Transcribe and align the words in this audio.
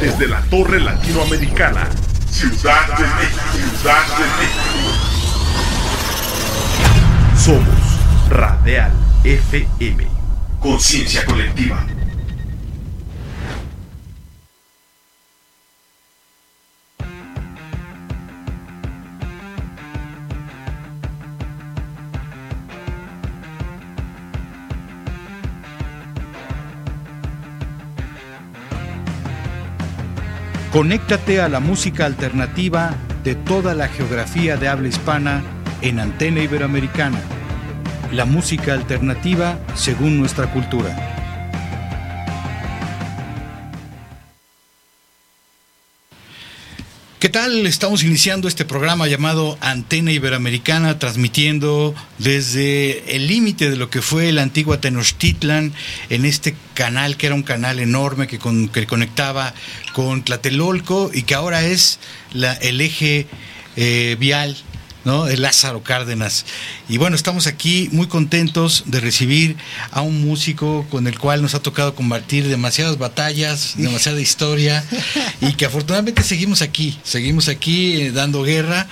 desde 0.00 0.28
la 0.28 0.40
Torre 0.42 0.80
Latinoamericana, 0.80 1.88
Ciudad 2.30 2.86
de 2.98 3.04
México, 3.04 3.40
Ciudad 3.80 4.06
de 4.18 4.24
México. 4.38 4.96
Somos 7.36 8.30
Radial 8.30 8.92
FM, 9.24 10.06
conciencia 10.60 11.24
colectiva. 11.24 11.86
Conéctate 30.76 31.40
a 31.40 31.48
la 31.48 31.58
música 31.58 32.04
alternativa 32.04 32.90
de 33.24 33.34
toda 33.34 33.72
la 33.72 33.88
geografía 33.88 34.58
de 34.58 34.68
habla 34.68 34.88
hispana 34.88 35.42
en 35.80 35.98
Antena 35.98 36.42
Iberoamericana. 36.42 37.18
La 38.12 38.26
música 38.26 38.74
alternativa 38.74 39.58
según 39.74 40.18
nuestra 40.18 40.52
cultura. 40.52 41.15
¿Qué 47.18 47.30
tal? 47.30 47.66
Estamos 47.66 48.04
iniciando 48.04 48.46
este 48.46 48.66
programa 48.66 49.06
llamado 49.06 49.56
Antena 49.62 50.12
Iberoamericana, 50.12 50.98
transmitiendo 50.98 51.94
desde 52.18 53.16
el 53.16 53.26
límite 53.26 53.70
de 53.70 53.76
lo 53.76 53.88
que 53.88 54.02
fue 54.02 54.32
la 54.32 54.42
antigua 54.42 54.82
Tenochtitlan, 54.82 55.72
en 56.10 56.24
este 56.26 56.54
canal 56.74 57.16
que 57.16 57.24
era 57.24 57.34
un 57.34 57.42
canal 57.42 57.78
enorme 57.78 58.26
que, 58.26 58.38
que 58.70 58.86
conectaba 58.86 59.54
con 59.94 60.24
Tlatelolco 60.24 61.10
y 61.10 61.22
que 61.22 61.34
ahora 61.34 61.64
es 61.64 62.00
el 62.34 62.82
eje 62.82 63.26
eh, 63.76 64.16
vial 64.20 64.54
¿no? 65.06 65.28
El 65.28 65.42
Lázaro 65.42 65.84
Cárdenas. 65.84 66.44
Y 66.88 66.98
bueno, 66.98 67.14
estamos 67.14 67.46
aquí 67.46 67.88
muy 67.92 68.08
contentos 68.08 68.82
de 68.86 68.98
recibir 68.98 69.56
a 69.92 70.02
un 70.02 70.20
músico 70.20 70.84
con 70.90 71.06
el 71.06 71.16
cual 71.18 71.40
nos 71.42 71.54
ha 71.54 71.62
tocado 71.62 71.94
combatir 71.94 72.48
demasiadas 72.48 72.98
batallas, 72.98 73.74
demasiada 73.76 74.20
historia 74.20 74.84
y 75.40 75.54
que 75.54 75.64
afortunadamente 75.64 76.24
seguimos 76.24 76.60
aquí, 76.60 76.98
seguimos 77.04 77.48
aquí 77.48 78.02
eh, 78.02 78.10
dando 78.10 78.42
guerra. 78.42 78.88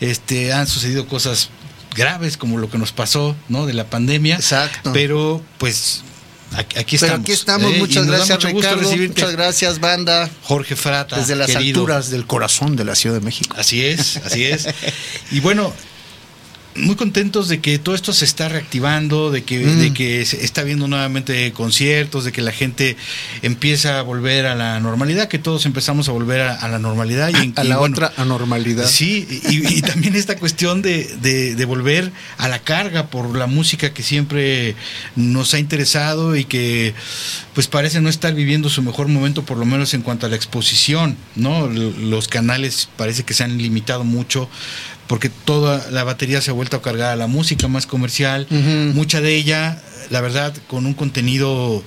Este, 0.00 0.52
han 0.52 0.66
sucedido 0.66 1.06
cosas 1.08 1.48
graves 1.96 2.36
como 2.36 2.58
lo 2.58 2.68
que 2.68 2.76
nos 2.76 2.92
pasó, 2.92 3.34
¿no? 3.48 3.64
De 3.64 3.72
la 3.72 3.86
pandemia. 3.86 4.36
Exacto. 4.36 4.92
Pero 4.92 5.42
pues 5.56 6.04
Aquí, 6.56 6.96
estamos. 6.96 7.20
aquí 7.20 7.32
estamos. 7.32 7.72
Eh, 7.72 7.78
muchas 7.78 8.06
gracias, 8.06 8.42
Ricardo. 8.42 8.96
Muchas 8.96 9.32
gracias, 9.32 9.80
banda. 9.80 10.30
Jorge 10.42 10.76
Frata. 10.76 11.16
Desde 11.16 11.36
las 11.36 11.54
alturas 11.54 12.10
del 12.10 12.26
corazón 12.26 12.76
de 12.76 12.84
la 12.84 12.94
Ciudad 12.94 13.16
de 13.16 13.24
México. 13.24 13.54
Así 13.58 13.84
es, 13.84 14.18
así 14.18 14.44
es. 14.44 14.68
y 15.30 15.40
bueno, 15.40 15.72
muy 16.76 16.96
contentos 16.96 17.48
de 17.48 17.60
que 17.60 17.78
todo 17.78 17.94
esto 17.94 18.12
se 18.12 18.24
está 18.24 18.48
reactivando, 18.48 19.30
de 19.30 19.44
que, 19.44 19.58
de 19.58 19.90
mm. 19.90 19.94
que 19.94 20.26
se 20.26 20.44
está 20.44 20.62
viendo 20.62 20.88
nuevamente 20.88 21.52
conciertos, 21.52 22.24
de 22.24 22.32
que 22.32 22.42
la 22.42 22.52
gente 22.52 22.96
empieza 23.42 23.98
a 23.98 24.02
volver 24.02 24.46
a 24.46 24.54
la 24.54 24.80
normalidad, 24.80 25.28
que 25.28 25.38
todos 25.38 25.66
empezamos 25.66 26.08
a 26.08 26.12
volver 26.12 26.40
a, 26.40 26.68
la 26.68 26.78
normalidad. 26.78 27.30
Y, 27.30 27.52
a 27.56 27.64
la 27.64 27.80
otra 27.80 28.12
anormalidad. 28.16 28.86
Sí, 28.86 29.26
y, 29.48 29.82
también 29.82 30.16
esta 30.16 30.36
cuestión 30.36 30.82
de, 30.82 31.04
de, 31.20 31.64
volver 31.64 32.10
a 32.38 32.48
la 32.48 32.58
carga 32.58 33.06
por 33.06 33.36
la 33.36 33.46
música 33.46 33.92
que 33.92 34.02
siempre 34.02 34.74
nos 35.16 35.54
ha 35.54 35.58
interesado 35.58 36.36
y 36.36 36.44
que 36.44 36.94
pues 37.54 37.68
parece 37.68 38.00
no 38.00 38.08
estar 38.08 38.34
viviendo 38.34 38.68
su 38.68 38.82
mejor 38.82 39.08
momento, 39.08 39.44
por 39.44 39.56
lo 39.56 39.64
menos 39.64 39.94
en 39.94 40.02
cuanto 40.02 40.26
a 40.26 40.28
la 40.28 40.36
exposición, 40.36 41.16
¿no? 41.36 41.68
Los 41.68 42.26
canales 42.28 42.88
parece 42.96 43.22
que 43.22 43.32
se 43.32 43.44
han 43.44 43.58
limitado 43.58 44.02
mucho 44.02 44.48
porque 45.06 45.28
toda 45.28 45.90
la 45.90 46.04
batería 46.04 46.40
se 46.40 46.50
ha 46.50 46.54
vuelto 46.54 46.76
a 46.76 46.82
cargar 46.82 47.12
a 47.12 47.16
la 47.16 47.26
música 47.26 47.68
más 47.68 47.86
comercial, 47.86 48.46
mucha 48.94 49.20
de 49.20 49.34
ella, 49.34 49.80
la 50.10 50.20
verdad, 50.20 50.54
con 50.68 50.86
un 50.86 50.94
contenido 50.94 51.82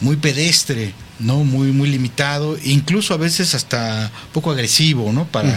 muy 0.00 0.16
pedestre, 0.16 0.92
¿no? 1.18 1.44
Muy, 1.44 1.72
muy 1.72 1.88
limitado, 1.88 2.56
incluso 2.64 3.14
a 3.14 3.16
veces 3.16 3.54
hasta 3.54 4.10
poco 4.32 4.50
agresivo, 4.50 5.12
¿no? 5.12 5.26
Para, 5.26 5.54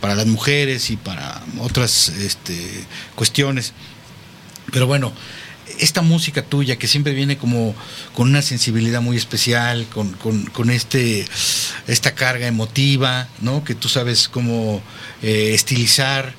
para 0.00 0.14
las 0.14 0.26
mujeres 0.26 0.90
y 0.90 0.96
para 0.96 1.42
otras 1.58 2.08
este, 2.10 2.84
cuestiones. 3.14 3.72
Pero 4.72 4.86
bueno, 4.86 5.12
esta 5.78 6.02
música 6.02 6.42
tuya 6.42 6.76
que 6.76 6.86
siempre 6.86 7.12
viene 7.12 7.36
como 7.36 7.74
con 8.14 8.28
una 8.28 8.42
sensibilidad 8.42 9.00
muy 9.00 9.16
especial, 9.16 9.86
con, 9.86 10.12
con, 10.12 10.70
este, 10.70 11.26
esta 11.86 12.14
carga 12.14 12.46
emotiva, 12.46 13.28
¿no? 13.40 13.64
Que 13.64 13.74
tú 13.74 13.88
sabes 13.88 14.28
cómo 14.28 14.82
eh, 15.22 15.52
estilizar 15.54 16.34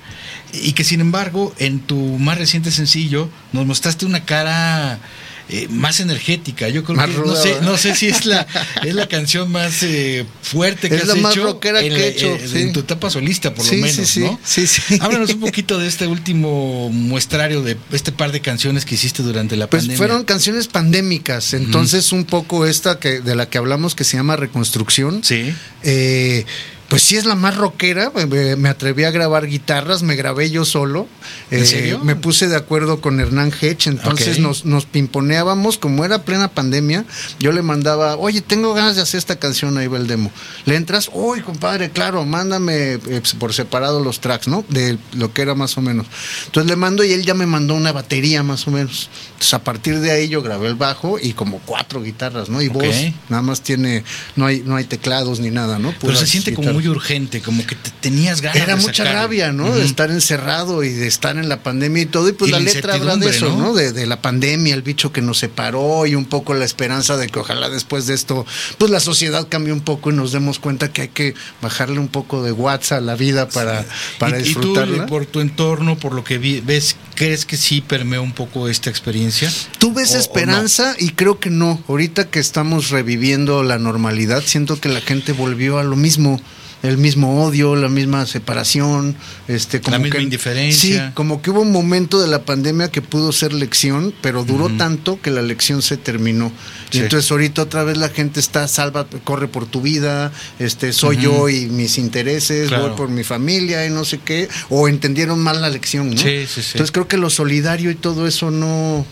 y 0.51 0.73
que 0.73 0.83
sin 0.83 1.01
embargo 1.01 1.53
en 1.59 1.79
tu 1.79 1.95
más 1.95 2.37
reciente 2.37 2.71
sencillo 2.71 3.29
nos 3.53 3.65
mostraste 3.65 4.05
una 4.05 4.25
cara 4.25 4.99
eh, 5.49 5.67
más 5.69 5.99
energética. 5.99 6.69
Yo 6.69 6.83
creo 6.83 6.97
que 6.97 7.07
no 7.07 7.35
sé, 7.35 7.57
no 7.61 7.77
sé 7.77 7.95
si 7.95 8.07
es 8.07 8.25
la 8.25 8.45
es 8.83 8.93
la 8.93 9.07
canción 9.07 9.51
más 9.51 9.81
eh, 9.81 10.25
fuerte 10.43 10.89
que 10.89 10.95
es 10.95 11.01
has 11.01 11.07
la 11.07 11.13
hecho, 11.15 11.23
más 11.23 11.35
rockera 11.37 11.81
en, 11.81 11.93
que 11.93 12.03
he 12.03 12.07
hecho 12.09 12.37
en 12.55 12.71
tu 12.71 12.81
etapa 12.81 13.09
solista, 13.09 13.53
por 13.53 13.65
lo 13.65 13.71
menos, 13.71 14.07
sí, 14.07 14.19
¿no? 14.19 14.39
Sí, 14.43 14.67
sí. 14.67 14.99
Háblanos 15.01 15.31
un 15.31 15.39
poquito 15.41 15.79
de 15.79 15.87
este 15.87 16.05
último 16.05 16.89
muestrario 16.91 17.63
de 17.63 17.77
este 17.91 18.11
par 18.11 18.31
de 18.31 18.41
canciones 18.41 18.85
que 18.85 18.95
hiciste 18.95 19.23
durante 19.23 19.55
la 19.55 19.67
pues 19.67 19.81
pandemia. 19.81 19.97
fueron 19.97 20.23
canciones 20.23 20.67
pandémicas, 20.67 21.53
entonces 21.53 22.11
un 22.11 22.25
poco 22.25 22.67
esta 22.67 22.99
que 22.99 23.21
de 23.21 23.35
la 23.35 23.49
que 23.49 23.57
hablamos 23.57 23.95
que 23.95 24.03
se 24.03 24.17
llama 24.17 24.35
Reconstrucción. 24.35 25.23
Sí. 25.23 25.53
Eh, 25.83 26.45
pues 26.89 27.03
sí 27.03 27.17
es 27.17 27.25
la 27.25 27.35
más 27.35 27.55
rockera. 27.55 28.11
Me, 28.57 28.69
atreví 28.69 29.03
a 29.03 29.11
grabar 29.11 29.47
guitarras, 29.47 30.01
me 30.01 30.15
grabé 30.15 30.49
yo 30.49 30.65
solo. 30.65 31.07
¿En 31.51 31.61
eh, 31.61 31.65
serio? 31.65 31.99
Me 31.99 32.15
puse 32.15 32.47
de 32.47 32.55
acuerdo 32.55 32.99
con 32.99 33.19
Hernán 33.19 33.53
Hedge, 33.61 33.87
entonces 33.87 34.39
nos, 34.39 34.65
nos 34.65 34.85
pimponeábamos, 34.85 35.77
como 35.77 36.03
era 36.03 36.23
plena 36.23 36.49
pandemia, 36.49 37.05
yo 37.39 37.51
le 37.51 37.61
mandaba, 37.61 38.17
oye, 38.17 38.41
tengo 38.41 38.73
ganas 38.73 38.95
de 38.95 39.03
hacer 39.03 39.19
esta 39.19 39.37
canción, 39.37 39.77
ahí 39.77 39.87
va 39.87 39.97
el 39.97 40.07
demo. 40.07 40.31
Le 40.65 40.75
entras, 40.75 41.11
uy, 41.13 41.41
compadre, 41.41 41.91
claro, 41.91 42.25
mándame 42.25 42.93
eh, 42.93 43.21
por 43.37 43.53
separado 43.53 44.03
los 44.03 44.19
tracks, 44.19 44.47
¿no? 44.47 44.65
De 44.69 44.97
lo 45.13 45.31
que 45.31 45.43
era 45.43 45.53
más 45.53 45.77
o 45.77 45.81
menos. 45.81 46.07
Entonces 46.47 46.69
le 46.69 46.75
mando 46.75 47.03
y 47.03 47.11
él 47.11 47.23
ya 47.23 47.35
me 47.35 47.45
mandó 47.45 47.75
una 47.75 47.91
batería 47.91 48.41
más 48.41 48.67
o 48.67 48.71
menos. 48.71 49.09
Entonces 49.27 49.53
a 49.53 49.63
partir 49.63 49.99
de 49.99 50.09
ahí 50.09 50.27
yo 50.27 50.41
grabé 50.41 50.67
el 50.67 50.75
bajo 50.75 51.19
y 51.21 51.33
como 51.33 51.59
cuatro 51.59 52.01
guitarras, 52.01 52.49
¿no? 52.49 52.63
Y 52.63 52.67
voz, 52.67 52.95
nada 53.29 53.43
más 53.43 53.61
tiene, 53.61 54.03
no 54.35 54.47
hay, 54.47 54.63
no 54.65 54.75
hay 54.75 54.85
teclados 54.85 55.39
ni 55.39 55.51
nada, 55.51 55.77
¿no? 55.77 55.93
Pero 56.01 56.15
se 56.15 56.25
siente 56.25 56.53
como 56.55 56.78
muy 56.79 56.87
urgente, 56.87 57.41
como 57.41 57.65
que 57.65 57.75
te 57.75 57.91
tenías 57.99 58.39
ganas 58.41 58.61
Era 58.61 58.75
mucha 58.77 59.03
rabia, 59.03 59.51
¿no? 59.51 59.75
De 59.75 59.83
estar 59.83 60.09
encerrado 60.11 60.83
y 60.83 60.89
de 60.89 61.07
estar 61.07 61.37
en 61.37 61.49
la 61.49 61.61
pandemia 61.61 62.03
y 62.03 62.05
todo. 62.05 62.29
Y 62.29 62.31
pues 62.31 62.51
la, 62.51 62.59
letra 62.59 62.93
habla 62.93 63.17
de 63.17 63.29
eso, 63.29 63.55
¿no? 63.57 63.73
De, 63.73 64.07
la 64.07 64.21
pandemia, 64.21 64.73
el 64.73 64.81
bicho 64.81 65.11
que 65.11 65.21
nos 65.21 65.39
separó 65.39 66.05
y 66.05 66.15
un 66.15 66.25
poco 66.25 66.53
la 66.53 66.63
esperanza 66.63 67.17
de 67.17 67.27
que 67.27 67.39
ojalá 67.39 67.69
después 67.69 68.07
de 68.07 68.13
esto, 68.13 68.45
pues 68.77 68.91
la 68.91 69.01
sociedad 69.01 69.47
cambie 69.49 69.73
un 69.73 69.81
poco 69.81 70.11
y 70.11 70.13
nos 70.13 70.31
demos 70.31 70.59
cuenta 70.59 70.91
que 70.93 71.01
hay 71.03 71.07
que 71.09 71.33
bajarle 71.61 71.99
un 71.99 72.07
poco 72.07 72.43
de 72.43 72.53
WhatsApp 72.53 72.99
a 72.99 73.01
la 73.01 73.15
vida 73.15 73.49
para, 73.49 73.85
para 74.17 74.37
disfrutarla. 74.37 74.97
¿Y 74.97 74.99
tú, 75.01 75.05
por 75.07 75.25
tu 75.25 75.41
entorno, 75.41 75.97
por 75.97 76.13
lo 76.13 76.23
que 76.23 76.37
ves, 76.37 76.95
crees 77.15 77.45
que 77.45 77.57
sí 77.57 77.81
permeó 77.81 78.23
un 78.23 78.31
poco 78.31 78.69
esta 78.69 78.89
experiencia? 78.89 79.51
Tú 79.79 79.93
ves 79.93 80.13
esperanza 80.13 80.95
y 80.97 81.09
creo 81.09 81.39
que 81.39 81.49
no. 81.49 81.83
Ahorita 81.89 82.29
que 82.29 82.39
estamos 82.39 82.89
reviviendo 82.89 83.63
la 83.63 83.77
normalidad, 83.77 84.43
siento 84.45 84.79
que 84.79 84.87
la 84.87 85.01
gente 85.01 85.33
volvió 85.33 85.77
a 85.77 85.83
lo 85.83 85.97
mismo 85.97 86.39
el 86.81 86.97
mismo 86.97 87.43
odio, 87.43 87.75
la 87.75 87.89
misma 87.89 88.25
separación, 88.25 89.15
este, 89.47 89.81
como 89.81 89.97
la 89.97 90.03
misma 90.03 90.21
indiferencia. 90.21 91.07
Sí, 91.07 91.13
como 91.13 91.41
que 91.41 91.51
hubo 91.51 91.61
un 91.61 91.71
momento 91.71 92.21
de 92.21 92.27
la 92.27 92.43
pandemia 92.43 92.89
que 92.89 93.01
pudo 93.01 93.31
ser 93.31 93.53
lección, 93.53 94.13
pero 94.21 94.45
duró 94.45 94.69
tanto 94.77 95.21
que 95.21 95.31
la 95.31 95.41
lección 95.41 95.81
se 95.81 95.97
terminó. 95.97 96.51
Y 96.91 96.99
entonces 96.99 97.29
ahorita 97.31 97.63
otra 97.63 97.83
vez 97.83 97.97
la 97.97 98.09
gente 98.09 98.39
está 98.39 98.67
salva, 98.67 99.07
corre 99.23 99.47
por 99.47 99.65
tu 99.65 99.81
vida, 99.81 100.31
este, 100.57 100.93
soy 100.93 101.17
yo 101.17 101.49
y 101.49 101.67
mis 101.67 101.97
intereses, 101.97 102.69
voy 102.69 102.91
por 102.95 103.09
mi 103.09 103.23
familia 103.23 103.85
y 103.85 103.89
no 103.89 104.05
sé 104.05 104.19
qué, 104.19 104.47
o 104.69 104.87
entendieron 104.87 105.39
mal 105.39 105.61
la 105.61 105.69
lección, 105.69 106.11
¿no? 106.11 106.17
Sí, 106.17 106.45
sí, 106.47 106.61
entonces 106.73 106.91
creo 106.91 107.07
que 107.07 107.17
lo 107.17 107.29
solidario 107.29 107.91
y 107.91 107.95
todo 107.95 108.27
eso 108.27 108.51
no 108.51 109.05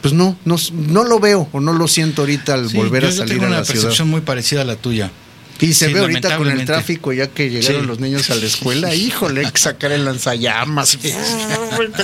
pues 0.00 0.12
no, 0.12 0.36
no, 0.44 0.56
no 0.72 1.04
lo 1.04 1.18
veo 1.18 1.48
o 1.50 1.60
no 1.60 1.72
lo 1.72 1.88
siento 1.88 2.22
ahorita 2.22 2.52
al 2.52 2.68
volver 2.68 3.06
a 3.06 3.10
salir 3.10 3.38
a 3.38 3.42
la 3.44 3.48
una 3.48 3.62
percepción 3.62 4.08
muy 4.08 4.20
parecida 4.20 4.60
a 4.60 4.64
la 4.66 4.76
tuya. 4.76 5.10
Y 5.60 5.74
se 5.74 5.88
ve 5.88 6.00
ahorita 6.00 6.36
con 6.36 6.50
el 6.50 6.64
tráfico, 6.64 7.12
ya 7.12 7.28
que 7.28 7.48
llegaron 7.48 7.86
los 7.86 8.00
niños 8.00 8.28
a 8.30 8.34
la 8.34 8.46
escuela, 8.46 8.94
híjole, 8.94 9.46
hay 9.46 9.52
que 9.52 9.60
sacar 9.60 9.92
el 9.92 10.04
lanzallamas, 10.04 10.98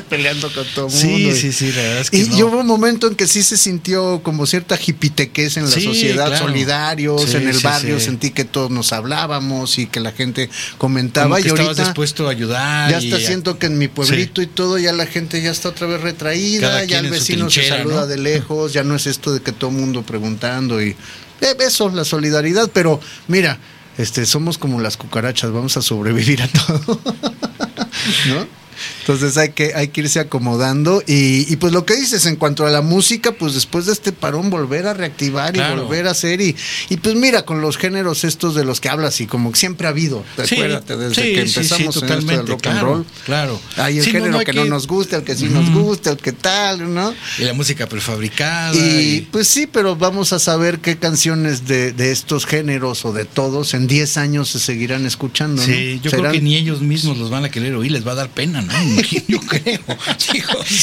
peleando 0.08 0.52
con 0.52 0.66
todo 0.74 0.86
el 0.86 0.92
mundo. 0.92 1.34
Sí, 1.34 1.36
sí, 1.36 1.52
sí, 1.52 1.72
la 1.72 1.82
verdad 1.82 2.00
es 2.00 2.10
que 2.10 2.18
Y, 2.18 2.42
hubo 2.42 2.60
un 2.60 2.66
momento 2.66 3.08
en 3.08 3.14
que 3.14 3.26
sí 3.26 3.42
se 3.42 3.56
sintió 3.56 4.22
como 4.22 4.46
cierta 4.46 4.76
jipitequez 4.76 5.56
en 5.56 5.64
la 5.64 5.70
sociedad, 5.70 6.38
solidarios, 6.38 7.34
en 7.34 7.48
el 7.48 7.58
barrio, 7.58 7.98
sentí 8.00 8.30
que 8.30 8.44
todos 8.44 8.70
nos 8.70 8.92
hablábamos 8.92 9.78
y 9.78 9.86
que 9.86 10.00
la 10.00 10.12
gente 10.12 10.48
comentaba. 10.78 11.40
y 11.40 11.48
ahorita 11.48 11.74
dispuesto 11.74 12.28
a 12.28 12.30
ayudar. 12.30 12.90
Ya 12.90 12.98
está 12.98 13.18
siento 13.18 13.58
que 13.58 13.66
en 13.66 13.78
mi 13.78 13.88
pueblito 13.88 14.42
y 14.42 14.46
todo, 14.46 14.78
ya 14.78 14.92
la 14.92 15.06
gente 15.06 15.42
ya 15.42 15.50
está 15.50 15.70
otra 15.70 15.86
vez 15.86 16.00
retraída, 16.00 16.84
ya 16.84 17.00
el 17.00 17.10
vecino 17.10 17.50
se 17.50 17.68
saluda 17.68 18.06
de 18.06 18.16
lejos, 18.18 18.72
ya 18.72 18.84
no 18.84 18.94
es 18.94 19.06
esto 19.06 19.32
de 19.32 19.40
que 19.40 19.52
todo 19.52 19.70
el 19.70 19.76
mundo 19.76 20.02
preguntando 20.02 20.82
y 20.82 20.96
eso, 21.40 21.88
la 21.90 22.04
solidaridad, 22.04 22.70
pero 22.72 23.00
mira, 23.28 23.58
este, 23.98 24.24
somos 24.26 24.58
como 24.58 24.80
las 24.80 24.96
cucarachas, 24.96 25.52
vamos 25.52 25.76
a 25.76 25.82
sobrevivir 25.82 26.42
a 26.42 26.48
todo. 26.48 27.00
¿No? 28.28 28.59
Entonces 29.00 29.36
hay 29.36 29.50
que, 29.50 29.72
hay 29.74 29.88
que 29.88 30.02
irse 30.02 30.20
acomodando. 30.20 31.02
Y, 31.06 31.56
pues 31.56 31.72
lo 31.72 31.84
que 31.84 31.94
dices 31.94 32.26
en 32.26 32.36
cuanto 32.36 32.66
a 32.66 32.70
la 32.70 32.82
música, 32.82 33.32
pues 33.32 33.54
después 33.54 33.86
de 33.86 33.92
este 33.92 34.12
parón, 34.12 34.50
volver 34.50 34.86
a 34.86 34.94
reactivar 34.94 35.56
y 35.56 35.60
volver 35.60 36.06
a 36.06 36.12
hacer. 36.12 36.40
Y, 36.40 36.56
y 36.88 36.96
pues 36.96 37.14
mira, 37.14 37.44
con 37.44 37.60
los 37.60 37.76
géneros 37.76 38.24
estos 38.24 38.54
de 38.54 38.64
los 38.64 38.80
que 38.80 38.88
hablas, 38.88 39.20
y 39.20 39.26
como 39.26 39.54
siempre 39.54 39.86
ha 39.86 39.90
habido, 39.90 40.24
acuérdate, 40.36 40.96
desde 40.96 41.22
que 41.22 41.40
empezamos 41.42 41.94
totalmente, 41.94 42.34
en 42.34 42.46
rock 42.46 42.66
and 42.66 42.80
roll. 42.80 43.06
Claro. 43.24 43.60
Hay 43.76 43.98
el 43.98 44.04
género 44.04 44.38
que, 44.40 44.52
no 44.52 44.64
nos 44.64 44.86
gusta, 44.86 45.16
el 45.16 45.24
que 45.24 45.36
sí 45.36 45.46
nos 45.46 45.70
gusta, 45.70 46.10
el 46.10 46.18
que 46.18 46.32
tal, 46.32 46.92
¿no? 46.92 47.14
Y 47.38 47.44
la 47.44 47.52
música 47.52 47.86
prefabricada. 47.86 48.74
Y, 48.74 49.28
pues 49.30 49.48
sí, 49.48 49.66
pero 49.66 49.96
vamos 49.96 50.32
a 50.32 50.38
saber 50.38 50.78
qué 50.78 50.96
canciones 50.96 51.66
de, 51.66 51.92
de 51.92 52.12
estos 52.12 52.46
géneros 52.46 53.04
o 53.04 53.12
de 53.12 53.24
todos 53.24 53.74
en 53.74 53.86
10 53.86 54.16
años 54.16 54.48
se 54.48 54.58
seguirán 54.58 55.06
escuchando. 55.06 55.62
Sí, 55.62 56.00
yo 56.02 56.10
creo 56.10 56.32
que 56.32 56.40
ni 56.40 56.56
ellos 56.56 56.80
mismos 56.80 57.18
los 57.18 57.30
van 57.30 57.44
a 57.44 57.50
querer 57.50 57.74
oír, 57.74 57.92
les 57.92 58.06
va 58.06 58.12
a 58.12 58.16
dar 58.16 58.28
pena, 58.30 58.62
¿no? 58.62 58.69
yo 59.28 59.40
creo. 59.40 59.80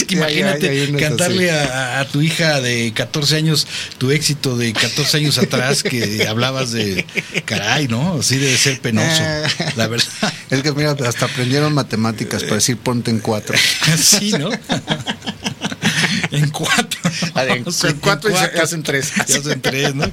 imagínate 0.09 0.95
cantarle 0.99 1.51
a, 1.51 2.07
tu 2.11 2.21
hija 2.21 2.61
de 2.61 2.93
14 2.93 3.35
años 3.37 3.67
tu 3.97 4.11
éxito 4.11 4.57
de 4.57 4.73
14 4.73 5.17
años 5.17 5.37
atrás 5.37 5.83
que 5.83 6.27
hablabas 6.27 6.71
de 6.71 7.05
caray, 7.45 7.87
¿no? 7.87 8.19
Así 8.19 8.37
debe 8.37 8.57
ser 8.57 8.79
penoso, 8.81 9.21
la 9.75 9.87
verdad. 9.87 10.07
Es 10.49 10.63
que 10.63 10.71
mira, 10.71 10.95
hasta 11.05 11.25
aprendieron 11.25 11.73
matemáticas 11.73 12.43
para 12.43 12.55
decir 12.55 12.77
ponte 12.77 13.11
en 13.11 13.19
cuatro. 13.19 13.57
Sí, 13.97 14.31
¿no? 14.31 14.49
en 16.31 16.49
cuatro. 16.49 16.99
en, 17.35 17.63
cuatro, 17.99 18.29
y 18.29 18.33
se 18.33 18.61
hacen 18.61 18.83
tres. 18.83 19.11
Se 19.25 19.37
hacen 19.37 19.61
tres, 19.61 19.93
¿no? 19.95 20.09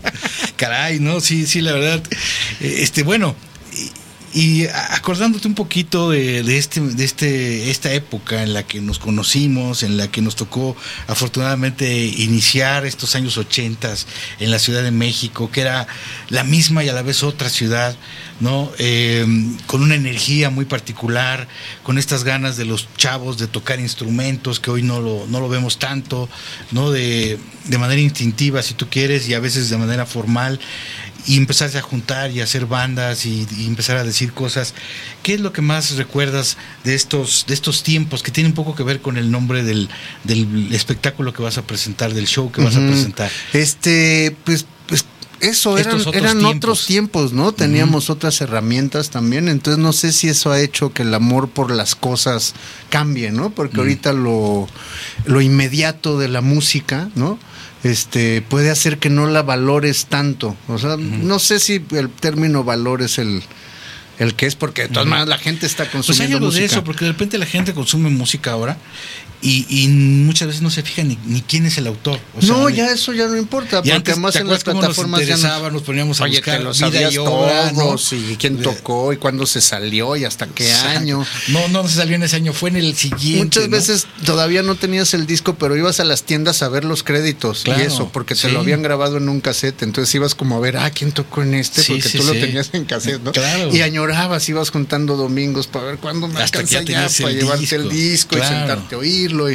Caray, 0.56 0.98
¿no? 1.00 1.20
Sí, 1.20 1.46
sí, 1.46 1.60
la 1.60 1.72
verdad. 1.72 2.02
Este, 2.60 3.02
bueno, 3.02 3.36
y 4.34 4.66
acordándote 4.66 5.46
un 5.46 5.54
poquito 5.54 6.10
de, 6.10 6.40
este, 6.58 6.80
de 6.80 7.04
este, 7.04 7.70
esta 7.70 7.92
época 7.92 8.42
en 8.42 8.52
la 8.52 8.64
que 8.64 8.80
nos 8.80 8.98
conocimos, 8.98 9.84
en 9.84 9.96
la 9.96 10.08
que 10.10 10.22
nos 10.22 10.34
tocó 10.34 10.76
afortunadamente 11.06 12.04
iniciar 12.04 12.84
estos 12.84 13.14
años 13.14 13.38
ochentas 13.38 14.08
en 14.40 14.50
la 14.50 14.58
Ciudad 14.58 14.82
de 14.82 14.90
México, 14.90 15.52
que 15.52 15.60
era 15.60 15.86
la 16.30 16.42
misma 16.42 16.82
y 16.82 16.88
a 16.88 16.92
la 16.92 17.02
vez 17.02 17.22
otra 17.22 17.48
ciudad, 17.48 17.96
¿no? 18.40 18.72
Eh, 18.78 19.24
con 19.66 19.82
una 19.82 19.94
energía 19.94 20.50
muy 20.50 20.64
particular, 20.64 21.46
con 21.84 21.96
estas 21.96 22.24
ganas 22.24 22.56
de 22.56 22.64
los 22.64 22.88
chavos 22.96 23.38
de 23.38 23.46
tocar 23.46 23.78
instrumentos 23.78 24.58
que 24.58 24.72
hoy 24.72 24.82
no 24.82 25.00
lo, 25.00 25.28
no 25.28 25.38
lo 25.38 25.48
vemos 25.48 25.78
tanto, 25.78 26.28
¿no? 26.72 26.90
De, 26.90 27.38
de 27.66 27.78
manera 27.78 28.00
instintiva, 28.00 28.62
si 28.62 28.74
tú 28.74 28.88
quieres, 28.90 29.28
y 29.28 29.34
a 29.34 29.38
veces 29.38 29.70
de 29.70 29.76
manera 29.76 30.06
formal 30.06 30.58
y 31.26 31.36
empezarse 31.36 31.78
a 31.78 31.82
juntar 31.82 32.30
y 32.30 32.40
hacer 32.40 32.66
bandas 32.66 33.26
y, 33.26 33.46
empezar 33.66 33.96
a 33.96 34.04
decir 34.04 34.32
cosas. 34.32 34.74
¿Qué 35.22 35.34
es 35.34 35.40
lo 35.40 35.52
que 35.52 35.62
más 35.62 35.96
recuerdas 35.96 36.56
de 36.84 36.94
estos, 36.94 37.44
de 37.46 37.54
estos 37.54 37.82
tiempos 37.82 38.22
que 38.22 38.30
tiene 38.30 38.48
un 38.48 38.54
poco 38.54 38.74
que 38.74 38.82
ver 38.82 39.00
con 39.00 39.16
el 39.16 39.30
nombre 39.30 39.62
del, 39.62 39.88
del 40.24 40.72
espectáculo 40.72 41.32
que 41.32 41.42
vas 41.42 41.58
a 41.58 41.62
presentar, 41.62 42.12
del 42.12 42.26
show 42.26 42.50
que 42.52 42.62
vas 42.62 42.76
a 42.76 42.80
presentar? 42.80 43.30
Este, 43.52 44.36
pues, 44.44 44.66
pues 44.86 45.04
eso, 45.40 45.78
eran, 45.78 46.00
otros, 46.00 46.14
eran 46.14 46.38
tiempos. 46.38 46.56
otros 46.56 46.86
tiempos, 46.86 47.32
¿no? 47.32 47.52
Teníamos 47.52 48.10
otras 48.10 48.40
herramientas 48.40 49.10
también, 49.10 49.48
entonces 49.48 49.82
no 49.82 49.92
sé 49.92 50.12
si 50.12 50.28
eso 50.28 50.52
ha 50.52 50.60
hecho 50.60 50.92
que 50.92 51.02
el 51.02 51.14
amor 51.14 51.48
por 51.48 51.70
las 51.70 51.94
cosas 51.94 52.54
cambie, 52.90 53.30
¿no? 53.30 53.50
Porque 53.50 53.78
ahorita 53.78 54.12
lo, 54.12 54.68
lo 55.26 55.40
inmediato 55.40 56.18
de 56.18 56.28
la 56.28 56.40
música, 56.40 57.08
¿no? 57.14 57.38
Este 57.84 58.42
puede 58.42 58.70
hacer 58.70 58.98
que 58.98 59.10
no 59.10 59.26
la 59.26 59.42
valores 59.42 60.06
tanto. 60.06 60.56
O 60.68 60.78
sea, 60.78 60.96
no 60.96 61.38
sé 61.38 61.60
si 61.60 61.84
el 61.92 62.10
término 62.10 62.64
valor 62.64 63.02
es 63.02 63.18
el, 63.18 63.42
el 64.18 64.34
que 64.34 64.46
es, 64.46 64.54
porque 64.54 64.82
de 64.82 64.88
todas 64.88 65.06
maneras 65.06 65.28
la 65.28 65.38
gente 65.38 65.66
está 65.66 65.90
consumiendo. 65.90 66.06
Pues 66.06 66.20
hay 66.20 66.32
algo 66.32 66.50
de 66.50 66.64
eso, 66.64 66.84
porque 66.84 67.04
de 67.04 67.12
repente 67.12 67.38
la 67.38 67.46
gente 67.46 67.74
consume 67.74 68.10
música 68.10 68.52
ahora 68.52 68.78
y, 69.46 69.88
muchas 69.88 70.48
veces 70.48 70.62
no 70.62 70.70
se 70.70 70.82
fija 70.82 71.02
ni, 71.04 71.16
quién 71.42 71.66
es 71.66 71.76
el 71.76 71.86
autor. 71.86 72.18
no, 72.42 72.70
ya 72.70 72.90
eso 72.90 73.12
ya 73.12 73.28
no 73.28 73.36
importa, 73.36 73.82
porque 73.82 74.12
además 74.12 74.36
en 74.36 74.48
las 74.48 74.64
plataformas 74.64 75.20
nos 75.20 75.28
ya 75.28 75.70
nos, 75.70 75.82
poníamos 75.82 76.20
a 76.20 76.26
buscar 76.26 76.62
los 76.62 76.80
vida 76.80 77.10
y 77.10 77.18
obra, 77.18 77.72
y 78.12 78.36
quién 78.36 78.62
tocó 78.62 79.12
y 79.12 79.18
cuándo 79.18 79.44
se 79.44 79.60
salió 79.60 80.16
y 80.16 80.24
hasta 80.24 80.46
qué 80.46 80.72
año. 80.72 81.26
No, 81.48 81.68
no 81.68 81.86
se 81.86 81.96
salió 81.96 82.16
en 82.16 82.22
ese 82.22 82.36
año, 82.36 82.52
fue 82.54 82.70
en 82.70 82.76
el 82.76 82.96
siguiente. 82.96 83.44
Muchas 83.44 83.68
veces 83.68 84.06
todavía 84.24 84.62
no 84.62 84.76
tenías 84.76 85.12
el 85.12 85.26
disco, 85.26 85.56
pero 85.56 85.76
ibas 85.76 86.00
a 86.00 86.04
las 86.04 86.22
tiendas 86.22 86.62
a 86.62 86.68
ver 86.68 86.84
los 86.84 87.02
créditos 87.02 87.64
y 87.66 87.70
eso, 87.70 88.08
porque 88.12 88.34
te 88.34 88.50
lo 88.50 88.60
habían 88.60 88.82
grabado 88.82 89.18
en 89.18 89.28
un 89.28 89.40
cassette, 89.40 89.82
entonces 89.82 90.14
ibas 90.14 90.34
como 90.34 90.56
a 90.56 90.60
ver, 90.60 90.78
ah, 90.78 90.90
quién 90.90 91.12
tocó 91.12 91.42
en 91.42 91.54
este, 91.54 91.82
porque 91.82 92.08
tú 92.08 92.24
lo 92.24 92.32
tenías 92.32 92.70
en 92.72 92.86
cassette, 92.86 93.20
¿no? 93.20 93.32
Y 93.74 93.82
añorabas, 94.04 94.48
ibas 94.48 94.70
juntando 94.70 95.16
domingos 95.16 95.66
para 95.66 95.86
ver 95.86 95.98
cuándo 95.98 96.28
me 96.28 96.40
alcanza 96.40 96.82
ya, 96.82 97.08
para 97.20 97.32
llevarte 97.32 97.76
el 97.76 97.88
disco. 97.88 98.36
y 98.36 98.40
sentarte 98.40 98.94
a 98.94 98.98
oírlo 98.98 99.46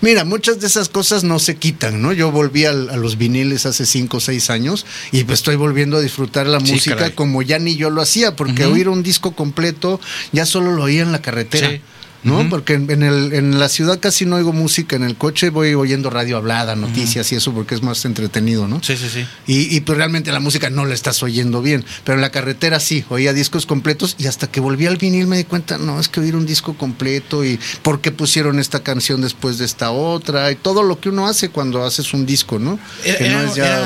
mira, 0.00 0.24
muchas 0.24 0.60
de 0.60 0.66
esas 0.66 0.88
cosas 0.88 1.24
no 1.24 1.38
se 1.38 1.56
quitan, 1.56 2.02
¿no? 2.02 2.12
Yo 2.12 2.30
volví 2.30 2.64
a, 2.64 2.72
los 2.72 3.16
viniles 3.18 3.66
hace 3.66 3.86
cinco 3.86 4.18
o 4.18 4.20
seis 4.20 4.50
años 4.50 4.86
y 5.12 5.24
pues 5.24 5.40
estoy 5.40 5.56
volviendo 5.56 5.96
a 5.96 6.00
disfrutar 6.00 6.46
la 6.46 6.60
música 6.60 7.14
como 7.14 7.42
ya 7.42 7.58
ni 7.58 7.76
yo 7.76 7.90
lo 7.90 8.02
hacía, 8.02 8.36
porque 8.36 8.66
oír 8.66 8.88
un 8.88 9.02
disco 9.02 9.34
completo 9.34 10.00
ya 10.32 10.46
solo 10.46 10.72
lo 10.72 10.84
oía 10.84 11.02
en 11.02 11.12
la 11.12 11.22
carretera. 11.22 11.80
¿No? 12.26 12.48
Porque 12.48 12.74
en, 12.74 13.02
el, 13.02 13.32
en 13.32 13.58
la 13.58 13.68
ciudad 13.68 14.00
casi 14.00 14.26
no 14.26 14.36
oigo 14.36 14.52
música, 14.52 14.96
en 14.96 15.04
el 15.04 15.16
coche 15.16 15.50
voy 15.50 15.74
oyendo 15.74 16.10
radio 16.10 16.36
hablada, 16.36 16.74
noticias 16.74 17.30
y 17.32 17.36
eso 17.36 17.52
porque 17.52 17.74
es 17.74 17.82
más 17.82 18.04
entretenido, 18.04 18.66
¿no? 18.66 18.82
Sí, 18.82 18.96
sí, 18.96 19.08
sí. 19.08 19.24
Y, 19.46 19.74
y 19.74 19.80
pues 19.80 19.96
realmente 19.96 20.32
la 20.32 20.40
música 20.40 20.68
no 20.68 20.84
la 20.84 20.94
estás 20.94 21.22
oyendo 21.22 21.62
bien, 21.62 21.84
pero 22.04 22.16
en 22.16 22.22
la 22.22 22.30
carretera 22.30 22.80
sí, 22.80 23.04
oía 23.08 23.32
discos 23.32 23.64
completos 23.64 24.16
y 24.18 24.26
hasta 24.26 24.48
que 24.48 24.60
volví 24.60 24.86
al 24.86 24.96
vinil 24.96 25.26
me 25.26 25.36
di 25.36 25.44
cuenta, 25.44 25.78
no, 25.78 26.00
es 26.00 26.08
que 26.08 26.20
oír 26.20 26.34
un 26.34 26.46
disco 26.46 26.76
completo 26.76 27.44
y 27.44 27.58
por 27.82 28.00
qué 28.00 28.10
pusieron 28.10 28.58
esta 28.58 28.80
canción 28.82 29.20
después 29.20 29.58
de 29.58 29.64
esta 29.64 29.90
otra 29.90 30.50
y 30.50 30.56
todo 30.56 30.82
lo 30.82 31.00
que 31.00 31.08
uno 31.08 31.26
hace 31.26 31.50
cuando 31.50 31.84
haces 31.84 32.12
un 32.12 32.26
disco, 32.26 32.58
¿no? 32.58 32.78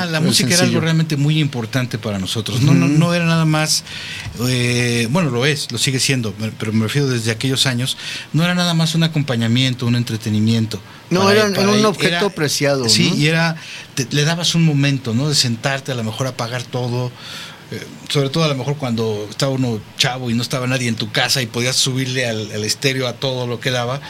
la 0.07 0.21
música 0.21 0.55
era 0.55 0.65
algo 0.65 0.81
realmente 0.81 1.17
muy 1.17 1.39
importante 1.39 1.99
para 1.99 2.19
nosotros, 2.19 2.63
no, 2.63 2.73
no, 2.73 2.89
no 2.89 3.15
era 3.15 3.27
nada 3.27 3.45
más, 3.45 3.85
eh, 4.47 5.09
bueno, 5.11 5.31
lo 5.31 5.45
es, 5.47 5.71
lo 5.71 5.79
sigue 5.79 6.01
siendo, 6.01 6.35
pero 6.59 6.73
me 6.73 6.85
refiero 6.85 7.09
desde 7.09 7.31
aquellos 7.31 7.67
años 7.67 7.97
no 8.33 8.45
era 8.45 8.55
nada 8.55 8.75
más 8.75 8.95
un 8.95 9.03
acompañamiento, 9.03 9.87
un 9.87 9.97
entretenimiento. 9.97 10.81
No, 11.11 11.31
era, 11.31 11.47
un 11.47 11.85
objeto 11.85 12.27
apreciado. 12.27 12.89
Sí, 12.89 13.13
y 13.17 13.27
era, 13.27 13.57
le 14.11 14.25
dabas 14.25 14.55
un 14.55 14.65
momento, 14.65 15.13
¿no? 15.15 15.29
De 15.29 15.35
sentarte, 15.35 15.93
a 15.93 15.95
lo 15.95 16.05
mejor 16.05 16.27
apagar 16.27 16.63
todo. 16.63 17.11
Eh, 17.73 17.87
sobre 18.09 18.31
todo 18.31 18.43
a 18.45 18.49
lo 18.49 18.57
mejor 18.57 18.77
cuando 18.77 19.29
estaba 19.31 19.53
uno 19.53 19.81
chavo 19.97 20.29
y 20.29 20.35
no 20.35 20.43
estaba 20.43 20.67
nadie 20.67 20.89
en 20.89 20.97
tu 20.97 21.13
casa 21.13 21.41
y 21.41 21.47
podías 21.47 21.77
subirle 21.77 22.27
al, 22.27 22.51
al 22.51 22.65
estéreo 22.65 23.07
a 23.07 23.13
todo 23.13 23.47
lo 23.47 23.61
que 23.61 23.71
daba 23.71 24.01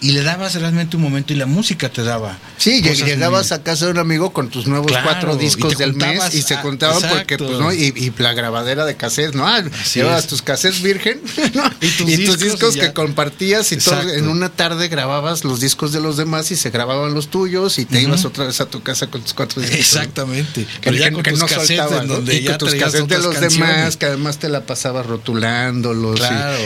y 0.00 0.12
le 0.12 0.22
dabas 0.22 0.54
realmente 0.54 0.96
un 0.96 1.02
momento 1.02 1.32
y 1.32 1.36
la 1.36 1.46
música 1.46 1.88
te 1.88 2.02
daba. 2.02 2.38
Sí, 2.58 2.82
llegabas 2.82 3.52
a 3.52 3.62
casa 3.62 3.86
de 3.86 3.92
un 3.92 3.98
amigo 3.98 4.32
con 4.32 4.50
tus 4.50 4.66
nuevos 4.66 4.92
cuatro 5.02 5.36
discos 5.36 5.78
del 5.78 5.94
mes 5.94 6.34
y 6.34 6.42
se 6.42 6.60
contaban 6.60 7.02
porque, 7.08 7.38
pues, 7.38 7.58
¿no? 7.58 7.72
Y, 7.72 8.12
la 8.18 8.34
grabadera 8.34 8.84
de 8.84 8.96
cassettes, 8.96 9.34
¿no? 9.34 9.46
Ah, 9.46 9.62
llevabas 9.94 10.26
tus 10.26 10.42
cassettes 10.42 10.82
virgen 10.82 11.20
y 11.80 12.24
tus, 12.24 12.38
discos, 12.38 12.76
que 12.76 12.92
compartías 12.92 13.70
y 13.72 13.76
todo, 13.76 14.00
en 14.10 14.28
una 14.28 14.48
tarde 14.48 14.88
grababas 14.88 15.44
los 15.44 15.60
discos 15.60 15.92
de 15.92 16.00
los 16.00 16.16
demás 16.16 16.50
y 16.50 16.56
se 16.56 16.70
grababan 16.70 17.14
los 17.14 17.28
tuyos 17.28 17.78
y 17.78 17.84
te 17.84 18.00
ibas 18.00 18.24
otra 18.24 18.46
vez 18.46 18.60
a 18.60 18.66
tu 18.66 18.82
casa 18.82 19.06
con 19.08 19.22
tus 19.22 19.34
cuatro 19.34 19.62
discos. 19.62 19.78
Exactamente. 19.78 20.66
Pero 20.82 20.96
ya 20.96 21.12
con 21.12 21.22
tus 21.22 21.38
no 21.38 21.48
soltaban, 21.48 22.06
donde 22.06 22.36
y 22.36 22.42
ya 22.42 22.58
tus 22.58 22.74
cassettes 22.74 23.08
de 23.08 23.18
los 23.18 23.40
demás, 23.40 23.96
que 23.96 24.06
además 24.06 24.38
te 24.38 24.48
la 24.48 24.64
pasabas 24.66 25.06
rotulándolos. 25.06 26.20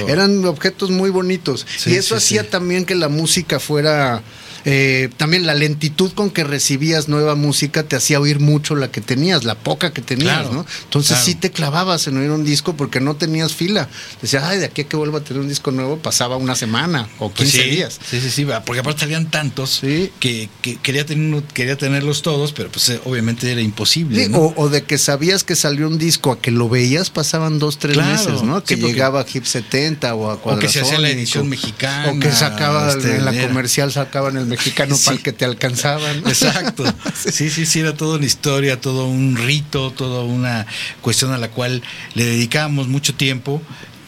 eran 0.09 0.45
objetos 0.45 0.91
muy 0.91 1.11
bonitos. 1.11 1.67
y 1.87 1.95
eso 1.95 2.17
hacía 2.17 2.49
también 2.49 2.85
que 2.85 2.95
la 2.95 3.09
música 3.09 3.20
música 3.21 3.61
fuera 3.61 4.23
eh, 4.65 5.09
también 5.17 5.47
la 5.47 5.55
lentitud 5.55 6.13
con 6.13 6.31
que 6.31 6.45
recibías 6.45 7.09
nueva 7.09 7.35
música 7.35 7.83
te 7.83 7.97
hacía 7.97 8.21
oír 8.21 8.41
mucho 8.41 8.75
la 8.75 8.91
que 8.91 9.01
tenías, 9.01 9.45
la 9.45 9.55
poca 9.55 9.93
que 9.93 10.03
tenías, 10.03 10.51
¿no? 10.53 10.67
Entonces 10.85 11.19
sí 11.19 11.35
te 11.35 11.51
clavabas 11.51 12.07
en 12.07 12.19
oír 12.19 12.31
un 12.31 12.45
disco 12.45 12.77
porque 12.77 13.01
no 13.01 13.17
tenías 13.17 13.55
fila. 13.55 13.89
Decías, 14.21 14.45
ay, 14.45 14.59
de 14.59 14.67
aquí 14.67 14.83
a 14.83 14.85
que 14.85 14.97
vuelva 14.97 15.21
a 15.21 15.25
tener 15.25 15.41
un 15.41 15.49
disco 15.49 15.71
nuevo 15.71 15.99
pasaba 15.99 16.37
una 16.37 16.55
semana 16.55 17.09
o 17.19 17.33
15 17.33 17.59
pues 17.59 17.71
días. 17.71 18.01
Sí, 18.11 18.21
sí, 18.21 18.31
sí, 18.31 18.47
porque 18.65 18.81
aparte 18.81 19.05
habían 19.05 19.31
tantos 19.31 19.81
que, 19.81 20.49
quería, 20.83 21.07
tener, 21.07 21.43
quería 21.45 21.77
tenerlos 21.77 22.23
todos, 22.23 22.53
pero 22.53 22.71
pues 22.71 22.89
eh, 22.91 23.01
obviamente 23.05 23.51
era 23.51 23.61
imposible. 23.61 24.31
o, 24.35 24.69
de 24.69 24.83
que 24.83 24.99
sabías 24.99 25.45
que 25.45 25.57
salió 25.57 25.87
un 25.87 25.99
disco 25.99 26.33
a 26.33 26.41
que 26.41 26.51
lo 26.51 26.69
veías 26.69 27.11
pasaban 27.11 27.59
dos, 27.59 27.79
tres 27.79 27.97
meses, 27.97 28.43
¿no? 28.43 28.63
Que 28.63 28.77
llegaba 28.77 29.21
a 29.21 29.27
Hip 29.33 29.45
70 29.45 30.15
o 30.15 30.31
a 30.31 30.35
O 30.35 30.59
que 30.59 30.69
se 30.69 30.81
hacía 30.81 30.99
la 30.99 31.11
edición 31.11 31.49
mexicana. 31.49 32.13
O 32.13 32.21
que 32.21 32.31
sacaba 32.33 32.91
este, 32.91 33.17
en 33.17 33.25
la 33.25 33.33
comercial 33.33 33.93
sacaban 33.93 34.37
el 34.37 34.50
mexicano 34.51 34.97
para 35.05 35.17
el 35.17 35.23
que 35.23 35.33
te 35.33 35.45
alcanzaban. 35.45 36.19
Exacto. 36.19 36.85
Sí, 37.15 37.51
sí, 37.51 37.67
sí, 37.67 37.81
era 37.81 37.95
toda 37.95 38.17
una 38.17 38.27
historia, 38.27 38.81
todo 38.81 39.07
un 39.07 39.37
rito, 39.37 39.91
toda 39.91 40.23
una 40.23 40.67
cuestión 41.01 41.33
a 41.33 41.39
la 41.39 41.51
cual 41.51 41.83
le 42.15 42.25
dedicábamos 42.25 42.89
mucho 42.89 43.15
tiempo 43.15 43.63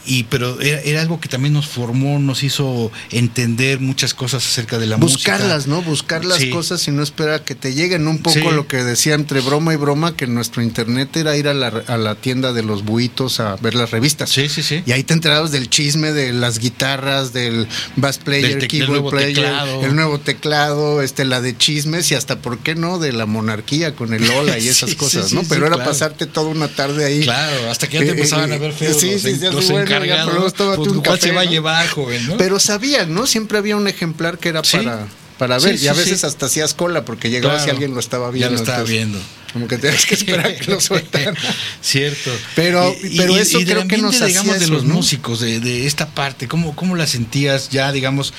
y 0.05 0.25
pero 0.25 0.61
era, 0.61 1.01
algo 1.01 1.21
que 1.21 1.29
también 1.29 1.55
nos 1.55 1.67
formó, 1.67 2.19
nos 2.19 2.43
hizo 2.43 2.91
entender 3.11 3.81
muchas 3.81 4.15
cosas 4.15 4.47
acerca 4.47 4.79
de 4.79 4.87
la 4.87 4.97
música. 4.97 5.33
Buscarlas, 5.33 5.67
¿no? 5.67 5.83
Buscar 5.83 6.25
las 6.25 6.45
cosas 6.47 6.87
y 6.89 6.91
no 6.91 7.03
esperar 7.03 7.35
a 7.35 7.45
que 7.45 7.55
te 7.55 7.75
lleguen. 7.75 8.07
Un 8.07 8.19
poco 8.19 8.51
lo 8.51 8.67
que 8.67 8.79
decía 8.79 9.15
entre 9.15 9.41
broma 9.41 9.73
y 9.73 9.77
broma, 9.77 10.17
que 10.17 10.27
nuestro 10.27 10.63
internet 10.63 11.17
era 11.17 11.37
ir 11.37 11.49
a 11.49 11.55
la, 11.55 11.69
a 11.87 11.97
la 11.97 12.15
tienda 12.15 12.53
de 12.53 12.63
los 12.63 12.85
buitos 12.85 13.41
a 13.41 13.57
ver 13.57 13.75
las 13.75 13.91
revistas. 13.91 14.31
Sí, 14.31 14.49
sí, 14.49 14.63
sí. 14.63 14.83
Y 14.87 14.93
ahí 14.93 15.05
te 15.05 15.15
enterabas 15.15 15.53
del 15.53 15.69
chisme 15.69 16.13
de 16.13 16.33
las 16.33 16.59
guitarras, 16.59 17.33
del 17.33 17.69
bass 17.97 18.19
player, 18.19 18.67
keyboard 18.67 19.11
player, 19.11 19.53
el 19.83 19.95
nuevo 19.95 20.19
teclado, 20.19 21.03
este, 21.03 21.25
la 21.25 21.41
de 21.41 21.57
chismes 21.57 22.11
y 22.11 22.15
hasta, 22.15 22.39
¿por 22.39 22.59
qué 22.59 22.75
no? 22.75 22.99
De 22.99 23.13
la 23.13 23.27
monarquía 23.27 23.95
con 23.95 24.15
el 24.15 24.27
Lola 24.27 24.59
y 24.59 24.69
esas 24.73 24.95
cosas, 24.95 25.33
¿no? 25.33 25.43
Pero 25.49 25.67
era 25.67 25.85
pasarte 25.85 26.27
toda 26.27 26.49
una 26.49 26.69
tarde 26.69 27.05
ahí. 27.05 27.23
Claro, 27.23 27.71
hasta 27.71 27.89
que 27.89 27.99
ya 27.99 28.01
te 28.01 28.07
eh, 28.07 28.11
empezaban 28.11 28.53
a 28.53 28.59
ver 28.59 28.73
feos 28.73 29.01
sí, 29.01 29.13
los, 29.13 29.23
sí, 29.23 29.39
los 29.41 29.71
encargados. 29.97 30.55
Pues, 30.55 31.21
se 31.21 31.33
va 31.33 31.43
a 31.43 31.45
llevar, 31.45 31.89
joven? 31.89 32.27
¿no? 32.27 32.37
Pero 32.37 32.59
sabían, 32.59 33.13
¿no? 33.13 33.27
Siempre 33.27 33.59
había 33.59 33.77
un 33.77 33.89
ejemplar 33.89 34.39
que 34.39 34.49
era 34.49 34.63
para, 34.63 35.07
para 35.39 35.59
ver. 35.59 35.81
y 35.81 35.89
a 35.89 35.93
veces 35.93 36.25
hasta 36.25 36.47
hacías 36.47 36.75
cola 36.75 37.05
porque 37.05 37.31
llegaba 37.31 37.59
si 37.59 37.71
alguien 37.71 37.95
lo 37.95 38.01
estaba 38.01 38.31
viendo. 38.31 38.51
Ya 38.51 38.57
lo 38.57 38.63
estaba 38.63 38.83
viendo. 38.85 39.19
Como 39.53 39.69
que 39.69 39.77
tenías 39.77 40.07
que 40.07 40.15
esperar 40.15 40.57
que 40.57 40.71
lo 40.71 40.81
sueltaran. 40.81 41.37
Cierto. 41.83 42.31
Pero, 42.55 42.95
pero 43.17 43.37
eso 43.37 43.61
creo 43.61 43.87
que 43.87 43.99
nos 43.99 44.25
digamos, 44.25 44.59
de 44.59 44.69
los 44.69 44.85
músicos, 44.85 45.41
de, 45.41 45.61
de, 45.61 45.87
esta 45.87 46.09
parte, 46.09 46.49
¿cómo, 46.49 46.75
¿cómo 46.75 46.97
la 46.97 47.07
sentías 47.07 47.69
ya, 47.69 47.93
digamos? 47.93 48.33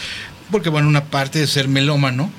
Porque, 0.51 0.69
bueno, 0.69 0.87
una 0.87 1.05
parte 1.05 1.39
de 1.39 1.47
ser 1.47 1.67
melómano 1.67 2.31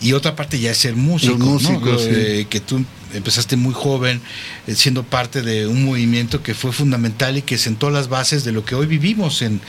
y 0.00 0.12
otra 0.12 0.34
parte 0.36 0.58
ya 0.58 0.70
es 0.70 0.78
ser 0.78 0.96
músico, 0.96 1.58
¿no? 1.60 1.80
Eh, 2.00 2.46
que 2.48 2.60
tú 2.60 2.84
empezaste 3.14 3.56
muy 3.56 3.74
joven, 3.74 4.20
eh, 4.66 4.74
siendo 4.74 5.02
parte 5.02 5.42
de 5.42 5.66
un 5.66 5.84
movimiento 5.84 6.42
que 6.42 6.54
fue 6.54 6.72
fundamental 6.72 7.36
y 7.36 7.42
que 7.42 7.58
sentó 7.58 7.90
las 7.90 8.08
bases 8.08 8.44
de 8.44 8.52
lo 8.52 8.64
que 8.64 8.74
hoy 8.74 8.86
vivimos 8.86 9.42
en, 9.42 9.60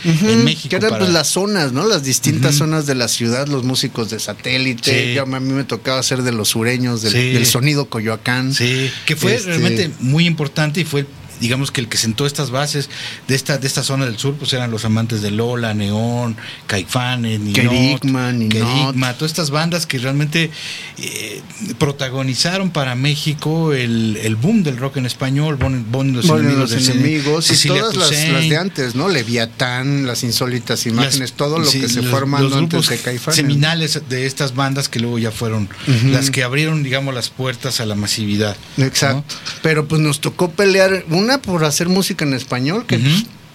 México. 0.44 0.70
Que 0.70 0.76
eran 0.78 1.00
pues, 1.00 1.10
las 1.10 1.28
zonas, 1.28 1.72
¿no? 1.72 1.86
Las 1.86 2.04
distintas 2.04 2.56
zonas 2.56 2.86
de 2.86 2.96
la 2.96 3.08
ciudad, 3.08 3.48
los 3.48 3.64
músicos 3.64 4.10
de 4.10 4.20
satélite. 4.20 5.20
a 5.20 5.26
mí 5.26 5.54
me 5.54 5.64
tocaba 5.64 6.02
ser 6.04 6.24
de 6.24 6.32
los 6.32 6.50
sureños, 6.50 7.02
del, 7.02 7.46
sonido 7.46 7.90
Coyoacán. 7.90 8.54
Sí, 8.54 8.90
que 9.06 9.16
fue 9.16 9.36
este 9.36 9.50
realmente 9.50 9.92
muy 10.00 10.26
importante 10.26 10.82
y 10.82 10.86
fue 10.86 11.06
digamos 11.42 11.72
que 11.72 11.82
el 11.82 11.90
que 11.90 11.98
sentó 11.98 12.26
estas 12.26 12.52
bases 12.52 12.90
de 13.28 13.36
esta, 13.36 13.58
de 13.58 13.68
esta 13.68 13.84
zona 13.84 14.06
del 14.06 14.18
sur, 14.18 14.36
pues 14.36 14.54
eran 14.54 14.72
los 14.72 14.86
amantes 14.86 15.22
de 15.22 15.32
Lola, 15.32 15.74
Neón, 15.74 16.38
Caifanes, 16.68 17.42
Kerigma, 17.54 18.32
Kerigma, 18.48 19.14
todas 19.14 19.32
estas 19.32 19.50
bandas 19.50 19.86
que 19.86 19.98
realmente 19.98 20.52
eh, 21.00 21.42
protagonizaron 21.80 22.70
para 22.70 22.96
México 22.96 23.74
el, 23.74 24.18
el, 24.22 24.36
boom 24.36 24.64
del 24.64 24.78
rock 24.78 24.98
en 24.98 25.08
español, 25.08 25.58
Bon, 25.58 26.14
los 26.14 26.30
enemigos, 26.72 27.50
y 27.52 27.68
todas 27.68 27.96
las, 27.96 28.10
de 28.12 28.58
antes, 28.58 28.96
¿no? 28.96 29.10
Leviatán, 29.10 30.06
las 30.06 30.24
insólitas 30.24 30.86
imágenes, 30.86 31.34
todo 31.34 31.58
lo 31.58 31.70
que 31.70 31.90
se 31.90 32.04
fue 32.04 32.20
armando 32.20 32.56
antes 32.58 32.88
de 32.88 32.98
Caifanes. 32.98 33.36
Seminales 33.36 34.02
de 34.08 34.26
estas 34.28 34.54
bandas 34.54 34.90
que 34.90 35.00
luego 35.00 35.18
ya 35.18 35.32
fueron 35.32 35.68
las 36.06 36.30
que 36.30 36.44
abrieron, 36.44 36.84
digamos, 36.84 37.16
las 37.16 37.30
puertas 37.30 37.82
a 37.82 37.86
la 37.86 37.96
masividad. 37.96 38.56
Exacto. 38.78 39.36
Pero 39.64 39.88
pues 39.88 40.02
nos 40.02 40.22
tocó 40.22 40.52
pelear 40.52 41.06
una 41.10 41.31
por 41.40 41.64
hacer 41.66 41.90
música 41.90 42.26
en 42.26 42.34
español, 42.34 42.86
que 42.86 43.00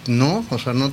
no, 0.07 0.45
o 0.49 0.59
sea, 0.59 0.73
no 0.73 0.91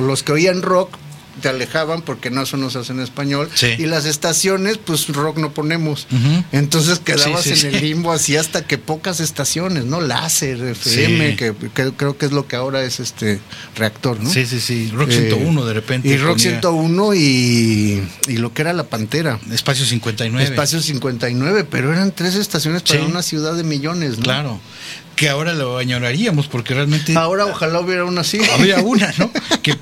los 0.00 0.22
que 0.22 0.32
oían 0.32 0.62
rock 0.62 0.96
te 1.40 1.48
alejaban 1.48 2.02
porque 2.02 2.30
no, 2.30 2.42
eso 2.42 2.56
no 2.56 2.70
se 2.70 2.78
hace 2.78 2.92
en 2.92 3.00
español. 3.00 3.50
Y 3.78 3.86
las 3.86 4.04
estaciones, 4.04 4.78
pues 4.78 5.08
rock 5.08 5.38
no 5.38 5.52
ponemos. 5.52 6.06
Entonces 6.52 6.98
quedabas 6.98 7.46
en 7.46 7.74
el 7.74 7.80
limbo 7.80 8.12
así 8.12 8.36
hasta 8.36 8.66
que 8.66 8.78
pocas 8.78 9.20
estaciones, 9.20 9.84
¿no? 9.84 10.00
Láser, 10.00 10.62
FM, 10.62 11.36
que, 11.36 11.54
creo 11.74 12.16
que 12.16 12.26
es 12.26 12.32
lo 12.32 12.46
que 12.46 12.56
ahora 12.56 12.82
es 12.84 13.00
este 13.00 13.40
reactor, 13.76 14.20
¿no? 14.20 14.30
Sí, 14.30 14.46
sí, 14.46 14.60
sí. 14.60 14.90
Rock 14.94 15.10
101 15.10 15.62
eh, 15.62 15.66
de 15.66 15.72
repente. 15.72 16.08
Y 16.08 16.16
Rock 16.16 16.38
101 16.38 17.14
y, 17.14 18.02
y, 18.28 18.36
lo 18.36 18.52
que 18.52 18.62
era 18.62 18.72
La 18.72 18.84
Pantera. 18.84 19.38
Espacio 19.52 19.84
59. 19.84 20.44
Espacio 20.44 20.80
59, 20.80 21.64
pero 21.70 21.92
eran 21.92 22.12
tres 22.12 22.34
estaciones 22.34 22.82
para 22.82 23.04
una 23.04 23.22
ciudad 23.22 23.54
de 23.54 23.64
millones, 23.64 24.18
¿no? 24.18 24.24
Claro 24.24 24.60
que 25.14 25.28
ahora 25.28 25.54
lo 25.54 25.78
añoraríamos 25.78 26.48
porque 26.48 26.74
realmente 26.74 27.16
ahora 27.16 27.46
ojalá 27.46 27.80
hubiera 27.80 28.04
una 28.04 28.22
así. 28.22 28.38
habría 28.52 28.78
una 28.80 29.12
no 29.18 29.30
que, 29.62 29.74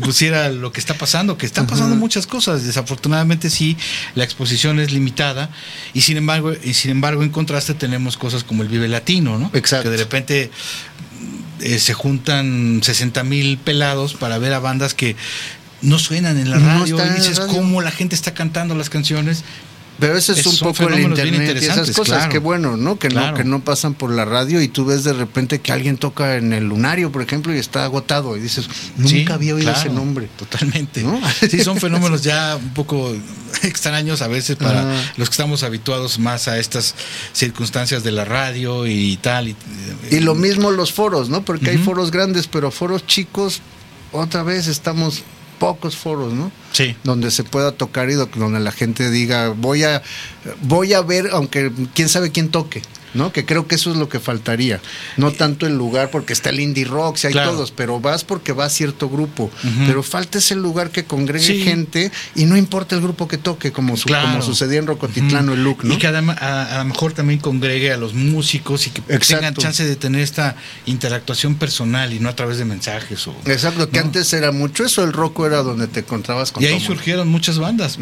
pusiera 0.00 0.48
lo 0.48 0.72
que 0.72 0.80
está 0.80 0.94
pasando 0.94 1.36
que 1.36 1.46
están 1.46 1.66
pasando 1.66 1.96
muchas 1.96 2.26
cosas. 2.26 2.64
Desafortunadamente 2.64 3.50
sí 3.50 3.76
la 4.14 4.24
exposición 4.24 4.80
es 4.80 4.92
limitada 4.92 5.50
y 5.94 6.02
sin 6.02 6.16
embargo 6.16 6.52
y 6.62 6.74
sin 6.74 6.90
embargo 6.90 7.22
en 7.22 7.30
contraste 7.30 7.74
tenemos 7.74 8.16
cosas 8.16 8.44
como 8.44 8.62
el 8.62 8.68
Vive 8.68 8.88
Latino 8.88 9.38
no 9.38 9.50
exacto. 9.52 9.84
Que 9.84 9.90
de 9.90 9.96
repente 9.96 10.50
eh, 11.60 11.78
se 11.78 11.94
juntan 11.94 12.80
60 12.82 13.22
mil 13.24 13.58
pelados 13.58 14.14
para 14.14 14.38
ver 14.38 14.52
a 14.52 14.58
bandas 14.58 14.94
que 14.94 15.16
no 15.82 15.98
suenan 15.98 16.38
en 16.38 16.50
la 16.50 16.58
radio 16.58 17.04
y 17.04 17.10
dices 17.14 17.40
cómo 17.40 17.82
la 17.82 17.90
gente 17.90 18.14
está 18.14 18.34
cantando 18.34 18.74
las 18.74 18.88
canciones 18.88 19.44
pero 20.02 20.16
eso 20.18 20.32
es 20.32 20.44
un 20.44 20.58
poco 20.58 20.88
el 20.88 21.00
internet 21.00 21.56
y 21.62 21.64
esas 21.64 21.92
cosas 21.92 22.26
que 22.26 22.38
bueno, 22.38 22.76
¿no? 22.76 22.98
Que 22.98 23.08
no 23.08 23.34
que 23.34 23.44
no 23.44 23.62
pasan 23.62 23.94
por 23.94 24.10
la 24.10 24.24
radio 24.24 24.60
y 24.60 24.66
tú 24.66 24.84
ves 24.84 25.04
de 25.04 25.12
repente 25.12 25.60
que 25.60 25.70
alguien 25.70 25.96
toca 25.96 26.36
en 26.36 26.52
el 26.52 26.64
lunario, 26.64 27.12
por 27.12 27.22
ejemplo, 27.22 27.54
y 27.54 27.58
está 27.58 27.84
agotado 27.84 28.36
y 28.36 28.40
dices, 28.40 28.68
nunca 28.96 29.34
había 29.34 29.54
oído 29.54 29.70
ese 29.70 29.90
nombre. 29.90 30.28
Totalmente. 30.36 31.04
Sí, 31.52 31.62
son 31.62 31.78
fenómenos 31.78 32.22
ya 32.22 32.56
un 32.56 32.72
poco 32.72 33.14
extraños 33.62 34.22
a 34.22 34.28
veces 34.28 34.56
para 34.56 34.82
los 35.16 35.28
que 35.28 35.32
estamos 35.32 35.62
habituados 35.62 36.18
más 36.18 36.48
a 36.48 36.58
estas 36.58 36.94
circunstancias 37.32 38.02
de 38.02 38.10
la 38.10 38.24
radio 38.24 38.86
y 38.86 39.16
tal. 39.18 39.48
Y, 39.48 39.56
y 40.10 40.20
lo 40.20 40.34
mismo 40.34 40.70
los 40.70 40.92
foros, 40.92 41.28
¿no? 41.28 41.44
Porque 41.44 41.70
hay 41.70 41.78
foros 41.78 42.10
grandes, 42.10 42.48
pero 42.48 42.70
foros 42.70 43.06
chicos, 43.06 43.60
otra 44.12 44.42
vez 44.42 44.66
estamos 44.66 45.22
pocos 45.62 45.96
foros, 45.96 46.32
¿no? 46.32 46.50
Sí. 46.72 46.96
Donde 47.04 47.30
se 47.30 47.44
pueda 47.44 47.70
tocar 47.70 48.10
y 48.10 48.14
donde 48.14 48.58
la 48.58 48.72
gente 48.72 49.10
diga, 49.10 49.50
voy 49.50 49.84
a, 49.84 50.02
voy 50.62 50.92
a 50.92 51.02
ver, 51.02 51.28
aunque 51.30 51.70
quién 51.94 52.08
sabe 52.08 52.32
quién 52.32 52.48
toque. 52.48 52.82
¿No? 53.14 53.32
Que 53.32 53.44
creo 53.44 53.66
que 53.66 53.74
eso 53.74 53.90
es 53.90 53.96
lo 53.96 54.08
que 54.08 54.20
faltaría. 54.20 54.80
No 55.16 55.28
eh, 55.28 55.34
tanto 55.36 55.66
el 55.66 55.76
lugar, 55.76 56.10
porque 56.10 56.32
está 56.32 56.50
el 56.50 56.60
indie 56.60 56.84
rock, 56.84 57.16
si 57.16 57.28
hay 57.28 57.34
todos, 57.34 57.70
pero 57.70 58.00
vas 58.00 58.24
porque 58.24 58.52
va 58.52 58.64
a 58.66 58.70
cierto 58.70 59.08
grupo. 59.08 59.50
Pero 59.86 60.02
falta 60.02 60.38
ese 60.38 60.54
lugar 60.54 60.90
que 60.90 61.04
congregue 61.04 61.62
gente 61.62 62.10
y 62.34 62.44
no 62.44 62.56
importa 62.56 62.94
el 62.94 63.02
grupo 63.02 63.28
que 63.28 63.38
toque, 63.38 63.72
como, 63.72 63.94
como 63.96 64.42
sucedía 64.42 64.78
en 64.78 64.86
Rocotitlán 64.86 65.48
o 65.48 65.54
el 65.54 65.64
Look, 65.64 65.84
¿no? 65.84 65.94
Y 65.94 65.98
que 65.98 66.06
además, 66.06 66.38
a, 66.40 66.78
lo 66.78 66.84
mejor 66.84 67.12
también 67.12 67.40
congregue 67.40 67.92
a 67.92 67.96
los 67.96 68.14
músicos 68.14 68.86
y 68.86 68.90
que 68.90 69.18
tengan 69.18 69.54
chance 69.54 69.84
de 69.84 69.96
tener 69.96 70.20
esta 70.20 70.56
interactuación 70.86 71.56
personal 71.56 72.12
y 72.12 72.20
no 72.20 72.28
a 72.28 72.36
través 72.36 72.58
de 72.58 72.64
mensajes. 72.64 73.26
O, 73.26 73.34
Exacto, 73.46 73.88
que 73.88 73.98
antes 73.98 74.32
era 74.32 74.52
mucho 74.52 74.84
eso, 74.84 75.04
el 75.04 75.12
rock 75.12 75.40
era 75.46 75.62
donde 75.62 75.86
te 75.86 76.00
encontrabas 76.00 76.52
con 76.52 76.62
Y 76.62 76.66
ahí 76.66 76.80
surgieron 76.80 77.28
muchas 77.28 77.58
bandas. 77.58 77.98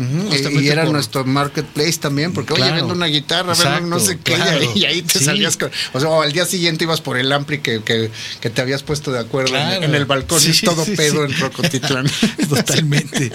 Y, 0.60 0.68
era 0.70 0.84
nuestro 0.84 1.24
marketplace 1.24 1.98
también, 1.98 2.32
porque 2.32 2.52
oye, 2.52 2.70
vendo 2.70 2.94
una 2.94 3.06
guitarra, 3.06 3.54
no 3.80 3.98
sé 3.98 4.18
qué, 4.18 4.36
y 4.74 4.84
ahí 4.84 4.99
te 5.02 5.18
salías 5.20 5.58
o 5.92 6.00
sea, 6.00 6.22
al 6.22 6.32
día 6.32 6.44
siguiente 6.44 6.84
ibas 6.84 7.00
por 7.00 7.16
el 7.16 7.30
ampli 7.32 7.58
que, 7.58 7.82
que, 7.82 8.50
te 8.50 8.60
habías 8.60 8.82
puesto 8.82 9.12
de 9.12 9.18
acuerdo 9.18 9.56
en, 9.56 9.94
el 9.94 10.04
balcón 10.04 10.40
y 10.42 10.52
todo 10.60 10.84
pedo 10.84 11.24
en 11.24 11.38
Rocotitlán. 11.38 12.06
Totalmente. 12.48 13.32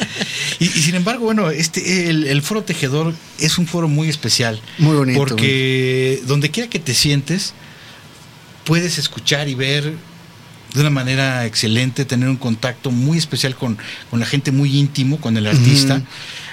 Y, 0.60 0.68
sin 0.68 0.96
embargo, 0.96 1.26
bueno, 1.26 1.50
este 1.50 2.10
el, 2.10 2.42
foro 2.42 2.64
tejedor 2.64 3.14
es 3.40 3.58
un 3.58 3.68
foro 3.68 3.88
muy 3.88 4.10
especial. 4.10 4.62
Muy 4.78 4.96
bonito. 4.96 5.20
Porque 5.20 6.22
donde 6.28 6.52
quiera 6.52 6.70
que 6.70 6.80
te 6.80 6.94
sientes, 6.94 7.54
puedes 8.64 8.98
escuchar 8.98 9.48
y 9.48 9.56
ver 9.56 9.94
de 10.74 10.82
una 10.82 10.90
manera 10.90 11.46
excelente, 11.46 12.06
tener 12.06 12.28
un 12.30 12.38
contacto 12.38 12.92
muy 12.92 13.18
especial 13.18 13.56
con, 13.56 13.78
la 14.12 14.26
gente 14.26 14.52
muy 14.52 14.78
íntimo, 14.78 15.20
con 15.20 15.38
el 15.38 15.48
artista. 15.48 16.02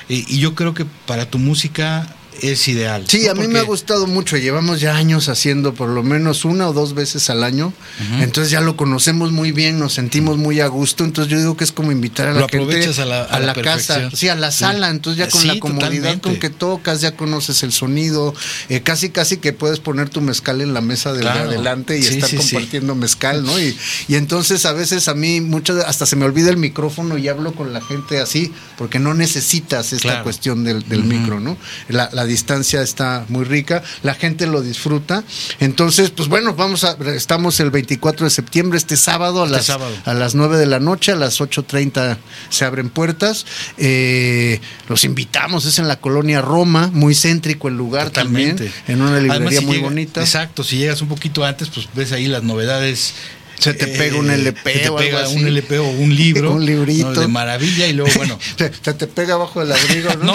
y 0.09 0.39
yo 0.39 0.55
creo 0.55 0.75
que 0.75 0.85
para 1.07 1.29
tu 1.29 1.39
música 1.39 2.15
es 2.43 2.69
ideal. 2.69 3.05
Sí, 3.07 3.29
a 3.29 3.35
mí 3.35 3.47
me 3.47 3.61
ha 3.61 3.63
gustado 3.63 4.07
mucho. 4.07 4.37
Llevamos 4.37 4.81
ya 4.81 4.97
años 4.97 5.29
haciendo 5.29 5.75
por 5.75 5.89
lo 5.89 6.03
menos 6.03 6.45
una 6.45 6.69
o 6.69 6.73
dos 6.73 6.95
veces 6.95 7.31
al 7.31 7.45
año. 7.45 7.73
Entonces 8.21 8.51
ya 8.51 8.61
lo 8.61 8.77
conocemos 8.77 9.33
muy 9.33 9.53
bien, 9.53 9.79
nos 9.79 9.95
sentimos 9.95 10.37
muy 10.39 10.61
a 10.61 10.67
gusto. 10.67 11.05
Entonces 11.05 11.31
yo 11.31 11.39
digo 11.39 11.57
que 11.57 11.65
es 11.65 11.73
como 11.73 11.93
invitar 11.93 12.29
a 12.29 12.33
la 12.33 12.49
gente 12.49 12.91
a 12.99 13.39
la, 13.39 13.55
casa, 13.55 14.11
sí, 14.13 14.29
a 14.29 14.35
la 14.35 14.51
sala. 14.51 14.91
Entonces 14.91 15.19
ya 15.19 15.31
con 15.31 15.47
la 15.47 15.59
comodidad 15.61 16.21
con 16.21 16.37
que 16.37 16.51
tocas, 16.51 17.01
ya 17.01 17.17
conoces 17.17 17.63
el 17.63 17.73
sonido. 17.73 18.35
Eh, 18.69 18.81
casi, 18.83 19.11
casi 19.11 19.37
que 19.37 19.53
puedes 19.53 19.79
poner 19.79 20.09
tu 20.09 20.21
mezcal 20.21 20.61
en 20.61 20.75
la 20.75 20.81
mesa 20.81 21.13
de 21.13 21.27
adelante 21.29 21.99
y 21.99 22.03
estar 22.03 22.31
compartiendo 22.35 22.95
mezcal, 22.95 23.45
¿no? 23.45 23.59
Y, 23.61 23.77
y 24.09 24.17
entonces 24.17 24.67
a 24.67 24.73
veces 24.73 25.09
a 25.09 25.15
mí 25.15 25.41
mucho, 25.41 25.79
hasta 25.87 26.07
se 26.07 26.17
me 26.17 26.25
olvida 26.25 26.51
el 26.51 26.57
micrófono 26.57 27.19
y 27.19 27.29
hablo 27.29 27.53
con 27.53 27.73
la 27.73 27.81
gente 27.81 28.21
así, 28.21 28.53
porque 28.77 28.99
no 28.99 29.15
necesitas 29.15 29.93
esta 29.93 30.23
cuestión 30.23 30.65
del, 30.65 30.85
micro, 31.05 31.41
¿no? 31.41 31.57
la 31.89 32.11
la 32.13 32.25
distancia 32.33 32.83
está 32.83 33.25
muy 33.29 33.45
rica, 33.45 33.83
la 34.03 34.15
gente 34.15 34.47
lo 34.47 34.63
disfruta. 34.63 35.23
Entonces, 35.61 36.11
pues 36.11 36.29
bueno, 36.29 36.55
vamos 36.55 36.85
a, 36.85 36.97
estamos 37.15 37.61
el 37.61 37.71
24 37.71 38.25
de 38.25 38.31
septiembre, 38.31 38.79
este 38.79 38.97
sábado 38.97 39.43
a, 39.43 39.47
este 39.47 39.79
las, 39.79 40.07
a 40.07 40.15
las 40.15 40.35
9 40.35 40.57
de 40.57 40.67
la 40.67 40.81
noche, 40.81 41.13
a 41.13 41.17
las 41.17 41.41
8.30 41.41 42.17
se 42.49 42.65
abren 42.65 42.91
puertas. 42.91 43.47
Eh, 43.77 44.61
los 44.89 45.05
invitamos, 45.05 45.65
es 45.67 45.79
en 45.79 45.89
la 45.89 46.01
colonia 46.01 46.41
Roma, 46.41 46.91
muy 46.93 47.15
céntrico 47.15 47.69
el 47.69 47.77
lugar 47.77 48.11
también, 48.11 48.57
en 48.89 49.03
una 49.03 49.21
librería 49.21 49.61
muy 49.61 49.79
bonita. 49.79 50.21
Exacto, 50.21 50.65
si 50.65 50.79
llegas 50.79 51.03
un 51.03 51.09
poquito 51.09 51.45
antes, 51.45 51.69
pues 51.69 51.89
ves 51.95 52.13
ahí 52.13 52.27
las 52.27 52.43
novedades 52.43 53.15
Se 53.63 53.75
te 53.75 53.87
pega 53.87 54.17
un 54.19 54.31
LP. 54.31 54.73
Se 54.73 54.79
te 54.81 54.89
o 54.89 54.97
pega 54.97 55.19
algo 55.21 55.31
así. 55.31 55.39
un 55.41 55.47
LP 55.49 55.79
o 55.79 55.85
un 55.89 56.15
libro. 56.15 56.53
Un 56.55 56.67
librito. 56.67 57.13
¿no? 57.13 57.21
De 57.21 57.29
maravilla 57.29 57.87
y 57.87 57.93
luego, 57.93 58.11
bueno. 58.17 58.39
Se, 58.59 58.71
se 58.83 58.95
te 58.95 59.07
pega 59.07 59.35
abajo 59.35 59.61
del 59.61 59.73
abrigo, 59.73 60.15
¿no? 60.17 60.35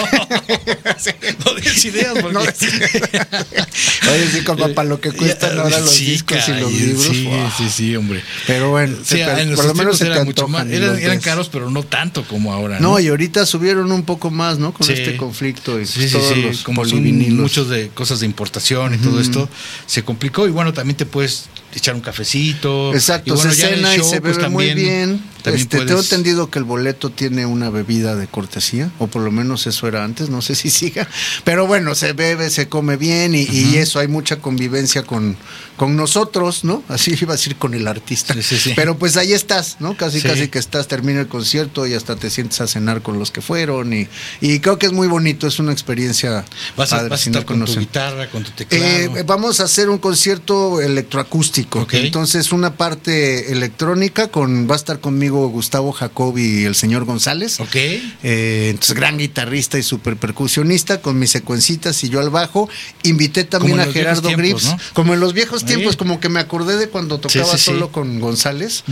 no 1.44 1.54
des 1.60 1.84
ideas 1.84 2.14
porque. 2.20 2.32
No 2.34 2.42
des 2.42 2.56
Oye, 2.62 4.28
sí, 4.32 4.40
como 4.44 4.68
para 4.74 4.88
lo 4.88 5.00
que 5.00 5.12
cuestan 5.12 5.58
ahora 5.58 5.80
los 5.80 5.90
Sí, 5.90 6.06
discos 6.06 6.48
y 6.48 6.52
los 6.52 6.72
libros. 6.72 7.02
Sí, 7.04 7.28
sí, 7.58 7.68
sí, 7.70 7.96
hombre. 7.96 8.22
Pero 8.46 8.70
bueno, 8.70 8.96
te- 9.08 9.20
en 9.22 9.54
por 9.54 9.64
lo 9.66 9.74
menos 9.74 9.98
se 9.98 10.04
te 10.06 10.10
eran 10.12 10.24
mucho 10.24 10.44
antojan 10.46 10.72
Eran, 10.72 10.98
eran 10.98 11.20
caros, 11.20 11.48
pero 11.50 11.70
no 11.70 11.82
tanto 11.82 12.24
como 12.26 12.52
ahora. 12.52 12.80
No, 12.80 12.98
y 12.98 13.08
ahorita 13.08 13.44
subieron 13.46 13.90
un 13.92 14.04
poco 14.04 14.30
más, 14.30 14.58
¿no? 14.58 14.72
Con 14.72 14.86
Sí. 14.86 14.94
este 14.94 15.16
conflicto 15.16 15.78
y 15.80 15.86
Sí, 15.86 16.08
sí, 16.08 16.12
todos 16.12 16.32
sí, 16.34 16.42
los 16.42 16.62
como 16.62 16.84
son 16.84 17.02
muchos 17.36 17.68
de 17.68 17.88
cosas 17.88 18.20
de 18.20 18.26
importación 18.26 18.94
y 18.94 18.98
todo 18.98 19.20
esto 19.20 19.48
se 19.86 20.02
complicó 20.04 20.46
y 20.46 20.50
bueno 20.50 20.72
también 20.72 20.96
te 20.96 21.06
puedes 21.06 21.44
echar 21.74 21.94
un 21.94 22.00
cafecito 22.00 22.92
Exacto, 22.94 23.30
y 23.32 23.36
bueno, 23.36 23.50
se 23.52 23.56
ya 23.60 23.68
en 23.68 23.74
el 23.74 23.78
cena 23.80 23.96
y 23.96 23.98
se 24.04 24.20
pues, 24.20 24.36
bebe 24.36 24.48
muy 24.48 24.66
también- 24.68 24.76
bien. 25.08 25.22
También 25.50 25.62
Este, 25.62 25.76
puedes- 25.78 25.88
Tengo 25.88 26.00
entendido 26.02 26.50
que 26.50 26.58
el 26.58 26.64
boleto 26.64 27.10
tiene 27.10 27.46
una 27.46 27.70
bebida 27.70 28.14
de 28.16 28.26
cortesía, 28.26 28.90
o 28.98 29.06
por 29.06 29.22
lo 29.22 29.30
menos 29.30 29.66
eso 29.66 29.88
era 29.88 30.04
antes, 30.04 30.28
no 30.30 30.42
sé 30.42 30.54
si 30.54 30.70
siga. 30.70 31.08
Pero 31.44 31.66
bueno, 31.66 31.94
se 31.94 32.12
bebe, 32.12 32.50
se 32.50 32.68
come 32.68 32.96
bien 32.96 33.34
y, 33.34 33.42
y 33.42 33.76
eso, 33.76 33.98
hay 33.98 34.08
mucha 34.08 34.36
convivencia 34.40 35.02
con, 35.02 35.36
con 35.76 35.96
nosotros, 35.96 36.64
¿no? 36.64 36.82
Así 36.88 37.14
iba 37.20 37.34
a 37.34 37.36
decir 37.36 37.56
con 37.56 37.74
el 37.74 37.86
artista. 37.88 38.34
Sí, 38.34 38.42
sí, 38.42 38.58
sí. 38.58 38.72
Pero 38.76 38.96
pues 38.98 39.16
ahí 39.16 39.32
estás, 39.32 39.76
¿no? 39.80 39.96
Casi, 39.96 40.20
casi 40.20 40.48
que 40.48 40.58
estás, 40.58 40.88
termina 40.88 41.20
el 41.20 41.28
concierto 41.28 41.86
y 41.86 41.94
hasta 41.94 42.16
te 42.16 42.30
sientes 42.30 42.60
a 42.60 42.66
cenar 42.66 43.02
con 43.02 43.18
los 43.18 43.30
que 43.30 43.40
fueron. 43.40 43.92
Y, 43.92 44.08
y 44.40 44.60
creo 44.60 44.78
que 44.78 44.86
es 44.86 44.92
muy 44.92 45.08
bonito, 45.08 45.46
es 45.46 45.58
una 45.58 45.72
experiencia 45.72 46.44
vas 46.76 46.92
a, 46.92 46.96
padre 46.96 47.08
vas 47.10 47.26
a 47.26 47.30
estar 47.30 47.44
con 47.44 47.64
tu 47.64 47.74
guitarra 47.78 48.28
con 48.30 48.42
tu 48.44 48.50
teclado 48.50 48.84
Eh, 48.84 49.22
vamos 49.26 49.60
a 49.60 49.64
hacer 49.64 49.88
un 49.88 49.98
concierto 49.98 50.80
electroacústico. 50.80 51.86
Entonces, 51.92 52.52
una 52.52 52.74
parte 52.76 53.52
electrónica 53.52 54.28
con 54.28 54.68
va 54.68 54.74
a 54.74 54.76
estar 54.76 55.00
conmigo 55.00 55.37
Gustavo 55.46 55.92
Jacobi 55.92 56.62
y 56.62 56.64
el 56.64 56.74
señor 56.74 57.04
González. 57.04 57.60
ok 57.60 57.76
Eh, 57.76 58.68
entonces, 58.70 58.96
gran 58.96 59.16
guitarrista 59.18 59.78
y 59.78 59.82
super 59.82 60.16
percusionista 60.16 61.00
con 61.00 61.18
mis 61.18 61.30
secuencitas 61.30 62.02
y 62.02 62.08
yo 62.08 62.20
al 62.20 62.30
bajo. 62.30 62.68
Invité 63.04 63.44
también 63.44 63.78
a 63.80 63.86
Gerardo 63.86 64.28
Grips. 64.30 64.64
¿no? 64.64 64.78
Como 64.92 65.14
en 65.14 65.20
los 65.20 65.32
viejos 65.32 65.62
Ahí. 65.62 65.68
tiempos, 65.68 65.96
como 65.96 66.18
que 66.20 66.28
me 66.28 66.40
acordé 66.40 66.76
de 66.76 66.88
cuando 66.88 67.18
tocaba 67.18 67.52
sí, 67.52 67.58
sí. 67.58 67.64
solo 67.66 67.92
con 67.92 68.18
González. 68.20 68.82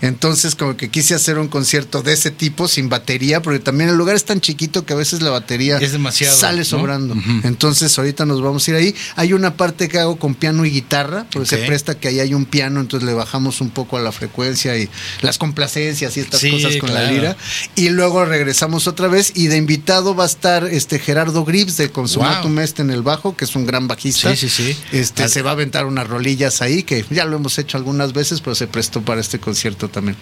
Entonces, 0.00 0.54
como 0.54 0.76
que 0.76 0.88
quise 0.88 1.14
hacer 1.14 1.38
un 1.38 1.48
concierto 1.48 2.02
de 2.02 2.12
ese 2.12 2.30
tipo, 2.30 2.68
sin 2.68 2.88
batería, 2.88 3.42
porque 3.42 3.58
también 3.58 3.90
el 3.90 3.96
lugar 3.96 4.16
es 4.16 4.24
tan 4.24 4.40
chiquito 4.40 4.84
que 4.84 4.92
a 4.92 4.96
veces 4.96 5.22
la 5.22 5.30
batería 5.30 5.78
Es 5.78 5.92
demasiado, 5.92 6.36
sale 6.36 6.58
¿no? 6.58 6.64
sobrando. 6.64 7.14
Entonces, 7.44 7.96
ahorita 7.98 8.26
nos 8.26 8.40
vamos 8.42 8.66
a 8.66 8.70
ir 8.70 8.76
ahí. 8.76 8.94
Hay 9.16 9.32
una 9.32 9.54
parte 9.56 9.88
que 9.88 9.98
hago 9.98 10.16
con 10.16 10.34
piano 10.34 10.64
y 10.64 10.70
guitarra, 10.70 11.26
porque 11.30 11.48
se 11.48 11.58
presta 11.58 11.98
que 11.98 12.08
ahí 12.08 12.20
hay 12.20 12.34
un 12.34 12.44
piano, 12.46 12.80
entonces 12.80 13.06
le 13.06 13.14
bajamos 13.14 13.60
un 13.60 13.70
poco 13.70 13.96
a 13.96 14.00
la 14.00 14.12
frecuencia 14.12 14.76
y 14.76 14.88
las 15.22 15.38
complacencias 15.38 15.79
y 15.82 16.20
estas 16.20 16.40
Sí, 16.40 16.50
cosas 16.50 16.76
con 16.76 16.92
la 16.94 17.04
lira. 17.10 17.36
Y 17.74 17.88
luego 17.90 18.24
regresamos 18.24 18.86
otra 18.86 19.08
vez 19.08 19.32
y 19.34 19.46
de 19.48 19.56
invitado 19.56 20.14
va 20.14 20.24
a 20.24 20.26
estar 20.26 20.64
este 20.64 20.98
Gerardo 20.98 21.44
Grips 21.44 21.76
de 21.76 21.90
Consumatum 21.90 22.54
Wow. 22.54 22.60
Este 22.64 22.82
en 22.82 22.90
el 22.90 23.02
bajo, 23.02 23.36
que 23.36 23.44
es 23.44 23.56
un 23.56 23.66
gran 23.66 23.88
bajista. 23.88 24.34
Sí, 24.36 24.48
sí, 24.48 24.72
sí. 24.72 24.76
Este, 24.92 25.28
se 25.28 25.42
va 25.42 25.50
a 25.50 25.52
aventar 25.54 25.86
unas 25.86 26.06
rolillas 26.08 26.62
ahí, 26.62 26.82
que 26.82 27.04
ya 27.10 27.24
lo 27.24 27.36
hemos 27.36 27.58
hecho 27.58 27.76
algunas 27.78 28.12
veces, 28.12 28.40
pero 28.40 28.54
se 28.54 28.66
prestó 28.66 29.02
para 29.02 29.20
este 29.20 29.38
concierto 29.40 29.88
también. 29.88 30.16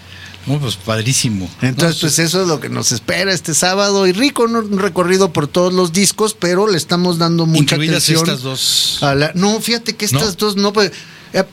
No, 0.46 0.58
pues 0.58 0.76
padrísimo 0.76 1.50
Entonces, 1.60 2.00
pues 2.00 2.18
eso 2.20 2.40
es 2.42 2.48
lo 2.48 2.58
que 2.60 2.68
nos 2.70 2.90
espera 2.92 3.32
este 3.32 3.52
sábado. 3.54 4.06
Y 4.06 4.12
rico, 4.12 4.44
un 4.44 4.78
recorrido 4.78 5.32
por 5.32 5.46
todos 5.46 5.74
los 5.74 5.92
discos, 5.92 6.34
pero 6.38 6.66
le 6.68 6.78
estamos 6.78 7.18
dando 7.18 7.44
mucha 7.44 7.74
incluidas 7.74 8.04
atención. 8.04 8.28
estas 8.28 8.42
dos 8.42 8.98
a 9.02 9.14
la- 9.14 9.32
no, 9.34 9.60
fíjate 9.60 9.94
que 9.96 10.04
estas 10.06 10.22
¿No? 10.22 10.32
dos 10.32 10.56
no, 10.56 10.72
pues, 10.72 10.92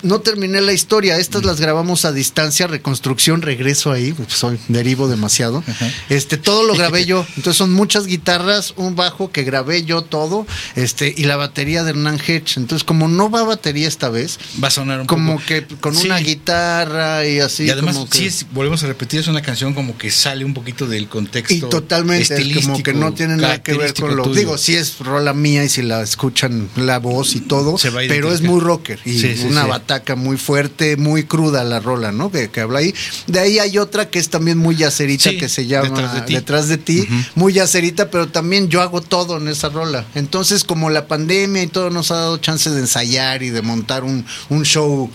no 0.03 0.19
terminé 0.21 0.61
la 0.61 0.73
historia. 0.73 1.17
Estas 1.17 1.43
las 1.45 1.59
grabamos 1.59 2.05
a 2.05 2.11
distancia, 2.11 2.67
reconstrucción, 2.67 3.41
regreso 3.41 3.91
ahí, 3.91 4.13
pues 4.13 4.33
soy 4.33 4.59
derivo 4.67 5.07
demasiado. 5.07 5.63
Este, 6.09 6.37
todo 6.37 6.63
lo 6.63 6.73
grabé 6.75 7.05
yo. 7.05 7.25
Entonces 7.35 7.57
son 7.57 7.73
muchas 7.73 8.05
guitarras, 8.07 8.73
un 8.77 8.95
bajo 8.95 9.31
que 9.31 9.43
grabé 9.43 9.83
yo 9.83 10.01
todo, 10.03 10.45
este, 10.75 11.13
y 11.15 11.23
la 11.25 11.35
batería 11.37 11.83
de 11.83 11.91
Hernán 11.91 12.19
Hedge. 12.25 12.57
Entonces, 12.57 12.83
como 12.83 13.07
no 13.07 13.29
va 13.29 13.43
batería 13.43 13.87
esta 13.87 14.09
vez, 14.09 14.39
va 14.63 14.67
a 14.69 14.71
sonar 14.71 15.01
un 15.01 15.07
como 15.07 15.33
poco 15.35 15.45
que 15.45 15.65
con 15.79 15.95
Sí. 15.95 16.07
una 16.07 16.17
guitarra 16.19 17.25
y 17.27 17.39
así. 17.39 17.63
y 17.65 17.69
además, 17.69 17.95
como 17.95 18.09
que- 18.09 18.17
sí, 18.17 18.25
es- 18.25 18.45
volvemos 18.51 18.83
a 18.83 18.87
repetir, 18.87 19.19
es 19.19 19.27
una 19.27 19.41
canción 19.41 19.73
como 19.73 19.97
que 19.97 20.11
sale 20.11 20.45
un 20.45 20.53
poquito 20.53 20.87
del 20.87 21.07
contexto. 21.07 21.53
Y 21.53 21.59
totalmente, 21.61 22.23
es 22.23 22.29
como 22.29 22.39
estilístico, 22.39 22.83
que 22.83 22.93
no 22.93 23.13
tiene 23.13 23.37
nada 23.37 23.61
que 23.61 23.73
ver 23.73 23.93
con 23.93 24.15
lo. 24.15 24.23
tuyo. 24.23 24.35
Digo, 24.39 24.57
sí 24.57 24.75
es 24.75 24.99
rola 24.99 25.33
mía 25.33 25.63
y 25.63 25.69
si 25.69 25.81
la 25.81 26.01
escuchan 26.01 26.69
la 26.75 26.99
voz 26.99 27.35
y 27.35 27.41
todo, 27.41 27.75
pero 28.07 28.31
es 28.33 28.41
muy 28.41 28.59
rocker 28.59 28.99
y 29.05 29.19
Sí, 29.19 29.35
sí, 29.37 29.47
una 29.65 29.77
bataca 29.77 30.15
muy 30.15 30.37
fuerte, 30.37 30.97
muy 30.97 31.23
cruda 31.23 31.63
la 31.63 31.79
rola, 31.79 32.11
¿no? 32.11 32.31
Que, 32.31 32.49
que 32.49 32.61
habla 32.61 32.79
ahí. 32.79 32.93
De 33.27 33.39
ahí 33.39 33.59
hay 33.59 33.77
otra 33.77 34.09
que 34.09 34.19
es 34.19 34.29
también 34.29 34.57
muy 34.57 34.75
yacerita 34.75 35.29
Sí, 35.29 35.37
que 35.37 35.49
se 35.49 35.65
llama 35.65 35.89
Detrás 35.89 36.13
de 36.13 36.21
ti. 36.21 36.33
Detrás 36.33 36.67
de 36.67 36.77
ti, 36.77 37.07
muy 37.35 37.53
yacerita, 37.53 38.09
pero 38.09 38.27
también 38.27 38.69
yo 38.69 38.81
hago 38.81 39.01
todo 39.01 39.37
en 39.37 39.47
esa 39.47 39.69
rola. 39.69 40.05
Entonces, 40.15 40.63
como 40.63 40.89
la 40.89 41.07
pandemia 41.07 41.63
y 41.63 41.67
todo 41.67 41.89
nos 41.89 42.11
ha 42.11 42.15
dado 42.15 42.37
chance 42.37 42.69
de 42.69 42.79
ensayar 42.79 43.43
y 43.43 43.49
de 43.49 43.61
montar 43.61 44.03
un, 44.03 44.25
un 44.49 44.63
show. 44.63 45.09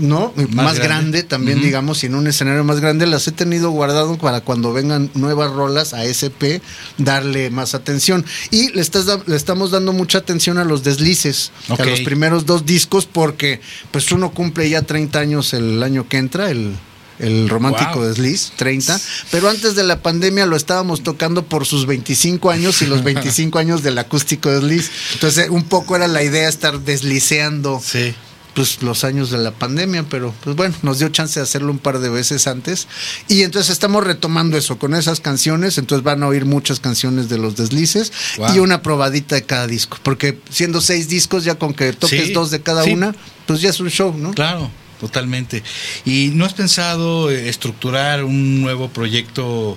¿No? 0.00 0.32
Más, 0.50 0.74
grande. 0.76 0.80
grande. 0.80 1.22
también, 1.22 1.60
digamos, 1.62 2.02
y 2.02 2.06
en 2.06 2.14
un 2.14 2.26
escenario 2.26 2.64
más 2.64 2.80
grande, 2.80 3.06
las 3.06 3.26
he 3.28 3.32
tenido 3.32 3.70
guardado 3.70 4.16
para 4.18 4.40
cuando 4.40 4.72
vengan 4.72 5.10
nuevas 5.14 5.50
rolas 5.52 5.94
a 5.94 6.04
SP, 6.04 6.62
darle 6.98 7.50
más 7.50 7.74
atención. 7.74 8.24
Y 8.50 8.70
le, 8.72 8.80
estás 8.80 9.06
da- 9.06 9.22
le 9.26 9.36
estamos 9.36 9.70
dando 9.70 9.92
mucha 9.92 10.18
atención 10.18 10.58
a 10.58 10.64
los 10.64 10.82
deslices, 10.84 11.52
a 11.68 11.84
los 11.84 12.00
primeros 12.00 12.46
dos 12.46 12.66
discos, 12.66 13.06
porque 13.06 13.60
pues 13.90 14.10
uno 14.12 14.30
cumple 14.32 14.68
ya 14.68 14.82
30 14.82 15.18
años 15.18 15.54
el 15.54 15.82
año 15.82 16.08
que 16.08 16.18
entra, 16.18 16.50
el, 16.50 16.74
el 17.20 17.48
romántico 17.48 18.00
Wow. 18.00 18.08
desliz, 18.08 18.52
30, 18.56 19.00
pero 19.30 19.48
antes 19.48 19.76
de 19.76 19.84
la 19.84 20.00
pandemia 20.02 20.46
lo 20.46 20.56
estábamos 20.56 21.02
tocando 21.04 21.44
por 21.44 21.64
sus 21.64 21.86
25 21.86 22.50
años 22.50 22.82
y 22.82 22.86
los 22.86 23.04
25 23.04 23.58
años 23.58 23.82
del 23.84 23.98
acústico 23.98 24.50
desliz. 24.50 24.90
Entonces, 25.14 25.48
un 25.50 25.62
poco 25.64 25.94
era 25.94 26.08
la 26.08 26.22
idea 26.24 26.48
estar 26.48 26.80
desliceando 26.80 27.80
Sí. 27.84 28.14
Pues 28.54 28.82
los 28.82 29.04
años 29.04 29.30
de 29.30 29.38
la 29.38 29.50
pandemia, 29.50 30.04
pero 30.08 30.32
pues 30.44 30.54
bueno, 30.56 30.74
nos 30.82 30.98
dio 31.00 31.08
chance 31.08 31.40
de 31.40 31.44
hacerlo 31.44 31.70
un 31.72 31.78
par 31.78 31.98
de 31.98 32.08
veces 32.08 32.46
antes. 32.46 32.86
Y 33.28 33.42
entonces 33.42 33.70
estamos 33.72 34.04
retomando 34.04 34.56
eso 34.56 34.78
con 34.78 34.94
esas 34.94 35.20
canciones, 35.20 35.76
entonces 35.78 36.04
van 36.04 36.22
a 36.22 36.28
oír 36.28 36.44
muchas 36.44 36.80
canciones 36.80 37.28
de 37.28 37.38
los 37.38 37.56
deslices 37.56 38.12
Wow. 38.38 38.54
y 38.54 38.58
una 38.60 38.80
probadita 38.82 39.34
de 39.34 39.42
cada 39.42 39.66
disco, 39.66 39.98
porque 40.02 40.38
siendo 40.50 40.80
seis 40.80 41.08
discos 41.08 41.44
ya 41.44 41.56
con 41.56 41.74
que 41.74 41.92
toques 41.92 42.26
Sí, 42.28 42.32
dos 42.32 42.50
de 42.50 42.62
cada 42.62 42.84
sí. 42.84 42.92
una, 42.92 43.14
pues 43.46 43.60
ya 43.60 43.70
es 43.70 43.80
un 43.80 43.90
show, 43.90 44.14
¿no? 44.16 44.32
Claro, 44.34 44.70
totalmente. 45.00 45.62
¿Y 46.04 46.30
no 46.34 46.44
has 46.44 46.54
pensado 46.54 47.30
eh, 47.30 47.48
estructurar 47.48 48.24
un 48.24 48.60
nuevo 48.62 48.88
proyecto 48.88 49.76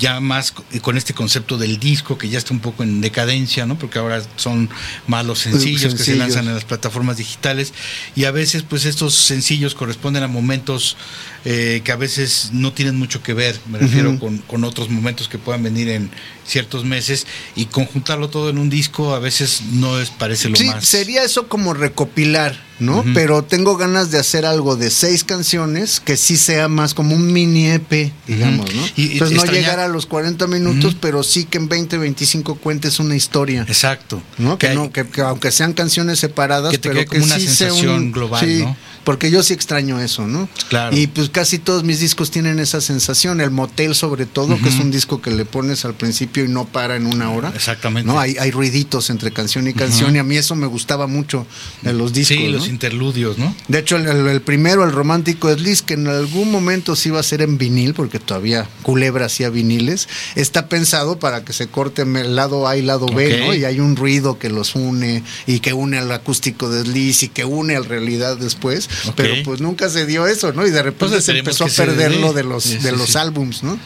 ya 0.00 0.18
más 0.18 0.50
co- 0.50 0.64
con 0.82 0.96
este 0.96 1.14
concepto 1.14 1.56
del 1.58 1.78
disco 1.78 2.18
que 2.18 2.28
ya 2.28 2.38
está 2.38 2.52
un 2.52 2.58
poco 2.60 2.82
en 2.82 3.00
decadencia, 3.00 3.66
¿no? 3.66 3.78
Porque 3.78 3.98
ahora 4.00 4.20
son 4.36 4.68
más 5.06 5.24
los 5.24 5.38
sencillos, 5.40 5.94
que 5.94 6.02
se 6.02 6.16
lanzan 6.16 6.48
en 6.48 6.54
las 6.54 6.64
plataformas 6.64 7.18
digitales. 7.18 7.72
Y 8.16 8.24
a 8.24 8.32
veces 8.32 8.64
pues 8.68 8.86
estos 8.86 9.14
sencillos 9.14 9.74
corresponden 9.76 10.22
a 10.24 10.26
momentos 10.28 10.96
eh, 11.44 11.82
que 11.84 11.92
a 11.92 11.96
veces 11.96 12.50
no 12.52 12.72
tienen 12.72 12.96
mucho 12.98 13.22
que 13.22 13.34
ver, 13.34 13.60
me 13.70 13.78
refiero 13.78 14.18
con, 14.18 14.38
con 14.38 14.64
otros 14.64 14.88
momentos 14.90 15.28
que 15.28 15.38
puedan 15.38 15.62
venir 15.62 15.88
en 15.90 16.10
ciertos 16.50 16.84
meses 16.84 17.26
y 17.56 17.66
conjuntarlo 17.66 18.28
todo 18.28 18.50
en 18.50 18.58
un 18.58 18.68
disco 18.68 19.14
a 19.14 19.18
veces 19.18 19.62
no 19.72 19.98
es 20.00 20.10
parece 20.10 20.48
lo 20.48 20.56
Sí, 20.56 20.64
más 20.66 20.84
sería 20.84 21.22
eso 21.22 21.48
como 21.48 21.72
recopilar, 21.74 22.60
¿no? 22.80 23.04
Pero 23.14 23.42
tengo 23.44 23.76
ganas 23.76 24.10
de 24.10 24.18
hacer 24.18 24.44
algo 24.44 24.74
de 24.76 24.90
seis 24.90 25.22
canciones 25.24 26.00
que 26.00 26.16
sí 26.16 26.36
sea 26.36 26.68
más 26.68 26.92
como 26.94 27.14
un 27.14 27.32
mini 27.32 27.66
EP, 27.70 28.12
digamos. 28.26 28.74
¿no? 28.74 28.82
Y- 28.96 29.12
Entonces 29.12 29.36
no 29.36 29.44
llegar 29.44 29.78
a 29.78 29.88
los 29.88 30.06
40 30.06 30.46
minutos, 30.46 30.96
pero 31.00 31.22
sí 31.22 31.44
que 31.44 31.58
en 31.58 31.68
20, 31.68 31.98
25 31.98 32.56
cuentes 32.56 32.98
una 33.00 33.14
historia. 33.16 33.62
exacto 33.68 34.22
¿no? 34.38 34.58
Que, 34.58 34.68
hay- 34.68 34.74
no, 34.76 34.90
que, 34.92 35.06
que 35.08 35.20
aunque 35.20 35.52
sean 35.52 35.72
canciones 35.72 36.18
separadas, 36.18 36.72
Que 36.72 36.78
te 36.78 36.88
pero 36.88 37.00
quede 37.00 37.06
que 37.10 37.18
como 37.20 37.24
una 37.26 37.36
sí 37.36 37.46
sea 37.46 37.68
sensación 37.68 37.94
un- 37.94 38.12
global, 38.12 38.44
sí, 38.44 38.58
¿no? 38.64 38.76
Porque 39.04 39.30
yo 39.30 39.42
sí 39.42 39.54
extraño 39.54 40.00
eso, 40.00 40.26
¿no? 40.26 40.48
Claro. 40.68 40.96
Y 40.96 41.06
pues 41.06 41.30
casi 41.30 41.58
todos 41.58 41.84
mis 41.84 42.00
discos 42.00 42.30
tienen 42.30 42.58
esa 42.58 42.80
sensación. 42.80 43.40
El 43.40 43.50
Motel, 43.50 43.94
sobre 43.94 44.26
todo, 44.26 44.58
que 44.60 44.68
es 44.68 44.78
un 44.78 44.90
disco 44.90 45.22
que 45.22 45.30
le 45.30 45.44
pones 45.44 45.84
al 45.84 45.94
principio 45.94 46.44
y 46.44 46.48
no 46.48 46.66
para 46.66 46.96
en 46.96 47.06
una 47.06 47.30
hora. 47.30 47.50
Exactamente. 47.54 48.06
¿no? 48.10 48.20
Hay, 48.20 48.36
hay 48.38 48.50
ruiditos 48.50 49.08
entre 49.10 49.30
canción 49.32 49.66
y 49.68 49.72
canción, 49.74 50.14
y 50.16 50.18
a 50.18 50.24
mí 50.24 50.36
eso 50.36 50.54
me 50.54 50.66
gustaba 50.66 51.06
mucho 51.06 51.46
de 51.82 51.92
los 51.94 52.12
discos. 52.12 52.36
sí 52.36 52.44
¿no? 52.44 52.50
los 52.58 52.68
interludios 52.68 53.38
no 53.38 53.54
De 53.68 53.78
hecho, 53.78 53.96
el, 53.96 54.06
el- 54.06 54.26
el 54.28 54.42
primero, 54.42 54.84
el 54.84 54.92
romántico 54.92 55.50
Liz, 55.54 55.82
que 55.82 55.94
en 55.94 56.06
algún 56.06 56.50
momento 56.50 56.94
sí 56.94 57.08
iba 57.08 57.20
a 57.20 57.22
ser 57.22 57.42
en 57.42 57.56
vinil, 57.58 57.94
porque 57.94 58.18
todavía 58.18 58.68
Culebra 58.82 59.26
hacía 59.26 59.48
viniles, 59.50 60.08
está 60.34 60.68
pensado 60.68 61.18
para 61.18 61.44
que 61.44 61.52
se 61.52 61.68
corte 61.68 62.02
el 62.02 62.36
lado 62.36 62.68
A 62.68 62.76
y 62.76 62.82
lado 62.82 63.06
B. 63.06 63.40
¿no? 63.46 63.54
Y 63.54 63.64
hay 63.64 63.80
un 63.80 63.96
ruido 63.96 64.38
que 64.38 64.50
los 64.50 64.74
une 64.74 65.22
y 65.46 65.60
que 65.60 65.72
une 65.72 65.98
al 65.98 66.12
acústico 66.12 66.68
de 66.68 66.84
Liz 66.86 67.22
y 67.22 67.28
que 67.28 67.44
une 67.44 67.76
al 67.76 67.84
realidad 67.86 68.36
después, 68.36 68.89
Pero 69.16 69.34
pues 69.44 69.60
nunca 69.60 69.88
se 69.88 70.06
dio 70.06 70.26
eso, 70.26 70.52
¿no? 70.52 70.66
Y 70.66 70.70
de 70.70 70.82
repente 70.82 71.14
Pues 71.14 71.24
se 71.24 71.38
empezó 71.38 71.64
a 71.64 71.68
perder 71.68 72.16
lo 72.16 72.32
de 72.32 72.42
los, 72.44 72.64
Sí, 72.64 72.78
de 72.78 72.92
los 72.92 73.16
álbums, 73.16 73.62
¿no? 73.62 73.78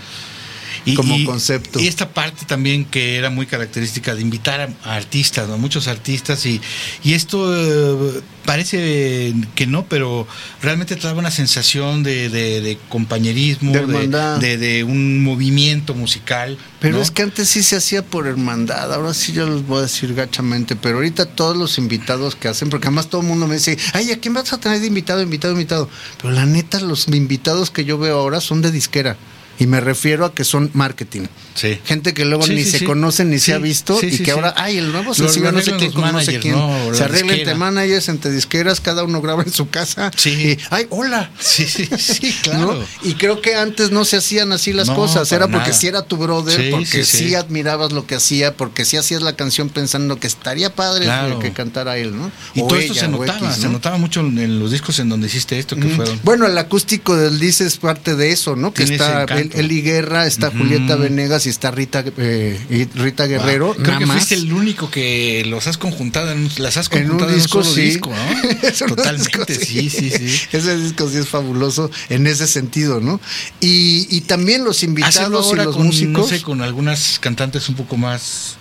Como 0.94 1.24
concepto. 1.24 1.80
Y 1.80 1.86
esta 1.86 2.10
parte 2.10 2.44
también 2.44 2.84
que 2.84 3.16
era 3.16 3.30
muy 3.30 3.46
característica 3.46 4.14
de 4.14 4.22
invitar 4.22 4.60
a, 4.84 4.94
artistas, 4.94 5.48
¿no? 5.48 5.58
muchos 5.58 5.88
artistas, 5.88 6.44
y, 6.46 6.60
y 7.02 7.14
esto 7.14 7.54
eh, 7.54 8.20
parece 8.44 9.34
que 9.54 9.66
no, 9.66 9.86
pero 9.86 10.26
realmente 10.62 10.96
te 10.96 11.02
daba 11.02 11.18
una 11.18 11.30
sensación 11.30 12.02
de, 12.02 12.28
de, 12.28 12.78
compañerismo, 12.88 13.72
de, 13.72 14.58
de, 14.58 14.84
un 14.84 15.22
movimiento 15.22 15.94
musical. 15.94 16.58
Pero 16.80 17.00
es 17.00 17.10
que 17.10 17.22
antes 17.22 17.48
sí 17.48 17.62
se 17.62 17.76
hacía 17.76 18.04
por 18.04 18.26
hermandad, 18.26 18.92
ahora 18.92 19.14
sí 19.14 19.32
yo 19.32 19.48
les 19.48 19.66
voy 19.66 19.78
a 19.78 19.82
decir 19.82 20.14
gachamente, 20.14 20.76
pero 20.76 20.96
ahorita 20.96 21.24
todos 21.26 21.56
los 21.56 21.78
invitados 21.78 22.34
que 22.34 22.48
hacen, 22.48 22.68
porque 22.68 22.88
además 22.88 23.08
todo 23.08 23.22
el 23.22 23.26
mundo 23.26 23.46
me 23.46 23.54
dice, 23.54 23.78
ay, 23.94 24.12
¿a 24.12 24.18
quién 24.18 24.34
vas 24.34 24.52
a 24.52 24.58
tener 24.58 24.80
de 24.80 24.86
invitado, 24.86 25.22
invitado, 25.22 25.54
invitado? 25.54 25.88
Pero 26.20 26.34
la 26.34 26.44
neta, 26.44 26.80
los 26.80 27.08
invitados 27.08 27.70
que 27.70 27.84
yo 27.84 27.96
veo 27.96 28.18
ahora 28.18 28.40
son 28.40 28.60
de 28.60 28.70
disquera. 28.70 29.16
Y 29.58 29.66
me 29.66 29.80
refiero 29.80 30.24
a 30.24 30.34
que 30.34 30.44
son 30.44 30.70
marketing. 30.72 31.22
Sí. 31.54 31.78
Gente 31.84 32.14
que 32.14 32.24
luego 32.24 32.46
ni 32.46 32.64
se 32.64 32.84
conoce 32.84 33.24
ni 33.24 33.38
se 33.38 33.54
ha 33.54 33.58
visto 33.58 33.98
y 34.02 34.18
que 34.18 34.32
ahora, 34.32 34.54
ay, 34.56 34.78
el 34.78 34.90
nuevo 34.90 35.14
sencillo, 35.14 35.52
no 35.52 35.60
sé 35.60 35.72
quién, 35.76 35.92
no 35.94 36.20
sé 36.20 36.40
quién. 36.40 36.56
se 36.92 37.04
arregla 37.04 37.34
entre 37.34 37.54
managers, 37.54 38.08
entre 38.08 38.32
disqueras, 38.32 38.80
cada 38.80 39.04
uno 39.04 39.20
graba 39.20 39.42
en 39.42 39.52
su 39.52 39.68
casa. 39.70 40.10
Sí. 40.16 40.30
Y, 40.30 40.58
ay, 40.70 40.86
hola. 40.90 41.30
Sí, 41.38 41.66
sí, 41.66 41.88
sí, 41.96 42.34
claro. 42.42 42.84
Y 43.02 43.14
creo 43.14 43.40
que 43.40 43.54
antes 43.54 43.90
no 43.90 44.04
se 44.04 44.16
hacían 44.16 44.52
así 44.52 44.72
las 44.72 44.90
cosas. 44.90 45.30
Era 45.32 45.48
porque 45.48 45.72
si 45.72 45.86
era 45.86 46.02
tu 46.02 46.16
brother, 46.16 46.70
porque 46.70 47.04
sí, 47.04 47.34
admirabas 47.34 47.92
lo 47.92 48.06
que 48.06 48.16
hacía, 48.16 48.56
porque 48.56 48.84
sí 48.84 48.96
hacías 48.96 49.22
la 49.22 49.36
canción 49.36 49.68
pensando 49.68 50.18
que 50.18 50.26
estaría 50.26 50.74
padre 50.74 51.06
que 51.40 51.52
cantara 51.52 51.96
él, 51.98 52.16
¿no? 52.16 52.30
Y 52.54 52.60
todo 52.60 52.76
esto 52.76 52.94
se 52.94 53.08
notaba, 53.08 53.52
se 53.52 53.68
notaba 53.68 53.96
mucho 53.98 54.20
en 54.20 54.58
los 54.58 54.70
discos 54.70 54.98
en 54.98 55.08
donde 55.08 55.26
hiciste 55.28 55.58
esto, 55.58 55.76
que 55.76 55.88
fueron. 55.88 56.18
Bueno, 56.22 56.46
el 56.46 56.56
acústico 56.58 57.16
del 57.16 57.38
Dice 57.38 57.66
es 57.66 57.76
parte 57.76 58.14
de 58.16 58.30
eso, 58.30 58.56
¿no? 58.56 58.72
Que 58.72 58.84
está 58.84 59.26
Eli 59.52 59.82
Guerra, 59.82 60.26
está 60.26 60.50
Julieta 60.50 60.96
Venegas 60.96 61.46
y 61.46 61.48
está 61.48 61.70
Rita 61.70 62.04
eh, 62.16 62.88
Rita 62.94 63.26
Guerrero. 63.26 63.74
Creo 63.74 63.98
que 63.98 64.06
fuiste 64.06 64.34
el 64.34 64.52
único 64.52 64.90
que 64.90 65.44
los 65.46 65.66
has 65.66 65.78
conjuntado, 65.78 66.30
en, 66.32 66.48
las 66.58 66.76
has 66.76 66.88
conjuntado 66.88 67.30
en 67.30 67.34
un, 67.34 67.40
disco, 67.40 67.62
solo 67.62 67.76
disco, 67.76 68.10
¿no? 68.10 68.86
Totalmente, 68.94 69.54
sí, 69.54 69.90
sí, 69.90 70.10
sí. 70.10 70.40
Ese 70.52 70.76
disco 70.76 71.08
sí 71.08 71.18
es 71.18 71.28
fabuloso 71.28 71.90
en 72.08 72.26
ese 72.26 72.46
sentido, 72.46 73.00
¿no? 73.00 73.20
Y, 73.60 74.06
y 74.10 74.22
también 74.22 74.64
los 74.64 74.82
invitados 74.82 75.52
y 75.52 75.56
los 75.56 75.78
músicos. 75.78 76.12
No 76.12 76.26
sé, 76.26 76.42
con 76.42 76.62
algunas 76.62 77.18
cantantes 77.18 77.68
un 77.68 77.74
poco 77.74 77.96
más 77.96 78.56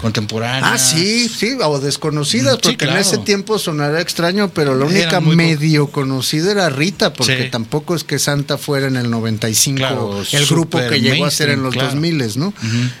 contemporáneas. 0.00 0.72
Ah, 0.72 0.78
sí, 0.78 1.28
sí, 1.28 1.56
o 1.62 1.78
desconocidas, 1.78 2.58
porque 2.62 2.84
en 2.84 2.96
ese 2.96 3.18
tiempo 3.18 3.58
sonará 3.58 4.00
extraño, 4.00 4.48
pero 4.48 4.74
la 4.74 4.86
única 4.86 5.20
medio 5.20 5.88
conocida 5.88 6.50
era 6.50 6.68
Rita, 6.70 7.12
porque 7.12 7.44
tampoco 7.44 7.94
es 7.94 8.04
que 8.04 8.18
Santa 8.18 8.58
fuera 8.58 8.86
en 8.86 8.96
el 8.96 9.10
95 9.10 10.22
el 10.32 10.46
grupo 10.46 10.78
que 10.88 11.00
llegó 11.00 11.26
a 11.26 11.30
ser 11.30 11.50
en 11.50 11.62
los 11.62 11.74
2000, 11.74 12.16
¿no? 12.36 12.52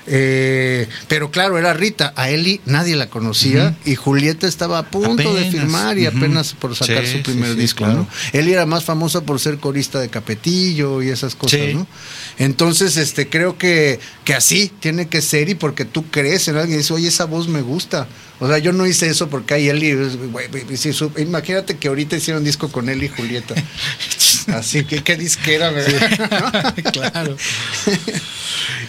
Eh, 0.06 0.88
pero 1.08 1.30
claro, 1.30 1.58
era 1.58 1.72
Rita, 1.74 2.12
a 2.16 2.30
Eli 2.30 2.60
nadie 2.66 2.96
la 2.96 3.08
conocía 3.08 3.76
y 3.84 3.94
Julieta 3.94 4.46
estaba 4.46 4.78
a 4.78 4.90
punto 4.90 5.34
de 5.34 5.50
firmar 5.50 5.98
y 5.98 6.06
apenas 6.06 6.54
por 6.54 6.74
sacar 6.74 7.06
su 7.06 7.22
primer 7.22 7.56
disco, 7.56 7.86
¿no? 7.86 8.08
Eli 8.32 8.52
era 8.52 8.66
más 8.66 8.84
famosa 8.84 9.22
por 9.22 9.40
ser 9.40 9.58
corista 9.58 10.00
de 10.00 10.08
Capetillo 10.08 11.02
y 11.02 11.10
esas 11.10 11.34
cosas, 11.34 11.74
¿no? 11.74 11.86
Entonces, 12.38 12.96
este, 12.96 13.28
creo 13.28 13.56
que, 13.56 13.98
que 14.24 14.34
así 14.34 14.70
tiene 14.80 15.08
que 15.08 15.22
ser 15.22 15.48
y 15.48 15.54
porque 15.54 15.84
tú 15.84 16.04
crees 16.10 16.48
en 16.48 16.56
alguien 16.56 16.82
oye, 16.94 17.08
esa 17.08 17.24
voz 17.24 17.48
me 17.48 17.62
gusta. 17.62 18.06
O 18.38 18.48
sea, 18.48 18.58
yo 18.58 18.72
no 18.72 18.86
hice 18.86 19.08
eso 19.08 19.28
porque 19.28 19.54
hay 19.54 19.70
y, 19.70 21.20
imagínate 21.20 21.78
que 21.78 21.88
ahorita 21.88 22.16
hicieron 22.16 22.44
disco 22.44 22.68
con 22.70 22.88
él 22.88 23.02
y 23.02 23.08
Julieta. 23.08 23.54
Así 24.48 24.84
que 24.84 25.02
qué 25.02 25.16
disquera, 25.16 25.70
¿verdad? 25.70 26.74
claro. 26.92 27.36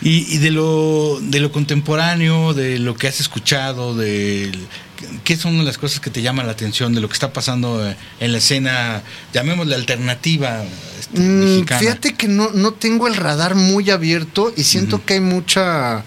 Y, 0.02 0.38
de 0.38 0.52
lo 0.52 1.20
de 1.22 1.40
lo 1.40 1.52
contemporáneo, 1.52 2.54
de 2.54 2.78
lo 2.78 2.96
que 2.96 3.08
has 3.08 3.20
escuchado, 3.20 3.96
de 3.96 4.52
¿qué 5.24 5.38
son 5.38 5.64
las 5.66 5.78
cosas 5.78 6.00
que 6.00 6.10
te 6.10 6.22
llaman 6.22 6.46
la 6.46 6.52
atención 6.52 6.94
de 6.94 7.02
lo 7.02 7.08
que 7.08 7.14
está 7.14 7.34
pasando 7.34 7.94
en 8.20 8.32
la 8.32 8.38
escena, 8.38 9.02
llamémosle 9.34 9.76
alternativa 9.76 10.64
este, 11.00 11.20
mm, 11.20 11.66
Fíjate 11.80 12.14
que 12.16 12.28
no, 12.28 12.52
no 12.52 12.74
tengo 12.74 13.08
el 13.08 13.16
radar 13.16 13.56
muy 13.56 13.90
abierto 13.90 14.54
y 14.56 14.64
siento 14.64 15.04
que 15.06 15.16
hay 15.16 15.20
mucha 15.20 16.04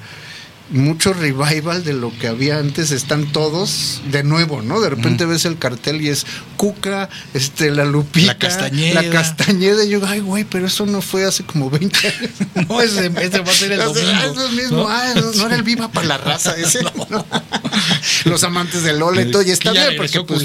mucho 0.71 1.13
revival 1.13 1.85
de 1.85 1.93
lo 1.93 2.17
que 2.19 2.29
había 2.29 2.59
antes, 2.59 2.91
están 2.91 3.33
todos 3.33 4.03
de 4.11 4.23
nuevo, 4.23 4.63
¿no? 4.63 4.81
De 4.81 4.91
repente 4.91 5.27
ves 5.27 5.45
el 5.45 5.59
cartel 5.59 6.01
y 6.01 6.09
es 6.09 6.27
Cuca, 6.57 7.09
este, 7.35 7.71
la 7.71 7.85
Lupita, 7.85 8.29
la 8.29 8.39
Castañeda. 8.39 9.03
La 9.03 9.11
Castañeda. 9.11 9.85
Y 9.85 9.91
yo, 9.91 10.01
ay, 10.07 10.21
güey, 10.21 10.45
pero 10.45 10.67
eso 10.67 10.87
no 10.87 11.03
fue 11.03 11.25
hace 11.25 11.43
como 11.43 11.71
20 11.71 11.99
años. 11.99 12.31
no, 12.69 12.81
ese, 12.81 13.09
va 13.09 13.51
a 13.51 13.55
ser 13.55 13.73
el 13.73 13.79
domingo. 13.81 14.09
Ah, 14.11 14.27
eso 14.27 14.49
mismo, 14.51 14.89
ah, 14.89 15.15
no, 15.37 15.47
era 15.47 15.57
el 15.57 15.63
Viva 15.63 15.89
para 15.91 16.07
la 16.07 16.19
raza 16.19 16.55
ese. 16.57 16.81
Los 18.25 18.45
amantes 18.45 18.83
del 18.83 18.99
Lola 18.99 19.23
y 19.23 19.31
todo, 19.31 19.43
y 19.43 19.51
está 19.51 19.73
bien, 19.73 19.95
porque 19.97 20.23
pues, 20.23 20.43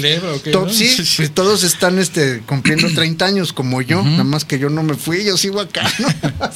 sí, 0.76 0.96
pues, 1.16 1.30
todos 1.32 1.62
están 1.62 1.98
este, 1.98 2.40
cumpliendo 2.46 2.88
30 2.92 3.24
años 3.24 3.52
como 3.52 3.82
yo, 3.82 4.02
nada 4.02 4.24
más 4.24 4.44
que 4.44 4.58
yo 4.58 4.70
no 4.70 4.82
me 4.82 4.94
fui, 4.94 5.24
yo 5.24 5.36
sigo 5.36 5.60
acá, 5.60 5.90
¿no? 5.98 6.08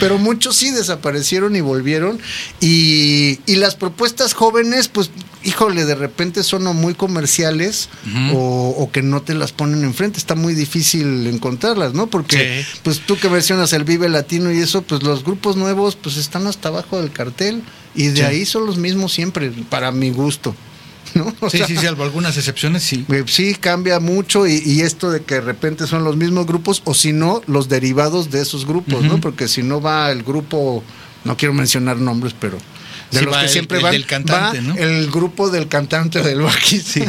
pero 0.00 0.18
muchos 0.18 0.56
sí 0.56 0.70
desaparecieron 0.70 1.56
y 1.56 1.60
volvieron, 1.60 2.18
y 2.60 3.15
y, 3.46 3.56
las 3.56 3.74
propuestas 3.74 4.34
jóvenes, 4.34 4.88
pues, 4.88 5.10
híjole, 5.42 5.84
de 5.84 5.94
repente 5.94 6.42
son 6.42 6.64
muy 6.76 6.94
comerciales 6.94 7.88
o, 8.34 8.90
que 8.92 9.02
no 9.02 9.22
te 9.22 9.34
las 9.34 9.52
ponen 9.52 9.84
enfrente. 9.84 10.18
Está 10.18 10.34
muy 10.34 10.54
difícil 10.54 11.26
encontrarlas, 11.26 11.94
¿no? 11.94 12.08
Porque, 12.08 12.64
pues 12.82 13.00
tú 13.00 13.16
que 13.16 13.28
mencionas 13.28 13.72
el 13.72 13.84
Vive 13.84 14.08
Latino 14.08 14.52
y 14.52 14.58
eso, 14.58 14.82
pues 14.82 15.02
los 15.02 15.24
grupos 15.24 15.56
nuevos, 15.56 15.96
pues 15.96 16.16
están 16.16 16.46
hasta 16.46 16.68
abajo 16.68 17.00
del 17.00 17.10
cartel 17.10 17.62
y 17.94 18.08
de 18.08 18.24
ahí 18.24 18.44
son 18.44 18.66
los 18.66 18.76
mismos 18.76 19.12
siempre, 19.12 19.50
para 19.70 19.92
mi 19.92 20.10
gusto. 20.10 20.54
¿No? 21.14 21.32
sí, 21.50 21.62
sí, 21.66 21.76
sí, 21.76 21.86
algunas 21.86 22.36
excepciones 22.36 22.82
sí. 22.82 23.06
Eh, 23.08 23.24
sí, 23.26 23.54
cambia 23.54 24.00
mucho 24.00 24.46
y, 24.46 24.80
esto 24.80 25.10
de 25.10 25.22
que 25.22 25.36
de 25.36 25.40
repente 25.40 25.86
son 25.86 26.04
los 26.04 26.16
mismos 26.16 26.46
grupos 26.46 26.82
o 26.84 26.92
si 26.92 27.12
no, 27.12 27.40
los 27.46 27.68
derivados 27.68 28.30
de 28.30 28.42
esos 28.42 28.66
grupos, 28.66 29.02
¿no? 29.04 29.18
Porque 29.20 29.48
si 29.48 29.62
no 29.62 29.80
va 29.80 30.10
el 30.10 30.22
grupo, 30.22 30.82
no 31.24 31.36
quiero 31.36 31.54
mencionar 31.54 31.96
nombres, 31.96 32.34
pero 32.38 32.58
de 33.10 33.22
los 33.22 33.36
que 33.36 33.48
siempre 33.48 33.78
van, 33.80 33.92
del 33.92 34.06
cantante, 34.06 34.60
¿no? 34.60 34.74
el 34.74 35.10
grupo 35.10 35.50
del 35.50 35.68
cantante 35.68 36.22
del 36.22 36.40
Baki, 36.40 36.80
sí. 36.84 37.02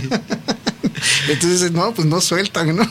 Entonces, 1.27 1.71
no, 1.71 1.93
pues 1.93 2.07
no 2.07 2.21
sueltan, 2.21 2.75
¿no? 2.75 2.83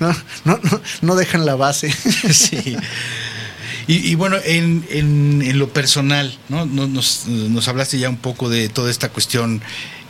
No, 0.00 0.16
no, 0.44 0.60
no, 0.62 0.80
no, 1.02 1.16
dejan 1.16 1.46
la 1.46 1.54
base. 1.54 1.92
sí. 2.32 2.76
Y, 3.90 4.14
bueno, 4.16 4.36
en, 4.44 4.86
en, 4.90 5.58
lo 5.58 5.70
personal, 5.70 6.38
¿no? 6.50 6.66
Nos, 6.66 7.26
nos 7.26 7.68
hablaste 7.68 7.98
ya 7.98 8.10
un 8.10 8.18
poco 8.18 8.50
de 8.50 8.68
toda 8.68 8.90
esta 8.90 9.08
cuestión 9.08 9.62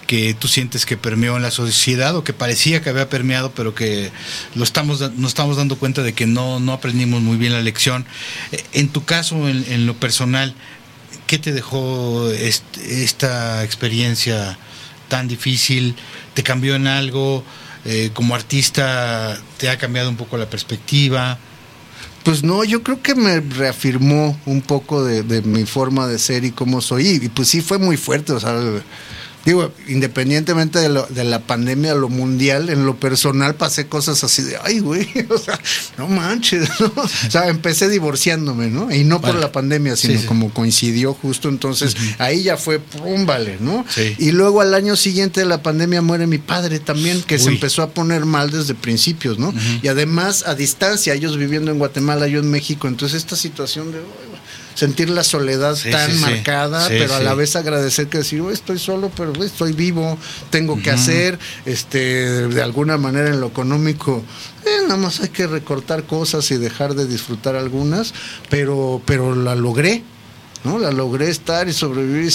que 0.09 0.35
tú 0.35 0.49
sientes 0.49 0.85
que 0.85 0.97
permeó 0.97 1.37
en 1.37 1.43
la 1.43 1.53
sociedad 1.53 2.17
o 2.17 2.25
que 2.25 2.33
parecía 2.33 2.83
que 2.83 2.91
había 2.91 3.09
permeado, 3.09 3.53
pero 3.53 3.77
que 3.77 4.11
lo 4.57 4.65
estamos, 4.65 4.99
nos 5.17 5.29
estamos 5.29 5.59
dando 5.59 5.79
cuenta 5.79 6.03
de 6.03 6.13
que 6.13 6.27
no, 6.27 6.59
no 6.59 6.73
aprendimos 6.73 7.23
muy 7.23 7.37
bien 7.37 7.53
la 7.53 7.61
lección. 7.61 8.05
En 8.73 8.89
tu 8.89 9.05
caso, 9.05 9.49
en, 9.49 9.65
en 9.69 9.87
lo 9.87 9.95
personal, 9.95 10.57
¿Qué 11.29 11.39
te 11.39 11.53
dejó 11.53 12.31
esta 12.31 13.63
experiencia 13.63 14.59
tan 15.09 15.29
difícil? 15.29 15.95
¿Te 16.33 16.43
cambió 16.43 16.75
en 16.75 16.87
algo? 16.87 17.45
Eh, 17.85 18.09
como 18.15 18.35
artista, 18.35 19.39
¿te 19.59 19.69
ha 19.69 19.77
cambiado 19.77 20.09
un 20.09 20.17
poco 20.17 20.39
la 20.39 20.49
perspectiva? 20.49 21.39
Pues 22.25 22.43
no, 22.43 22.65
yo 22.65 22.83
creo 22.83 23.03
que 23.03 23.15
me 23.15 23.41
reafirmó 23.41 24.41
un 24.47 24.63
poco 24.63 25.05
de, 25.05 25.23
de 25.23 25.43
mi 25.43 25.67
forma 25.67 26.07
de 26.07 26.19
ser 26.19 26.47
y 26.47 26.51
cómo 26.51 26.81
soy. 26.81 27.21
Y 27.23 27.29
pues 27.29 27.49
sí 27.49 27.61
fue 27.61 27.79
muy 27.79 27.99
fuerte, 27.99 28.33
o 28.33 28.41
sea, 28.41 28.59
digo, 29.45 29.73
independientemente 29.87 30.79
de, 30.79 30.89
lo, 30.89 31.07
de, 31.07 31.25
la 31.25 31.41
pandemia, 31.41 31.95
lo 31.95 32.09
mundial, 32.09 32.69
en 32.71 32.85
lo 32.85 32.97
personal 32.97 33.55
pasé 33.55 33.87
cosas 33.87 34.23
así 34.25 34.43
de, 34.43 34.59
ay, 34.63 34.81
güey, 34.81 35.09
o 35.31 35.39
sea, 35.39 35.59
no 35.97 36.09
manches, 36.09 36.69
¿no? 36.81 36.93
O 36.97 37.31
sea, 37.31 37.49
empecé 37.49 37.89
divorciándome, 37.89 38.69
¿no? 38.69 38.93
Y 38.93 39.05
no 39.05 39.21
por 39.21 39.35
la 39.35 39.53
pandemia, 39.53 39.97
sino 39.97 40.21
como 40.27 40.53
coincidió 40.53 41.15
justo, 41.15 41.49
entonces 41.49 41.97
ahí 42.19 42.43
ya 42.43 42.57
fue, 42.57 42.79
pum, 42.79 43.27
vale, 43.27 43.57
¿no? 43.61 43.85
Y 44.19 44.33
luego 44.33 44.61
al 44.61 44.75
año 44.75 44.97
siguiente 44.97 45.41
de 45.41 45.47
la 45.47 45.63
pandemia 45.63 46.03
muere 46.03 46.27
mi 46.27 46.39
padre 46.39 46.81
también, 46.81 47.23
que 47.23 47.39
se 47.39 47.49
empezó 47.49 47.83
a 47.83 47.91
poner 47.91 48.25
mal 48.25 48.51
desde 48.51 48.75
principios, 48.75 49.39
¿no? 49.39 49.53
Y 49.83 49.89
además 49.89 50.45
a 50.47 50.55
distancia, 50.55 51.15
ellos 51.15 51.37
viviendo 51.37 51.71
en 51.71 51.79
Guatemala, 51.79 52.27
yo 52.27 52.41
en 52.41 52.51
México, 52.51 52.89
entonces 52.89 53.19
esta 53.19 53.37
situación 53.37 53.93
de 53.93 53.99
sentir 54.79 55.11
la 55.11 55.25
soledad 55.25 55.77
tan 55.91 56.21
marcada, 56.21 56.87
pero 56.87 57.17
a 57.17 57.19
la 57.19 57.35
vez 57.35 57.57
agradecer 57.57 58.07
que 58.07 58.19
decir, 58.19 58.45
estoy 58.53 58.79
solo, 58.79 59.11
pero 59.17 59.33
estoy 59.43 59.73
vivo, 59.73 60.17
tengo 60.51 60.81
que 60.81 60.93
hacer, 60.93 61.37
este, 61.67 62.47
de 62.47 62.63
alguna 62.63 62.97
manera 62.97 63.29
en 63.29 63.41
lo 63.41 63.49
económico, 63.49 64.23
eh, 64.65 64.83
nada 64.83 64.97
más 64.97 65.19
hay 65.19 65.31
que 65.31 65.49
recortar 65.49 66.05
cosas 66.05 66.49
y 66.53 66.59
dejar 66.59 66.95
de 66.95 67.09
disfrutar 67.09 67.57
algunas, 67.57 68.15
pero, 68.51 69.03
pero 69.05 69.35
la 69.35 69.57
logré. 69.57 70.05
¿No? 70.69 70.79
La 70.79 70.93
logré 70.93 71.31
estar 71.31 71.69
y 71.69 71.73
sobrevivir 71.73 72.29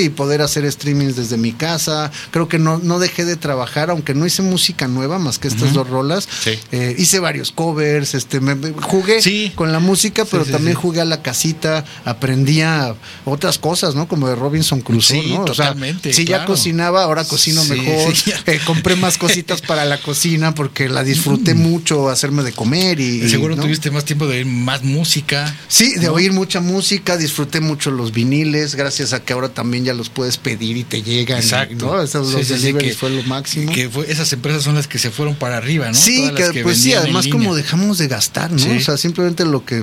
y 0.00 0.08
poder 0.10 0.42
hacer 0.42 0.70
streamings 0.70 1.16
desde 1.16 1.36
mi 1.36 1.52
casa. 1.52 2.10
Creo 2.30 2.48
que 2.48 2.58
no, 2.58 2.78
no 2.78 2.98
dejé 2.98 3.24
de 3.24 3.36
trabajar, 3.36 3.90
aunque 3.90 4.14
no 4.14 4.26
hice 4.26 4.42
música 4.42 4.88
nueva 4.88 5.18
más 5.18 5.38
que 5.38 5.48
estas 5.48 5.72
dos 5.72 5.88
rolas. 5.88 6.28
Eh, 6.72 6.94
hice 6.98 7.18
varios 7.18 7.50
covers, 7.50 8.14
este, 8.14 8.40
me, 8.40 8.54
jugué 8.82 9.52
con 9.54 9.72
la 9.72 9.80
música, 9.80 10.24
pero 10.24 10.44
también 10.44 10.76
jugué 10.76 11.00
a 11.00 11.04
la 11.04 11.22
casita, 11.22 11.84
aprendía 12.04 12.94
otras 13.24 13.58
cosas, 13.58 13.94
¿no? 13.94 14.06
Como 14.06 14.28
de 14.28 14.34
Robinson 14.34 14.80
Crusoe, 14.80 15.22
¿no? 15.28 15.44
Totalmente, 15.44 16.12
si 16.12 16.24
ya 16.24 16.44
cocinaba, 16.44 17.04
ahora 17.04 17.24
cocino 17.24 17.64
mejor. 17.64 18.14
Eh, 18.46 18.60
compré 18.64 18.96
más 18.96 19.18
cositas 19.18 19.60
para 19.60 19.84
la 19.84 20.00
cocina 20.00 20.54
porque 20.54 20.88
la 20.88 21.02
disfruté 21.02 21.54
mm. 21.54 21.58
mucho 21.58 22.08
hacerme 22.08 22.42
de 22.42 22.52
comer 22.52 23.00
y. 23.00 23.28
seguro 23.28 23.56
tuviste 23.56 23.90
más 23.90 24.04
tiempo 24.04 24.26
de 24.26 24.38
oír 24.38 24.46
más 24.46 24.82
música. 24.82 25.54
Sí, 25.66 25.94
de 25.96 26.08
oír 26.08 26.32
mucha 26.32 26.60
música, 26.60 27.16
disfruté 27.16 27.60
mucho 27.60 27.77
los 27.86 28.12
viniles, 28.12 28.74
gracias 28.74 29.12
a 29.12 29.22
que 29.22 29.32
ahora 29.32 29.48
también 29.48 29.84
ya 29.84 29.94
los 29.94 30.10
puedes 30.10 30.36
pedir 30.36 30.76
y 30.76 30.84
te 30.84 31.02
llegan. 31.02 31.38
Exacto. 31.38 32.02
Esos 32.02 32.32
los 32.32 32.46
que, 32.46 32.94
fue 32.94 33.10
lo 33.10 33.22
máximo. 33.24 33.72
Que 33.72 33.90
esas 34.08 34.32
empresas 34.32 34.62
son 34.62 34.74
las 34.74 34.86
que 34.86 34.98
se 34.98 35.10
fueron 35.10 35.34
para 35.34 35.56
arriba, 35.56 35.88
¿no? 35.88 35.94
Sí, 35.94 36.30
que, 36.36 36.62
pues 36.62 36.78
sí, 36.82 36.94
además 36.94 37.28
como 37.28 37.54
dejamos 37.54 37.98
de 37.98 38.08
gastar, 38.08 38.50
¿no? 38.50 38.76
O 38.76 38.80
sea, 38.80 38.96
simplemente 38.96 39.44
lo 39.44 39.64
que, 39.64 39.82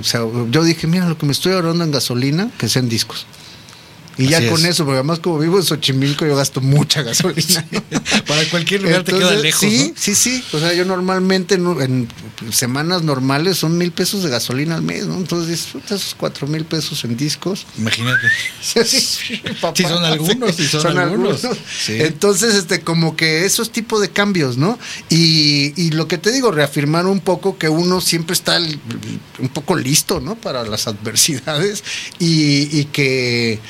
yo 0.50 0.64
dije, 0.64 0.86
mira, 0.86 1.08
lo 1.08 1.18
que 1.18 1.26
me 1.26 1.32
estoy 1.32 1.52
ahorrando 1.52 1.84
en 1.84 1.90
gasolina, 1.90 2.50
que 2.58 2.68
sea 2.68 2.80
en 2.82 2.88
discos. 2.88 3.26
Y 4.18 4.28
ya 4.28 4.48
con 4.48 4.64
eso, 4.64 4.84
porque 4.84 4.98
además 4.98 5.18
como 5.18 5.38
vivo 5.38 5.58
en 5.58 5.64
Xochimilco 5.64 6.26
yo 6.26 6.36
gasto 6.36 6.60
mucha 6.60 7.02
gasolina. 7.04 7.66
Para 8.26 8.44
cualquier 8.48 8.82
lugar 8.82 9.04
te 9.04 9.12
queda 9.12 9.34
lejos. 9.34 9.60
Sí, 9.60 9.92
sí, 9.96 10.14
sí. 10.14 10.44
O 10.52 10.58
sea, 10.58 10.72
yo 10.72 10.84
normalmente 10.84 11.56
en, 11.56 12.08
semanas 12.50 13.02
normales 13.02 13.58
son 13.58 13.76
mil 13.76 13.92
pesos 13.92 14.22
de 14.22 14.30
gasolina 14.30 14.76
al 14.76 14.82
mes, 14.82 15.06
¿no? 15.06 15.16
Entonces 15.16 15.48
disfrutas 15.48 16.00
esos 16.00 16.14
cuatro 16.14 16.46
mil 16.46 16.64
pesos 16.64 17.04
en 17.04 17.16
discos. 17.16 17.66
Imagínate. 17.78 18.26
sí, 18.84 19.42
son 19.82 20.04
algunos, 20.04 20.56
sí, 20.56 20.66
son, 20.66 20.98
algunos. 20.98 21.42
Entonces, 21.88 22.54
este, 22.54 22.80
como 22.80 23.16
que 23.16 23.44
esos 23.44 23.70
tipos 23.70 24.00
de 24.00 24.10
cambios, 24.10 24.56
¿no? 24.56 24.78
Y, 25.10 25.72
y 25.76 25.90
lo 25.90 26.08
que 26.08 26.18
te 26.18 26.32
digo, 26.32 26.50
reafirmar 26.50 27.06
un 27.06 27.20
poco 27.20 27.58
que 27.58 27.68
uno 27.68 28.00
siempre 28.00 28.34
está 28.34 28.58
un 28.58 29.48
poco 29.50 29.76
listo, 29.76 30.20
¿no? 30.20 30.36
Para 30.36 30.64
las 30.64 30.86
adversidades 30.86 31.84
y, 32.18 32.68
y 32.78 32.86
que 32.86 33.60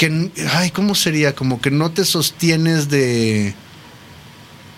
que, 0.00 0.30
ay, 0.54 0.70
¿cómo 0.70 0.94
sería? 0.94 1.34
Como 1.34 1.60
que 1.60 1.70
no 1.70 1.90
te 1.90 2.06
sostienes 2.06 2.88
de 2.88 3.54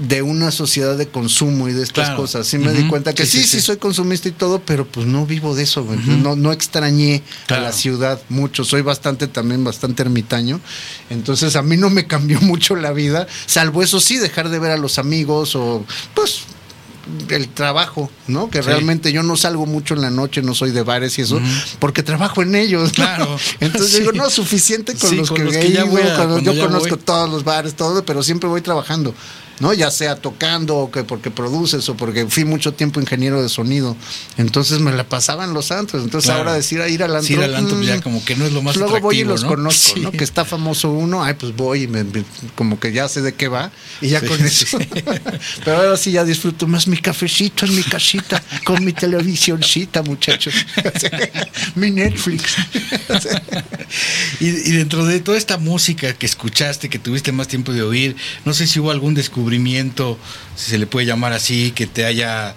de 0.01 0.21
una 0.21 0.51
sociedad 0.51 0.97
de 0.97 1.07
consumo 1.07 1.69
y 1.69 1.73
de 1.73 1.85
estas 1.85 2.11
cosas. 2.17 2.49
Sí 2.49 2.59
me 2.59 2.73
di 2.73 2.89
cuenta 2.89 3.15
que 3.15 3.25
sí 3.25 3.45
sí, 3.45 3.61
soy 3.61 3.77
consumista 3.77 4.29
y 4.29 4.33
todo, 4.33 4.59
pero 4.59 4.85
pues 4.85 5.07
no 5.07 5.27
vivo 5.27 5.55
de 5.55 5.63
eso. 5.63 5.87
no, 6.07 6.35
no 6.35 6.51
extrañé 6.51 7.23
a 7.49 7.59
la 7.59 7.71
ciudad 7.71 8.21
mucho. 8.29 8.65
Soy 8.65 8.83
bastante 8.83 9.29
también, 9.29 9.63
bastante 9.63 10.03
ermitaño. 10.03 10.61
Entonces 11.09 11.55
a 11.55 11.63
mí 11.63 11.77
no 11.77 11.89
me 11.89 12.09
cambió 12.09 12.41
mucho 12.43 12.75
la 12.75 12.91
vida, 12.91 13.29
salvo 13.47 13.85
eso 13.85 14.01
sí, 14.01 14.19
dejar 14.19 14.49
de 14.49 14.59
ver 14.59 14.73
a 14.73 14.77
los 14.77 14.99
amigos 14.99 15.55
o 15.55 15.85
pues 16.15 16.47
el 17.31 17.49
trabajo, 17.49 18.11
¿no? 18.29 18.49
Que 18.51 18.63
realmente 18.63 19.13
yo 19.13 19.23
no 19.23 19.37
salgo 19.37 19.67
mucho 19.67 19.95
en 19.95 20.03
la 20.03 20.11
noche, 20.11 20.43
no 20.43 20.55
soy 20.55 20.71
de 20.71 20.83
bares 20.83 21.19
y 21.19 21.23
eso, 21.23 21.41
porque 21.79 22.03
trabajo 22.03 22.43
en 22.43 22.55
ellos. 22.55 22.93
Claro. 22.93 23.37
Entonces 23.61 23.99
digo, 23.99 24.13
no, 24.13 24.31
suficiente 24.31 24.95
con 24.95 25.17
los 25.17 25.31
que, 25.31 25.73
ya 25.73 25.85
voy 25.85 26.03
yo 26.43 26.59
conozco 26.59 26.97
todos 26.97 27.29
los 27.31 27.45
bares, 27.45 27.75
todo, 27.75 28.05
pero 28.05 28.23
siempre 28.23 28.49
voy 28.49 28.61
trabajando. 28.61 29.15
¿No? 29.63 29.73
Ya 29.73 29.93
sea 29.93 30.17
tocando 30.17 30.77
o 30.77 30.91
que 30.91 31.05
porque 31.05 31.31
produces 31.31 31.89
o 31.89 31.97
porque 31.97 32.27
fui 32.27 32.45
mucho 32.45 32.75
tiempo 32.75 33.01
ingeniero 33.01 33.41
de 33.41 33.49
sonido. 33.49 33.97
Entonces 34.37 34.81
me 34.81 34.91
la 34.91 35.05
pasaban 35.05 35.55
los 35.55 35.71
antros. 35.71 36.03
Entonces 36.03 36.31
ahora 36.31 36.55
decir 36.55 36.81
a 36.81 36.89
ir 36.89 37.05
al 37.05 37.15
antro. 37.15 37.33
ir 37.33 37.41
al 37.41 37.55
antro 37.55 37.77
pues, 37.77 37.87
ya 37.87 37.99
mm, 37.99 38.03
como 38.03 38.25
que 38.25 38.35
no 38.35 38.45
es 38.45 38.51
lo 38.51 38.61
más 38.61 38.75
Luego 38.75 38.99
voy 38.99 39.21
y 39.21 39.25
los 39.25 39.45
conozco, 39.45 40.01
¿no? 40.01 40.11
Que 40.11 40.25
está 40.25 40.45
famoso 40.45 40.91
uno, 40.91 41.23
ay, 41.23 41.35
pues 41.35 41.55
voy 41.55 41.85
y 41.85 41.87
me, 41.87 42.05
como 42.57 42.81
que 42.81 42.93
ya 42.93 43.09
sé 43.09 43.23
de 43.23 43.35
qué 43.35 43.47
va 43.47 43.71
y 44.01 44.09
ya 44.09 44.21
con 44.21 44.45
eso. 44.45 44.67
Pero 45.65 45.77
ahora 45.77 45.97
sí 45.97 46.11
ya 46.11 46.25
disfruto 46.25 46.67
más 46.67 46.89
mi 46.89 46.97
cafecito 46.97 47.65
en 47.65 47.77
mi 47.77 47.85
casita 47.85 48.43
con 48.65 48.85
mi 48.85 48.93
televisioncita, 48.93 50.03
muchachos. 50.03 50.55
mi 51.77 51.93
Netflix. 51.93 52.57
y, 54.41 54.49
y 54.49 54.73
dentro 54.73 55.07
de 55.07 55.21
toda 55.21 55.39
esta 55.39 55.57
música 55.57 56.15
que 56.15 56.27
escuchaste, 56.27 56.89
que 56.89 56.99
tuviste 56.99 57.31
más 57.31 57.47
tiempo 57.47 57.73
de 57.73 57.85
oír, 57.85 58.17
no 58.45 58.55
sé 58.55 58.67
si 58.67 58.81
hubo 58.81 58.91
algún 58.91 59.15
descubrimiento 59.15 59.52
si 60.57 60.71
se 60.71 60.79
le 60.79 60.87
puede 60.87 61.07
llamar 61.07 61.33
así, 61.33 61.73
que 61.73 61.87
te 61.87 62.05
haya 62.05 62.55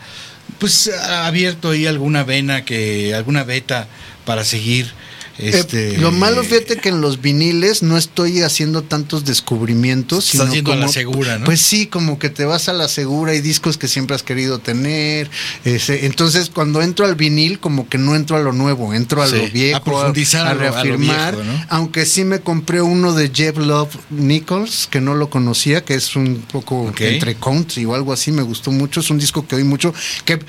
pues 0.59 0.87
abierto 0.87 1.71
ahí 1.71 1.85
alguna 1.85 2.23
vena 2.23 2.63
que 2.65 3.13
alguna 3.13 3.43
beta 3.43 3.87
para 4.25 4.43
seguir 4.43 4.91
eh, 5.37 5.51
este, 5.53 5.97
lo 5.97 6.11
malo, 6.11 6.43
fíjate 6.43 6.77
que 6.77 6.89
en 6.89 7.01
los 7.01 7.21
viniles 7.21 7.83
no 7.83 7.97
estoy 7.97 8.41
haciendo 8.41 8.83
tantos 8.83 9.25
descubrimientos. 9.25 10.33
Estás 10.33 10.53
yendo 10.53 10.71
a 10.71 10.77
la 10.77 10.87
segura, 10.87 11.39
¿no? 11.39 11.45
Pues 11.45 11.59
sí, 11.59 11.87
como 11.87 12.19
que 12.19 12.29
te 12.29 12.45
vas 12.45 12.69
a 12.69 12.73
la 12.73 12.87
segura 12.87 13.33
y 13.33 13.41
discos 13.41 13.77
que 13.77 13.89
siempre 13.89 14.15
has 14.15 14.23
querido 14.23 14.59
tener. 14.59 15.29
entonces, 15.65 16.49
cuando 16.49 16.81
entro 16.81 17.05
al 17.05 17.15
vinil, 17.15 17.59
como 17.59 17.89
que 17.89 17.97
no 17.97 18.15
entro 18.15 18.37
a 18.37 18.39
lo 18.39 18.53
nuevo, 18.53 18.93
entro 18.93 19.21
a 19.21 19.27
lo 19.27 19.49
viejo, 19.49 19.77
a 19.77 19.83
profundizar, 19.83 20.47
a, 20.47 20.53
reafirmar. 20.53 21.35
Aunque 21.69 22.05
sí 22.05 22.23
me 22.23 22.39
compré 22.39 22.81
uno 22.81 23.13
de 23.13 23.29
Jeff 23.33 23.57
Love 23.57 23.95
Nichols, 24.11 24.87
que 24.89 25.01
no 25.01 25.15
lo 25.15 25.29
conocía, 25.29 25.83
que 25.83 25.95
es 25.95 26.15
un 26.15 26.45
poco 26.49 26.93
entre 26.97 27.35
country 27.35 27.83
o 27.85 27.93
algo 27.93 28.13
así, 28.13 28.31
me 28.31 28.41
gustó 28.41 28.71
mucho. 28.71 29.01
Es 29.01 29.09
un 29.09 29.17
disco 29.17 29.45
que 29.45 29.55
oí 29.55 29.63
mucho, 29.65 29.93
que 30.23 30.39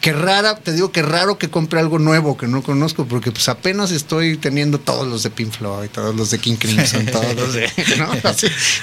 que 0.00 0.12
rara, 0.12 0.56
te 0.56 0.72
digo 0.72 0.92
que 0.92 1.02
raro 1.02 1.38
que 1.38 1.50
compre 1.50 1.80
algo 1.80 1.98
nuevo 1.98 2.36
que 2.36 2.46
no 2.46 2.62
conozco, 2.62 3.06
porque 3.06 3.32
pues 3.32 3.48
apenas 3.48 3.90
estoy 3.90 4.36
teniendo 4.36 4.78
todos 4.78 5.06
los 5.06 5.22
de 5.22 5.30
Pink 5.30 5.52
Floyd, 5.52 5.88
todos 5.90 6.14
los 6.14 6.30
de 6.30 6.38
King 6.38 6.56
Crimson, 6.56 7.06
todos 7.12 7.34
los 7.34 7.54
de, 7.54 7.70
¿no? 7.98 8.10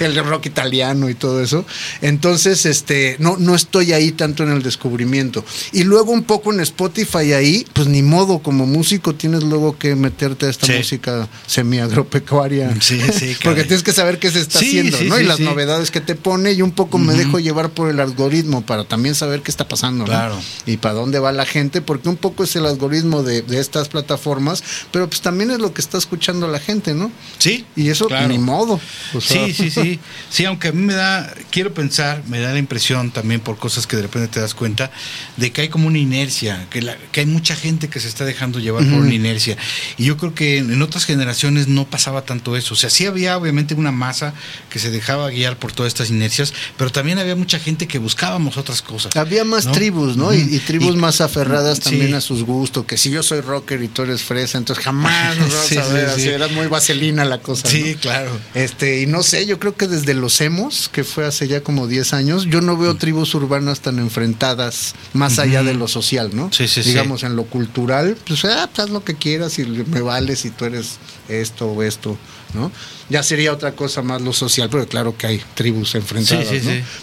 el 0.00 0.24
rock 0.24 0.46
italiano 0.46 1.08
y 1.08 1.14
todo 1.14 1.42
eso. 1.42 1.64
Entonces, 2.00 2.66
este, 2.66 3.16
no, 3.18 3.36
no 3.36 3.54
estoy 3.54 3.92
ahí 3.92 4.12
tanto 4.12 4.42
en 4.42 4.50
el 4.50 4.62
descubrimiento. 4.62 5.44
Y 5.72 5.84
luego 5.84 6.12
un 6.12 6.24
poco 6.24 6.52
en 6.52 6.60
Spotify 6.60 7.32
ahí, 7.32 7.66
pues 7.72 7.88
ni 7.88 8.02
modo, 8.02 8.40
como 8.40 8.66
músico 8.66 9.14
tienes 9.14 9.42
luego 9.42 9.78
que 9.78 9.94
meterte 9.94 10.46
a 10.46 10.50
esta 10.50 10.66
música 10.66 11.28
semi-agropecuaria. 11.46 12.74
Sí, 12.84 13.00
sí, 13.18 13.34
porque 13.42 13.62
tienes 13.62 13.82
que 13.82 13.92
saber 13.92 14.18
qué 14.18 14.30
se 14.30 14.40
está 14.40 14.58
haciendo, 14.58 15.00
¿no? 15.04 15.18
y 15.18 15.24
las 15.24 15.40
novedades 15.40 15.90
que 15.90 16.02
te 16.02 16.14
pone 16.14 16.52
y 16.52 16.60
un 16.60 16.72
poco 16.72 16.98
me 16.98 17.14
dejo 17.14 17.38
llevar 17.38 17.70
por 17.70 17.88
el 17.88 17.98
algoritmo 17.98 18.60
para 18.66 18.84
también 18.84 19.14
saber 19.14 19.40
qué 19.40 19.50
está 19.50 19.66
pasando, 19.68 20.04
Claro. 20.04 20.38
Y 20.66 20.76
para 20.76 20.94
dónde 21.04 21.18
va 21.18 21.32
la 21.32 21.44
gente, 21.44 21.82
porque 21.82 22.08
un 22.08 22.16
poco 22.16 22.44
es 22.44 22.56
el 22.56 22.64
algoritmo 22.64 23.22
de, 23.22 23.44
estas 23.60 23.88
plataformas, 23.88 24.64
pero 24.90 25.06
pues 25.06 25.20
también 25.20 25.50
es 25.50 25.58
lo 25.58 25.74
que 25.74 25.82
está 25.82 25.98
escuchando 25.98 26.48
la 26.48 26.58
gente, 26.58 26.94
¿no? 26.94 27.10
Sí. 27.38 27.66
Y 27.76 27.90
eso 27.90 28.08
ni 28.26 28.38
modo. 28.38 28.80
Sí, 29.20 29.52
sí, 29.52 29.70
sí. 29.70 30.00
Sí, 30.30 30.44
aunque 30.46 30.68
a 30.68 30.72
mí 30.72 30.82
me 30.82 30.94
da, 30.94 31.32
quiero 31.50 31.74
pensar, 31.74 32.22
me 32.26 32.40
da 32.40 32.52
la 32.52 32.58
impresión 32.58 33.10
también 33.10 33.40
por 33.40 33.58
cosas 33.58 33.86
que 33.86 33.96
de 33.96 34.02
repente 34.02 34.28
te 34.28 34.40
das 34.40 34.54
cuenta, 34.54 34.90
de 35.36 35.52
que 35.52 35.60
hay 35.60 35.68
como 35.68 35.88
una 35.88 35.98
inercia, 35.98 36.66
que, 36.70 36.80
la, 36.80 36.96
que 37.12 37.20
hay 37.20 37.26
mucha 37.26 37.54
gente 37.54 37.88
que 37.88 38.00
se 38.00 38.08
está 38.08 38.24
dejando 38.24 38.58
llevar 38.58 38.84
por 38.84 39.00
una 39.00 39.14
inercia. 39.14 39.58
Y 39.98 40.06
yo 40.06 40.16
creo 40.16 40.34
que 40.34 40.58
en 40.58 40.80
otras 40.80 41.04
generaciones 41.04 41.68
no 41.68 41.84
pasaba 41.84 42.22
tanto 42.22 42.56
eso. 42.56 42.72
O 42.74 42.76
sea, 42.76 42.88
sí 42.88 43.04
había 43.04 43.36
obviamente 43.36 43.74
una 43.74 43.92
masa 43.92 44.32
que 44.70 44.78
se 44.78 44.90
dejaba 44.90 45.28
guiar 45.28 45.58
por 45.58 45.72
todas 45.72 45.92
estas 45.92 46.08
inercias, 46.08 46.54
pero 46.78 46.90
también 46.90 47.18
había 47.18 47.36
mucha 47.36 47.58
gente 47.58 47.86
que 47.86 47.98
buscábamos 47.98 48.56
otras 48.56 48.80
cosas. 48.80 49.14
Había 49.16 49.44
más 49.44 49.70
tribus, 49.70 50.16
¿no? 50.16 50.32
y, 50.32 50.58
tribus 50.60 50.93
más 50.96 51.20
aferradas 51.20 51.80
también 51.80 52.14
a 52.14 52.20
sus 52.20 52.44
gustos, 52.44 52.84
que 52.84 52.96
si 52.96 53.10
yo 53.10 53.22
soy 53.22 53.40
rocker 53.40 53.82
y 53.82 53.88
tú 53.88 54.02
eres 54.02 54.22
fresa, 54.22 54.58
entonces 54.58 54.84
jamás 54.84 55.36
nos 55.36 55.52
vamos 55.52 55.72
a 55.90 55.92
ver 55.92 56.06
así, 56.06 56.28
era 56.28 56.48
muy 56.48 56.66
vaselina 56.66 57.24
la 57.24 57.38
cosa. 57.38 57.68
Sí, 57.68 57.96
claro. 58.00 58.30
Este, 58.54 59.02
y 59.02 59.06
no 59.06 59.22
sé, 59.22 59.46
yo 59.46 59.58
creo 59.58 59.76
que 59.76 59.86
desde 59.86 60.14
los 60.14 60.40
hemos, 60.40 60.88
que 60.88 61.04
fue 61.04 61.26
hace 61.26 61.48
ya 61.48 61.62
como 61.62 61.86
10 61.86 62.12
años, 62.14 62.46
yo 62.46 62.60
no 62.60 62.76
veo 62.76 62.94
mm. 62.94 62.98
tribus 62.98 63.34
urbanas 63.34 63.80
tan 63.80 63.98
enfrentadas 63.98 64.94
más 65.12 65.38
allá 65.38 65.62
de 65.62 65.74
lo 65.74 65.88
social, 65.88 66.30
¿no? 66.34 66.50
Sí, 66.52 66.68
sí, 66.68 66.82
Digamos, 66.82 67.22
en 67.22 67.36
lo 67.36 67.44
cultural, 67.44 68.16
pues, 68.26 68.44
ah, 68.44 68.68
pues 68.72 68.86
haz 68.86 68.90
lo 68.90 69.04
que 69.04 69.14
quieras 69.14 69.58
y 69.58 69.64
me 69.64 70.00
vales 70.00 70.40
si 70.40 70.50
tú 70.50 70.64
eres 70.64 70.98
esto 71.28 71.66
o 71.66 71.82
esto. 71.82 72.18
¿No? 72.54 72.70
Ya 73.10 73.22
sería 73.22 73.52
otra 73.52 73.72
cosa 73.72 74.02
más 74.02 74.22
lo 74.22 74.32
social, 74.32 74.68
pero 74.70 74.86
claro 74.86 75.16
que 75.16 75.26
hay 75.26 75.42
tribus 75.54 75.94
enfrentadas, 75.94 76.48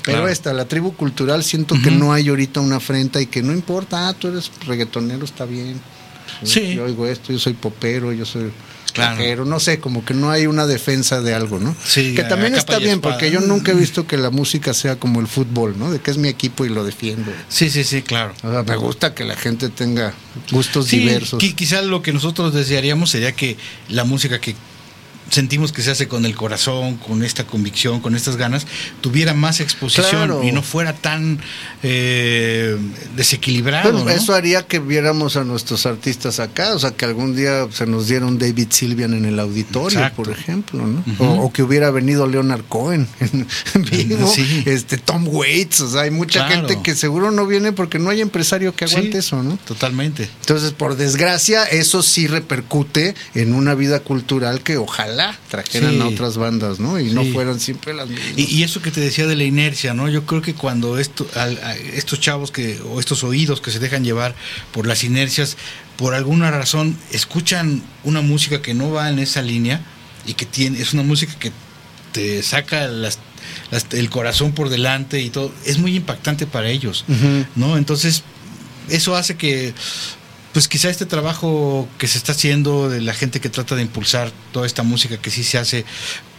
Pero 0.03 0.27
esta, 0.27 0.53
la 0.53 0.65
tribu 0.65 0.93
cultural, 0.93 1.43
siento 1.43 1.75
que 1.83 1.91
no 1.91 2.13
hay 2.13 2.29
ahorita 2.29 2.59
una 2.59 2.77
afrenta 2.77 3.21
y 3.21 3.27
que 3.27 3.41
no 3.41 3.51
importa, 3.53 4.07
ah, 4.07 4.13
tú 4.13 4.27
eres 4.29 4.51
reggaetonero, 4.65 5.25
está 5.25 5.45
bien. 5.45 5.79
Sí. 6.43 6.75
Yo 6.75 6.85
oigo 6.85 7.05
esto, 7.05 7.33
yo 7.33 7.39
soy 7.39 7.53
popero, 7.53 8.13
yo 8.13 8.25
soy 8.25 8.51
Claro. 8.93 9.45
no 9.45 9.59
sé, 9.59 9.79
como 9.79 10.03
que 10.03 10.13
no 10.13 10.31
hay 10.31 10.47
una 10.47 10.67
defensa 10.67 11.21
de 11.21 11.33
algo, 11.33 11.59
¿no? 11.59 11.75
Sí, 11.83 12.13
que 12.15 12.23
también 12.23 12.55
está 12.55 12.79
bien, 12.79 12.99
porque 12.99 13.31
yo 13.31 13.39
nunca 13.39 13.71
he 13.71 13.75
visto 13.75 14.05
que 14.05 14.17
la 14.17 14.29
música 14.29 14.73
sea 14.73 14.97
como 14.97 15.19
el 15.19 15.27
fútbol, 15.27 15.77
¿no? 15.77 15.91
De 15.91 15.99
que 15.99 16.11
es 16.11 16.17
mi 16.17 16.27
equipo 16.27 16.65
y 16.65 16.69
lo 16.69 16.83
defiendo. 16.83 17.31
Sí, 17.49 17.69
sí, 17.69 17.83
sí, 17.83 18.01
claro. 18.01 18.33
me 18.43 18.75
gusta 18.75 19.13
que 19.13 19.23
la 19.23 19.35
gente 19.35 19.69
tenga 19.69 20.13
gustos 20.51 20.89
diversos. 20.89 21.39
Quizá 21.39 21.81
lo 21.81 22.01
que 22.01 22.13
nosotros 22.13 22.53
desearíamos 22.53 23.11
sería 23.11 23.33
que 23.33 23.57
la 23.89 24.03
música 24.03 24.39
que 24.39 24.55
sentimos 25.31 25.71
que 25.71 25.81
se 25.81 25.91
hace 25.91 26.07
con 26.07 26.25
el 26.25 26.35
corazón, 26.35 26.97
con 26.97 27.23
esta 27.23 27.45
convicción, 27.45 28.01
con 28.01 28.15
estas 28.15 28.35
ganas, 28.35 28.67
tuviera 28.99 29.33
más 29.33 29.61
exposición 29.61 30.43
y 30.43 30.51
no 30.51 30.61
fuera 30.61 30.93
tan 30.93 31.39
eh, 31.83 32.77
desequilibrado. 33.15 34.09
Eso 34.09 34.33
haría 34.33 34.67
que 34.67 34.79
viéramos 34.79 35.37
a 35.37 35.43
nuestros 35.43 35.85
artistas 35.85 36.39
acá, 36.39 36.75
o 36.75 36.79
sea, 36.79 36.91
que 36.91 37.05
algún 37.05 37.35
día 37.35 37.67
se 37.71 37.87
nos 37.87 38.07
diera 38.07 38.25
un 38.25 38.37
David 38.37 38.67
Silvian 38.69 39.13
en 39.13 39.25
el 39.25 39.39
auditorio, 39.39 40.11
por 40.15 40.29
ejemplo, 40.29 40.85
¿no? 40.85 41.03
o, 41.19 41.51
que 41.51 41.63
hubiera 41.63 41.91
venido 41.91 42.27
Leonard 42.27 42.63
Cohen 42.67 43.07
en, 43.19 43.47
vivo, 43.89 44.31
este 44.65 44.97
Tom 44.97 45.27
Waits, 45.27 45.81
o 45.81 45.91
sea, 45.91 46.01
hay 46.01 46.11
mucha 46.11 46.47
gente 46.47 46.79
que 46.83 46.93
seguro 46.93 47.31
no 47.31 47.47
viene 47.47 47.71
porque 47.71 47.99
no 47.99 48.09
hay 48.09 48.21
empresario 48.21 48.75
que 48.75 48.85
aguante 48.85 49.19
eso, 49.19 49.41
¿no? 49.43 49.57
Totalmente. 49.65 50.29
Entonces, 50.41 50.71
por 50.71 50.97
desgracia, 50.97 51.63
eso 51.63 52.03
sí 52.03 52.27
repercute 52.27 53.15
en 53.33 53.53
una 53.53 53.75
vida 53.75 54.01
cultural 54.01 54.61
que 54.61 54.77
ojalá 54.77 55.20
trajeran 55.49 56.01
a 56.01 56.07
otras 56.07 56.37
bandas, 56.37 56.79
¿no? 56.79 56.99
Y 56.99 57.11
no 57.11 57.23
fueran 57.25 57.59
siempre 57.59 57.93
las 57.93 58.07
mismas. 58.07 58.33
Y, 58.37 58.63
eso 58.63 58.81
que 58.81 58.91
te 58.91 59.01
decía 59.01 59.27
de 59.27 59.35
la 59.35 59.43
inercia, 59.43 59.93
¿no? 59.93 60.09
Yo 60.09 60.25
creo 60.25 60.41
que 60.41 60.53
cuando 60.53 60.97
esto, 60.97 61.27
estos 61.93 62.19
chavos 62.19 62.51
que, 62.51 62.79
o 62.81 62.99
estos 62.99 63.23
oídos 63.23 63.61
que 63.61 63.71
se 63.71 63.79
dejan 63.79 64.03
llevar 64.03 64.35
por 64.71 64.87
las 64.87 65.03
inercias, 65.03 65.57
por 65.97 66.13
alguna 66.13 66.51
razón 66.51 66.97
escuchan 67.11 67.83
una 68.03 68.21
música 68.21 68.61
que 68.61 68.73
no 68.73 68.91
va 68.91 69.09
en 69.09 69.19
esa 69.19 69.41
línea 69.41 69.81
y 70.25 70.33
que 70.33 70.45
tiene, 70.45 70.79
es 70.79 70.93
una 70.93 71.03
música 71.03 71.33
que 71.39 71.51
te 72.11 72.43
saca 72.43 72.85
el 73.91 74.09
corazón 74.09 74.51
por 74.51 74.69
delante 74.69 75.21
y 75.21 75.29
todo, 75.29 75.53
es 75.65 75.77
muy 75.77 75.95
impactante 75.95 76.45
para 76.47 76.69
ellos, 76.69 77.05
¿no? 77.55 77.77
Entonces, 77.77 78.23
eso 78.89 79.15
hace 79.15 79.37
que 79.37 79.73
pues 80.53 80.67
quizá 80.67 80.89
este 80.89 81.05
trabajo 81.05 81.87
que 81.97 82.07
se 82.07 82.17
está 82.17 82.33
haciendo 82.33 82.89
de 82.89 83.01
la 83.01 83.13
gente 83.13 83.39
que 83.39 83.49
trata 83.49 83.75
de 83.75 83.83
impulsar 83.83 84.31
toda 84.51 84.65
esta 84.65 84.83
música 84.83 85.17
que 85.17 85.29
sí 85.29 85.43
se 85.43 85.57
hace 85.57 85.85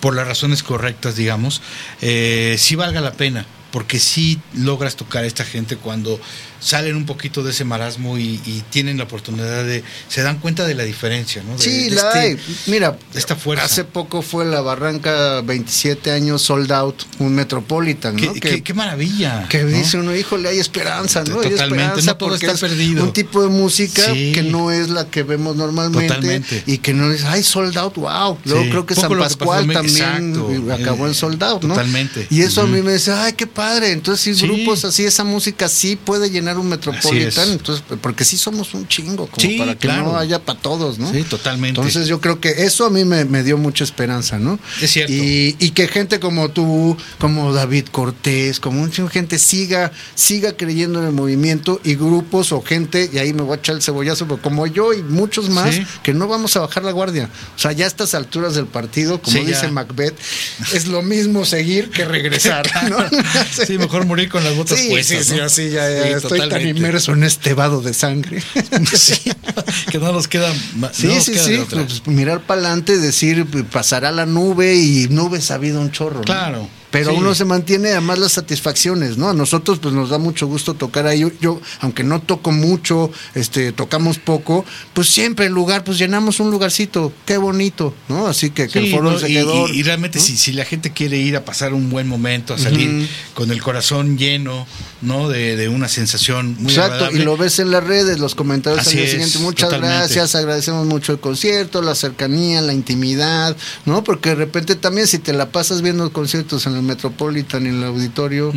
por 0.01 0.15
las 0.15 0.27
razones 0.27 0.63
correctas, 0.63 1.17
digamos, 1.17 1.63
eh, 2.01 2.57
sí 2.59 2.75
valga 2.77 3.01
la 3.01 3.13
pena, 3.13 3.47
porque 3.71 3.99
sí 3.99 4.41
logras 4.55 4.97
tocar 4.97 5.25
a 5.25 5.27
esta 5.27 5.45
gente 5.45 5.77
cuando 5.77 6.21
salen 6.63 6.97
un 6.97 7.07
poquito 7.07 7.43
de 7.43 7.51
ese 7.51 7.65
marasmo 7.65 8.19
y, 8.19 8.63
tienen 8.71 8.97
la 8.97 9.05
oportunidad 9.05 9.65
de, 9.65 9.83
se 10.09 10.23
dan 10.23 10.39
cuenta 10.39 10.65
de 10.65 10.75
la 10.75 10.85
diferencia, 10.85 11.43
¿no? 11.43 11.59
sí, 11.59 11.91
la 11.91 12.09
este 12.09 12.19
hay. 12.19 12.39
Mira, 12.67 12.97
esta 13.15 13.35
fuerza. 13.37 13.65
Hace 13.65 13.85
poco 13.85 14.23
fue 14.23 14.45
la 14.45 14.61
Barranca 14.61 15.41
27 15.43 16.11
años 16.11 16.43
sold 16.43 16.71
out, 16.73 17.03
un 17.19 17.35
Metropolitan, 17.35 18.17
¿no? 18.17 18.33
Qué, 18.35 18.63
qué, 18.63 18.75
maravilla. 18.75 19.47
Que 19.49 19.65
dice 19.65 19.99
uno, 19.99 20.15
híjole, 20.17 20.49
hay 20.49 20.59
esperanza, 20.59 21.25
¿no? 21.25 21.37
Totalmente, 21.41 22.03
no 22.03 22.17
todo 22.17 22.35
está 22.35 22.55
perdido. 22.55 23.03
Un 23.03 23.13
tipo 23.13 23.43
de 23.43 23.49
música 23.49 24.07
que 24.13 24.43
no 24.49 24.71
es 24.71 24.89
la 24.89 25.07
que 25.07 25.23
vemos 25.23 25.57
normalmente 25.57 26.63
y 26.67 26.79
que 26.79 26.95
no 26.95 27.11
es, 27.11 27.25
ay, 27.25 27.43
sold 27.43 27.77
out, 27.77 27.97
wow. 27.97 28.39
Luego 28.45 28.63
creo 28.71 28.87
que 28.87 28.95
San 28.95 29.19
Pascual 29.19 29.69
también 29.73 30.71
acabó 30.71 31.07
en 31.07 31.15
sold 31.15 31.43
out, 31.43 31.63
¿no? 31.63 31.75
Totalmente. 31.75 32.27
Y 32.31 32.43
eso 32.43 32.63
a 32.63 32.67
mí 32.67 32.81
me 32.81 32.93
dice, 32.93 33.13
ay, 33.13 33.33
qué 33.33 33.47
padre. 33.47 33.93
Entonces, 33.93 34.39
si 34.39 34.47
grupos 34.47 34.85
así, 34.85 35.05
esa 35.05 35.25
música 35.25 35.69
sí 35.69 35.97
puede 35.97 36.31
llenar 36.31 36.52
un 36.59 36.69
metropolitano, 36.69 37.53
entonces, 37.53 37.85
porque 38.01 38.25
sí 38.25 38.37
somos 38.37 38.75
un 38.75 38.87
chingo, 38.89 39.27
como 39.27 39.59
para 39.59 39.77
que 39.77 39.89
no 39.89 40.17
haya 40.17 40.39
para 40.39 40.59
todos, 40.59 40.99
¿no? 40.99 41.11
Sí, 41.13 41.23
totalmente. 41.25 41.81
Entonces 41.81 42.07
yo 42.09 42.21
creo 42.21 42.41
que 42.41 42.65
eso 42.65 42.87
a 42.87 42.91
mí 42.91 43.05
me, 43.05 43.43
dio 43.43 43.59
mucha 43.59 43.85
esperanza, 43.85 44.39
¿no? 44.39 44.59
Es 44.81 44.93
cierto. 44.93 45.13
Y, 45.13 45.73
que 45.73 45.89
gente 45.89 46.21
como 46.21 46.51
tú, 46.51 46.97
como 47.19 47.53
David 47.53 47.87
Cortés, 47.91 48.61
como 48.61 48.81
mucha 48.81 49.09
gente 49.09 49.39
siga, 49.39 49.91
siga 50.15 50.55
creyendo 50.55 51.01
en 51.01 51.07
el 51.07 51.13
movimiento 51.13 51.81
y 51.83 51.95
grupos 51.95 52.53
o 52.53 52.61
gente, 52.61 53.09
y 53.11 53.19
ahí 53.19 53.33
me 53.33 53.43
voy 53.43 53.57
a 53.57 53.59
echar 53.59 53.77
el 53.77 53.83
cebollazo, 53.83 54.27
como 54.43 54.67
yo 54.67 54.93
y 54.93 55.03
muchos 55.03 55.49
más, 55.49 55.75
que 56.03 56.13
no 56.13 56.29
vamos 56.29 56.57
a 56.57 56.61
bajar 56.61 56.85
la 56.85 56.93
guardia. 56.93 57.31
O 57.57 57.59
sea, 57.59 57.73
ya 57.73 57.87
a 57.87 57.89
estas 57.89 58.15
alturas 58.15 58.55
del 58.55 58.67
partido, 58.67 59.21
como 59.21 59.43
dice 59.45 59.69
Macbeth, 59.69 60.15
es 60.75 60.87
lo 60.87 61.03
mismo 61.03 61.45
seguir 61.45 61.91
que 61.91 62.05
regresar, 62.05 62.69
¿no? 62.91 62.99
sí, 63.67 63.79
mejor 63.79 64.07
morir 64.07 64.29
con 64.29 64.45
las 64.45 64.57
botas 64.57 64.81
puestas. 64.81 65.27
Sí, 65.27 65.35
sí, 65.35 65.41
sí, 65.49 65.71
ya, 65.71 65.89
ya 65.91 66.17
estoy 66.17 66.42
tan 66.49 66.67
inmerso 66.67 67.13
en 67.13 67.25
este 67.25 67.55
vado 67.55 67.81
de 67.81 67.95
sangre. 67.95 68.43
que 69.91 69.99
no 69.99 70.13
nos 70.13 70.29
queda. 70.29 70.53
sí, 70.93 71.21
sí, 71.21 71.35
sí. 71.39 71.65
Pues, 71.71 72.07
mirar 72.07 72.41
para 72.43 72.61
adelante, 72.61 72.99
decir, 72.99 73.47
pasará 73.71 74.13
la 74.13 74.27
nube 74.27 74.75
y 74.75 75.09
nube 75.09 75.41
sabido 75.41 75.81
un 75.81 75.91
chorro. 75.91 76.23
Claro. 76.23 76.69
Pero 76.93 77.15
uno 77.15 77.35
se 77.35 77.47
mantiene 77.47 77.93
además 77.93 78.19
las 78.19 78.33
satisfacciones, 78.33 79.17
¿no? 79.17 79.31
A 79.31 79.35
nosotros 79.35 79.79
pues 79.81 79.95
nos 79.95 80.11
da 80.11 80.19
mucho 80.19 80.47
gusto 80.47 80.75
tocar 80.75 81.07
ahí. 81.07 81.25
Yo, 81.41 81.61
aunque 81.81 82.05
no 82.05 82.21
toco 82.21 82.53
mucho, 82.53 83.11
este, 83.35 83.73
tocamos 83.73 84.19
poco, 84.19 84.67
pues 84.93 85.09
siempre 85.09 85.47
el 85.47 85.53
lugar, 85.53 85.85
pues 85.85 85.97
llenamos 85.97 86.39
un 86.39 86.51
lugarcito, 86.51 87.11
qué 87.25 87.39
bonito, 87.39 87.95
¿no? 88.09 88.27
Así 88.27 88.51
que, 88.51 88.69
que 88.69 88.79
el 88.79 88.91
foro 88.91 89.19
se 89.19 89.29
quedó. 89.29 89.69
Y, 89.69 89.83
realmente 89.83 90.21
si, 90.21 90.37
si 90.37 90.53
la 90.53 90.67
gente 90.67 90.93
quiere 90.93 91.17
ir 91.17 91.35
a 91.35 91.47
pasar 91.47 91.73
un 91.73 91.89
buen 91.89 92.07
momento, 92.07 92.53
a 92.53 92.59
salir 92.59 93.09
con 93.33 93.51
el 93.51 93.63
corazón 93.63 94.19
lleno, 94.19 94.67
¿no? 95.01 95.31
De, 95.31 95.57
de 95.57 95.69
una 95.71 95.89
sensación 95.89 96.57
muy 96.59 96.75
Exacto, 96.75 97.11
y 97.11 97.21
lo 97.21 97.39
ves 97.39 97.59
en 97.59 97.71
las 97.71 97.83
redes, 97.83 98.19
los 98.19 98.35
comentarios 98.35 98.87
al 98.87 98.93
día 98.93 99.09
siguiente. 99.09 99.39
Muchas 99.39 99.73
gracias, 99.73 100.35
agradecemos 100.35 100.87
mucho 100.87 101.13
el 101.13 101.21
concierto, 101.21 101.81
la 101.81 101.95
cercanía, 101.95 102.61
la 102.61 102.75
intimidad, 102.75 103.57
¿no? 103.87 104.05
Porque 104.05 104.31
de 104.31 104.35
repente 104.35 104.77
también 104.77 105.07
si 105.07 105.19
te 105.19 105.33
la 105.33 105.51
pasas 105.51 105.81
viendo 105.81 106.13
conciertos 106.13 106.67
en 106.67 106.77
el 106.77 106.82
Metropolitan, 106.83 107.67
en 107.67 107.79
el 107.79 107.85
auditorio, 107.85 108.53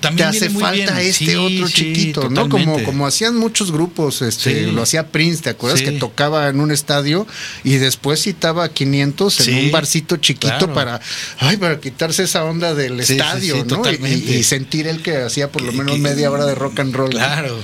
también 0.00 0.30
te 0.30 0.36
hace 0.36 0.50
falta 0.50 1.00
este 1.00 1.36
otro 1.36 1.68
chiquito, 1.68 2.28
¿no? 2.28 2.48
Como, 2.48 2.82
como 2.84 3.06
hacían 3.06 3.36
muchos 3.36 3.72
grupos, 3.72 4.22
este, 4.22 4.66
lo 4.66 4.82
hacía 4.82 5.08
Prince, 5.08 5.42
¿te 5.42 5.50
acuerdas? 5.50 5.82
Que 5.82 5.92
tocaba 5.92 6.48
en 6.48 6.60
un 6.60 6.70
estadio 6.70 7.26
y 7.64 7.76
después 7.76 8.22
citaba 8.22 8.68
500 8.68 9.48
en 9.48 9.64
un 9.66 9.72
barcito 9.72 10.16
chiquito 10.16 10.72
para, 10.72 11.00
ay, 11.38 11.56
para 11.56 11.80
quitarse 11.80 12.24
esa 12.24 12.44
onda 12.44 12.74
del 12.74 13.00
estadio, 13.00 13.64
¿no? 13.64 13.82
Y, 13.90 14.42
sentir 14.46 14.86
el 14.86 15.02
que 15.02 15.16
hacía 15.16 15.50
por 15.50 15.62
lo 15.62 15.72
menos 15.72 15.98
media 15.98 16.30
hora 16.30 16.46
de 16.46 16.54
rock 16.54 16.80
and 16.80 16.94
roll. 16.94 17.10
Claro. 17.10 17.58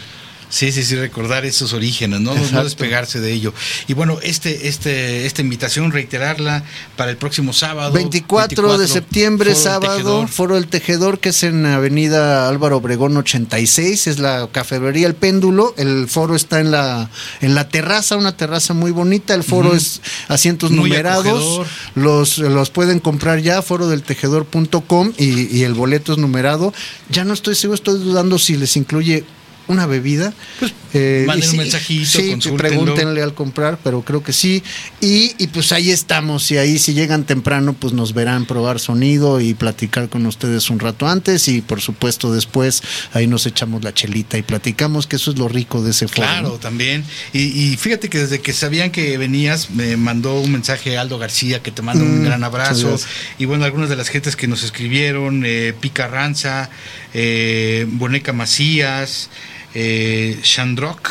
Sí, 0.52 0.70
sí, 0.70 0.84
sí, 0.84 0.96
recordar 0.96 1.46
esos 1.46 1.72
orígenes, 1.72 2.20
¿no? 2.20 2.34
No 2.34 2.62
despegarse 2.62 3.20
de 3.20 3.32
ello. 3.32 3.54
Y 3.88 3.94
bueno, 3.94 4.18
este, 4.22 4.68
este, 4.68 5.24
esta 5.24 5.40
invitación, 5.40 5.90
reiterarla 5.92 6.62
para 6.94 7.10
el 7.10 7.16
próximo 7.16 7.54
sábado. 7.54 7.94
24, 7.94 8.76
de 8.76 8.86
septiembre, 8.86 9.54
sábado, 9.54 10.28
Foro 10.28 10.56
del 10.56 10.66
Tejedor, 10.66 11.20
que 11.20 11.30
es 11.30 11.42
en 11.42 11.64
Avenida 11.64 12.50
Álvaro 12.50 12.76
Obregón 12.76 13.16
86, 13.16 14.06
es 14.06 14.18
la 14.18 14.46
cafetería 14.52 15.06
El 15.06 15.14
Péndulo. 15.14 15.74
El 15.78 16.06
foro 16.06 16.36
está 16.36 16.60
en 16.60 16.70
la, 16.70 17.08
en 17.40 17.54
la 17.54 17.70
terraza, 17.70 18.16
una 18.16 18.36
terraza 18.36 18.74
muy 18.74 18.90
bonita. 18.90 19.32
El 19.32 19.44
foro 19.44 19.74
es 19.74 20.02
asientos 20.28 20.70
numerados. 20.70 21.66
Los, 21.94 22.36
los 22.36 22.68
pueden 22.68 23.00
comprar 23.00 23.40
ya, 23.40 23.62
forodeltejedor.com 23.62 25.14
y, 25.16 25.56
y 25.56 25.62
el 25.62 25.72
boleto 25.72 26.12
es 26.12 26.18
numerado. 26.18 26.74
Ya 27.08 27.24
no 27.24 27.32
estoy 27.32 27.54
seguro, 27.54 27.76
estoy 27.76 28.00
dudando 28.00 28.38
si 28.38 28.58
les 28.58 28.76
incluye 28.76 29.24
una 29.68 29.86
bebida. 29.86 30.32
Pues 30.58 30.72
eh, 30.94 31.24
manden 31.26 31.50
un 31.50 31.56
mensajito, 31.56 32.18
sí, 32.18 32.36
pregúntenle 32.56 33.22
al 33.22 33.34
comprar, 33.34 33.78
pero 33.82 34.02
creo 34.02 34.22
que 34.22 34.32
sí. 34.32 34.62
Y, 35.00 35.34
y, 35.38 35.46
pues 35.46 35.72
ahí 35.72 35.90
estamos, 35.90 36.50
y 36.50 36.58
ahí 36.58 36.78
si 36.78 36.92
llegan 36.92 37.24
temprano, 37.24 37.72
pues 37.72 37.92
nos 37.94 38.12
verán 38.12 38.44
probar 38.44 38.78
sonido 38.78 39.40
y 39.40 39.54
platicar 39.54 40.08
con 40.08 40.26
ustedes 40.26 40.68
un 40.68 40.80
rato 40.80 41.08
antes, 41.08 41.48
y 41.48 41.62
por 41.62 41.80
supuesto 41.80 42.32
después 42.32 42.82
ahí 43.12 43.26
nos 43.26 43.46
echamos 43.46 43.82
la 43.82 43.94
chelita 43.94 44.36
y 44.36 44.42
platicamos, 44.42 45.06
que 45.06 45.16
eso 45.16 45.30
es 45.30 45.38
lo 45.38 45.48
rico 45.48 45.82
de 45.82 45.92
ese 45.92 46.08
foro. 46.08 46.28
Claro, 46.28 46.58
también. 46.58 47.04
Y, 47.32 47.76
fíjate 47.76 48.08
que 48.08 48.18
desde 48.18 48.40
que 48.40 48.52
sabían 48.52 48.90
que 48.90 49.16
venías, 49.16 49.70
me 49.70 49.96
mandó 49.96 50.40
un 50.40 50.52
mensaje 50.52 50.98
Aldo 50.98 51.18
García, 51.18 51.62
que 51.62 51.70
te 51.70 51.82
manda 51.82 52.04
un 52.04 52.20
mm, 52.20 52.24
gran 52.24 52.44
abrazo. 52.44 52.96
Y 53.38 53.46
bueno, 53.46 53.64
algunas 53.64 53.88
de 53.88 53.96
las 53.96 54.08
gentes 54.08 54.36
que 54.36 54.46
nos 54.46 54.62
escribieron, 54.62 55.44
eh, 55.46 55.74
Pica 55.78 56.06
Ranza, 56.06 56.70
eh, 57.14 57.86
Boneca 57.88 58.32
Macías, 58.32 59.30
eh, 59.74 60.38
Shandrock, 60.42 61.08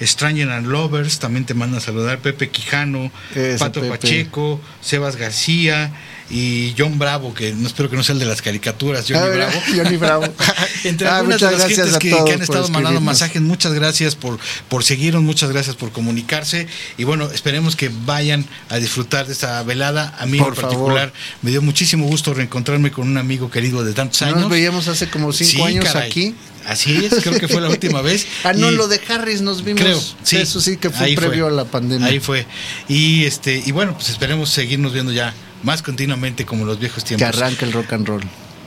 Stranger 0.00 0.50
and 0.50 0.66
Lovers, 0.66 1.18
también 1.18 1.44
te 1.44 1.54
manda 1.54 1.78
a 1.78 1.80
saludar 1.80 2.18
Pepe 2.18 2.48
Quijano, 2.48 3.12
Pato 3.58 3.86
Pacheco, 3.88 4.60
Sebas 4.80 5.16
García 5.16 5.92
y 6.30 6.74
John 6.78 6.98
Bravo, 6.98 7.34
que 7.34 7.52
no 7.52 7.66
espero 7.66 7.90
que 7.90 7.96
no 7.96 8.02
sea 8.02 8.14
el 8.14 8.18
de 8.18 8.26
las 8.26 8.42
caricaturas, 8.42 9.04
Johnny 9.08 9.20
ah, 9.20 9.28
Bravo. 9.28 9.62
Johnny 9.74 9.96
Bravo. 9.96 10.24
Entre 10.84 11.06
ah, 11.08 11.18
algunas 11.18 11.40
de 11.40 11.50
las 11.50 11.66
gentes 11.66 11.98
que, 11.98 12.12
han 12.12 12.42
estado 12.42 12.68
mandando 12.68 13.00
mensajes, 13.00 13.42
muchas 13.42 13.72
gracias 13.72 14.14
por, 14.14 14.38
por 14.68 14.84
seguirnos, 14.84 15.22
muchas 15.22 15.50
gracias 15.50 15.76
por 15.76 15.92
comunicarse 15.92 16.66
y 16.96 17.04
bueno, 17.04 17.30
esperemos 17.30 17.76
que 17.76 17.90
vayan 18.04 18.46
a 18.68 18.76
disfrutar 18.78 19.26
de 19.26 19.32
esta 19.32 19.62
velada. 19.62 20.14
A 20.18 20.26
mí 20.26 20.38
en 20.38 20.54
particular 20.54 21.12
me 21.42 21.50
dio 21.50 21.62
muchísimo 21.62 22.06
gusto 22.06 22.34
reencontrarme 22.34 22.90
con 22.90 23.08
un 23.08 23.18
amigo 23.18 23.50
querido 23.50 23.84
de 23.84 23.92
tantos 23.92 24.22
años. 24.22 24.40
Nos 24.40 24.50
veíamos 24.50 24.88
hace 24.88 25.08
como 25.08 25.32
cinco 25.32 25.64
años 25.64 25.94
aquí. 25.94 26.34
Así 26.66 27.04
es, 27.04 27.14
creo 27.22 27.38
que 27.40 27.48
fue 27.48 27.60
la 27.60 27.68
última 27.68 28.02
vez. 28.02 28.26
ah, 28.44 28.52
no, 28.52 28.70
lo 28.70 28.88
de 28.88 29.00
Harris 29.08 29.40
nos 29.40 29.64
vimos. 29.64 29.82
Creo, 29.82 30.00
sí. 30.22 30.36
Eso 30.36 30.60
sí 30.60 30.76
que 30.76 30.90
fue 30.90 31.14
previo 31.14 31.48
a 31.48 31.50
la 31.50 31.64
pandemia. 31.64 32.06
Ahí 32.06 32.20
fue. 32.20 32.46
Y 32.88 33.24
este, 33.24 33.62
y 33.64 33.72
bueno, 33.72 33.94
pues 33.94 34.10
esperemos 34.10 34.50
seguirnos 34.50 34.92
viendo 34.92 35.12
ya 35.12 35.34
más 35.62 35.82
continuamente 35.82 36.44
como 36.44 36.64
los 36.64 36.78
viejos 36.78 37.04
tiempos. 37.04 37.30
Que 37.30 37.36
arranque 37.36 37.64
el 37.64 37.72
rock 37.72 37.92
and 37.92 38.06
roll. 38.06 38.22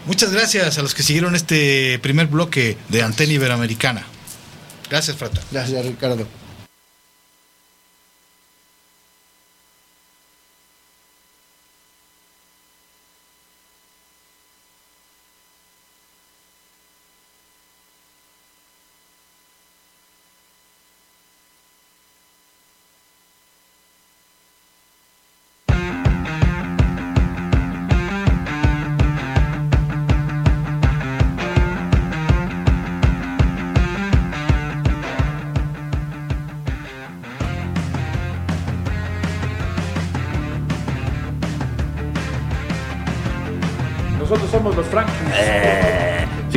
Muchas 0.05 0.31
gracias 0.31 0.77
a 0.77 0.81
los 0.81 0.93
que 0.93 1.03
siguieron 1.03 1.35
este 1.35 1.99
primer 1.99 2.27
bloque 2.27 2.77
de 2.89 3.01
Antena 3.01 3.33
Iberoamericana. 3.33 4.03
Gracias, 4.89 5.17
Frata. 5.17 5.41
Gracias, 5.51 5.85
Ricardo. 5.85 6.27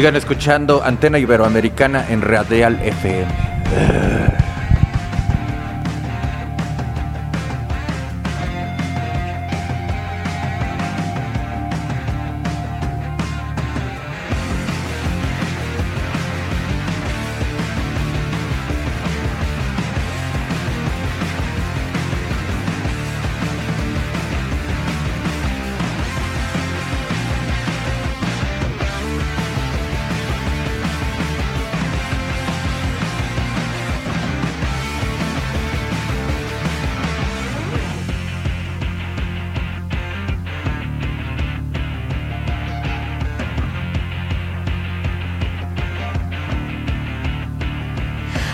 Sigan 0.09 0.17
escuchando 0.17 0.83
Antena 0.83 1.19
Iberoamericana 1.19 2.07
en 2.09 2.23
Radial 2.23 2.81
FM. 2.83 4.38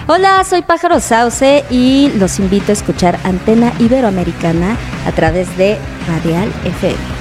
Hola, 0.07 0.45
soy 0.45 0.61
Pájaro 0.61 1.01
Sauce 1.01 1.65
y 1.71 2.11
los 2.19 2.39
invito 2.39 2.73
a 2.73 2.75
escuchar 2.75 3.19
Antena 3.25 3.73
Iberoamericana 3.79 4.77
a 5.07 5.13
través 5.13 5.57
de 5.57 5.79
Radial 6.07 6.53
FM. 6.63 7.14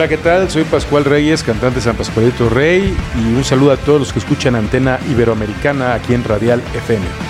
Hola, 0.00 0.08
¿qué 0.08 0.16
tal? 0.16 0.48
Soy 0.48 0.64
Pascual 0.64 1.04
Reyes, 1.04 1.42
cantante 1.42 1.78
San 1.82 1.94
Pascualito 1.94 2.48
Rey, 2.48 2.96
y 3.18 3.34
un 3.34 3.44
saludo 3.44 3.72
a 3.72 3.76
todos 3.76 4.00
los 4.00 4.12
que 4.14 4.20
escuchan 4.20 4.54
Antena 4.54 4.98
Iberoamericana 5.10 5.92
aquí 5.92 6.14
en 6.14 6.24
Radial 6.24 6.62
FM. 6.72 7.29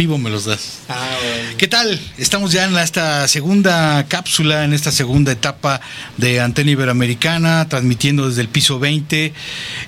Vivo 0.00 0.16
me 0.16 0.30
los 0.30 0.44
das. 0.44 0.82
Ah, 0.88 1.18
¿Qué 1.56 1.66
tal? 1.66 2.00
Estamos 2.18 2.52
ya 2.52 2.66
en 2.66 2.78
esta 2.78 3.26
segunda 3.26 4.06
cápsula, 4.06 4.62
en 4.62 4.72
esta 4.72 4.92
segunda 4.92 5.32
etapa 5.32 5.80
de 6.18 6.40
Antena 6.40 6.70
Iberoamericana, 6.70 7.68
transmitiendo 7.68 8.28
desde 8.28 8.42
el 8.42 8.48
piso 8.48 8.78
20. 8.78 9.32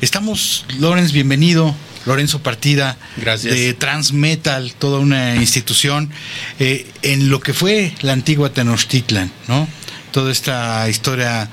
Estamos, 0.01 0.67
Lorenz, 0.81 1.13
bienvenido. 1.13 1.77
Lorenzo 2.07 2.43
Partida 2.43 2.99
Gracias. 3.19 3.55
de 3.55 3.73
Transmetal, 3.75 4.73
toda 4.73 4.99
una 4.99 5.37
institución, 5.37 6.11
eh, 6.59 6.91
en 7.03 7.31
lo 7.31 7.39
que 7.39 7.55
fue 7.55 7.95
la 8.01 8.13
antigua 8.13 8.53
Tenochtitlan, 8.53 9.31
¿no? 9.47 9.69
Toda 10.11 10.33
esta 10.33 10.89
historia 10.89 11.49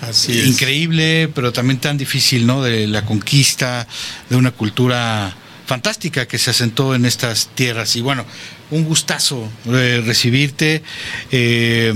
Así 0.00 0.40
increíble, 0.40 1.28
pero 1.34 1.52
también 1.52 1.78
tan 1.78 1.98
difícil, 1.98 2.46
¿no? 2.46 2.62
De 2.62 2.86
la 2.86 3.04
conquista 3.04 3.86
de 4.30 4.36
una 4.36 4.50
cultura 4.50 5.36
fantástica 5.72 6.28
que 6.28 6.36
se 6.36 6.50
asentó 6.50 6.94
en 6.94 7.06
estas 7.06 7.48
tierras. 7.54 7.96
Y 7.96 8.02
bueno, 8.02 8.26
un 8.70 8.84
gustazo 8.84 9.48
eh, 9.64 10.02
recibirte. 10.04 10.82
Eh, 11.30 11.94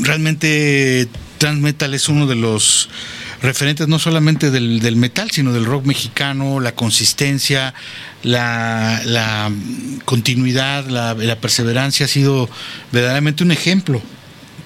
realmente 0.00 1.06
Transmetal 1.36 1.92
es 1.92 2.08
uno 2.08 2.26
de 2.26 2.34
los 2.34 2.88
referentes 3.42 3.88
no 3.88 3.98
solamente 3.98 4.50
del, 4.50 4.96
metal, 4.96 5.30
sino 5.30 5.52
del 5.52 5.66
rock 5.66 5.84
mexicano, 5.84 6.60
la 6.60 6.74
consistencia, 6.74 7.74
la, 8.22 9.52
continuidad, 10.06 10.86
la, 10.86 11.12
la, 11.12 11.36
perseverancia 11.38 12.06
ha 12.06 12.08
sido 12.08 12.48
verdaderamente 12.90 13.44
un 13.44 13.52
ejemplo 13.52 14.00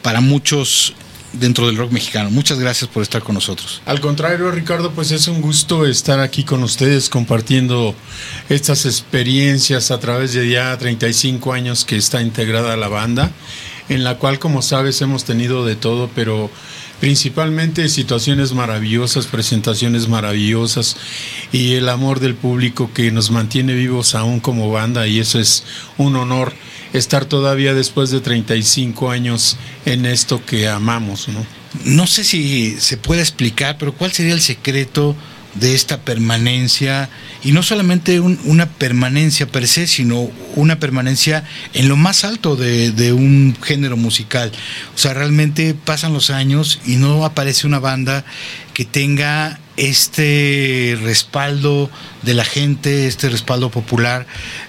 para 0.02 0.20
muchos 0.20 0.94
dentro 1.32 1.66
del 1.66 1.76
rock 1.76 1.92
mexicano. 1.92 2.30
Muchas 2.30 2.58
gracias 2.58 2.90
por 2.90 3.02
estar 3.02 3.22
con 3.22 3.34
nosotros. 3.34 3.82
Al 3.86 4.00
contrario, 4.00 4.50
Ricardo, 4.50 4.92
pues 4.92 5.10
es 5.10 5.28
un 5.28 5.40
gusto 5.40 5.86
estar 5.86 6.20
aquí 6.20 6.44
con 6.44 6.62
ustedes 6.62 7.08
compartiendo 7.08 7.94
estas 8.48 8.86
experiencias 8.86 9.90
a 9.90 10.00
través 10.00 10.32
de 10.32 10.48
ya 10.48 10.76
35 10.76 11.52
años 11.52 11.84
que 11.84 11.96
está 11.96 12.22
integrada 12.22 12.76
la 12.76 12.88
banda, 12.88 13.30
en 13.88 14.04
la 14.04 14.16
cual, 14.16 14.38
como 14.38 14.62
sabes, 14.62 15.00
hemos 15.02 15.24
tenido 15.24 15.64
de 15.64 15.76
todo, 15.76 16.10
pero 16.14 16.50
principalmente 17.00 17.88
situaciones 17.88 18.52
maravillosas, 18.52 19.26
presentaciones 19.26 20.08
maravillosas 20.08 20.96
y 21.50 21.74
el 21.74 21.88
amor 21.88 22.20
del 22.20 22.34
público 22.34 22.90
que 22.92 23.10
nos 23.10 23.30
mantiene 23.30 23.72
vivos 23.72 24.14
aún 24.14 24.38
como 24.38 24.70
banda 24.70 25.06
y 25.06 25.18
eso 25.18 25.40
es 25.40 25.64
un 25.96 26.16
honor 26.16 26.52
estar 26.92 27.24
todavía 27.24 27.74
después 27.74 28.10
de 28.10 28.20
35 28.20 29.10
años 29.10 29.56
en 29.84 30.06
esto 30.06 30.44
que 30.44 30.68
amamos, 30.68 31.28
¿no? 31.28 31.44
No 31.84 32.06
sé 32.06 32.24
si 32.24 32.80
se 32.80 32.96
puede 32.96 33.20
explicar, 33.20 33.76
pero 33.78 33.94
¿cuál 33.94 34.12
sería 34.12 34.34
el 34.34 34.40
secreto 34.40 35.14
de 35.54 35.74
esta 35.74 36.00
permanencia? 36.02 37.08
Y 37.42 37.52
no 37.52 37.62
solamente 37.62 38.20
una 38.20 38.66
permanencia 38.66 39.46
per 39.46 39.66
se, 39.66 39.86
sino 39.86 40.30
una 40.56 40.78
permanencia 40.78 41.44
en 41.74 41.88
lo 41.88 41.96
más 41.96 42.24
alto 42.24 42.56
de, 42.56 42.92
de, 42.92 43.12
un 43.12 43.56
género 43.62 43.96
musical. 43.96 44.52
O 44.94 44.98
sea, 44.98 45.14
realmente 45.14 45.74
pasan 45.74 46.12
los 46.12 46.30
años 46.30 46.80
y 46.86 46.96
no 46.96 47.24
aparece 47.24 47.66
una 47.66 47.78
banda 47.78 48.24
que 48.74 48.84
tenga 48.84 49.58
este 49.80 50.98
respaldo 51.02 51.90
de 52.22 52.34
la 52.34 52.44
gente, 52.44 53.06
este 53.06 53.30
respaldo 53.30 53.70
popular, 53.70 54.26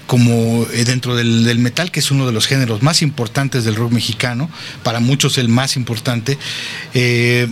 como 0.08 0.66
eh, 0.74 0.86
dentro 0.86 1.16
del, 1.16 1.60
metal, 1.60 1.92
que 1.92 2.00
es 2.00 2.12
uno 2.12 2.26
de 2.26 2.32
los 2.32 2.48
géneros 2.48 2.82
más 2.82 3.02
importantes 3.02 3.66
del 3.66 3.76
rock 3.76 3.92
mexicano, 3.92 4.50
para 4.84 5.02
muchos 5.02 5.38
el 5.38 5.50
más 5.50 5.76
importante. 5.76 6.38
Eh, 6.94 7.48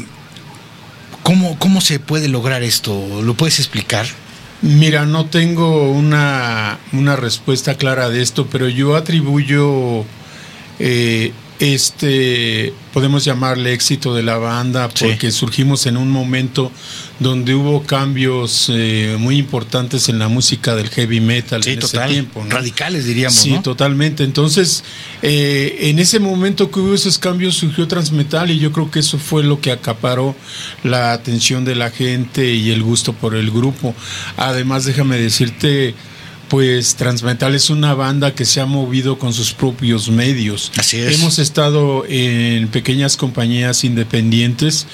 ¿cómo, 1.30 1.60
¿Cómo 1.60 1.80
se 1.80 2.00
puede 2.00 2.28
lograr 2.28 2.64
esto? 2.64 3.22
¿Lo 3.22 3.36
puedes 3.36 3.60
explicar? 3.60 4.08
Mira, 4.64 5.06
no 5.06 5.28
tengo 5.28 5.92
una, 5.92 6.80
una 6.92 7.16
respuesta 7.18 7.76
clara 7.76 8.10
de 8.10 8.24
esto, 8.24 8.48
pero 8.48 8.68
yo 8.68 8.96
atribuyo 8.96 10.06
eh, 10.80 11.32
este, 11.60 12.74
podemos 12.94 13.26
llamarle 13.26 13.74
éxito 13.74 14.16
de 14.16 14.24
la 14.24 14.38
banda, 14.38 14.90
porque 14.90 15.30
surgimos 15.30 15.86
en 15.86 15.98
un 15.98 16.10
momento 16.10 16.72
donde 17.20 17.54
hubo 17.54 17.84
cambios 17.84 18.72
eh, 18.74 19.18
muy 19.20 19.38
importantes 19.38 20.08
en 20.10 20.20
la 20.20 20.30
música 20.30 20.76
del 20.76 20.90
heavy 20.90 21.20
metal 21.20 21.62
en 21.66 21.80
ese 21.80 22.00
tiempo. 22.08 22.46
Radicales, 22.48 23.06
diríamos. 23.06 23.38
Sí, 23.38 23.58
totalmente. 23.62 24.24
Entonces, 24.24 24.84
eh, 25.22 25.78
en 25.82 26.00
ese 26.00 26.20
momento 26.20 26.72
que 26.72 26.80
hubo 26.80 26.94
esos 26.94 27.20
cambios 27.20 27.56
surgió 27.56 27.88
Transmetal 27.88 28.52
y 28.52 28.60
yo 28.60 28.72
creo 28.72 28.90
que 28.90 29.00
eso 29.00 29.18
fue 29.18 29.44
lo 29.44 29.60
que 29.60 29.72
acaparó 29.72 30.36
la 30.84 31.12
atención 31.12 31.66
de 31.66 31.76
la 31.76 31.92
gente 31.92 32.54
y 32.54 32.72
el 32.72 32.84
gusto 32.84 33.14
por 33.14 33.36
el 33.36 33.52
grupo. 33.52 33.94
Además, 34.38 34.86
déjame 34.86 35.18
decirte 35.18 35.96
pues 36.50 36.96
Transmetal 36.96 37.56
es 37.56 37.70
una 37.70 37.94
banda 37.94 38.34
que 38.34 38.44
se 38.44 38.60
ha 38.60 38.66
movido 38.66 39.20
con 39.20 39.34
sus 39.34 39.54
propios 39.54 40.10
medios. 40.10 40.72
Así 40.78 40.98
es. 40.98 41.20
Hemos 41.20 41.40
estado 41.40 42.06
en 42.10 42.68
pequeñas 42.70 43.16
compañías 43.16 43.84
independientes, 43.84 44.88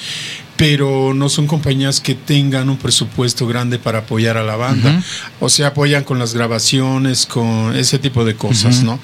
pero 0.57 1.13
no 1.13 1.27
son 1.27 1.47
compañías 1.47 1.99
que 1.99 2.15
tengan 2.15 2.69
un 2.69 2.77
presupuesto 2.77 3.45
grande 3.45 3.77
para 3.77 3.99
apoyar 3.99 4.37
a 4.37 4.43
la 4.43 4.55
banda. 4.55 5.03
O 5.39 5.49
sea, 5.49 5.67
apoyan 5.67 6.03
con 6.03 6.17
las 6.17 6.33
grabaciones, 6.33 7.25
con 7.25 7.75
ese 7.75 7.99
tipo 7.99 8.23
de 8.23 8.35
cosas, 8.35 8.83
¿no? 8.83 8.99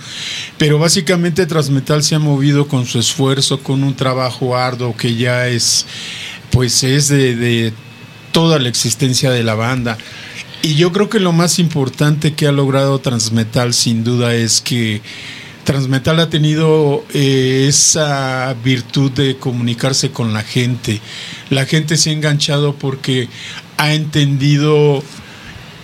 Pero 0.57 0.79
básicamente 0.79 1.45
Transmetal 1.45 2.03
se 2.03 2.15
ha 2.15 2.19
movido 2.19 2.67
con 2.67 2.85
su 2.85 2.99
esfuerzo, 2.99 3.61
con 3.61 3.83
un 3.83 3.95
trabajo 3.95 4.55
arduo 4.55 4.95
que 4.95 5.15
ya 5.15 5.47
es, 5.47 5.85
pues 6.51 6.83
es 6.83 7.09
de, 7.09 7.35
de 7.35 7.73
toda 8.31 8.57
la 8.59 8.69
existencia 8.69 9.29
de 9.29 9.43
la 9.43 9.55
banda. 9.55 9.97
Y 10.61 10.75
yo 10.75 10.91
creo 10.93 11.09
que 11.09 11.19
lo 11.19 11.33
más 11.33 11.59
importante 11.59 12.33
que 12.33 12.47
ha 12.47 12.51
logrado 12.51 12.99
Transmetal 12.99 13.73
sin 13.73 14.03
duda 14.03 14.35
es 14.35 14.61
que 14.61 15.01
Transmetal 15.63 16.19
ha 16.19 16.29
tenido 16.29 17.05
eh, 17.13 17.65
esa 17.67 18.55
virtud 18.63 19.11
de 19.11 19.37
comunicarse 19.37 20.11
con 20.11 20.33
la 20.33 20.43
gente. 20.43 21.01
La 21.49 21.65
gente 21.65 21.97
se 21.97 22.09
ha 22.09 22.13
enganchado 22.13 22.75
porque 22.75 23.29
ha 23.77 23.93
entendido 23.93 25.03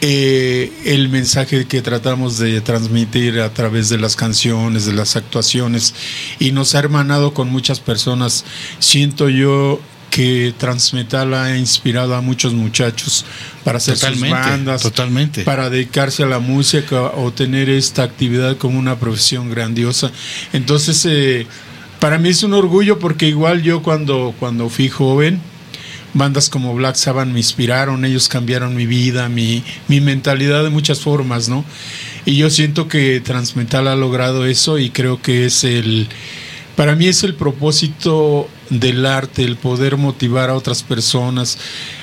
eh, 0.02 0.72
el 0.86 1.10
mensaje 1.10 1.66
que 1.66 1.82
tratamos 1.82 2.38
de 2.38 2.62
transmitir 2.62 3.40
a 3.40 3.54
través 3.54 3.90
de 3.90 3.98
las 3.98 4.16
canciones, 4.16 4.86
de 4.86 4.94
las 4.94 5.16
actuaciones, 5.16 5.96
y 6.40 6.52
nos 6.52 6.76
ha 6.76 6.80
hermanado 6.80 7.34
con 7.34 7.50
muchas 7.50 7.80
personas. 7.80 8.46
Siento 8.80 9.30
yo 9.30 9.80
que 10.18 10.52
Transmetal 10.58 11.32
ha 11.36 11.56
inspirado 11.56 12.16
a 12.16 12.22
muchos 12.22 12.52
muchachos 12.52 13.24
para 13.64 13.78
hacer 13.78 13.96
sus 13.96 14.20
bandas, 14.20 14.82
totalmente. 14.82 15.44
para 15.44 15.70
dedicarse 15.70 16.24
a 16.24 16.26
la 16.26 16.40
música 16.40 17.12
o 17.16 17.32
tener 17.32 17.70
esta 17.70 18.02
actividad 18.02 18.58
como 18.58 18.80
una 18.80 18.98
profesión 18.98 19.52
grandiosa. 19.52 20.12
Entonces, 20.54 21.06
eh, 21.06 21.46
para 22.00 22.18
mí 22.18 22.30
es 22.30 22.42
un 22.42 22.56
orgullo 22.56 22.98
porque 22.98 23.28
igual 23.28 23.62
yo 23.62 23.84
cuando, 23.84 24.34
cuando 24.40 24.70
fui 24.70 24.90
joven, 24.90 25.40
bandas 26.16 26.50
como 26.50 26.74
Black 26.74 26.96
Sabbath 26.96 27.28
me 27.28 27.38
inspiraron, 27.38 28.04
ellos 28.04 28.28
cambiaron 28.28 28.76
mi 28.76 28.88
vida, 28.88 29.30
mi, 29.30 29.64
mi 29.88 30.02
mentalidad 30.02 30.64
de 30.64 30.72
muchas 30.72 31.00
formas, 31.00 31.48
¿no? 31.48 31.64
Y 32.26 32.38
yo 32.38 32.50
siento 32.50 32.88
que 32.88 33.22
Transmetal 33.22 33.88
ha 33.88 33.96
logrado 33.96 34.48
eso 34.48 34.80
y 34.80 34.90
creo 34.90 35.22
que 35.22 35.46
es 35.46 35.64
el 35.64 36.08
para 36.76 36.96
mí 36.96 37.08
es 37.08 37.24
el 37.24 37.36
propósito 37.36 38.50
del 38.70 39.06
arte, 39.06 39.44
el 39.44 39.58
poder 39.58 39.98
motivar 39.98 40.50
a 40.50 40.56
otras 40.56 40.84
personas, 40.84 41.58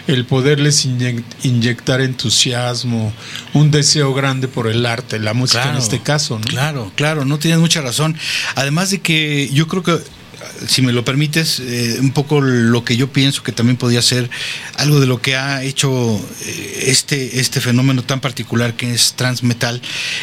el 0.07 0.25
poderles 0.25 0.85
inyectar 0.85 2.01
entusiasmo, 2.01 3.13
un 3.53 3.71
deseo 3.71 4.15
grande 4.15 4.49
por 4.49 4.67
el 4.67 4.87
arte, 4.87 5.19
la 5.19 5.35
música 5.35 5.71
en 5.71 5.77
este 5.77 6.01
caso. 6.01 6.39
¿no? 6.39 6.45
Claro, 6.47 6.93
claro, 6.95 7.25
no 7.25 7.39
tienes 7.39 7.61
mucha 7.61 7.81
razón. 7.81 8.17
Además 8.55 8.91
de 8.91 9.01
que 9.01 9.51
yo 9.53 9.69
creo 9.69 9.83
que 9.83 9.99
si 10.67 10.83
me 10.83 10.93
lo 10.93 11.05
permites, 11.05 11.61
eh, 11.61 11.99
un 12.01 12.13
poco 12.13 12.41
lo 12.41 12.85
que 12.85 12.97
yo 12.97 13.13
pienso 13.13 13.43
que 13.43 13.53
también 13.53 13.77
podría 13.77 14.03
ser 14.03 14.31
algo 14.77 15.01
de 15.01 15.07
lo 15.07 15.21
que 15.21 15.37
ha 15.37 15.63
hecho 15.63 16.17
eh, 16.45 16.85
este, 16.87 17.41
este 17.41 17.61
fenómeno 17.61 18.03
tan 18.03 18.21
particular 18.21 18.75
que 18.75 18.93
es 18.93 19.15
transmetal, 19.15 19.81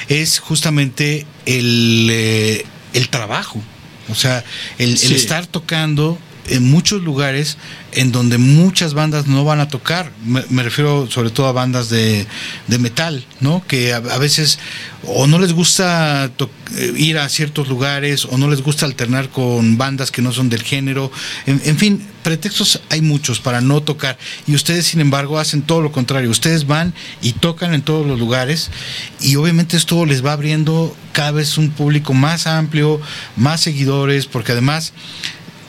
es 0.07 0.39
justamente 0.39 1.25
el, 1.45 2.07
eh, 2.11 2.65
el 2.93 3.09
trabajo. 3.09 3.61
O 4.09 4.15
sea, 4.15 4.43
el, 4.77 4.93
estar 4.93 5.47
tocando 5.47 6.17
en 6.49 6.69
muchos 6.69 7.01
lugares 7.01 7.57
en 7.93 8.11
donde 8.11 8.37
muchas 8.37 8.93
bandas 8.93 9.27
no 9.27 9.43
van 9.43 9.59
a 9.59 9.67
tocar. 9.67 10.11
Me, 10.25 10.63
refiero 10.63 11.09
sobre 11.09 11.29
todo 11.29 11.47
a 11.47 11.51
bandas 11.51 11.89
de, 11.89 12.25
metal, 12.67 13.25
¿no? 13.39 13.63
Que 13.67 13.93
a, 13.93 13.99
veces 13.99 14.59
o 15.03 15.27
no 15.27 15.39
les 15.39 15.53
gusta 15.53 16.31
eh, 16.77 16.93
ir 16.95 17.17
a 17.17 17.27
ciertos 17.27 17.67
lugares 17.67 18.25
o 18.25 18.37
no 18.37 18.49
les 18.49 18.61
gusta 18.61 18.85
alternar 18.85 19.29
con 19.29 19.77
bandas 19.77 20.11
que 20.11 20.21
no 20.21 20.31
son 20.31 20.49
del 20.49 20.63
género. 20.63 21.11
En, 21.45 21.77
fin, 21.77 22.05
pretextos 22.23 22.81
hay 22.89 23.01
muchos 23.01 23.39
para 23.39 23.61
no 23.61 23.81
tocar. 23.81 24.17
Y 24.47 24.55
ustedes, 24.55 24.85
sin 24.85 25.01
embargo, 25.01 25.39
hacen 25.39 25.61
todo 25.61 25.81
lo 25.81 25.91
contrario. 25.91 26.29
Ustedes 26.29 26.67
van 26.67 26.93
y 27.21 27.33
tocan 27.33 27.73
en 27.73 27.81
todos 27.81 28.07
los 28.07 28.19
lugares 28.19 28.71
y 29.19 29.35
obviamente 29.35 29.75
esto 29.75 30.05
les 30.05 30.25
va 30.25 30.33
abriendo 30.33 30.95
cada 31.11 31.31
vez 31.31 31.57
un 31.57 31.71
público 31.71 32.13
más 32.13 32.47
amplio, 32.47 33.01
más 33.35 33.61
seguidores, 33.61 34.27
porque 34.27 34.53
además 34.53 34.93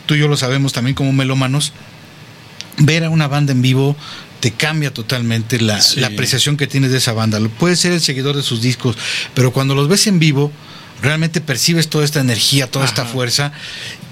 tú 0.06 0.14
y 0.14 0.18
yo 0.18 0.28
lo 0.28 0.36
sabemos 0.36 0.72
también 0.72 0.94
como 0.94 1.12
melómanos, 1.12 1.72
ver 2.78 3.04
a 3.04 3.10
una 3.10 3.28
banda 3.28 3.52
en 3.52 3.62
vivo 3.62 3.96
te 4.42 4.50
cambia 4.50 4.92
totalmente 4.92 5.60
la, 5.60 5.80
apreciación 6.04 6.56
que 6.56 6.66
tienes 6.66 6.90
de 6.90 6.98
esa 6.98 7.12
banda. 7.12 7.38
Puedes 7.60 7.78
ser 7.78 7.92
el 7.92 8.00
seguidor 8.00 8.34
de 8.34 8.42
sus 8.42 8.60
discos, 8.60 8.96
pero 9.34 9.52
cuando 9.52 9.76
los 9.76 9.86
ves 9.86 10.08
en 10.08 10.18
vivo, 10.18 10.50
realmente 11.00 11.40
percibes 11.40 11.88
toda 11.88 12.04
esta 12.04 12.18
energía, 12.18 12.68
toda 12.68 12.84
esta 12.84 13.04
fuerza, 13.04 13.52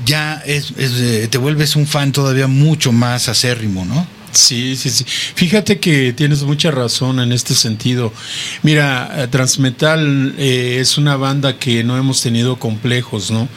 ya 0.07 0.41
es, 0.47 0.73
eh, 0.79 1.27
te 1.29 1.37
vuelves 1.37 1.75
un 1.75 1.85
fan 1.85 2.13
todavía 2.13 2.47
mucho 2.47 2.93
más 2.93 3.29
acérrimo, 3.29 3.85
¿no? 3.85 4.07
Sí, 4.31 4.77
sí, 4.77 4.91
sí. 4.91 5.05
Fíjate 5.35 5.81
que 5.81 6.13
tienes 6.13 6.45
mucha 6.45 6.71
razón 6.71 7.19
en 7.19 7.33
este 7.33 7.55
sentido. 7.55 8.13
Mira, 8.63 9.11
eh, 9.17 9.27
Transmetal 9.27 10.37
eh, 10.39 10.79
es 10.81 10.97
una 10.97 11.17
banda 11.17 11.59
que 11.59 11.83
no 11.83 11.99
hemos 11.99 12.23
tenido 12.23 12.57
complejos, 12.57 13.33
¿no? 13.33 13.49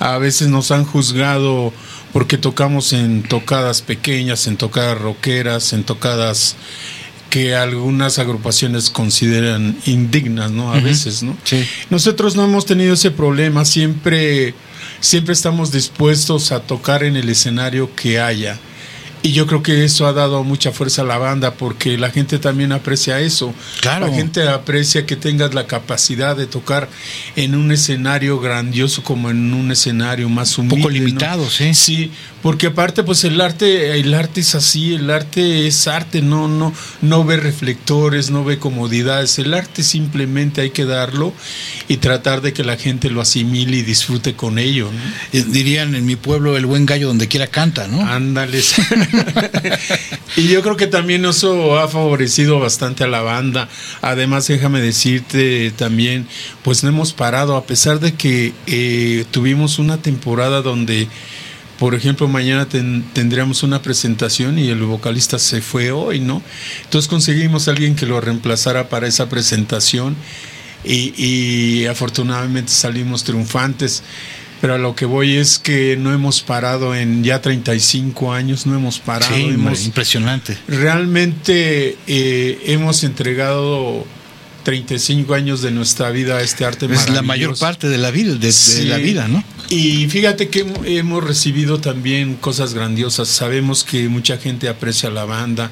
A 0.00 0.18
veces 0.18 0.48
nos 0.48 0.72
han 0.72 0.84
juzgado 0.84 1.72
porque 2.12 2.38
tocamos 2.38 2.92
en 2.92 3.22
tocadas 3.22 3.82
pequeñas, 3.82 4.46
en 4.48 4.56
tocadas 4.56 4.98
rockeras, 4.98 5.72
en 5.72 5.84
tocadas 5.84 6.56
que 7.30 7.54
algunas 7.54 8.18
agrupaciones 8.18 8.90
consideran 8.90 9.76
indignas, 9.86 10.50
¿no? 10.50 10.72
A 10.72 10.80
veces, 10.80 11.22
¿no? 11.22 11.36
Sí. 11.44 11.64
Nosotros 11.88 12.34
no 12.34 12.44
hemos 12.44 12.66
tenido 12.66 12.94
ese 12.94 13.12
problema, 13.12 13.64
siempre, 13.64 14.54
siempre 15.00 15.32
estamos 15.32 15.70
dispuestos 15.70 16.50
a 16.50 16.60
tocar 16.60 17.04
en 17.04 17.16
el 17.16 17.28
escenario 17.28 17.94
que 17.94 18.20
haya. 18.20 18.58
Y 19.22 19.32
yo 19.32 19.46
creo 19.46 19.62
que 19.62 19.84
eso 19.84 20.06
ha 20.06 20.14
dado 20.14 20.42
mucha 20.44 20.72
fuerza 20.72 21.02
a 21.02 21.04
la 21.04 21.18
banda 21.18 21.54
porque 21.54 21.98
la 21.98 22.10
gente 22.10 22.38
también 22.38 22.72
aprecia 22.72 23.20
eso. 23.20 23.52
Claro. 23.80 24.06
La 24.06 24.14
gente 24.14 24.48
aprecia 24.48 25.04
que 25.04 25.14
tengas 25.16 25.52
la 25.52 25.66
capacidad 25.66 26.36
de 26.36 26.46
tocar 26.46 26.88
en 27.36 27.54
un 27.54 27.70
escenario 27.70 28.40
grandioso 28.40 29.02
como 29.02 29.30
en 29.30 29.52
un 29.52 29.70
escenario 29.70 30.28
más 30.30 30.56
humilde. 30.56 30.76
Un 30.76 30.80
poco 30.82 30.90
¿no? 30.90 30.94
limitado, 30.94 31.50
sí. 31.50 31.74
Sí, 31.74 32.10
porque 32.42 32.68
aparte 32.68 33.02
pues 33.02 33.24
el 33.24 33.40
arte 33.40 33.98
el 33.98 34.14
arte 34.14 34.40
es 34.40 34.54
así, 34.54 34.94
el 34.94 35.10
arte 35.10 35.66
es 35.66 35.86
arte, 35.86 36.22
no 36.22 36.48
no 36.48 36.72
no 37.02 37.24
ve 37.24 37.36
reflectores, 37.36 38.30
no 38.30 38.44
ve 38.44 38.58
comodidades, 38.58 39.38
el 39.38 39.54
arte 39.54 39.82
simplemente 39.82 40.60
hay 40.60 40.70
que 40.70 40.84
darlo 40.84 41.32
y 41.88 41.98
tratar 41.98 42.40
de 42.40 42.52
que 42.52 42.64
la 42.64 42.76
gente 42.76 43.10
lo 43.10 43.20
asimile 43.20 43.78
y 43.78 43.82
disfrute 43.82 44.34
con 44.34 44.58
ello, 44.58 44.90
¿no? 44.92 45.38
Eh, 45.38 45.44
Dirían 45.48 45.94
en 45.94 46.06
mi 46.06 46.16
pueblo, 46.16 46.56
el 46.56 46.66
buen 46.66 46.86
gallo 46.86 47.08
donde 47.08 47.28
quiera 47.28 47.48
canta, 47.48 47.88
¿no? 47.88 48.00
Ándales. 48.06 48.74
y 50.36 50.48
yo 50.48 50.62
creo 50.62 50.76
que 50.76 50.86
también 50.86 51.24
eso 51.24 51.78
ha 51.78 51.88
favorecido 51.88 52.60
bastante 52.60 53.04
a 53.04 53.08
la 53.08 53.22
banda. 53.22 53.68
Además, 54.02 54.46
déjame 54.46 54.80
decirte 54.80 55.72
también, 55.72 56.26
pues 56.62 56.82
no 56.82 56.88
hemos 56.88 57.12
parado, 57.12 57.56
a 57.56 57.64
pesar 57.64 58.00
de 58.00 58.14
que 58.14 58.52
eh, 58.66 59.24
tuvimos 59.30 59.78
una 59.78 60.00
temporada 60.00 60.62
donde, 60.62 61.08
por 61.80 61.96
ejemplo, 61.96 62.28
mañana 62.28 62.68
ten- 62.68 63.02
tendríamos 63.12 63.64
una 63.64 63.82
presentación 63.82 64.56
y 64.58 64.68
el 64.68 64.82
vocalista 64.82 65.38
se 65.40 65.60
fue 65.62 65.90
hoy, 65.90 66.20
¿no? 66.20 66.42
Entonces 66.84 67.08
conseguimos 67.08 67.66
a 67.66 67.72
alguien 67.72 67.96
que 67.96 68.06
lo 68.06 68.20
reemplazara 68.20 68.88
para 68.88 69.08
esa 69.08 69.28
presentación 69.28 70.14
y, 70.84 71.12
y 71.16 71.86
afortunadamente 71.86 72.70
salimos 72.70 73.24
triunfantes. 73.24 74.02
Pero 74.60 74.74
a 74.74 74.78
lo 74.78 74.94
que 74.94 75.06
voy 75.06 75.36
es 75.36 75.58
que 75.58 75.96
no 75.98 76.12
hemos 76.12 76.42
parado 76.42 76.94
en 76.94 77.24
ya 77.24 77.40
35 77.40 78.34
años, 78.34 78.66
no 78.66 78.76
hemos 78.76 78.98
parado. 78.98 79.34
Sí, 79.34 79.44
hemos, 79.44 79.86
impresionante. 79.86 80.58
realmente 80.68 81.96
eh, 82.06 82.60
hemos 82.66 83.02
entregado 83.04 84.04
35 84.64 85.32
años 85.32 85.62
de 85.62 85.70
nuestra 85.70 86.10
vida 86.10 86.36
a 86.36 86.42
este 86.42 86.66
arte 86.66 86.86
Es 86.92 87.08
la 87.08 87.22
mayor 87.22 87.58
parte 87.58 87.88
de 87.88 87.96
la 87.96 88.10
vida, 88.10 88.32
de, 88.34 88.38
de 88.38 88.52
Sí. 88.52 88.84
la 88.84 88.98
vida, 88.98 89.26
¿no? 89.28 89.42
Y 89.72 90.08
fíjate 90.08 90.48
que 90.48 90.66
hem- 90.66 90.84
hemos 90.84 91.22
recibido 91.22 91.80
también 91.80 92.34
cosas 92.34 92.74
grandiosas. 92.74 93.28
Sabemos 93.28 93.84
que 93.84 94.08
mucha 94.08 94.36
gente 94.36 94.68
aprecia 94.68 95.10
la 95.10 95.24
banda, 95.24 95.70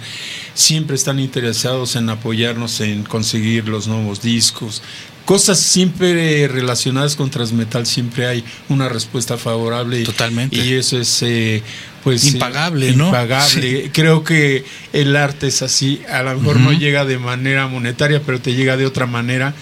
siempre 0.55 0.95
están 0.95 1.19
interesados 1.19 1.97
en 1.97 2.09
apoyarnos 2.09 2.81
en 2.81 3.03
conseguir 3.03 3.69
los 3.69 3.89
nuevos 3.89 4.23
discos. 4.23 4.83
Cosas 5.25 5.59
siempre 5.59 6.47
relacionadas 6.49 7.17
con 7.17 7.29
Transmetal, 7.29 7.87
siempre 7.87 8.27
hay 8.27 8.45
una 8.69 8.89
respuesta 8.89 9.37
favorable. 9.37 10.03
Totalmente. 10.05 10.57
Y 10.57 10.73
eso 10.75 10.97
es, 10.99 11.21
eh, 11.23 11.61
pues. 12.05 12.25
eh, 12.25 12.29
Impagable, 12.29 12.93
¿no? 12.95 13.07
Impagable. 13.07 13.91
Creo 13.93 14.23
que 14.25 14.65
el 14.93 15.15
arte 15.17 15.49
es 15.49 15.61
así. 15.61 16.01
A 16.09 16.23
lo 16.23 16.39
mejor 16.39 16.61
no 16.61 16.73
llega 16.73 17.05
de 17.05 17.19
manera 17.19 17.67
monetaria, 17.67 18.23
pero 18.25 18.41
te 18.41 18.55
llega 18.55 18.77
de 18.79 18.87
otra 18.87 19.05
manera 19.07 19.55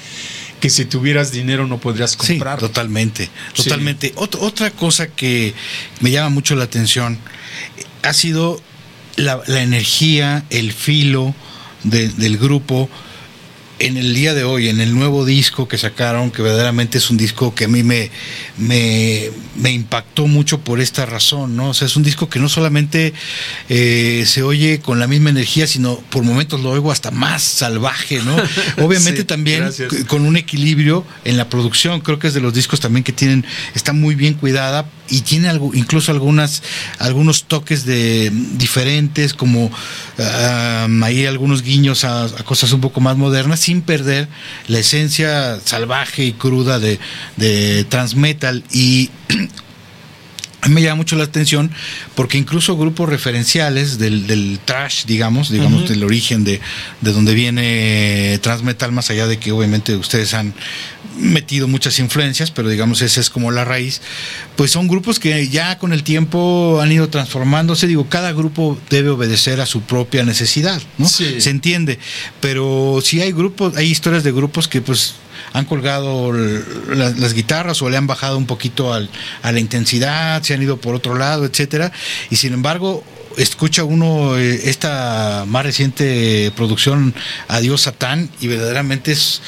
que 0.60 0.70
si 0.70 0.84
tuvieras 0.86 1.32
dinero 1.32 1.66
no 1.66 1.78
podrías 1.78 2.12
Sí, 2.12 2.16
comprar. 2.34 2.58
totalmente, 2.58 3.28
Sí. 3.54 3.62
totalmente. 3.64 4.14
Ot- 4.16 4.38
otra 4.40 4.70
cosa 4.70 5.08
que 5.08 5.54
me 6.00 6.10
llama 6.10 6.30
mucho 6.30 6.54
la 6.56 6.64
atención 6.64 7.18
eh, 7.76 7.84
ha 8.02 8.12
sido 8.12 8.60
la, 9.16 9.40
la 9.46 9.62
energía, 9.62 10.44
el 10.50 10.72
filo 10.72 11.34
de- 11.84 12.08
del 12.08 12.38
grupo 12.38 12.88
en 13.78 13.96
el 13.98 14.14
día 14.14 14.32
de 14.32 14.44
hoy, 14.44 14.68
en 14.68 14.80
el 14.80 14.94
nuevo 14.94 15.24
disco 15.26 15.68
que 15.68 15.76
sacaron, 15.76 16.30
que 16.30 16.40
verdaderamente 16.40 16.96
es 16.98 17.10
un 17.10 17.16
disco 17.18 17.54
que 17.54 17.64
a 17.64 17.68
mí 17.68 17.82
me, 17.82 18.10
me, 18.56 19.30
me 19.56 19.70
impactó 19.70 20.26
mucho 20.26 20.60
por 20.60 20.80
esta 20.80 21.04
razón, 21.04 21.56
¿no? 21.56 21.70
O 21.70 21.74
sea, 21.74 21.86
es 21.86 21.94
un 21.96 22.02
disco 22.02 22.28
que 22.30 22.38
no 22.38 22.48
solamente 22.48 23.12
eh, 23.68 24.24
se 24.26 24.42
oye 24.42 24.80
con 24.80 24.98
la 24.98 25.06
misma 25.06 25.28
energía, 25.30 25.66
sino 25.66 25.96
por 26.10 26.22
momentos 26.22 26.60
lo 26.62 26.70
oigo 26.70 26.90
hasta 26.90 27.10
más 27.10 27.42
salvaje, 27.42 28.20
¿no? 28.22 28.36
Obviamente 28.84 29.20
Sí, 29.20 29.24
también 29.24 29.60
gracias. 29.60 29.92
con 30.06 30.22
un 30.22 30.36
equilibrio 30.36 31.04
en 31.24 31.36
la 31.36 31.48
producción, 31.48 32.00
creo 32.00 32.18
que 32.18 32.28
es 32.28 32.34
de 32.34 32.40
los 32.40 32.54
discos 32.54 32.80
también 32.80 33.04
que 33.04 33.12
tienen, 33.12 33.44
está 33.74 33.92
muy 33.92 34.14
bien 34.14 34.34
cuidada 34.34 34.86
y 35.08 35.20
tiene 35.20 35.48
algo, 35.48 35.72
incluso 35.74 36.12
algunas, 36.12 36.62
algunos 36.98 37.44
toques 37.44 37.84
de 37.84 38.30
diferentes, 38.56 39.34
como 39.34 39.70
ah, 40.18 40.88
ahí 41.02 41.26
algunos 41.26 41.62
guiños 41.62 42.04
a, 42.04 42.24
a 42.24 42.42
cosas 42.44 42.72
un 42.72 42.80
poco 42.80 43.00
más 43.00 43.16
modernas, 43.16 43.60
sin 43.66 43.82
perder 43.82 44.28
la 44.68 44.78
esencia 44.78 45.58
salvaje 45.58 46.22
y 46.24 46.32
cruda 46.32 46.78
de, 46.78 47.00
de 47.36 47.84
Transmetal. 47.88 48.62
Y 48.70 49.10
a 50.66 50.68
mí 50.68 50.74
me 50.74 50.82
llama 50.82 50.96
mucho 50.96 51.14
la 51.14 51.22
atención 51.22 51.70
porque 52.16 52.38
incluso 52.38 52.76
grupos 52.76 53.08
referenciales 53.08 53.98
del, 53.98 54.26
del 54.26 54.58
trash, 54.64 55.04
digamos, 55.04 55.48
digamos, 55.48 55.88
del 55.88 56.02
origen 56.02 56.42
de, 56.42 56.60
de 57.00 57.12
donde 57.12 57.34
viene 57.34 58.40
Transmetal, 58.42 58.90
más 58.90 59.08
allá 59.10 59.28
de 59.28 59.38
que 59.38 59.52
obviamente 59.52 59.94
ustedes 59.94 60.34
han 60.34 60.54
metido 61.18 61.68
muchas 61.68 62.00
influencias, 62.00 62.50
pero 62.50 62.68
digamos 62.68 63.00
esa 63.00 63.20
es 63.20 63.30
como 63.30 63.52
la 63.52 63.64
raíz, 63.64 64.02
pues 64.56 64.72
son 64.72 64.88
grupos 64.88 65.20
que 65.20 65.48
ya 65.48 65.78
con 65.78 65.92
el 65.92 66.02
tiempo 66.02 66.80
han 66.82 66.90
ido 66.90 67.08
transformándose, 67.08 67.86
digo, 67.86 68.08
cada 68.08 68.32
grupo 68.32 68.76
debe 68.90 69.10
obedecer 69.10 69.60
a 69.60 69.66
su 69.66 69.82
propia 69.82 70.24
necesidad, 70.24 70.82
¿no? 70.98 71.08
Sí. 71.08 71.40
Se 71.40 71.50
entiende, 71.50 72.00
pero 72.40 72.98
si 73.04 73.20
hay 73.20 73.30
grupos, 73.30 73.76
hay 73.76 73.86
historias 73.86 74.24
de 74.24 74.32
grupos 74.32 74.66
que 74.66 74.80
pues 74.82 75.14
han 75.52 75.64
colgado 75.64 76.32
las 76.32 77.32
guitarras 77.34 77.80
o 77.82 77.90
le 77.90 77.96
han 77.96 78.06
bajado 78.06 78.38
un 78.38 78.46
poquito 78.46 78.92
al- 78.92 79.10
a 79.42 79.52
la 79.52 79.60
intensidad, 79.60 80.42
se 80.42 80.54
han 80.54 80.62
ido 80.62 80.76
por 80.78 80.94
otro 80.94 81.16
lado, 81.16 81.44
etcétera, 81.44 81.92
y 82.30 82.36
sin 82.36 82.52
embargo 82.52 83.04
escucha 83.36 83.84
uno 83.84 84.38
eh, 84.38 84.62
esta 84.70 85.44
más 85.46 85.62
reciente 85.66 86.50
producción 86.56 87.14
Adiós 87.48 87.82
Satán 87.82 88.30
y 88.40 88.46
verdaderamente 88.46 89.12
es 89.12 89.42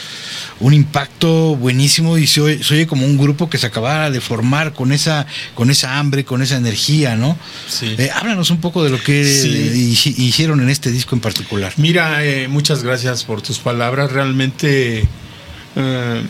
un 0.61 0.75
impacto 0.75 1.57
buenísimo 1.57 2.19
y 2.19 2.27
se 2.27 2.41
oye, 2.43 2.63
se 2.63 2.75
oye 2.75 2.87
como 2.87 3.07
un 3.07 3.17
grupo 3.17 3.49
que 3.49 3.57
se 3.57 3.67
acabara 3.67 4.11
de 4.11 4.21
formar 4.21 4.75
con 4.75 4.93
esa 4.93 5.25
con 5.55 5.71
esa 5.71 5.99
hambre, 5.99 6.27
con 6.27 6.43
esa 6.43 6.57
energía, 6.59 7.17
¿no? 7.17 7.39
Sí. 7.67 7.95
Eh, 7.97 8.11
háblanos 8.15 8.51
un 8.51 8.61
poco 8.61 8.85
de 8.85 8.91
lo 8.91 9.03
que 9.03 9.25
Sí. 9.25 10.15
hicieron 10.19 10.61
en 10.61 10.69
este 10.69 10.91
disco 10.91 11.15
en 11.15 11.23
particular. 11.23 11.73
Mira, 11.79 12.23
eh, 12.27 12.47
muchas 12.49 12.83
gracias 12.83 13.25
por 13.25 13.41
tus 13.41 13.59
palabras. 13.59 14.13
Realmente 14.13 15.07
eh, 15.77 16.25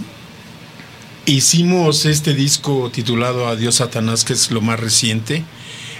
hicimos 1.27 2.05
este 2.07 2.35
disco 2.35 2.91
titulado 2.91 3.49
Adiós 3.49 3.77
Satanás, 3.77 4.25
que 4.25 4.33
es 4.33 4.51
lo 4.51 4.61
más 4.61 4.81
reciente. 4.81 5.45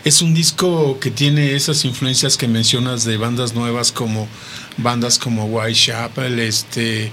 Es 0.05 0.23
un 0.23 0.33
disco 0.33 0.99
que 1.01 1.11
tiene 1.11 1.55
esas 1.55 1.85
influencias 1.85 2.37
que 2.37 2.49
mencionas 2.49 3.05
de 3.05 3.17
bandas 3.17 3.55
nuevas 3.55 3.93
como 3.93 4.29
bandas 4.79 5.19
como 5.19 5.47
Whitechapel, 5.47 6.39
este 6.39 7.11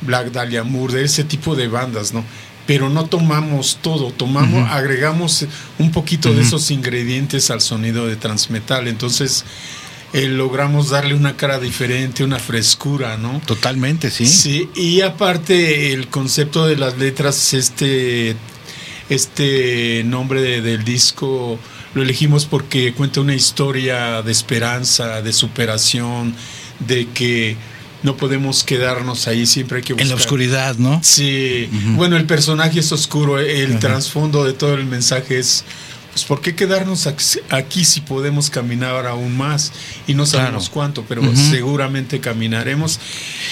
Black 0.00 0.32
Dahlia 0.32 0.64
Moore, 0.64 0.94
de 0.94 1.04
ese 1.04 1.24
tipo 1.24 1.54
de 1.54 1.68
bandas, 1.68 2.12
¿no? 2.12 2.24
Pero 2.66 2.88
no 2.88 3.06
tomamos 3.06 3.78
todo, 3.80 4.10
tomamos, 4.10 4.68
agregamos 4.70 5.46
un 5.78 5.92
poquito 5.92 6.34
de 6.34 6.42
esos 6.42 6.72
ingredientes 6.72 7.50
al 7.50 7.60
sonido 7.60 8.08
de 8.08 8.16
Transmetal. 8.16 8.88
Entonces, 8.88 9.44
eh, 10.16 10.28
logramos 10.28 10.90
darle 10.90 11.14
una 11.14 11.36
cara 11.36 11.58
diferente, 11.60 12.24
una 12.24 12.38
frescura, 12.38 13.16
¿no? 13.16 13.40
Totalmente, 13.46 14.10
sí. 14.10 14.26
Sí, 14.26 14.68
y 14.74 15.02
aparte 15.02 15.92
el 15.92 16.08
concepto 16.08 16.66
de 16.66 16.76
las 16.76 16.96
letras, 16.98 17.52
este, 17.54 18.34
este 19.08 20.02
nombre 20.04 20.40
de- 20.40 20.60
del 20.62 20.84
disco 20.84 21.58
lo 21.94 22.02
elegimos 22.02 22.44
porque 22.44 22.92
cuenta 22.92 23.20
una 23.20 23.34
historia 23.34 24.20
de 24.22 24.30
esperanza, 24.32 25.22
de 25.22 25.32
superación, 25.32 26.34
de 26.80 27.08
que 27.08 27.56
no 28.02 28.16
podemos 28.18 28.64
quedarnos 28.64 29.26
ahí, 29.28 29.46
siempre 29.46 29.78
hay 29.78 29.82
que 29.84 29.94
buscar. 29.94 30.04
En 30.04 30.10
la 30.10 30.16
oscuridad, 30.16 30.76
¿no? 30.76 31.00
Sí, 31.02 31.68
bueno, 31.94 32.16
el 32.18 32.26
personaje 32.26 32.80
es 32.80 32.92
oscuro, 32.92 33.38
el 33.38 33.78
trasfondo 33.78 34.44
de 34.44 34.52
todo 34.52 34.74
el 34.74 34.84
mensaje 34.84 35.38
es, 35.38 35.64
pues, 36.16 36.24
¿por 36.24 36.40
qué 36.40 36.54
quedarnos 36.54 37.06
aquí 37.50 37.84
si 37.84 38.00
podemos 38.00 38.48
caminar 38.48 39.06
aún 39.06 39.36
más? 39.36 39.70
Y 40.06 40.14
no 40.14 40.24
sabemos 40.24 40.64
Claro. 40.70 40.72
cuánto, 40.72 41.04
pero 41.06 41.20
seguramente 41.36 42.20
caminaremos. 42.20 42.98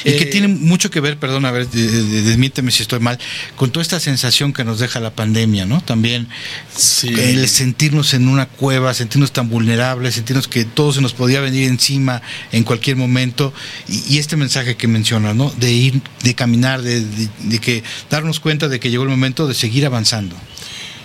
Y 0.02 0.12
que 0.12 0.22
Eh, 0.22 0.26
tiene 0.32 0.48
mucho 0.48 0.90
que 0.90 1.00
ver, 1.00 1.18
perdón, 1.18 1.44
a 1.44 1.50
ver, 1.50 1.68
de- 1.68 1.86
de- 2.02 2.22
desmiénteme 2.22 2.70
si 2.70 2.80
estoy 2.80 3.00
mal, 3.00 3.18
con 3.56 3.70
toda 3.70 3.82
esta 3.82 4.00
sensación 4.00 4.54
que 4.54 4.64
nos 4.64 4.78
deja 4.78 4.98
la 4.98 5.10
pandemia, 5.14 5.66
¿no? 5.66 5.82
También 5.82 6.26
Sí. 6.74 7.08
el 7.08 7.46
sentirnos 7.50 8.14
en 8.14 8.28
una 8.28 8.46
cueva, 8.46 8.94
sentirnos 8.94 9.30
tan 9.32 9.50
vulnerables, 9.50 10.14
sentirnos 10.14 10.48
que 10.48 10.64
todo 10.64 10.94
se 10.94 11.02
nos 11.02 11.12
podía 11.12 11.40
venir 11.42 11.68
encima 11.68 12.22
en 12.50 12.64
cualquier 12.64 12.96
momento. 12.96 13.52
Y, 13.88 14.14
y 14.14 14.18
este 14.18 14.36
mensaje 14.36 14.74
que 14.76 14.88
mencionas, 14.88 15.36
¿no? 15.36 15.50
De 15.58 15.70
ir, 15.70 16.00
de 16.22 16.34
caminar, 16.34 16.80
de, 16.80 17.02
de- 17.04 17.28
de 17.40 17.58
que 17.58 17.82
darnos 18.08 18.40
cuenta 18.40 18.68
de 18.68 18.80
que 18.80 18.88
llegó 18.88 19.02
el 19.02 19.10
momento 19.10 19.46
de 19.46 19.52
seguir 19.52 19.84
avanzando. 19.84 20.34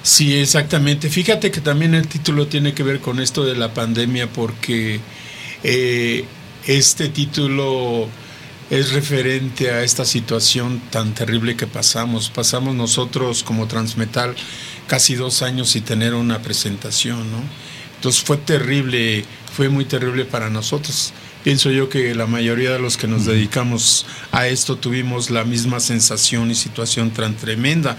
Sí, 0.10 0.36
exactamente. 0.36 1.08
Fíjate 1.08 1.52
que 1.52 1.62
también 1.62 1.94
el 1.94 2.08
título 2.08 2.48
tiene 2.48 2.74
que 2.74 2.82
ver 2.82 3.00
con 3.00 3.20
esto 3.20 3.46
de 3.46 3.56
la 3.56 3.76
pandemia 3.76 4.26
porque 4.28 5.00
eh, 5.64 6.26
este 6.66 7.10
título 7.10 8.10
es 8.72 8.92
referente 8.92 9.70
a 9.70 9.84
esta 9.84 10.06
situación 10.06 10.82
tan 10.90 11.14
terrible 11.14 11.56
que 11.56 11.68
pasamos. 11.68 12.32
Pasamos 12.32 12.74
nosotros 12.74 13.44
como 13.44 13.68
Transmetal 13.68 14.36
casi 14.88 15.14
dos 15.14 15.44
años 15.44 15.70
sin 15.70 15.84
tener 15.84 16.16
una 16.16 16.42
presentación, 16.42 17.32
¿no? 17.32 17.44
Entonces 17.98 18.24
fue 18.24 18.38
terrible, 18.38 19.26
fue 19.56 19.70
muy 19.70 19.86
terrible 19.86 20.26
para 20.26 20.50
nosotros. 20.50 21.14
Pienso 21.44 21.70
yo 21.70 21.88
que 21.88 22.16
la 22.16 22.26
mayoría 22.26 22.72
de 22.72 22.80
los 22.80 22.98
que 22.98 23.08
nos 23.08 23.26
dedicamos 23.26 24.08
a 24.32 24.48
esto 24.48 24.76
tuvimos 24.76 25.30
la 25.30 25.46
misma 25.46 25.80
sensación 25.80 26.50
y 26.50 26.56
situación 26.56 27.12
tan 27.12 27.36
tremenda. 27.38 27.96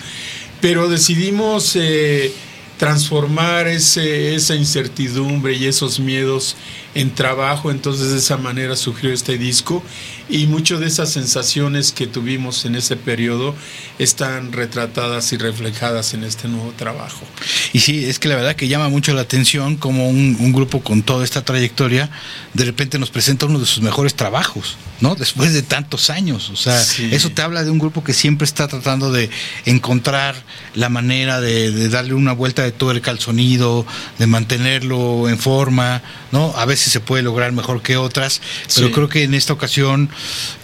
Pero 0.60 0.88
decidimos 0.88 1.74
eh, 1.76 2.32
transformar 2.78 3.66
ese, 3.66 4.34
esa 4.34 4.54
incertidumbre 4.54 5.54
y 5.54 5.66
esos 5.66 6.00
miedos 6.00 6.56
en 6.94 7.14
trabajo, 7.14 7.70
entonces 7.70 8.10
de 8.10 8.18
esa 8.18 8.36
manera 8.36 8.74
surgió 8.76 9.12
este 9.12 9.38
disco 9.38 9.82
y 10.28 10.46
muchas 10.46 10.80
de 10.80 10.86
esas 10.86 11.12
sensaciones 11.12 11.92
que 11.92 12.06
tuvimos 12.06 12.64
en 12.64 12.74
ese 12.74 12.96
periodo 12.96 13.54
están 13.98 14.52
retratadas 14.52 15.32
y 15.32 15.36
reflejadas 15.36 16.14
en 16.14 16.24
este 16.24 16.48
nuevo 16.48 16.72
trabajo. 16.76 17.26
Y 17.72 17.80
sí, 17.80 18.04
es 18.04 18.18
que 18.18 18.28
la 18.28 18.36
verdad 18.36 18.56
que 18.56 18.68
llama 18.68 18.88
mucho 18.88 19.12
la 19.12 19.22
atención 19.22 19.76
como 19.76 20.08
un, 20.08 20.50
grupo 20.50 20.80
con 20.82 21.02
toda 21.02 21.24
esta 21.24 21.44
trayectoria 21.44 22.10
de 22.54 22.64
repente 22.64 22.98
nos 22.98 23.10
presenta 23.10 23.46
uno 23.46 23.60
de 23.60 23.66
sus 23.66 23.82
mejores 23.82 24.14
trabajos, 24.14 24.76
¿no? 25.00 25.14
Después 25.14 25.52
de 25.52 25.62
tantos 25.62 26.10
años, 26.10 26.50
o 26.50 26.56
sea, 26.56 26.80
eso 27.12 27.30
te 27.30 27.42
habla 27.42 27.62
de 27.62 27.70
un 27.70 27.78
grupo 27.78 28.02
que 28.02 28.12
siempre 28.12 28.46
está 28.46 28.66
tratando 28.66 29.12
de 29.12 29.30
encontrar 29.64 30.34
la 30.74 30.88
manera 30.88 31.40
de, 31.40 31.88
darle 31.88 32.14
una 32.14 32.32
vuelta 32.32 32.62
de 32.62 32.72
tuerca 32.72 33.12
al 33.12 33.20
sonido, 33.20 33.86
de 34.18 34.26
mantenerlo 34.26 35.28
en 35.28 35.38
forma, 35.38 36.02
¿no? 36.32 36.52
A 36.56 36.64
veces 36.64 36.79
se 36.88 37.00
puede 37.00 37.22
lograr 37.22 37.52
mejor 37.52 37.82
que 37.82 37.98
otras, 37.98 38.40
pero 38.74 38.90
creo 38.90 39.08
que 39.10 39.24
en 39.24 39.34
esta 39.34 39.52
ocasión 39.52 40.08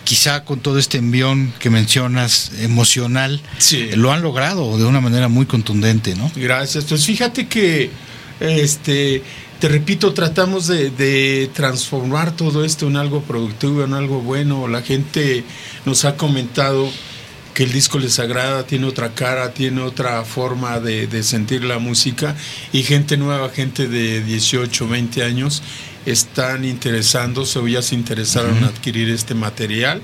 quizá 0.04 0.44
con 0.44 0.60
todo 0.60 0.78
este 0.78 0.98
envión 0.98 1.52
que 1.58 1.68
mencionas 1.68 2.52
emocional, 2.60 3.42
lo 3.96 4.12
han 4.12 4.22
logrado 4.22 4.78
de 4.78 4.84
una 4.84 5.00
manera 5.00 5.28
muy 5.28 5.46
contundente, 5.46 6.14
¿no? 6.14 6.30
Gracias. 6.36 6.84
Pues 6.84 7.04
fíjate 7.04 7.48
que, 7.48 7.90
este, 8.40 9.22
te 9.58 9.68
repito, 9.68 10.12
tratamos 10.12 10.68
de, 10.68 11.50
transformar 11.54 12.36
todo 12.36 12.64
esto 12.64 12.86
en 12.86 12.96
algo 12.96 13.22
productivo, 13.22 13.84
en 13.84 13.94
algo 13.94 14.20
bueno. 14.20 14.68
La 14.68 14.82
gente 14.82 15.44
nos 15.84 16.04
ha 16.04 16.16
comentado 16.16 16.88
que 17.52 17.64
el 17.64 17.72
disco 17.72 17.98
les 17.98 18.18
agrada, 18.18 18.66
tiene 18.66 18.86
otra 18.86 19.14
cara, 19.14 19.54
tiene 19.54 19.80
otra 19.80 20.24
forma 20.24 20.78
de, 20.78 21.06
de, 21.06 21.22
sentir 21.22 21.64
la 21.64 21.78
música 21.78 22.36
y 22.70 22.82
gente 22.82 23.16
nueva, 23.16 23.48
gente 23.48 23.88
de 23.88 24.22
18, 24.22 24.86
20 24.86 25.24
años, 25.24 25.62
están 26.06 26.64
interesándose 26.64 27.58
o 27.58 27.68
ya 27.68 27.82
se 27.82 27.94
interesaron 27.94 28.56
en 28.56 28.64
adquirir 28.64 29.10
este 29.10 29.34
material. 29.34 30.00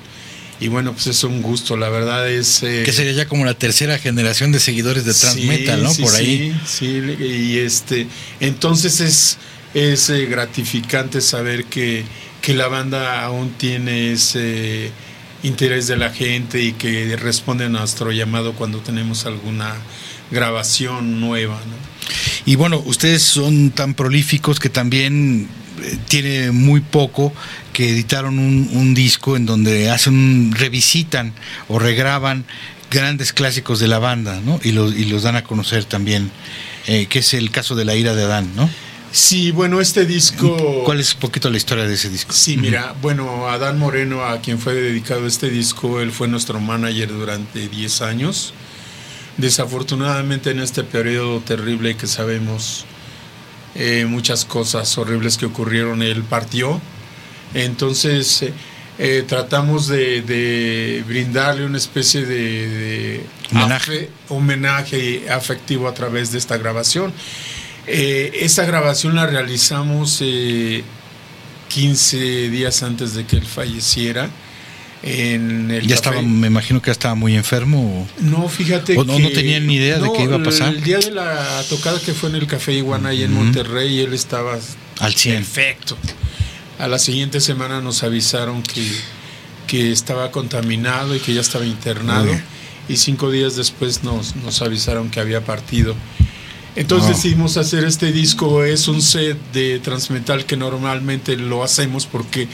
Y 0.61 0.69
bueno, 0.69 0.93
pues 0.93 1.09
es 1.09 1.25
un 1.25 1.43
gusto, 1.43 1.77
la 1.77 1.89
verdad 1.89 2.31
es... 2.31 2.63
Eh, 2.63 2.83
que 2.85 2.93
sería 2.93 3.13
ya 3.13 3.27
como 3.27 3.45
la 3.45 3.55
tercera 3.55 3.99
generación 3.99 4.53
de 4.53 4.61
seguidores 4.61 5.05
de 5.05 5.13
Transmetal, 5.13 5.83
¿no? 5.83 5.93
Por 5.95 6.15
ahí. 6.15 6.55
Sí, 6.67 7.03
sí, 7.19 7.25
y 7.25 7.59
este, 7.59 8.07
entonces 8.39 9.01
es, 9.01 9.39
es 9.75 10.09
eh, 10.11 10.27
gratificante 10.27 11.21
saber 11.21 11.65
que, 11.65 12.05
que 12.41 12.55
la 12.55 12.69
banda 12.69 13.25
aún 13.25 13.51
tiene 13.59 14.13
ese 14.13 14.93
interés 15.43 15.89
de 15.89 15.97
la 15.97 16.11
gente 16.11 16.63
y 16.63 16.73
que 16.73 17.17
responde 17.17 17.65
a 17.65 17.69
nuestro 17.69 18.13
llamado 18.13 18.53
cuando 18.53 18.79
tenemos 18.79 19.27
alguna 19.27 19.75
grabación 20.31 21.21
nueva, 21.21 21.57
¿no? 21.57 21.93
Y 22.45 22.57
bueno, 22.57 22.83
ustedes 22.87 23.23
son 23.23 23.71
tan 23.71 23.95
prolíficos 23.95 24.59
que 24.59 24.69
también 24.69 25.49
tiene 26.09 26.51
muy 26.51 26.80
poco 26.80 27.33
que 27.72 27.91
editaron 27.91 28.39
un, 28.39 28.95
disco 28.95 29.37
en 29.37 29.47
donde 29.47 29.91
hacen 29.91 30.53
revisitan 30.53 31.33
o 31.68 31.78
regraban 31.78 32.45
grandes 32.91 33.33
clásicos 33.33 33.80
de 33.80 33.89
la 33.89 33.99
banda, 33.99 34.41
¿no? 34.45 34.61
Y 34.62 34.72
los, 34.72 34.95
y 34.95 35.07
los 35.07 35.22
dan 35.22 35.37
a 35.37 35.45
conocer 35.45 35.85
también, 35.85 36.30
eh, 36.87 37.07
que 37.07 37.20
es 37.20 37.33
el 37.33 37.51
caso 37.51 37.74
de 37.74 37.85
La 37.85 37.97
ira 37.97 38.14
de 38.14 38.24
Adán, 38.24 38.51
¿no? 38.55 38.68
Sí, 39.12 39.51
bueno, 39.51 39.80
este 39.80 40.07
disco... 40.07 40.83
¿Cuál 40.85 40.99
es 40.99 41.12
un 41.14 41.20
poquito 41.20 41.51
la 41.51 41.59
historia 41.59 41.87
de 41.87 41.95
ese 41.95 42.09
disco? 42.09 42.33
Sí, 42.33 42.57
mira, 42.57 42.95
bueno, 43.03 43.47
Adán 43.49 43.78
Moreno, 43.78 44.24
a 44.24 44.41
quien 44.41 44.59
fue 44.59 44.74
dedicado 44.74 45.26
este 45.26 45.51
disco, 45.51 46.01
él 46.01 46.12
fue 46.12 46.28
nuestro 46.28 46.61
manager 46.61 47.09
durante 47.09 47.68
10 47.68 48.03
años. 48.03 48.55
Desafortunadamente 49.37 50.51
en 50.51 50.61
este 50.61 50.83
periodo 50.83 51.41
terrible 51.41 51.95
que 51.95 52.07
sabemos 52.07 52.87
eh, 53.75 54.05
muchas 54.07 54.45
cosas 54.45 54.99
horribles 54.99 55.39
que 55.39 55.47
ocurrieron, 55.47 56.03
él 56.03 56.23
partió. 56.23 56.81
Entonces 57.55 58.43
eh, 58.43 58.53
eh, 58.99 59.25
tratamos 59.27 59.89
de, 59.89 61.03
brindarle 61.07 61.64
una 61.64 61.79
especie 61.79 62.27
de, 62.27 63.25
homenaje. 64.29 65.31
afectivo 65.31 65.89
a 65.89 65.95
través 65.95 66.33
de 66.33 66.39
esta 66.39 66.57
grabación. 66.57 67.12
esta 67.87 68.64
grabación 68.64 69.14
la 69.14 69.27
realizamos 69.27 70.23
15 71.68 72.51
días 72.51 72.83
antes 72.83 73.14
de 73.14 73.25
que 73.25 73.37
él 73.37 73.47
falleciera 73.47 74.29
ya 75.03 75.95
estaba, 75.95 76.23
me 76.23 76.47
imagino 76.47 76.81
que 76.81 76.87
ya 76.87 76.93
estaba 76.93 77.15
muy 77.15 77.35
enfermo. 77.35 78.07
no, 78.21 78.49
fíjate 78.49 78.97
o 78.97 79.05
no, 79.05 79.19
no 79.19 79.31
tenían 79.31 79.67
ni 79.67 79.77
idea 79.77 79.99
de 79.99 80.13
qué 80.13 80.23
iba 80.23 80.37
a 80.37 80.43
pasar. 80.43 80.75
El 80.75 80.83
día 80.83 80.99
de 80.99 81.11
la 81.11 81.63
tocada 81.69 82.01
que 82.01 82.15
fue 82.15 82.31
en 82.31 82.37
el 82.37 82.47
Café 82.47 82.73
Iguana 82.73 83.11
ahí 83.11 83.23
en 83.23 83.33
Monterrey, 83.33 84.01
él 84.01 84.13
estaba 84.13 84.59
al 85.01 85.15
100. 85.15 85.37
Perfecto. 85.37 85.97
A 86.79 86.89
la 86.89 86.99
siguiente 86.99 87.41
semana 87.41 87.81
nos 87.81 88.03
avisaron 88.03 88.63
que, 88.63 88.87
que 89.67 89.93
estaba 89.93 90.31
contaminado 90.31 91.17
y 91.17 91.21
que 91.21 91.35
ya 91.35 91.41
estaba 91.41 91.67
internado. 91.67 92.31
Y 92.89 92.97
cinco 92.97 93.31
días 93.31 93.57
después 93.57 94.03
nos, 94.03 94.37
nos 94.37 94.63
avisaron 94.63 95.11
que 95.11 95.21
había 95.21 95.45
partido. 95.45 95.95
Entonces 96.75 97.17
decidimos 97.17 97.57
hacer 97.57 97.85
este 97.85 98.13
disco. 98.13 98.65
Es 98.65 98.89
un 98.89 99.03
set 99.03 99.37
de 99.53 99.79
transmetal 99.81 100.47
que 100.47 100.57
normalmente 100.57 101.37
lo 101.37 101.63
hacemos 101.63 102.07
porque 102.07 102.49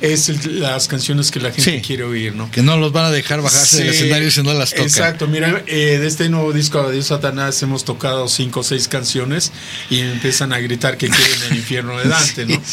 es 0.00 0.46
las 0.46 0.88
canciones 0.88 1.30
que 1.30 1.40
la 1.40 1.52
gente 1.52 1.80
quiere 1.82 2.04
oír, 2.04 2.34
¿no? 2.34 2.50
Que 2.50 2.62
no 2.62 2.76
los 2.76 2.92
van 2.92 3.06
a 3.06 3.10
dejar 3.10 3.42
bajarse 3.42 3.78
del 3.78 3.88
escenario 3.90 4.30
si 4.30 4.42
no 4.42 4.54
las 4.54 4.70
tocan. 4.70 4.86
Exacto, 4.86 5.26
mira, 5.26 5.62
eh, 5.66 5.98
de 6.00 6.06
este 6.06 6.28
nuevo 6.28 6.52
disco 6.52 6.80
Adiós 6.80 7.06
Satanás 7.06 7.62
hemos 7.62 7.84
tocado 7.84 8.28
cinco 8.28 8.60
o 8.60 8.62
seis 8.62 8.88
canciones 8.88 9.52
y 9.90 10.00
empiezan 10.00 10.52
a 10.52 10.58
gritar 10.58 10.96
que 10.96 11.08
quieren 11.08 11.42
el 11.50 11.56
infierno 11.56 11.98
de 11.98 12.08
Dante, 12.08 12.46
¿no? 12.46 12.60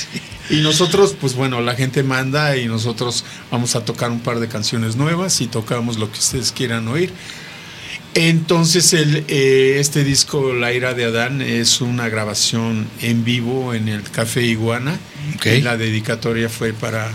Y 0.49 0.61
nosotros, 0.61 1.13
pues 1.19 1.36
bueno, 1.36 1.59
la 1.59 1.75
gente 1.75 2.03
manda 2.03 2.55
y 2.55 2.67
nosotros 2.67 3.25
vamos 3.51 3.75
a 3.75 3.84
tocar 3.84 4.11
un 4.11 4.21
par 4.21 4.39
de 4.39 4.47
canciones 4.47 4.95
nuevas 4.95 5.41
y 5.41 5.47
tocamos 5.47 5.97
lo 5.97 6.09
que 6.09 6.19
ustedes 6.19 6.53
quieran 6.53 6.88
oír. 6.88 7.11
Entonces 8.20 8.93
el, 8.93 9.26
eh, 9.28 9.78
este 9.80 10.03
disco 10.03 10.51
La 10.51 10.74
ira 10.74 10.95
de 10.95 11.05
Adán 11.05 11.39
es 11.39 11.82
una 11.82 12.09
grabación 12.09 12.88
en 12.99 13.24
vivo 13.24 13.76
en 13.76 13.88
el 13.88 14.01
Café 14.09 14.41
Iguana. 14.41 14.97
Y 15.45 15.61
la 15.61 15.78
dedicatoria 15.78 16.49
fue 16.49 16.74
para 16.74 17.11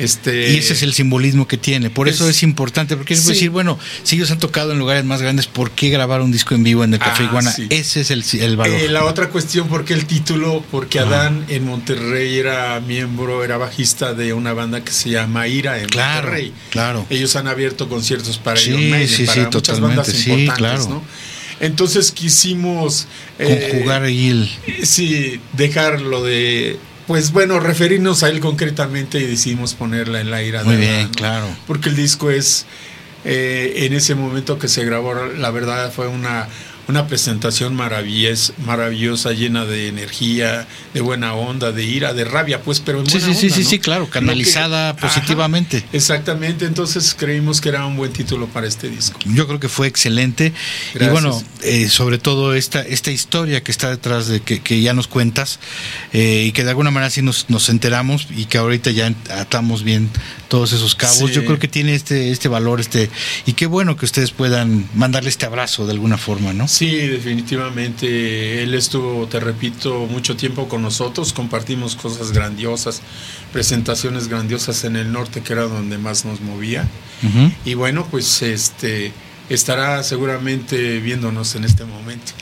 este, 0.00 0.52
y 0.52 0.56
ese 0.56 0.72
es 0.72 0.82
el 0.82 0.94
simbolismo 0.94 1.46
que 1.46 1.56
tiene. 1.56 1.90
Por 1.90 2.08
eso 2.08 2.28
es 2.28 2.42
importante, 2.42 2.96
porque 2.96 3.14
es 3.14 3.26
decir, 3.26 3.50
bueno, 3.50 3.78
si 4.02 4.16
ellos 4.16 4.30
han 4.30 4.38
tocado 4.38 4.72
en 4.72 4.78
lugares 4.78 5.04
más 5.04 5.20
grandes, 5.20 5.46
¿por 5.46 5.70
qué 5.70 5.90
grabar 5.90 6.20
un 6.20 6.32
disco 6.32 6.54
en 6.54 6.62
vivo 6.62 6.84
en 6.84 6.94
el 6.94 7.00
Café 7.00 7.24
ah, 7.24 7.26
Iguana? 7.26 7.54
Ese 7.68 8.00
es 8.00 8.10
el, 8.10 8.56
valor. 8.56 8.80
Eh, 8.80 8.88
la 8.88 9.04
otra 9.04 9.28
cuestión, 9.28 9.68
¿por 9.68 9.84
qué 9.84 9.94
el 9.94 10.06
título? 10.06 10.64
Porque 10.70 10.98
Adán 10.98 11.44
en 11.48 11.64
Monterrey 11.64 12.38
era 12.38 12.80
miembro, 12.80 13.44
era 13.44 13.56
bajista 13.56 14.14
de 14.14 14.32
una 14.32 14.52
banda 14.52 14.82
que 14.84 14.92
se 14.92 15.10
llama 15.10 15.46
Ira 15.48 15.78
en 15.78 15.88
claro, 15.88 16.22
Monterrey. 16.22 16.52
Claro. 16.70 17.06
Ellos 17.10 17.36
han 17.36 17.48
abierto 17.48 17.88
conciertos 17.88 18.38
para 18.38 18.60
ellos, 18.60 19.20
para 19.26 19.50
muchas 19.50 19.80
bandas 19.80 20.26
importantes, 20.26 20.88
¿no? 20.88 21.02
Entonces 21.60 22.10
quisimos 22.10 23.06
eh, 23.38 23.68
conjugar 23.70 24.04
ahí 24.04 24.30
el 24.30 24.86
sí 24.86 25.40
dejarlo 25.52 26.24
de 26.24 26.78
pues 27.10 27.32
bueno, 27.32 27.58
referirnos 27.58 28.22
a 28.22 28.28
él 28.28 28.38
concretamente 28.38 29.18
y 29.18 29.26
decidimos 29.26 29.74
ponerla 29.74 30.20
en 30.20 30.30
la 30.30 30.44
ira 30.44 30.62
Muy 30.62 30.76
bien, 30.76 31.08
claro. 31.08 31.44
Porque 31.66 31.88
el 31.88 31.96
disco 31.96 32.30
es, 32.30 32.66
eh, 33.24 33.72
en 33.78 33.94
ese 33.94 34.14
momento 34.14 34.60
que 34.60 34.68
se 34.68 34.84
grabó, 34.84 35.14
la 35.26 35.50
verdad 35.50 35.90
fue 35.92 36.06
una 36.06 36.46
una 36.90 37.06
presentación 37.06 37.74
maravillosa, 37.74 38.52
maravillosa, 38.66 39.32
llena 39.32 39.64
de 39.64 39.88
energía, 39.88 40.66
de 40.92 41.00
buena 41.00 41.34
onda, 41.34 41.72
de 41.72 41.84
ira, 41.84 42.12
de 42.12 42.24
rabia, 42.24 42.62
pues, 42.62 42.80
pero 42.80 43.00
en 43.00 43.06
sí, 43.06 43.20
sí, 43.20 43.34
sí, 43.34 43.48
sí, 43.48 43.64
sí, 43.64 43.78
claro, 43.78 44.10
canalizada 44.10 44.96
positivamente. 44.96 45.84
exactamente, 45.92 46.66
entonces 46.66 47.14
creímos 47.16 47.60
que 47.60 47.70
era 47.70 47.86
un 47.86 47.96
buen 47.96 48.12
título 48.12 48.46
para 48.48 48.66
este 48.66 48.90
disco. 48.90 49.18
Yo 49.24 49.46
creo 49.46 49.60
que 49.60 49.68
fue 49.68 49.86
excelente 49.86 50.52
y 50.94 51.04
bueno, 51.06 51.42
eh, 51.62 51.88
sobre 51.88 52.18
todo 52.18 52.54
esta 52.54 52.82
esta 52.82 53.10
historia 53.10 53.62
que 53.62 53.70
está 53.70 53.88
detrás 53.88 54.26
de 54.26 54.40
que, 54.40 54.80
ya 54.80 54.94
nos 54.94 55.06
cuentas 55.06 55.60
eh, 56.12 56.44
y 56.46 56.52
que 56.52 56.64
de 56.64 56.70
alguna 56.70 56.90
manera 56.90 57.10
sí 57.10 57.22
nos, 57.22 57.50
nos 57.50 57.68
enteramos 57.68 58.26
y 58.36 58.46
que 58.46 58.58
ahorita 58.58 58.90
ya 58.90 59.12
atamos 59.30 59.84
bien 59.84 60.10
todos 60.48 60.72
esos 60.72 60.94
cabos. 60.94 61.30
Yo 61.30 61.44
creo 61.44 61.58
que 61.58 61.68
tiene 61.68 61.94
este 61.94 62.30
este 62.32 62.48
valor, 62.48 62.80
este 62.80 63.10
y 63.46 63.52
qué 63.52 63.66
bueno 63.66 63.96
que 63.96 64.04
ustedes 64.04 64.32
puedan 64.32 64.88
mandarle 64.94 65.30
este 65.30 65.46
abrazo 65.46 65.86
de 65.86 65.92
alguna 65.92 66.18
forma, 66.18 66.52
¿no? 66.52 66.66
Sí, 66.66 66.79
definitivamente. 66.86 68.62
Él 68.62 68.74
estuvo, 68.74 69.26
te 69.26 69.40
repito, 69.40 70.06
mucho 70.06 70.36
tiempo 70.36 70.68
con 70.68 70.82
nosotros, 70.82 71.32
compartimos 71.32 71.96
cosas 71.96 72.32
grandiosas, 72.32 73.02
presentaciones 73.52 74.28
grandiosas 74.28 74.84
en 74.84 74.96
el 74.96 75.12
norte, 75.12 75.42
que 75.42 75.52
era 75.52 75.62
donde 75.62 75.98
más 75.98 76.24
nos 76.24 76.40
movía. 76.40 76.88
Y 77.64 77.74
bueno, 77.74 78.06
pues 78.10 78.42
este 78.42 79.12
estará 79.50 80.02
seguramente 80.02 81.00
viéndonos 81.00 81.54
en 81.56 81.64
este 81.64 81.84
momento. 81.84 82.32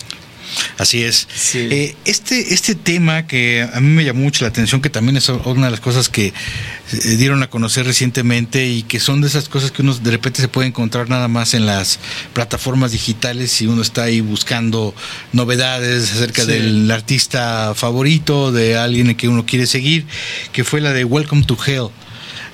Así 0.78 1.03
es. 1.03 1.28
Eh, 1.55 1.96
este, 2.05 2.55
este 2.55 2.74
tema 2.74 3.26
que 3.26 3.68
a 3.72 3.80
mí 3.80 3.88
me 3.88 4.05
llamó 4.05 4.20
mucho 4.20 4.44
la 4.44 4.49
atención, 4.49 4.80
que 4.80 4.90
también 4.90 5.16
es 5.16 5.28
una 5.28 5.66
de 5.66 5.70
las 5.70 5.80
cosas 5.80 6.09
que 6.09 6.26
eh, 6.26 7.16
dieron 7.16 7.42
a 7.42 7.51
conocer 7.51 7.86
recientemente 7.86 8.66
y 8.66 8.82
que 8.82 9.01
son 9.01 9.20
de 9.20 9.28
esas 9.28 9.49
cosas 9.49 9.70
que 9.70 9.82
uno 9.82 9.94
de 9.94 10.11
repente 10.11 10.40
se 10.40 10.49
puede 10.49 10.68
encontrar 10.68 11.09
nada 11.09 11.28
más 11.28 11.55
en 11.55 11.66
las 11.66 11.99
plataformas 12.32 12.92
digitales 12.92 13.53
si 13.53 13.66
uno 13.66 13.82
está 13.82 14.05
ahí 14.05 14.20
buscando 14.20 14.94
novedades 15.32 16.12
acerca 16.12 16.44
del 16.44 16.90
artista 16.90 17.74
favorito, 17.74 18.53
de 18.53 18.76
alguien 18.76 19.14
que 19.14 19.28
uno 19.28 19.44
quiere 19.46 19.66
seguir, 19.66 20.07
que 20.53 20.64
fue 20.64 20.80
la 20.80 20.92
de 20.92 21.05
Welcome 21.05 21.44
to 21.44 21.59
Hell. 21.66 21.88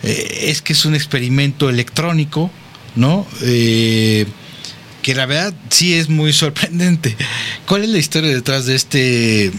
Eh, 0.03 0.51
es 0.51 0.62
que 0.62 0.72
es 0.74 0.84
un 0.84 0.95
experimento 0.95 1.70
electrónico, 1.70 2.51
¿no? 2.97 3.26
Eh, 3.42 4.26
que 5.05 5.14
la 5.14 5.26
verdad 5.26 5.52
sí 5.68 5.92
es 5.94 6.09
muy 6.09 6.32
sorprendente. 6.32 7.14
¿Cuál 7.66 7.84
es 7.84 7.90
la 7.90 7.98
historia 7.98 8.34
detrás 8.34 8.64
de 8.64 8.74
este 8.74 9.52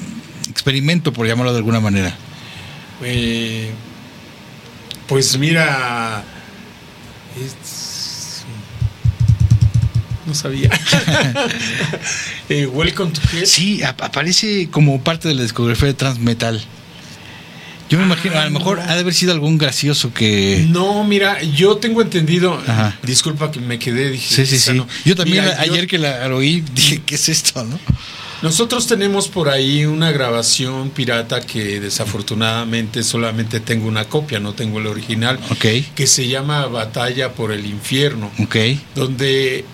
experimento, 0.50 1.14
por 1.14 1.28
llamarlo 1.28 1.52
de 1.52 1.60
alguna 1.60 1.80
manera? 1.80 2.18
Eh, 3.04 3.70
pues 5.08 5.38
mira, 5.38 6.24
no 10.26 10.34
sabía. 10.34 10.72
eh, 12.50 12.66
Welcome 12.66 13.12
to 13.12 13.22
Sí, 13.46 13.84
aparece 13.84 14.70
como 14.72 15.00
parte 15.04 15.28
de 15.28 15.36
la 15.36 15.44
discografía 15.44 15.90
de 15.90 15.94
Transmetal. 15.94 16.60
Yo 17.90 18.00
me 18.00 18.06
imagino, 18.06 18.40
a 18.40 18.46
lo 18.46 18.52
mejor 18.52 18.80
ha 18.80 18.94
de 18.96 19.02
haber 19.02 19.14
sido 19.14 19.32
algún 19.32 19.58
gracioso 19.58 20.14
que. 20.14 20.66
No, 20.70 21.04
mira, 21.04 21.42
yo 21.44 21.78
tengo 21.78 22.02
entendido. 22.02 22.60
Disculpa 23.04 23.52
que 23.52 23.60
me 23.60 23.78
quedé, 23.80 24.10
dije. 24.12 24.36
Sí, 24.36 24.46
sí, 24.46 24.60
sí. 24.60 24.82
Yo 25.06 25.16
también 25.16 25.46
ayer 25.60 25.88
que 25.88 25.98
la 25.98 26.28
oí 26.34 26.64
dije, 26.74 27.02
¿qué 27.06 27.16
es 27.16 27.30
esto, 27.30 27.64
no? 27.64 27.80
Nosotros 28.42 28.86
tenemos 28.86 29.28
por 29.28 29.50
ahí 29.50 29.86
una 29.86 30.12
grabación 30.12 30.90
pirata 30.90 31.42
que 31.42 31.80
desafortunadamente 31.80 33.02
solamente 33.02 33.60
tengo 33.60 33.88
una 33.88 34.06
copia, 34.06 34.40
no 34.40 34.54
tengo 34.54 34.80
el 34.80 34.88
original. 34.88 35.40
Ok. 35.50 35.66
Que 35.96 36.06
se 36.06 36.28
llama 36.28 36.68
Batalla 36.68 37.34
por 37.34 37.52
el 37.52 37.66
Infierno. 37.66 38.32
Ok. 38.40 38.56
Donde 38.94 39.66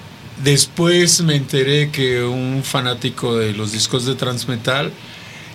después 0.43 1.22
me 1.22 1.36
enteré 1.36 1.89
que 1.91 2.24
un 2.24 2.64
fanático 2.64 3.38
de 3.38 3.53
los 3.53 3.72
discos 3.72 4.05
de 4.05 4.16
Transmetal 4.16 4.91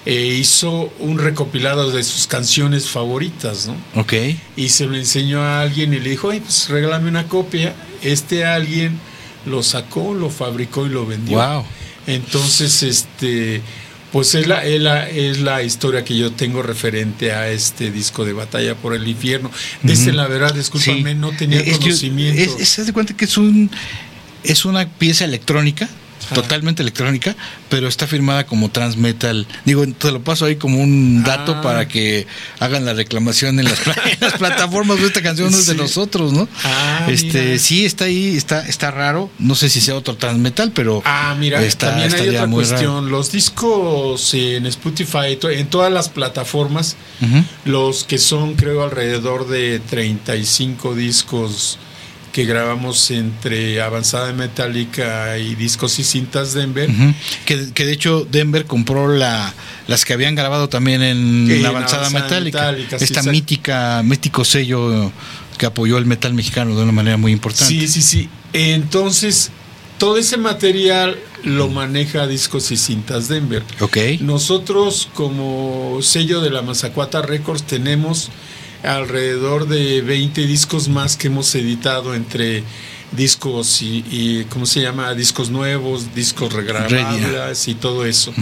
eh, 0.07 0.37
hizo 0.39 0.93
un 1.01 1.19
recopilado 1.19 1.91
de 1.91 2.05
sus 2.05 2.29
canciones 2.29 2.89
favoritas, 2.89 3.67
¿no? 3.67 4.01
Ok. 4.01 4.15
Y 4.57 4.69
se 4.69 4.87
lo 4.87 4.95
enseñó 4.95 5.43
a 5.43 5.61
alguien 5.61 5.93
y 5.93 5.99
le 5.99 6.11
dijo, 6.11 6.31
ay, 6.31 6.39
pues 6.39 6.69
regálame 6.69 7.09
una 7.09 7.27
copia. 7.27 7.75
Este 8.03 8.45
alguien 8.45 9.01
lo 9.47 9.65
sacó, 9.65 10.15
lo 10.15 10.31
fabricó 10.31 10.87
y 10.87 10.91
lo 10.91 11.07
vendió. 11.07 11.39
Wow. 11.39 11.65
Entonces, 12.07 12.85
este, 12.85 13.63
pues 14.13 14.37
es 14.37 14.47
la, 14.47 14.65
es 14.65 15.41
la, 15.41 15.65
historia 15.65 16.05
que 16.05 16.17
yo 16.17 16.31
tengo 16.31 16.63
referente 16.63 17.33
a 17.33 17.51
este 17.51 17.91
disco 17.91 18.25
de 18.25 18.33
Batalla 18.33 18.77
por 18.77 18.95
el 18.95 19.09
Infierno. 19.09 19.51
Desde 19.83 20.13
la 20.13 20.29
verdad, 20.29 20.55
discúlpame, 20.55 21.17
no 21.17 21.33
tenía 21.33 21.65
conocimiento. 21.65 22.65
¿Se 22.65 22.83
es, 22.83 22.93
cuenta 22.93 23.17
que 23.17 23.25
es 23.25 23.37
un 23.37 23.71
es 24.45 24.65
una 24.65 24.89
pieza 24.89 25.25
electrónica 25.25 25.89
totalmente 26.35 26.83
electrónica, 26.83 27.37
pero 27.69 27.89
está 27.89 28.07
firmada 28.07 28.47
como 28.47 28.71
Transmetal. 28.71 29.47
Digo, 29.65 29.87
te 29.87 30.13
lo 30.13 30.23
paso 30.23 30.45
ahí 30.45 30.57
como 30.57 30.81
un 30.81 31.23
dato 31.25 31.57
ah. 31.57 31.63
para 31.63 31.89
que 31.89 32.27
hagan 32.61 32.85
la 32.85 32.95
reclamación 32.95 33.59
en 33.61 33.67
las, 33.67 33.81
plataformas 34.39 35.01
de 35.01 35.07
esta 35.07 35.23
canción 35.23 35.51
no 35.51 35.59
es 35.59 35.67
de 35.67 35.75
nosotros, 35.75 36.33
¿no? 36.33 36.49
Ah, 36.65 37.07
este, 37.09 37.59
sí 37.59 37.85
está 37.85 38.05
ahí, 38.05 38.37
está 38.37 38.67
está 38.67 38.91
raro, 38.91 39.31
no 39.39 39.55
sé 39.55 39.69
si 39.69 39.81
sea 39.81 39.95
otro 39.95 40.17
Transmetal, 40.17 40.73
pero 40.73 41.03
Ah, 41.05 41.37
mira, 41.39 41.61
también 41.77 42.13
hay 42.15 42.29
otra 42.29 42.49
cuestión, 42.49 43.11
los 43.11 43.33
discos 43.33 44.35
en 44.35 44.67
Spotify, 44.67 45.39
en 45.51 45.67
todas 45.69 45.93
las 45.93 46.09
plataformas, 46.09 46.97
los 47.65 48.05
que 48.05 48.19
son 48.19 48.55
creo 48.55 48.83
alrededor 48.83 49.49
de 49.49 49.81
35 49.81 50.95
discos 50.95 51.79
que 52.37 52.45
grabamos 52.45 53.11
entre 53.13 53.81
Avanzada 53.81 54.31
Metálica 54.35 55.39
y 55.39 55.55
Discos 55.55 55.99
y 55.99 56.05
Cintas 56.05 56.53
Denver. 56.53 56.91
que, 57.47 57.57
de 57.57 57.93
hecho 57.93 58.29
Denver 58.31 58.67
compró 58.67 59.09
la, 59.09 59.55
las 59.89 60.05
que 60.05 60.13
habían 60.13 60.35
grabado 60.35 60.69
también 60.69 61.03
en, 61.03 61.65
Avanzada, 61.65 62.11
Metálica. 62.11 62.77
esta 63.01 63.23
mítica, 63.23 64.03
mítico 64.05 64.45
sello 64.45 65.11
que 65.57 65.65
apoyó 65.65 65.97
el 65.97 66.05
metal 66.05 66.35
mexicano 66.35 66.77
de 66.77 66.83
una 66.83 66.93
manera 66.93 67.17
muy 67.17 67.33
importante. 67.33 67.73
Sí, 67.73 67.89
sí, 67.89 68.03
sí. 68.03 68.29
Entonces, 68.53 69.51
todo 69.97 70.19
ese 70.19 70.37
material 70.37 71.19
lo 71.43 71.69
maneja 71.69 72.27
Discos 72.27 72.71
y 72.71 72.77
Cintas 72.77 73.29
Denver. 73.29 73.63
Ok. 73.81 73.97
Nosotros, 74.21 75.09
como 75.15 76.01
sello 76.03 76.43
de 76.43 76.51
la 76.51 76.61
Mazacuata 76.61 77.23
Records, 77.23 77.63
tenemos 77.63 78.29
alrededor 78.87 79.69
de 79.69 80.01
20 80.03 80.47
discos 80.47 80.89
más 80.89 81.17
que 81.17 81.27
hemos 81.27 81.55
editado 81.55 82.15
entre 82.15 82.63
discos 83.13 83.83
y, 83.83 84.47
¿cómo 84.49 84.67
se 84.67 84.81
llama? 84.81 85.15
Discos 85.15 85.51
nuevos, 85.51 86.15
discos 86.15 86.53
regrabables 86.53 87.69
y 87.69 87.75
todo 87.75 88.05
eso. 88.05 88.33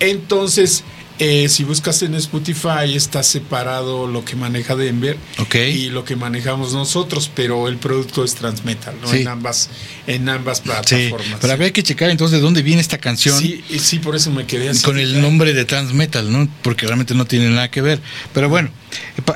Entonces, 0.00 0.84
eh, 1.18 1.48
si 1.48 1.64
buscas 1.64 2.02
en 2.02 2.14
Spotify 2.14 2.94
está 2.94 3.22
separado 3.22 4.06
lo 4.06 4.24
que 4.24 4.36
maneja 4.36 4.76
Denver 4.76 5.16
y 5.54 5.88
lo 5.88 6.04
que 6.04 6.14
manejamos 6.14 6.74
nosotros, 6.74 7.30
pero 7.34 7.68
el 7.68 7.78
producto 7.78 8.22
es 8.22 8.34
Transmetal, 8.34 8.94
¿no? 9.00 9.12
En 9.12 9.26
ambas, 9.26 9.70
en 10.06 10.28
ambas 10.28 10.60
plataformas. 10.60 11.38
Pero 11.40 11.52
habría 11.52 11.72
que 11.72 11.82
checar 11.82 12.10
entonces 12.10 12.38
de 12.38 12.42
dónde 12.42 12.62
viene 12.62 12.82
esta 12.82 12.98
canción. 12.98 13.38
Sí, 13.38 13.64
sí, 13.78 13.98
por 13.98 14.14
eso 14.14 14.30
me 14.30 14.46
quedé 14.46 14.68
así. 14.68 14.84
Con 14.84 14.98
el 14.98 15.22
nombre 15.22 15.54
de 15.54 15.64
Transmetal, 15.64 16.30
¿no? 16.30 16.48
Porque 16.62 16.86
realmente 16.86 17.14
no 17.14 17.24
tiene 17.24 17.48
nada 17.48 17.70
que 17.70 17.80
ver. 17.80 18.00
Pero 18.34 18.48
bueno, 18.48 18.70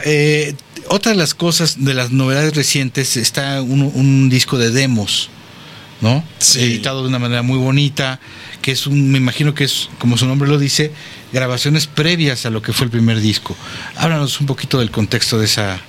eh, 0.04 0.54
otra 0.88 1.12
de 1.12 1.18
las 1.18 1.34
cosas, 1.34 1.82
de 1.82 1.94
las 1.94 2.10
novedades 2.10 2.54
recientes, 2.54 3.16
está 3.16 3.62
un, 3.62 4.28
disco 4.28 4.58
de 4.58 4.70
demos, 4.70 5.30
¿no? 6.00 6.22
Editado 6.56 7.02
de 7.02 7.08
una 7.08 7.18
manera 7.18 7.42
muy 7.42 7.58
bonita, 7.58 8.20
que 8.62 8.72
es 8.72 8.86
un, 8.86 9.10
me 9.10 9.18
imagino 9.18 9.54
que 9.54 9.64
es, 9.64 9.88
como 9.98 10.16
su 10.16 10.26
nombre 10.26 10.48
lo 10.48 10.58
dice, 10.58 10.92
grabaciones 11.32 11.86
previas 11.86 12.46
a 12.46 12.50
lo 12.50 12.62
que 12.62 12.72
fue 12.72 12.86
el 12.86 12.90
primer 12.90 13.20
disco. 13.20 13.56
Háblanos 13.96 14.40
un 14.40 14.46
poquito 14.46 14.78
del 14.78 14.90
contexto 14.90 15.38
de 15.38 15.46
esa 15.46 15.80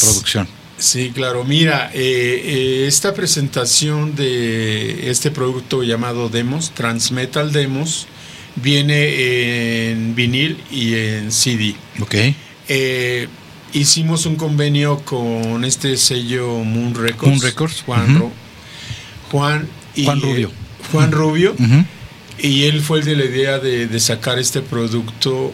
producción. 0.00 0.48
Sí, 0.78 1.10
claro. 1.12 1.44
Mira, 1.44 1.90
eh, 1.92 2.42
eh, 2.44 2.84
esta 2.86 3.12
presentación 3.12 4.14
de 4.14 5.10
este 5.10 5.30
producto 5.30 5.82
llamado 5.82 6.28
Demos, 6.28 6.70
Transmetal 6.70 7.52
Demos, 7.52 8.06
viene 8.56 9.90
en 9.90 10.14
vinil 10.14 10.62
y 10.70 10.94
en 10.94 11.32
CD. 11.32 11.74
Ok. 12.00 12.14
Eh, 12.68 13.28
hicimos 13.72 14.24
un 14.26 14.36
convenio 14.36 15.00
con 15.04 15.64
este 15.64 15.96
sello 15.96 16.62
Moon 16.62 16.94
Records. 16.94 17.28
Moon 17.28 17.40
Records. 17.40 17.82
Juan, 17.82 18.32
Juan, 19.32 19.68
y, 19.96 20.04
Juan 20.04 20.20
Rubio. 20.20 20.52
Juan 20.92 21.12
Rubio. 21.12 21.56
Y 22.40 22.64
él 22.64 22.80
fue 22.80 23.00
el 23.00 23.04
de 23.04 23.16
la 23.16 23.24
idea 23.24 23.58
de, 23.58 24.00
sacar 24.00 24.38
este 24.38 24.60
producto. 24.60 25.52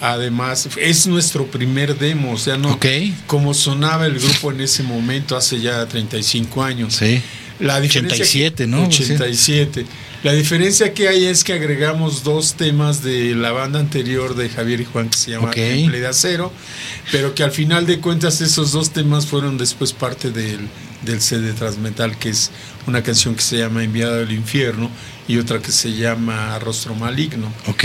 Además, 0.00 0.68
es 0.76 1.06
nuestro 1.06 1.46
primer 1.46 1.96
demo, 1.98 2.32
o 2.32 2.38
sea, 2.38 2.56
no 2.58 2.78
como 3.26 3.54
sonaba 3.54 4.06
el 4.06 4.18
grupo 4.18 4.50
en 4.50 4.60
ese 4.60 4.82
momento, 4.82 5.36
hace 5.36 5.60
ya 5.60 5.86
35 5.86 6.62
años. 6.62 6.94
Sí. 6.94 7.22
La 7.60 7.76
87, 7.76 8.66
¿no? 8.66 8.84
87. 8.86 9.86
La 10.24 10.32
diferencia 10.32 10.94
que 10.94 11.08
hay 11.08 11.26
es 11.26 11.44
que 11.44 11.52
agregamos 11.52 12.24
dos 12.24 12.54
temas 12.54 13.02
de 13.02 13.34
la 13.34 13.52
banda 13.52 13.78
anterior 13.78 14.34
de 14.34 14.48
Javier 14.48 14.80
y 14.80 14.84
Juan 14.86 15.10
que 15.10 15.18
se 15.18 15.30
llama 15.32 15.50
Temple 15.50 16.00
de 16.00 16.06
Acero, 16.06 16.50
pero 17.12 17.34
que 17.34 17.42
al 17.42 17.52
final 17.52 17.86
de 17.86 18.00
cuentas 18.00 18.40
esos 18.40 18.72
dos 18.72 18.90
temas 18.90 19.26
fueron 19.26 19.58
después 19.58 19.92
parte 19.92 20.30
del, 20.30 20.60
del 21.02 21.20
CD 21.20 21.52
Transmetal, 21.52 22.18
que 22.18 22.30
es 22.30 22.50
una 22.86 23.02
canción 23.02 23.34
que 23.34 23.42
se 23.42 23.58
llama 23.58 23.84
Enviado 23.84 24.16
del 24.16 24.32
Infierno 24.32 24.90
y 25.28 25.36
otra 25.36 25.60
que 25.60 25.72
se 25.72 25.92
llama 25.92 26.58
Rostro 26.58 26.94
Maligno. 26.94 27.52
Ok. 27.66 27.84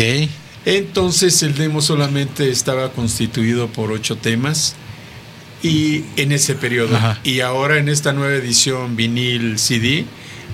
Entonces 0.66 1.44
el 1.44 1.56
demo 1.56 1.82
solamente 1.82 2.50
estaba 2.50 2.92
constituido 2.92 3.68
por 3.68 3.92
ocho 3.92 4.16
temas 4.16 4.76
y 5.62 6.04
en 6.16 6.32
ese 6.32 6.56
periodo. 6.56 6.98
Y 7.24 7.42
ahora 7.42 7.78
en 7.78 7.90
esta 7.90 8.14
nueva 8.14 8.36
edición 8.36 8.96
vinil 8.96 9.60
CD 9.60 10.06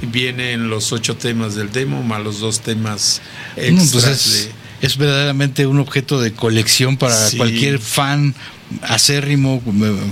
vienen 0.02 0.70
los 0.70 0.92
ocho 0.92 1.16
temas 1.16 1.56
del 1.56 1.72
demo 1.72 2.04
más 2.04 2.22
los 2.22 2.40
dos 2.40 2.60
temas 2.60 3.22
pues 3.56 3.68
extras 3.68 4.50
es, 4.82 4.98
verdaderamente 4.98 5.66
un 5.66 5.80
objeto 5.80 6.20
de 6.20 6.34
colección 6.34 6.98
para 6.98 7.16
cualquier 7.38 7.80
fan 7.80 8.36
acérrimo, 8.82 9.62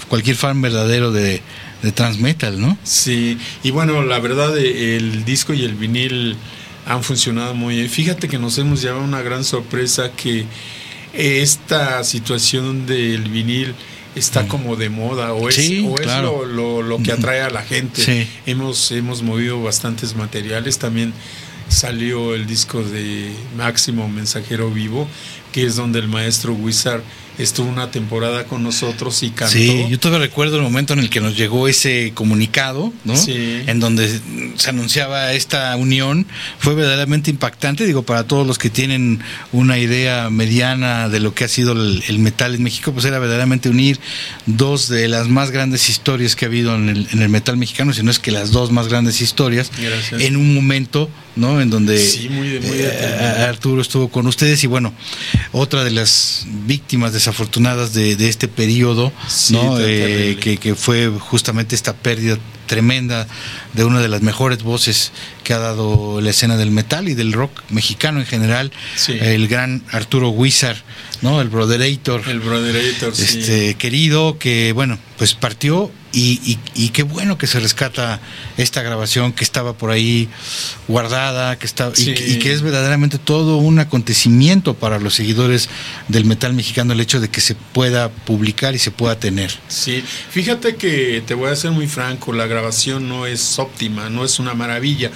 cualquier 0.08 0.36
fan 0.36 0.62
verdadero 0.62 1.12
de, 1.12 1.42
de 1.84 1.92
Transmetal, 1.92 2.60
¿no? 2.60 2.78
Sí, 2.84 3.38
y 3.62 3.72
bueno, 3.72 4.02
la 4.04 4.20
verdad 4.20 4.58
el 4.58 5.26
disco 5.26 5.54
y 5.54 5.64
el 5.64 5.76
vinil 5.76 6.38
han 6.86 7.04
funcionado 7.04 7.54
muy 7.54 7.76
bien. 7.76 7.90
Fíjate 7.90 8.28
que 8.28 8.40
nos 8.40 8.58
hemos 8.58 8.82
llevado 8.82 9.04
una 9.04 9.22
gran 9.22 9.44
sorpresa 9.44 10.12
que 10.12 10.46
esta 11.14 12.04
situación 12.04 12.86
del 12.86 13.30
vinil 13.30 13.76
está 14.16 14.44
mm. 14.44 14.48
como 14.48 14.76
de 14.76 14.90
moda 14.90 15.34
o 15.34 15.50
es, 15.50 15.70
lo, 15.82 17.00
que 17.04 17.12
atrae 17.12 17.42
a 17.42 17.50
la 17.50 17.62
gente. 17.64 18.28
Hemos, 18.46 18.92
hemos 18.92 19.22
movido 19.22 19.62
bastantes 19.62 20.16
materiales 20.16 20.78
también. 20.78 21.14
salió 21.70 22.36
el 22.36 22.46
disco 22.46 22.84
de 22.84 23.34
Máximo 23.58 24.08
Mensajero 24.08 24.70
Vivo, 24.70 25.08
que 25.52 25.66
es 25.66 25.76
donde 25.76 26.00
el 26.00 26.08
maestro 26.08 26.54
Wizard 26.54 27.02
estuvo 27.38 27.68
una 27.70 27.90
temporada 27.92 28.46
con 28.46 28.64
nosotros 28.64 29.22
y 29.24 29.30
cantó. 29.32 29.54
Sí, 29.54 29.86
yo 29.90 30.00
todavía 30.00 30.28
recuerdo 30.28 30.58
el 30.58 30.64
momento 30.64 30.94
en 30.94 31.00
el 31.00 31.10
que 31.10 31.20
nos 31.22 31.36
llegó 31.38 31.68
ese 31.68 32.12
comunicado, 32.14 32.94
¿no? 33.06 33.16
Sí. 33.16 33.62
En 33.68 33.80
donde 33.80 34.20
se 34.56 34.70
anunciaba 34.70 35.34
esta 35.34 35.76
unión. 35.76 36.26
Fue 36.60 36.76
verdaderamente 36.76 37.32
impactante, 37.32 37.86
digo, 37.86 38.04
para 38.04 38.26
todos 38.26 38.46
los 38.46 38.58
que 38.58 38.70
tienen 38.70 39.20
una 39.52 39.78
idea 39.80 40.30
mediana 40.30 41.10
de 41.10 41.20
lo 41.20 41.34
que 41.34 41.44
ha 41.46 41.48
sido 41.48 41.74
el, 41.74 42.04
el 42.08 42.20
metal 42.20 42.56
en 42.56 42.64
México, 42.64 42.92
pues 42.94 43.06
era 43.06 43.20
verdaderamente 43.20 43.70
unir 43.70 44.00
dos 44.46 44.88
de 44.90 45.08
las 45.08 45.28
más 45.28 45.52
grandes 45.52 45.90
historias 45.90 46.36
que 46.36 46.46
ha 46.46 46.48
habido 46.48 46.76
en 46.76 46.90
el, 46.90 47.08
en 47.12 47.22
el 47.22 47.30
metal 47.30 47.58
mexicano, 47.58 47.94
si 47.94 48.04
no 48.04 48.12
es 48.12 48.20
que 48.20 48.32
las 48.32 48.52
dos 48.52 48.72
más 48.72 48.88
grandes 48.88 49.22
historias, 49.22 49.72
Gracias. 49.80 50.22
en 50.22 50.36
un 50.38 50.54
momento, 50.54 51.10
¿no? 51.36 51.62
En 51.62 51.70
donde 51.70 51.98
Sí, 51.98 52.30
muy 52.30 52.48
de- 52.50 52.60
muy 52.60 52.78
eh. 52.80 53.46
Arturo 53.48 53.82
estuvo 53.82 54.10
con 54.10 54.28
ustedes 54.28 54.64
y 54.64 54.68
bueno, 54.68 54.94
otra 55.52 55.84
de 55.84 55.92
las 55.92 56.46
víctimas 56.68 57.14
desafortunadas 57.24 57.94
de, 57.94 58.16
de 58.18 58.28
este 58.28 58.48
periodo, 58.50 59.12
Sí, 59.28 59.54
¿no? 59.54 59.76
tan 59.76 59.86
Eh, 59.88 60.38
que, 60.42 60.58
que 60.58 60.76
fue 60.76 61.08
justamente 61.08 61.74
esta 61.76 61.94
pérdida 61.94 62.38
tremenda 62.68 63.28
de 63.74 63.84
una 63.86 64.02
de 64.02 64.08
las 64.10 64.22
mejores 64.22 64.62
voces 64.64 65.12
que 65.44 65.54
ha 65.54 65.60
dado 65.60 66.20
la 66.22 66.30
escena 66.32 66.58
del 66.58 66.72
metal 66.72 67.08
y 67.08 67.14
del 67.14 67.32
rock 67.34 67.52
mexicano 67.70 68.20
en 68.20 68.26
general, 68.26 68.72
Sí. 68.96 69.14
el 69.20 69.48
gran 69.48 69.84
Arturo 69.92 70.30
Wizard, 70.30 70.78
¿no? 71.22 71.40
El 71.42 71.48
Broderator. 71.50 72.28
El 72.28 72.40
Broderator, 72.42 73.16
sí. 73.16 73.24
Este 73.24 73.76
querido 73.76 74.38
que 74.38 74.72
bueno 74.74 74.98
pues 75.18 75.34
partió 75.34 75.92
y, 76.14 76.40
y- 76.46 76.60
y 76.76 76.90
qué 76.90 77.04
bueno 77.04 77.38
que 77.38 77.48
se 77.48 77.60
rescata 77.60 78.22
esta 78.56 78.82
grabación 78.84 79.34
que 79.34 79.44
estaba 79.44 79.74
por 79.74 79.90
ahí 79.92 80.30
guardada 80.88 81.58
que 81.58 81.66
está 81.66 81.92
y- 81.98 82.12
y, 82.12 82.40
que 82.40 82.54
es 82.54 82.62
verdaderamente 82.62 83.18
todo 83.18 83.58
un 83.58 83.80
acontecimiento 83.80 84.74
para 84.76 85.00
los 85.00 85.16
seguidores 85.16 85.70
del 86.08 86.26
metal 86.26 86.54
mexicano 86.54 86.94
el 86.94 87.00
hecho 87.00 87.20
de 87.20 87.30
que 87.30 87.42
se 87.42 87.56
pueda 87.56 88.10
publicar 88.10 88.76
y 88.76 88.80
se 88.80 88.92
pueda 88.92 89.20
tener. 89.20 89.52
Sí, 89.68 90.04
fíjate 90.30 90.76
que 90.76 91.24
te 91.26 91.34
voy 91.34 91.50
a 91.50 91.56
ser 91.56 91.72
muy 91.72 91.88
franco, 91.88 92.32
la 92.34 92.46
grabación 92.48 93.10
no 93.10 93.26
es 93.26 93.58
óptima, 93.60 94.10
no 94.10 94.24
es 94.24 94.40
una 94.40 94.54
maravilla, 94.54 95.12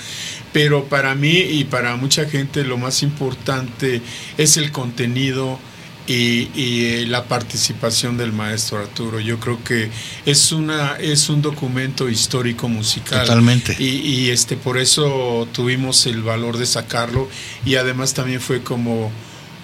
pero 0.54 0.86
para 0.86 1.14
mí 1.16 1.38
y 1.38 1.66
para 1.66 1.96
mucha 1.96 2.26
gente 2.26 2.64
lo 2.64 2.78
más 2.78 3.04
importante 3.04 4.02
es 4.38 4.58
el 4.58 4.72
contenido 4.72 5.60
y, 6.08 6.50
y, 6.56 6.86
eh, 6.86 7.06
la 7.08 7.26
participación 7.26 8.18
del 8.18 8.32
maestro 8.32 8.80
Arturo. 8.80 9.20
Yo 9.20 9.40
creo 9.40 9.62
que 9.64 9.90
es 10.26 10.52
una 10.52 10.96
es 10.96 11.30
un 11.30 11.42
documento 11.42 12.10
histórico 12.10 12.68
musical. 12.70 13.22
Totalmente. 13.26 13.76
Y, 13.78 13.98
y, 14.00 14.30
este 14.30 14.56
por 14.58 14.78
eso 14.78 15.48
tuvimos 15.52 16.06
el 16.06 16.22
valor 16.24 16.58
de 16.58 16.66
sacarlo 16.66 17.28
y 17.66 17.76
además 17.76 18.14
también 18.14 18.40
fue 18.42 18.62
como 18.64 19.12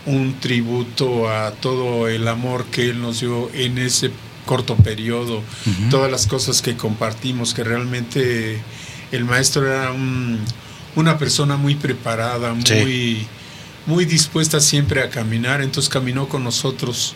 un 0.06 0.36
tributo 0.42 1.30
a 1.30 1.52
todo 1.52 2.10
el 2.10 2.28
amor 2.28 2.66
que 2.66 2.90
él 2.90 3.02
nos 3.02 3.22
dio 3.22 3.50
en 3.54 3.78
ese 3.78 4.12
corto 4.46 4.76
periodo, 4.76 5.42
todas 5.90 6.12
las 6.12 6.28
cosas 6.28 6.62
que 6.62 6.76
compartimos, 6.76 7.54
que 7.54 7.64
realmente 7.64 8.62
el 9.14 9.24
maestro 9.24 9.66
era 9.66 9.94
un- 9.94 10.42
una 10.98 11.18
persona 11.18 11.56
muy 11.56 11.76
preparada, 11.76 12.54
Sí. 12.66 13.26
Muy, 13.86 14.06
dispuesta 14.06 14.60
siempre 14.60 15.02
a 15.02 15.10
caminar, 15.10 15.62
entonces 15.62 15.90
caminó 15.90 16.28
con 16.30 16.44
nosotros 16.44 17.16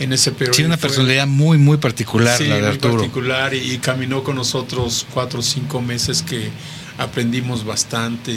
en 0.00 0.12
ese 0.12 0.30
periodo. 0.32 0.54
sí 0.54 0.62
una 0.64 0.76
Fue- 0.76 0.88
personalidad 0.88 1.26
muy 1.26 1.58
muy 1.58 1.76
particular 1.78 2.38
Sí, 2.38 2.46
la 2.46 2.56
de 2.56 2.60
muy 2.62 2.70
Arturo 2.70 2.94
particular 2.96 3.54
y, 3.54 3.72
y 3.72 3.78
caminó 3.78 4.22
con 4.24 4.36
nosotros 4.36 5.06
cuatro 5.12 5.40
o 5.40 5.42
cinco 5.42 5.80
meses 5.80 6.22
que 6.22 6.50
aprendimos 6.98 7.64
bastante 7.64 8.34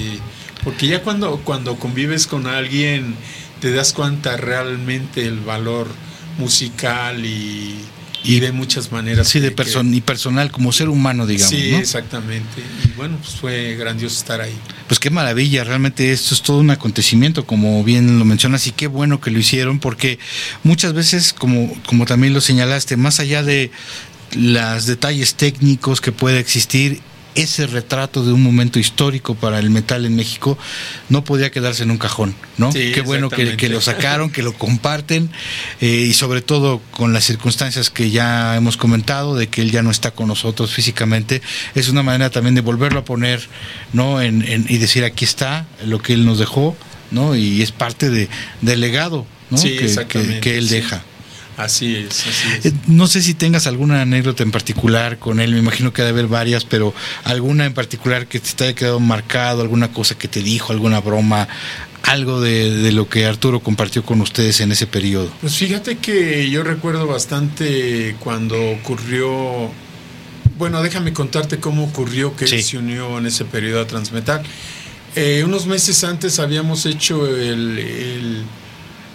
porque 0.63 0.87
ya 0.87 1.01
cuando 1.01 1.37
cuando 1.43 1.75
convives 1.77 2.27
con 2.27 2.45
alguien 2.47 3.15
te 3.59 3.71
das 3.71 3.93
cuenta 3.93 4.37
realmente 4.37 5.25
el 5.25 5.39
valor 5.39 5.87
musical 6.37 7.23
y, 7.25 7.75
y 8.23 8.39
de 8.39 8.51
muchas 8.51 8.91
maneras 8.91 9.27
sí 9.27 9.39
de 9.39 9.49
que- 9.49 9.55
que- 9.55 9.63
person 9.63 9.93
y 9.93 10.01
personal 10.01 10.51
como 10.51 10.71
ser 10.71 10.89
humano 10.89 11.25
digamos 11.25 11.49
sí 11.49 11.71
¿no? 11.71 11.77
exactamente 11.79 12.61
y 12.85 12.89
bueno 12.95 13.17
pues 13.21 13.35
fue 13.35 13.75
grandioso 13.75 14.17
estar 14.17 14.41
ahí 14.41 14.53
Pues 14.87 14.99
qué 14.99 15.09
maravilla, 15.09 15.63
realmente 15.63 16.11
esto 16.11 16.35
es 16.35 16.41
todo 16.41 16.57
un 16.59 16.69
acontecimiento, 16.69 17.45
como 17.45 17.81
bien 17.83 18.19
lo 18.19 18.25
mencionas, 18.25 18.67
y 18.67 18.71
qué 18.71 18.87
bueno 18.87 19.21
que 19.21 19.31
lo 19.31 19.39
hicieron, 19.39 19.79
porque 19.79 20.19
muchas 20.63 20.91
veces, 20.93 21.31
como, 21.33 21.73
como 21.85 22.05
también 22.05 22.33
lo 22.33 22.41
señalaste, 22.41 22.97
más 22.97 23.21
allá 23.21 23.41
de 23.41 23.71
los 24.33 24.85
detalles 24.87 25.35
técnicos 25.35 26.01
que 26.01 26.11
pueda 26.11 26.39
existir, 26.39 26.99
ese 27.35 27.65
retrato 27.67 28.23
de 28.25 28.33
un 28.33 28.43
momento 28.43 28.79
histórico 28.79 29.35
para 29.35 29.59
el 29.59 29.69
metal 29.69 30.05
en 30.05 30.15
México 30.15 30.57
no 31.09 31.23
podía 31.23 31.49
quedarse 31.51 31.83
en 31.83 31.91
un 31.91 31.97
cajón, 31.97 32.35
¿no? 32.57 32.71
Sí, 32.71 32.91
Qué 32.93 33.01
bueno 33.01 33.29
que, 33.29 33.69
lo 33.69 33.79
sacaron, 33.81 34.29
que 34.31 34.43
lo 34.43 34.53
comparten 34.53 35.29
eh, 35.79 35.87
y 36.09 36.13
sobre 36.13 36.41
todo 36.41 36.81
con 36.91 37.13
las 37.13 37.23
circunstancias 37.23 37.89
que 37.89 38.09
ya 38.11 38.55
hemos 38.57 38.75
comentado 38.77 39.35
de 39.35 39.47
que 39.47 39.61
él 39.61 39.71
ya 39.71 39.81
no 39.81 39.91
está 39.91 40.11
con 40.11 40.27
nosotros 40.27 40.71
físicamente, 40.73 41.41
es 41.75 41.87
una 41.89 42.03
manera 42.03 42.29
también 42.29 42.55
de 42.55 42.61
volverlo 42.61 42.99
a 42.99 43.05
poner, 43.05 43.47
¿no? 43.93 44.21
En, 44.21 44.41
en- 44.41 44.65
y 44.69 44.77
decir 44.77 45.03
aquí 45.03 45.25
está 45.25 45.65
lo 45.85 45.99
que 46.01 46.13
él 46.13 46.25
nos 46.25 46.39
dejó, 46.39 46.75
¿no? 47.11 47.35
Y 47.35 47.61
es 47.61 47.71
parte 47.71 48.09
de, 48.09 48.27
del 48.61 48.81
legado, 48.81 49.25
¿no? 49.49 49.57
Sí, 49.57 49.69
que, 49.71 49.77
que- 49.79 49.85
exactamente, 49.85 50.39
que 50.41 50.57
él 50.57 50.67
deja. 50.69 51.03
Así 51.57 51.95
es 51.95 52.21
así 52.21 52.47
es 52.59 52.65
Eh, 52.67 52.73
No 52.87 53.07
sé 53.07 53.21
si 53.21 53.33
tengas 53.33 53.67
alguna 53.67 54.01
anécdota 54.01 54.43
en 54.43 54.51
particular 54.51 55.17
con 55.19 55.39
él, 55.39 55.51
me 55.53 55.59
imagino 55.59 55.93
que 55.93 56.01
debe 56.01 56.19
haber 56.19 56.27
varias, 56.27 56.65
pero 56.65 56.93
alguna 57.23 57.65
en 57.65 57.73
particular 57.73 58.27
que 58.27 58.39
te 58.39 58.63
haya 58.63 58.75
quedado 58.75 58.99
marcado, 58.99 59.61
alguna 59.61 59.91
cosa 59.91 60.15
que 60.17 60.27
te 60.27 60.41
dijo, 60.41 60.71
alguna 60.73 60.99
broma, 61.01 61.47
algo 62.03 62.41
de, 62.41 62.71
de 62.77 62.91
lo 62.91 63.07
que 63.07 63.25
Arturo 63.25 63.59
compartió 63.59 64.03
con 64.03 64.21
ustedes 64.21 64.59
en 64.61 64.71
ese 64.71 64.87
periodo. 64.87 65.29
Pues 65.41 65.55
fíjate 65.55 65.97
que 65.97 66.49
yo 66.49 66.63
recuerdo 66.63 67.05
bastante 67.05 68.15
cuando 68.19 68.55
ocurrió, 68.71 69.71
bueno, 70.57 70.81
déjame 70.81 71.13
contarte 71.13 71.57
cómo 71.59 71.83
ocurrió 71.83 72.35
que 72.35 72.47
Sí. 72.47 72.55
él 72.55 72.63
se 72.63 72.77
unió 72.79 73.17
en 73.19 73.27
ese 73.27 73.45
periodo 73.45 73.81
a 73.81 73.87
Transmetal. 73.87 74.41
Eh, 75.15 75.43
unos 75.45 75.65
meses 75.67 76.03
antes 76.03 76.39
habíamos 76.39 76.85
hecho 76.85 77.27
el, 77.27 77.77
el, 77.77 78.43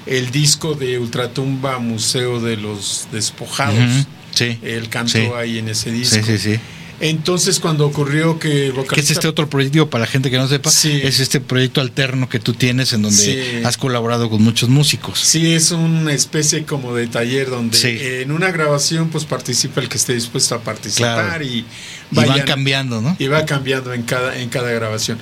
el 0.07 0.31
disco 0.31 0.75
de 0.75 0.99
Ultratumba 0.99 1.79
Museo 1.79 2.41
de 2.41 2.57
los 2.57 3.09
Despojados. 3.13 4.07
Sí. 4.33 4.59
Él 4.63 4.89
cantó 4.89 5.13
Sí. 5.13 5.29
ahí 5.37 5.59
en 5.59 5.69
ese 5.69 5.91
disco. 5.91 6.17
Sí, 6.17 6.23
sí, 6.23 6.39
sí. 6.39 6.61
Entonces 6.99 7.61
cuando 7.61 7.85
ocurrió 7.87 8.39
que 8.39 8.49
Que 8.49 8.67
es 8.69 8.75
vocalista- 8.75 9.13
este 9.13 9.29
otro 9.29 9.51
proyecto, 9.51 9.91
para 9.91 10.05
la 10.05 10.11
gente 10.11 10.31
que 10.31 10.39
no 10.39 10.49
sepa, 10.49 10.71
Sí. 10.71 11.01
es 11.05 11.21
este 11.21 11.41
proyecto 11.41 11.83
alterno 11.83 12.27
que 12.29 12.39
tú 12.39 12.55
tienes 12.55 12.95
en 12.95 13.03
donde 13.03 13.17
Sí. 13.19 13.65
has 13.65 13.77
colaborado 13.77 14.31
con 14.31 14.43
muchos 14.43 14.71
músicos. 14.71 15.19
Sí, 15.21 15.53
es 15.53 15.73
una 15.73 16.13
especie 16.15 16.65
como 16.65 16.95
de 16.95 17.07
taller 17.07 17.51
donde 17.51 17.77
Sí. 17.77 17.99
en 18.01 18.33
una 18.33 18.51
grabación 18.51 19.11
pues 19.11 19.25
participa 19.27 19.83
el 19.83 19.91
que 19.91 19.99
esté 19.99 20.15
dispuesto 20.15 20.55
a 20.55 20.61
participar 20.61 21.27
Claro. 21.41 21.45
y, 21.45 21.49
Y 21.59 21.65
van 22.13 22.29
vayan- 22.29 22.47
cambiando, 22.47 23.03
¿no? 23.03 23.15
y 23.19 23.27
va 23.27 23.45
cambiando 23.45 23.93
en 23.93 24.03
cada, 24.03 24.39
en 24.39 24.49
cada 24.49 24.71
grabación. 24.71 25.19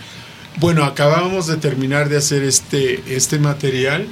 Bueno, 0.61 0.85
acabamos 0.85 1.49
de 1.49 1.57
terminar 1.57 2.09
de 2.09 2.18
hacer 2.18 2.45
este, 2.45 3.03
este 3.09 3.41
material 3.41 4.07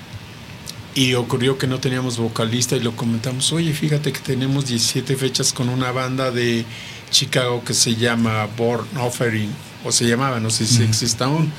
y 0.95 1.15
ocurrió 1.15 1.57
que 1.59 1.67
no 1.67 1.81
teníamos 1.81 2.19
vocalista 2.19 2.77
y 2.77 2.81
lo 2.81 2.95
comentamos, 2.95 3.53
oye, 3.53 3.73
fíjate 3.73 4.13
que 4.13 4.21
tenemos 4.21 4.67
17 4.67 5.17
fechas 5.17 5.53
con 5.53 5.69
una 5.69 5.91
banda 5.91 6.31
de 6.31 6.65
Chicago 7.11 7.63
que 7.65 7.75
se 7.75 7.97
llama 7.97 8.47
Born 8.57 8.87
Offering, 8.99 9.51
o 9.85 9.93
se 9.93 10.07
llamaba, 10.07 10.41
no 10.41 10.51
sé 10.51 10.67
si 10.67 10.83
existe 10.83 11.25
aún. 11.25 11.53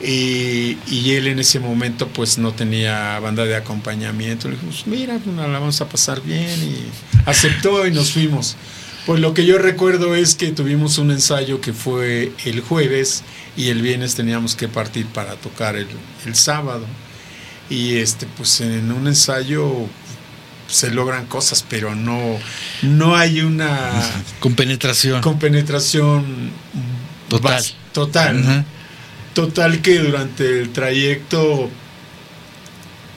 Y, 0.00 0.76
y 0.86 1.12
él 1.12 1.26
en 1.26 1.38
ese 1.38 1.58
momento 1.58 2.08
pues 2.08 2.36
no 2.36 2.52
tenía 2.52 3.18
banda 3.18 3.44
de 3.44 3.56
acompañamiento. 3.56 4.48
Le 4.48 4.54
dijimos, 4.54 4.84
mira, 4.86 5.18
pues, 5.22 5.34
la 5.34 5.46
vamos 5.46 5.80
a 5.80 5.88
pasar 5.88 6.20
bien 6.22 6.62
y 6.62 7.28
aceptó 7.28 7.86
y 7.86 7.90
nos 7.90 8.12
fuimos. 8.12 8.56
Pues 9.06 9.20
lo 9.20 9.34
que 9.34 9.46
yo 9.46 9.56
recuerdo 9.58 10.14
es 10.14 10.34
que 10.34 10.50
tuvimos 10.50 10.98
un 10.98 11.12
ensayo 11.12 11.60
que 11.60 11.72
fue 11.72 12.32
el 12.44 12.60
jueves 12.60 13.22
y 13.56 13.68
el 13.68 13.80
viernes 13.80 14.14
teníamos 14.14 14.54
que 14.56 14.68
partir 14.68 15.06
para 15.06 15.36
tocar 15.36 15.76
el, 15.76 15.86
el 16.26 16.34
sábado. 16.34 16.84
Y 17.68 17.96
este, 17.96 18.26
pues 18.26 18.60
en 18.60 18.92
un 18.92 19.06
ensayo 19.06 19.72
se 20.68 20.90
logran 20.90 21.26
cosas, 21.26 21.64
pero 21.68 21.94
no, 21.94 22.38
no 22.82 23.16
hay 23.16 23.40
una 23.40 23.90
Con 24.40 24.54
penetración. 24.54 25.20
compenetración 25.22 26.50
Total. 27.28 27.64
total. 27.92 28.64
Total 29.34 29.82
que 29.82 29.98
durante 29.98 30.60
el 30.60 30.70
trayecto 30.72 31.68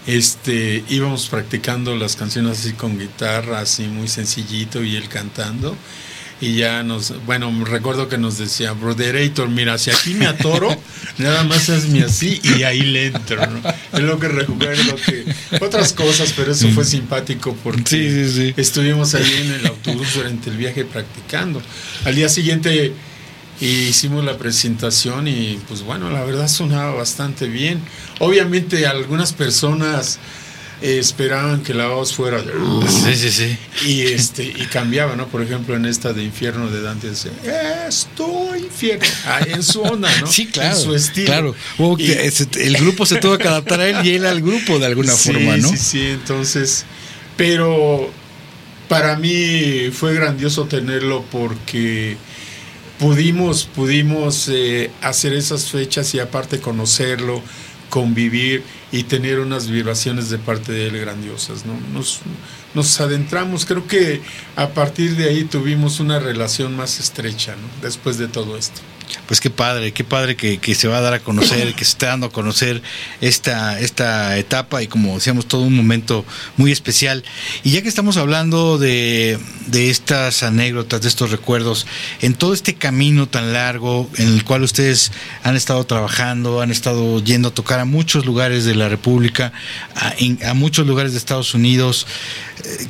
este 0.08 0.84
íbamos 0.90 1.28
practicando 1.28 1.96
las 1.96 2.16
canciones 2.16 2.60
así 2.60 2.74
con 2.74 2.98
guitarra, 2.98 3.60
así 3.60 3.84
muy 3.84 4.08
sencillito 4.08 4.84
y 4.84 4.96
él 4.96 5.08
cantando. 5.08 5.76
Y 6.42 6.56
ya 6.56 6.84
nos, 6.84 7.14
bueno, 7.26 7.52
recuerdo 7.66 8.08
que 8.08 8.18
nos 8.18 8.38
decía, 8.38 8.72
Broderator, 8.72 9.50
mira, 9.50 9.78
si 9.78 9.92
aquí 9.92 10.14
me 10.14 10.26
atoro, 10.26 10.70
nada 11.18 11.44
más 11.44 11.70
hazme 11.70 12.04
así 12.04 12.40
y 12.58 12.64
ahí 12.64 12.82
le 12.82 13.08
entro, 13.08 13.46
¿no? 13.46 13.62
Es 13.92 14.00
lo 14.00 14.18
que 14.20 14.30
recuerdo 14.30 14.96
que 15.06 15.26
otras 15.60 15.92
cosas, 15.92 16.34
pero 16.38 16.54
eso 16.54 16.70
fue 16.70 16.86
simpático 16.86 17.54
porque 17.62 17.84
Sí, 17.86 18.10
sí, 18.10 18.32
sí. 18.32 18.54
estuvimos 18.56 19.16
ahí 19.16 19.34
en 19.46 19.52
el 19.54 19.68
autobús 19.68 20.14
durante 20.16 20.50
el 20.50 20.56
viaje 20.56 20.86
practicando. 20.86 21.62
Al 22.06 22.16
día 22.16 22.30
siguiente 22.30 22.94
hicimos 23.60 24.24
la 24.24 24.38
presentación 24.38 25.28
y 25.28 25.60
pues 25.68 25.82
bueno, 25.82 26.10
la 26.10 26.24
verdad 26.24 26.48
sonaba 26.48 26.94
bastante 26.94 27.48
bien. 27.48 27.82
Obviamente 28.20 28.88
algunas 28.88 29.34
personas 29.34 30.20
esperaban 30.82 31.62
que 31.62 31.74
la 31.74 31.88
voz 31.88 32.14
fuera 32.14 32.42
de... 32.42 32.54
Sí, 32.88 33.16
sí, 33.16 33.32
sí. 33.32 33.58
Y, 33.86 34.02
este, 34.04 34.44
y 34.44 34.66
cambiaba, 34.72 35.16
¿no? 35.16 35.28
Por 35.28 35.42
ejemplo, 35.42 35.76
en 35.76 35.86
esta 35.86 36.14
de 36.14 36.24
Infierno 36.24 36.70
de 36.70 36.82
Dante 36.82 37.10
dice, 37.10 37.30
estoy 37.88 38.60
infierno, 38.60 39.06
en 39.48 39.64
su 39.64 39.82
onda, 39.82 40.10
¿no? 40.22 40.28
Sí, 40.28 40.48
claro. 40.48 40.76
En 40.78 40.82
su 40.84 40.96
estilo. 40.96 41.26
Claro. 41.28 41.56
Y- 41.98 42.12
el 42.12 42.78
grupo 42.78 43.06
se 43.06 43.18
tuvo 43.18 43.38
que 43.38 43.48
adaptar 43.48 43.82
a 43.82 43.88
él 43.90 44.06
y 44.06 44.16
él 44.16 44.26
al 44.26 44.42
grupo 44.42 44.80
de 44.80 44.86
alguna 44.86 45.14
Sí, 45.14 45.32
forma, 45.34 45.58
¿no? 45.58 45.70
Sí, 45.70 45.78
sí, 45.78 46.02
entonces, 46.08 46.86
pero 47.36 48.10
para 48.88 49.18
mí 49.18 49.90
fue 49.92 50.14
grandioso 50.14 50.66
tenerlo 50.66 51.24
porque 51.32 52.18
pudimos, 53.00 53.66
pudimos 53.66 54.50
eh, 54.50 54.92
hacer 55.02 55.34
esas 55.34 55.66
fechas 55.70 56.14
y 56.16 56.20
aparte 56.20 56.60
conocerlo, 56.60 57.42
convivir 57.90 58.64
y 58.92 59.04
tener 59.04 59.40
unas 59.40 59.70
vibraciones 59.70 60.30
de 60.30 60.38
parte 60.38 60.72
de 60.72 60.88
él 60.88 60.98
grandiosas, 61.00 61.66
¿no? 61.66 61.74
Nos, 61.94 62.22
nos 62.74 63.00
adentramos, 63.00 63.66
creo 63.66 63.88
que 63.88 64.22
a 64.56 64.70
partir 64.70 65.16
de 65.16 65.30
ahí 65.30 65.44
tuvimos 65.44 66.00
una 66.00 66.20
relación 66.20 66.76
más 66.76 67.00
estrecha, 67.00 67.56
¿no? 67.56 67.68
Después 67.82 68.18
de 68.18 68.28
todo 68.28 68.58
esto. 68.58 68.82
Pues 69.28 69.40
qué 69.40 69.50
padre, 69.50 69.92
qué 69.92 70.04
padre 70.04 70.36
que, 70.36 70.58
que 70.58 70.76
se 70.76 70.88
va 70.88 70.98
a 70.98 71.02
dar 71.02 71.14
a 71.14 71.20
conocer, 71.20 71.74
que 71.76 71.86
se 71.86 71.92
está 71.92 72.08
dando 72.08 72.28
a 72.28 72.32
conocer 72.32 72.82
esta, 73.22 73.80
esta 73.80 74.38
etapa 74.38 74.82
y 74.84 74.88
como 74.88 75.16
decíamos, 75.16 75.48
todo 75.48 75.62
un 75.62 75.76
momento 75.76 76.26
muy 76.58 76.72
especial. 76.72 77.24
Y 77.64 77.72
ya 77.72 77.82
que 77.82 77.90
estamos 77.90 78.18
hablando 78.18 78.78
de, 78.78 79.40
de 79.68 79.90
estas 79.90 80.44
anécdotas, 80.44 81.02
de 81.02 81.08
estos 81.08 81.32
recuerdos, 81.32 81.86
en 82.22 82.34
todo 82.34 82.54
este 82.54 82.76
camino 82.76 83.28
tan 83.28 83.54
largo 83.54 84.10
en 84.18 84.28
el 84.28 84.44
cual 84.44 84.64
ustedes 84.64 85.12
han 85.44 85.56
estado 85.56 85.84
trabajando, 85.86 86.62
han 86.62 86.72
estado 86.72 87.24
yendo 87.24 87.50
a 87.50 87.54
tocar 87.54 87.80
a 87.80 87.86
muchos 87.86 88.26
lugares 88.26 88.66
de 88.66 88.76
la 88.76 88.90
República, 88.90 89.52
a, 89.96 90.54
muchos 90.54 90.88
lugares 90.88 91.14
de 91.14 91.18
Estados 91.18 91.54
Unidos, 91.54 92.08
eh, 92.64 92.88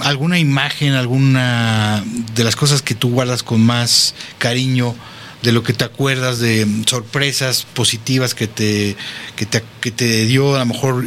alguna 0.00 0.38
imagen, 0.38 0.94
alguna 0.94 2.02
de 2.34 2.44
las 2.44 2.56
cosas 2.56 2.82
que 2.82 2.94
tú 2.94 3.10
guardas 3.10 3.42
con 3.42 3.60
más 3.60 4.14
cariño, 4.38 4.94
de 5.42 5.52
lo 5.52 5.62
que 5.62 5.72
te 5.72 5.84
acuerdas 5.84 6.38
de 6.38 6.66
sorpresas 6.86 7.66
positivas 7.74 8.34
que 8.34 8.46
te, 8.46 8.96
que 9.36 9.46
te, 9.46 9.62
que 9.80 9.90
te 9.90 10.26
dio 10.26 10.54
a 10.54 10.58
lo 10.58 10.66
mejor 10.66 11.06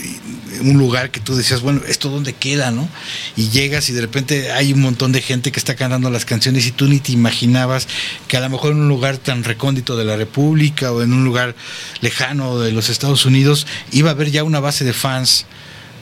un 0.61 0.77
lugar 0.77 1.11
que 1.11 1.19
tú 1.19 1.35
decías, 1.35 1.61
bueno, 1.61 1.81
¿esto 1.87 2.09
dónde 2.09 2.33
queda, 2.33 2.71
no? 2.71 2.87
Y 3.35 3.49
llegas 3.49 3.89
y 3.89 3.93
de 3.93 4.01
repente 4.01 4.51
hay 4.51 4.73
un 4.73 4.81
montón 4.81 5.11
de 5.11 5.21
gente 5.21 5.51
que 5.51 5.59
está 5.59 5.75
cantando 5.75 6.09
las 6.09 6.25
canciones 6.25 6.65
y 6.65 6.71
tú 6.71 6.87
ni 6.87 6.99
te 6.99 7.11
imaginabas 7.11 7.87
que 8.27 8.37
a 8.37 8.39
lo 8.39 8.49
mejor 8.49 8.71
en 8.71 8.79
un 8.79 8.87
lugar 8.87 9.17
tan 9.17 9.43
recóndito 9.43 9.97
de 9.97 10.05
la 10.05 10.15
República 10.15 10.91
o 10.91 11.01
en 11.01 11.13
un 11.13 11.23
lugar 11.23 11.55
lejano 12.01 12.59
de 12.59 12.71
los 12.71 12.89
Estados 12.89 13.25
Unidos 13.25 13.67
iba 13.91 14.09
a 14.09 14.13
haber 14.13 14.31
ya 14.31 14.43
una 14.43 14.59
base 14.59 14.85
de 14.85 14.93
fans 14.93 15.45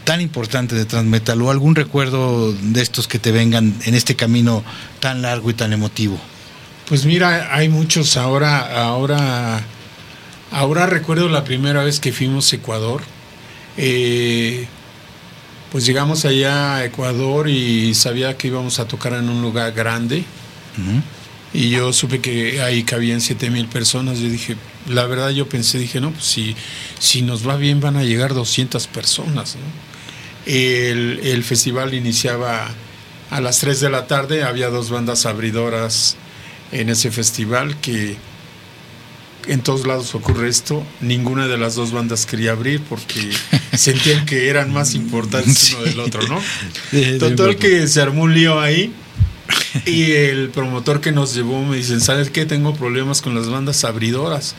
tan 0.03 0.21
importante 0.21 0.75
de 0.75 0.85
Transmetal 0.85 1.41
o 1.41 1.51
algún 1.51 1.75
recuerdo 1.75 2.53
de 2.53 2.81
estos 2.81 3.07
que 3.07 3.19
te 3.19 3.31
vengan 3.31 3.75
en 3.85 3.93
este 3.93 4.15
camino 4.15 4.63
tan 4.99 5.21
largo 5.21 5.49
y 5.49 5.53
tan 5.53 5.73
emotivo. 5.73 6.19
Pues 6.91 7.05
mira, 7.05 7.55
hay 7.55 7.69
muchos 7.69 8.17
ahora, 8.17 8.83
ahora, 8.83 9.63
ahora 10.51 10.87
recuerdo 10.87 11.29
la 11.29 11.45
primera 11.45 11.85
vez 11.85 12.01
que 12.01 12.11
fuimos 12.11 12.51
a 12.51 12.57
Ecuador. 12.57 13.01
Eh, 13.77 14.67
pues 15.71 15.85
llegamos 15.85 16.25
allá 16.25 16.75
a 16.75 16.83
Ecuador 16.83 17.47
y 17.47 17.93
sabía 17.93 18.35
que 18.35 18.49
íbamos 18.49 18.79
a 18.79 18.89
tocar 18.89 19.13
en 19.13 19.29
un 19.29 19.41
lugar 19.41 19.71
grande. 19.71 20.25
Y 21.53 21.69
yo 21.69 21.93
supe 21.93 22.19
que 22.19 22.61
ahí 22.61 22.83
cabían 22.83 23.21
siete 23.21 23.49
mil 23.49 23.67
personas. 23.67 24.19
Yo 24.19 24.27
dije, 24.27 24.57
la 24.89 25.05
verdad 25.05 25.29
yo 25.29 25.47
pensé, 25.47 25.79
dije, 25.79 26.01
no, 26.01 26.11
pues 26.11 26.25
si, 26.25 26.57
si 26.99 27.21
nos 27.21 27.47
va 27.47 27.55
bien 27.55 27.79
van 27.79 27.95
a 27.95 28.03
llegar 28.03 28.33
200 28.33 28.87
personas. 28.87 29.55
¿no? 29.55 30.51
El, 30.53 31.21
el 31.23 31.41
festival 31.45 31.93
iniciaba 31.93 32.67
a 33.29 33.39
las 33.39 33.59
3 33.59 33.79
de 33.79 33.89
la 33.89 34.07
tarde, 34.07 34.43
había 34.43 34.67
dos 34.67 34.89
bandas 34.89 35.25
abridoras 35.25 36.17
en 36.71 36.89
ese 36.89 37.11
festival 37.11 37.79
que 37.81 38.17
en 39.47 39.61
todos 39.61 39.87
lados 39.87 40.13
ocurre 40.15 40.49
esto. 40.49 40.85
Ninguna 41.01 41.47
de 41.47 41.57
las 41.57 41.75
dos 41.75 41.91
bandas 41.91 42.25
quería 42.25 42.51
abrir 42.51 42.81
porque 42.81 43.31
sentían 43.75 44.25
que 44.25 44.49
eran 44.49 44.71
más 44.71 44.95
importantes 44.95 45.73
uno 45.73 45.83
del 45.83 45.99
otro, 45.99 46.21
¿no? 46.27 46.41
Total 47.19 47.55
que 47.57 47.87
se 47.87 48.01
armó 48.01 48.23
un 48.23 48.33
lío 48.33 48.59
ahí. 48.59 48.93
Y 49.85 50.11
el 50.11 50.49
promotor 50.49 51.01
que 51.01 51.11
nos 51.11 51.33
llevó 51.33 51.63
me 51.63 51.77
dice, 51.77 51.99
¿sabes 51.99 52.29
qué? 52.29 52.45
Tengo 52.45 52.73
problemas 52.73 53.21
con 53.21 53.35
las 53.35 53.49
bandas 53.49 53.83
abridoras. 53.83 54.55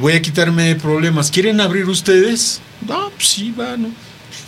Voy 0.00 0.14
a 0.14 0.22
quitarme 0.22 0.64
de 0.64 0.76
problemas. 0.76 1.30
¿Quieren 1.30 1.60
abrir 1.60 1.86
ustedes? 1.88 2.60
No, 2.86 3.10
pues 3.10 3.28
sí, 3.28 3.52
va, 3.58 3.76
¿no? 3.76 3.90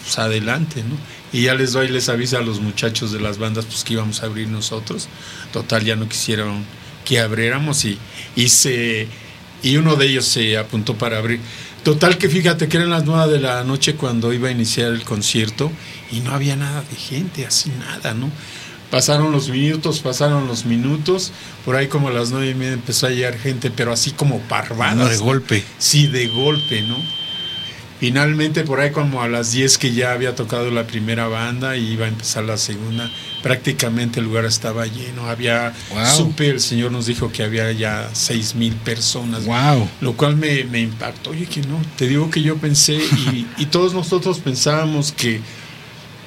Pues 0.03 0.19
adelante, 0.19 0.83
¿no? 0.83 0.97
Y 1.33 1.43
ya 1.43 1.55
les 1.55 1.72
doy, 1.72 1.89
les 1.89 2.09
avisa 2.09 2.39
a 2.39 2.43
los 2.43 2.61
muchachos 2.61 3.12
de 3.12 3.20
las 3.20 3.39
bandas 3.39 3.64
pues 3.66 3.85
que 3.85 3.95
íbamos 3.95 4.22
a 4.22 4.26
abrir 4.26 4.49
nosotros. 4.49 5.09
Total, 5.53 5.85
ya 5.85 5.97
no 5.97 6.09
quisieron 6.09 6.64
que 7.05 7.20
abriéramos 7.20 7.85
y, 7.85 7.99
y 8.37 8.49
se 8.49 9.09
y 9.62 9.76
uno 9.76 9.97
de 9.97 10.07
ellos 10.07 10.24
se 10.26 10.57
apuntó 10.57 10.97
para 10.97 11.18
abrir. 11.18 11.41
Total 11.83 12.18
que 12.18 12.28
fíjate 12.28 12.68
que 12.68 12.76
eran 12.76 12.91
las 12.91 13.05
nueve 13.05 13.33
de 13.33 13.41
la 13.41 13.64
noche 13.64 13.95
cuando 13.95 14.33
iba 14.33 14.49
a 14.49 14.53
iniciar 14.53 14.93
el 14.93 15.03
concierto 15.03 15.70
y 16.11 16.20
no 16.20 16.33
había 16.33 16.57
nada 16.57 16.83
de 16.83 16.97
gente, 16.97 17.47
así 17.47 17.70
nada, 17.70 18.12
¿no? 18.12 18.31
Pasaron 18.91 19.31
los 19.33 19.49
minutos, 19.49 20.01
pasaron 20.01 20.49
los 20.49 20.66
minutos, 20.66 21.33
por 21.64 21.76
ahí 21.76 21.87
como 21.87 22.09
a 22.09 22.11
las 22.11 22.33
nueve 22.33 22.51
y 22.51 22.55
media 22.55 22.72
empezó 22.72 23.07
a 23.07 23.11
llegar 23.11 23.39
gente, 23.39 23.70
pero 23.70 23.93
así 23.93 24.11
como 24.11 24.41
parvadas. 24.41 24.97
No, 24.97 25.09
de 25.09 25.16
golpe. 25.16 25.64
Sí, 25.78 26.07
de 26.07 26.26
golpe, 26.26 26.83
¿no? 26.83 26.97
Finalmente, 28.01 28.65
por 28.65 28.81
ahí 28.81 28.91
como 28.93 29.21
a 29.21 29.29
las 29.29 29.53
10 29.53 29.77
que 29.77 29.93
ya 29.93 30.13
había 30.13 30.35
tocado 30.35 30.71
la 30.71 30.87
primera 30.87 31.29
banda 31.29 31.77
y 31.77 31.93
iba 31.93 32.07
a 32.07 32.09
empezar 32.09 32.45
la 32.45 32.57
segunda, 32.57 33.11
prácticamente 33.43 34.21
el 34.21 34.27
lugar 34.27 34.47
estaba 34.47 34.87
lleno. 34.87 35.27
Había, 35.29 35.75
Wow. 35.91 36.07
supe, 36.17 36.49
el 36.49 36.61
Señor 36.61 36.93
nos 36.93 37.05
dijo 37.07 37.31
que 37.31 37.43
había 37.43 37.71
ya 37.73 38.09
seis 38.15 38.55
mil 38.55 38.73
personas. 38.75 39.45
Wow. 39.45 39.87
Lo 40.01 40.15
cual 40.15 40.37
me, 40.37 40.65
me 40.65 40.81
impactó. 40.81 41.31
Oye, 41.31 41.45
que 41.45 41.61
no, 41.61 41.79
te 41.99 42.09
digo 42.09 42.31
que 42.31 42.41
yo 42.41 42.57
pensé 42.57 42.95
y, 42.95 43.47
y 43.59 43.67
todos 43.67 43.93
nosotros 43.93 44.39
pensábamos 44.39 45.13
que 45.13 45.43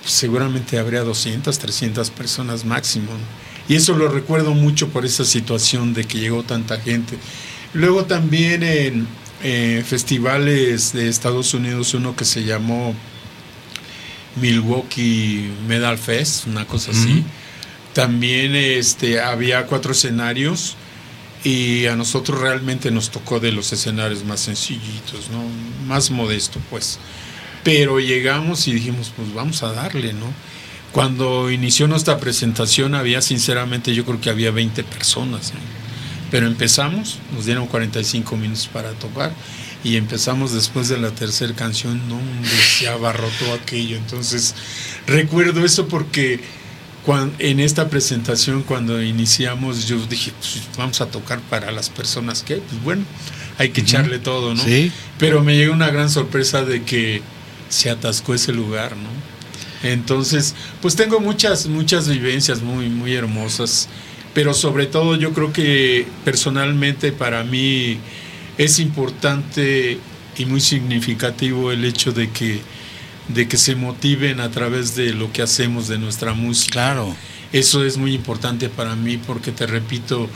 seguramente 0.05 0.77
habría 0.77 1.01
200, 1.01 1.57
300 1.57 2.09
personas 2.11 2.65
máximo. 2.65 3.11
¿no? 3.13 3.73
Y 3.73 3.77
eso 3.77 3.95
lo 3.97 4.09
recuerdo 4.09 4.53
mucho 4.53 4.89
por 4.89 5.05
esa 5.05 5.25
situación 5.25 5.93
de 5.93 6.03
que 6.03 6.19
llegó 6.19 6.43
tanta 6.43 6.79
gente. 6.79 7.17
Luego 7.73 8.05
también 8.05 8.61
en 8.61 9.07
eh, 9.43 9.83
festivales 9.85 10.93
de 10.93 11.09
Estados 11.09 11.53
Unidos, 11.53 11.93
uno 11.93 12.15
que 12.15 12.23
se 12.23 12.45
llamó 12.45 12.95
Milwaukee 14.37 15.51
Medal 15.67 15.97
Fest, 15.97 16.47
una 16.47 16.65
cosa 16.65 16.91
así. 16.91 17.23
También 17.93 18.55
este, 18.55 19.19
había 19.19 19.67
cuatro 19.67 19.91
escenarios 19.91 20.75
y 21.43 21.85
a 21.87 21.95
nosotros 21.95 22.39
realmente 22.39 22.89
nos 22.89 23.11
tocó 23.11 23.39
de 23.39 23.51
los 23.51 23.73
escenarios 23.73 24.23
más 24.23 24.39
sencillitos, 24.39 25.29
¿no? 25.29 25.43
Más 25.87 26.09
modesto, 26.09 26.59
pues. 26.69 26.99
Pero 27.63 27.99
llegamos 27.99 28.67
y 28.67 28.73
dijimos, 28.73 29.11
pues 29.15 29.33
vamos 29.33 29.61
a 29.61 29.73
darle, 29.73 30.13
¿no? 30.13 30.33
Cuando 30.93 31.51
inició 31.51 31.87
nuestra 31.87 32.17
presentación 32.17 32.95
había, 32.95 33.21
sinceramente, 33.21 33.93
yo 33.93 34.05
creo 34.05 34.21
que 34.21 34.29
había 34.29 34.51
20 34.51 34.83
personas, 34.85 35.53
¿no? 35.53 35.82
Pero 36.33 36.47
empezamos, 36.47 37.19
nos 37.31 37.45
dieron 37.45 37.67
45 37.67 38.35
minutos 38.37 38.67
para 38.73 38.89
tocar 38.93 39.31
y 39.83 39.97
empezamos 39.97 40.51
después 40.51 40.89
de 40.89 40.97
la 40.97 41.11
tercera 41.11 41.53
canción, 41.53 42.01
no, 42.09 42.19
se 42.79 42.87
abarrotó 42.87 43.53
aquello. 43.53 43.97
Entonces, 43.97 44.55
recuerdo 45.05 45.63
eso 45.63 45.87
porque 45.87 46.39
cuan- 47.05 47.33
en 47.37 47.59
esta 47.59 47.87
presentación, 47.87 48.63
cuando 48.63 48.99
iniciamos, 49.03 49.87
yo 49.87 50.03
dije, 50.07 50.31
pues 50.39 50.61
vamos 50.75 51.01
a 51.01 51.05
tocar 51.05 51.39
para 51.51 51.71
las 51.71 51.91
personas 51.91 52.41
que, 52.41 52.55
pues 52.55 52.81
bueno, 52.83 53.03
hay 53.59 53.69
que 53.69 53.81
echarle 53.81 54.17
todo, 54.17 54.55
¿no? 54.55 54.63
Sí. 54.63 54.91
Pero 55.19 55.43
me 55.43 55.55
llegó 55.55 55.71
una 55.71 55.91
gran 55.91 56.09
sorpresa 56.09 56.65
de 56.65 56.81
que 56.81 57.21
se 57.69 57.91
atascó 57.91 58.33
ese 58.33 58.53
lugar, 58.53 58.97
¿no? 58.97 59.09
Entonces, 59.87 60.55
pues 60.81 60.95
tengo 60.95 61.19
muchas, 61.19 61.67
muchas 61.67 62.07
vivencias 62.07 62.63
muy, 62.63 62.89
muy 62.89 63.13
hermosas, 63.13 63.87
pero 64.33 64.53
sobre 64.53 64.87
todo 64.87 65.15
yo 65.15 65.33
creo 65.33 65.53
que 65.53 66.05
personalmente 66.23 67.11
para 67.11 67.43
mí 67.43 67.97
es 68.57 68.79
importante 68.79 69.99
y 70.37 70.45
muy 70.45 70.61
significativo 70.61 71.71
el 71.71 71.85
hecho 71.85 72.11
de 72.11 72.29
que, 72.31 72.61
de 73.27 73.47
que 73.47 73.57
se 73.57 73.75
motiven 73.75 74.39
a 74.39 74.49
través 74.49 74.95
de 74.95 75.13
lo 75.13 75.31
que 75.31 75.41
hacemos, 75.41 75.87
de 75.87 75.97
nuestra 75.97 76.33
música. 76.33 76.73
Claro. 76.73 77.15
Eso 77.51 77.85
es 77.85 77.97
muy 77.97 78.15
importante 78.15 78.69
para 78.69 78.95
mí 78.95 79.17
porque 79.17 79.51
te 79.51 79.67
repito, 79.67 80.27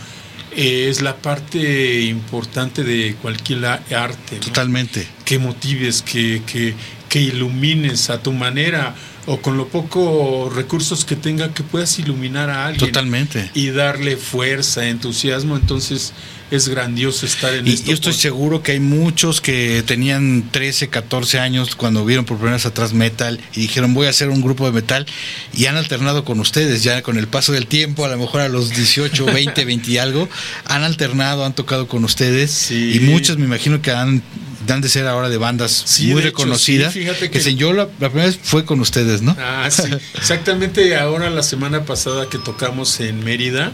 eh, 0.56 0.88
es 0.90 1.02
la 1.02 1.16
parte 1.16 2.02
importante 2.02 2.84
de 2.84 3.16
cualquier 3.22 3.66
arte. 3.66 4.36
¿no? 4.36 4.40
Totalmente. 4.42 5.08
que 5.26 5.40
motives, 5.40 6.04
que, 6.04 6.44
que, 6.46 6.76
que 7.10 7.22
ilumines 7.22 8.12
a 8.12 8.22
tu 8.22 8.34
manera 8.34 8.96
o 9.28 9.42
con 9.42 9.58
lo 9.58 9.68
poco 9.68 10.50
recursos 10.50 11.04
que 11.04 11.18
tenga 11.18 11.54
que 11.54 11.62
puedas 11.62 12.00
iluminar 12.00 12.50
a 12.50 12.66
alguien. 12.66 12.88
Totalmente. 12.88 13.52
Y 13.54 13.70
darle 13.70 14.16
fuerza, 14.16 14.88
entusiasmo, 14.88 15.58
entonces 15.58 16.14
es 16.50 16.70
grandioso 16.70 17.26
estar 17.26 17.54
en 17.54 17.68
y 17.68 17.72
esto. 17.74 17.88
Yo 17.88 17.94
estoy 17.94 18.14
seguro 18.14 18.64
que 18.64 18.72
hay 18.74 18.80
muchos 18.80 19.42
que 19.42 19.84
tenían 19.86 20.46
13, 20.52 20.88
14 20.90 21.40
años 21.40 21.76
cuando 21.76 22.06
vieron 22.06 22.24
por 22.26 22.38
primera 22.38 22.56
vez 22.56 22.66
atrás 22.66 22.94
metal 22.94 23.40
y 23.54 23.62
dijeron 23.62 23.94
voy 23.94 24.08
a 24.08 24.12
hacer 24.12 24.30
un 24.30 24.42
grupo 24.42 24.66
de 24.66 24.72
metal 24.72 25.06
y 25.54 25.66
han 25.66 25.76
alternado 25.76 26.24
con 26.24 26.40
ustedes 26.40 26.84
ya 26.84 27.02
con 27.02 27.18
el 27.18 27.28
paso 27.28 27.52
del 27.52 27.68
tiempo, 27.68 28.06
a 28.06 28.08
lo 28.10 28.18
mejor 28.18 28.42
a 28.42 28.48
los 28.50 28.70
18, 28.70 29.26
20, 29.26 29.66
20 29.66 29.92
y 29.92 29.98
algo, 29.98 30.30
han 30.66 30.84
alternado, 30.84 31.44
han 31.46 31.54
tocado 31.54 31.88
con 31.88 32.04
ustedes 32.06 32.52
Sí. 32.52 32.94
y 32.96 33.00
muchos 33.02 33.38
me 33.38 33.46
imagino 33.46 33.82
que 33.82 33.92
han 33.92 34.22
dan 34.66 34.82
de 34.82 34.90
ser 34.90 35.08
ahora 35.08 35.30
de 35.30 35.38
bandas 35.38 35.84
Sí, 35.86 36.08
muy 36.08 36.22
de 36.22 36.28
hecho, 36.30 36.38
reconocidas. 36.40 36.92
sí, 36.94 37.00
fíjate 37.00 37.30
que 37.30 37.40
que- 37.40 37.56
yo 37.56 37.72
la, 37.72 37.88
la 38.00 38.10
primera 38.10 38.26
vez 38.28 38.38
fue 38.42 38.66
con 38.66 38.82
ustedes, 38.82 39.22
¿no? 39.22 39.34
Ah, 39.40 39.70
sí. 39.72 39.84
Exactamente 40.16 40.96
ahora 40.98 41.30
la 41.30 41.42
semana 41.44 41.86
pasada 41.86 42.28
que 42.30 42.38
tocamos 42.38 43.00
en 43.00 43.24
Mérida, 43.24 43.72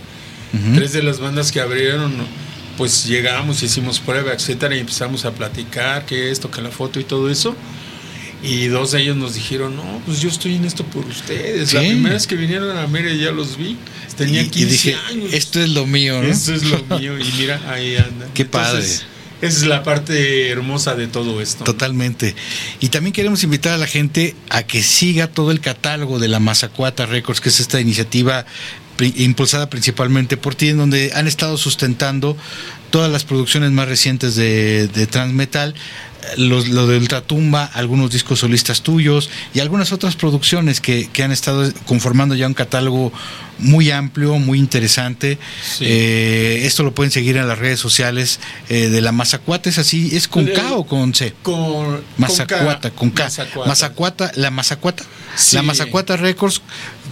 tres 0.76 0.94
de 0.94 1.02
las 1.02 1.20
bandas 1.20 1.52
que 1.52 1.60
abrieron, 1.62 2.14
pues 2.78 3.06
llegamos, 3.06 3.62
hicimos 3.64 4.00
prueba, 4.00 4.34
etcétera, 4.34 4.76
y 4.76 4.80
empezamos 4.80 5.26
a 5.26 5.32
platicar 5.34 6.06
que 6.06 6.32
esto, 6.32 6.50
que 6.52 6.62
la 6.62 6.70
foto 6.72 7.00
y 7.00 7.04
todo 7.04 7.30
eso. 7.30 7.56
Y 8.42 8.68
dos 8.68 8.92
de 8.92 9.02
ellos 9.02 9.16
nos 9.16 9.36
dijeron, 9.36 9.76
no, 9.78 10.02
pues 10.06 10.20
yo 10.22 10.28
estoy 10.28 10.56
en 10.56 10.66
esto 10.66 10.84
por 10.84 11.06
ustedes. 11.06 11.74
La 11.74 11.80
Sí. 11.82 11.88
primera 11.88 12.16
vez 12.16 12.28
que 12.28 12.36
vinieron 12.36 12.76
a 12.78 12.86
Mérida 12.88 13.14
ya 13.16 13.32
los 13.32 13.56
vi. 13.58 13.78
Tenía 14.18 14.42
y, 14.42 14.46
y 14.46 14.50
15 14.50 14.72
dije, 14.72 14.96
años. 15.10 15.34
esto 15.34 15.62
es 15.62 15.70
lo 15.70 15.86
mío, 15.86 16.22
¿no? 16.22 16.28
Esto 16.28 16.54
es 16.54 16.64
lo 16.64 16.84
mío. 17.00 17.18
Y 17.18 17.32
mira, 17.38 17.62
ahí 17.72 17.96
anda. 17.96 18.28
Qué 18.34 18.44
padre. 18.44 18.84
Esa 18.84 19.58
es 19.60 19.64
la 19.66 19.84
parte 19.84 20.50
hermosa 20.50 20.96
de 20.96 21.08
todo 21.08 21.42
esto. 21.42 21.64
Totalmente. 21.66 22.34
Y 22.80 22.90
también 22.90 23.14
queremos 23.14 23.44
invitar 23.44 23.74
a 23.74 23.78
la 23.78 23.88
gente 23.88 24.36
a 24.50 24.64
que 24.64 24.82
siga 24.84 25.28
todo 25.28 25.52
el 25.52 25.60
catálogo 25.60 26.20
de 26.20 26.28
la 26.30 26.40
Mazacuata 26.40 27.06
Records, 27.06 27.40
que 27.42 27.50
es 27.50 27.60
esta 27.60 27.80
iniciativa 27.82 28.46
impulsada 29.04 29.70
principalmente 29.70 30.38
por 30.38 30.56
ti, 30.56 30.70
en 30.70 30.78
donde 30.78 31.12
han 31.14 31.28
estado 31.28 31.58
sustentando 31.58 32.38
todas 32.90 33.12
las 33.12 33.24
producciones 33.24 33.72
más 33.72 33.88
recientes 33.88 34.36
de, 34.36 34.88
de 34.88 35.08
Transmetal, 35.08 35.74
los, 36.38 36.70
lo 36.70 36.88
de 36.88 36.98
Ultratumba, 36.98 37.66
algunos 37.74 38.12
discos 38.12 38.40
solistas 38.40 38.82
tuyos 38.82 39.30
y 39.54 39.60
algunas 39.60 39.92
otras 39.92 40.16
producciones 40.16 40.80
que, 40.80 41.10
que 41.12 41.24
han 41.24 41.32
estado 41.32 41.70
conformando 41.86 42.36
ya 42.36 42.48
un 42.48 42.54
catálogo 42.54 43.12
muy 43.60 43.92
amplio, 43.92 44.40
muy 44.40 44.60
interesante. 44.60 45.38
Sí. 45.64 45.86
Eh, 45.88 46.62
esto 46.64 46.84
lo 46.84 46.94
pueden 46.94 47.12
seguir 47.12 47.36
en 47.38 47.48
las 47.48 47.58
redes 47.58 47.80
sociales 47.80 48.40
eh, 48.70 48.90
de 48.90 49.02
la 49.02 49.12
Mazacuata, 49.12 49.70
¿es 49.70 49.80
así? 49.80 50.16
¿Es 50.16 50.28
con 50.28 50.46
K 50.46 50.74
o 50.74 50.86
con 50.86 51.14
C? 51.14 51.34
Con 51.42 52.02
Mazacuata, 52.18 52.92
con 52.92 53.10
K. 53.10 53.24
Mazacuata. 53.24 53.70
Mazacuata, 53.70 54.32
la 54.36 54.52
Mazacuata. 54.52 55.04
Sí. 55.36 55.56
La 55.56 55.64
Mazacuata 55.64 56.16
Records 56.16 56.62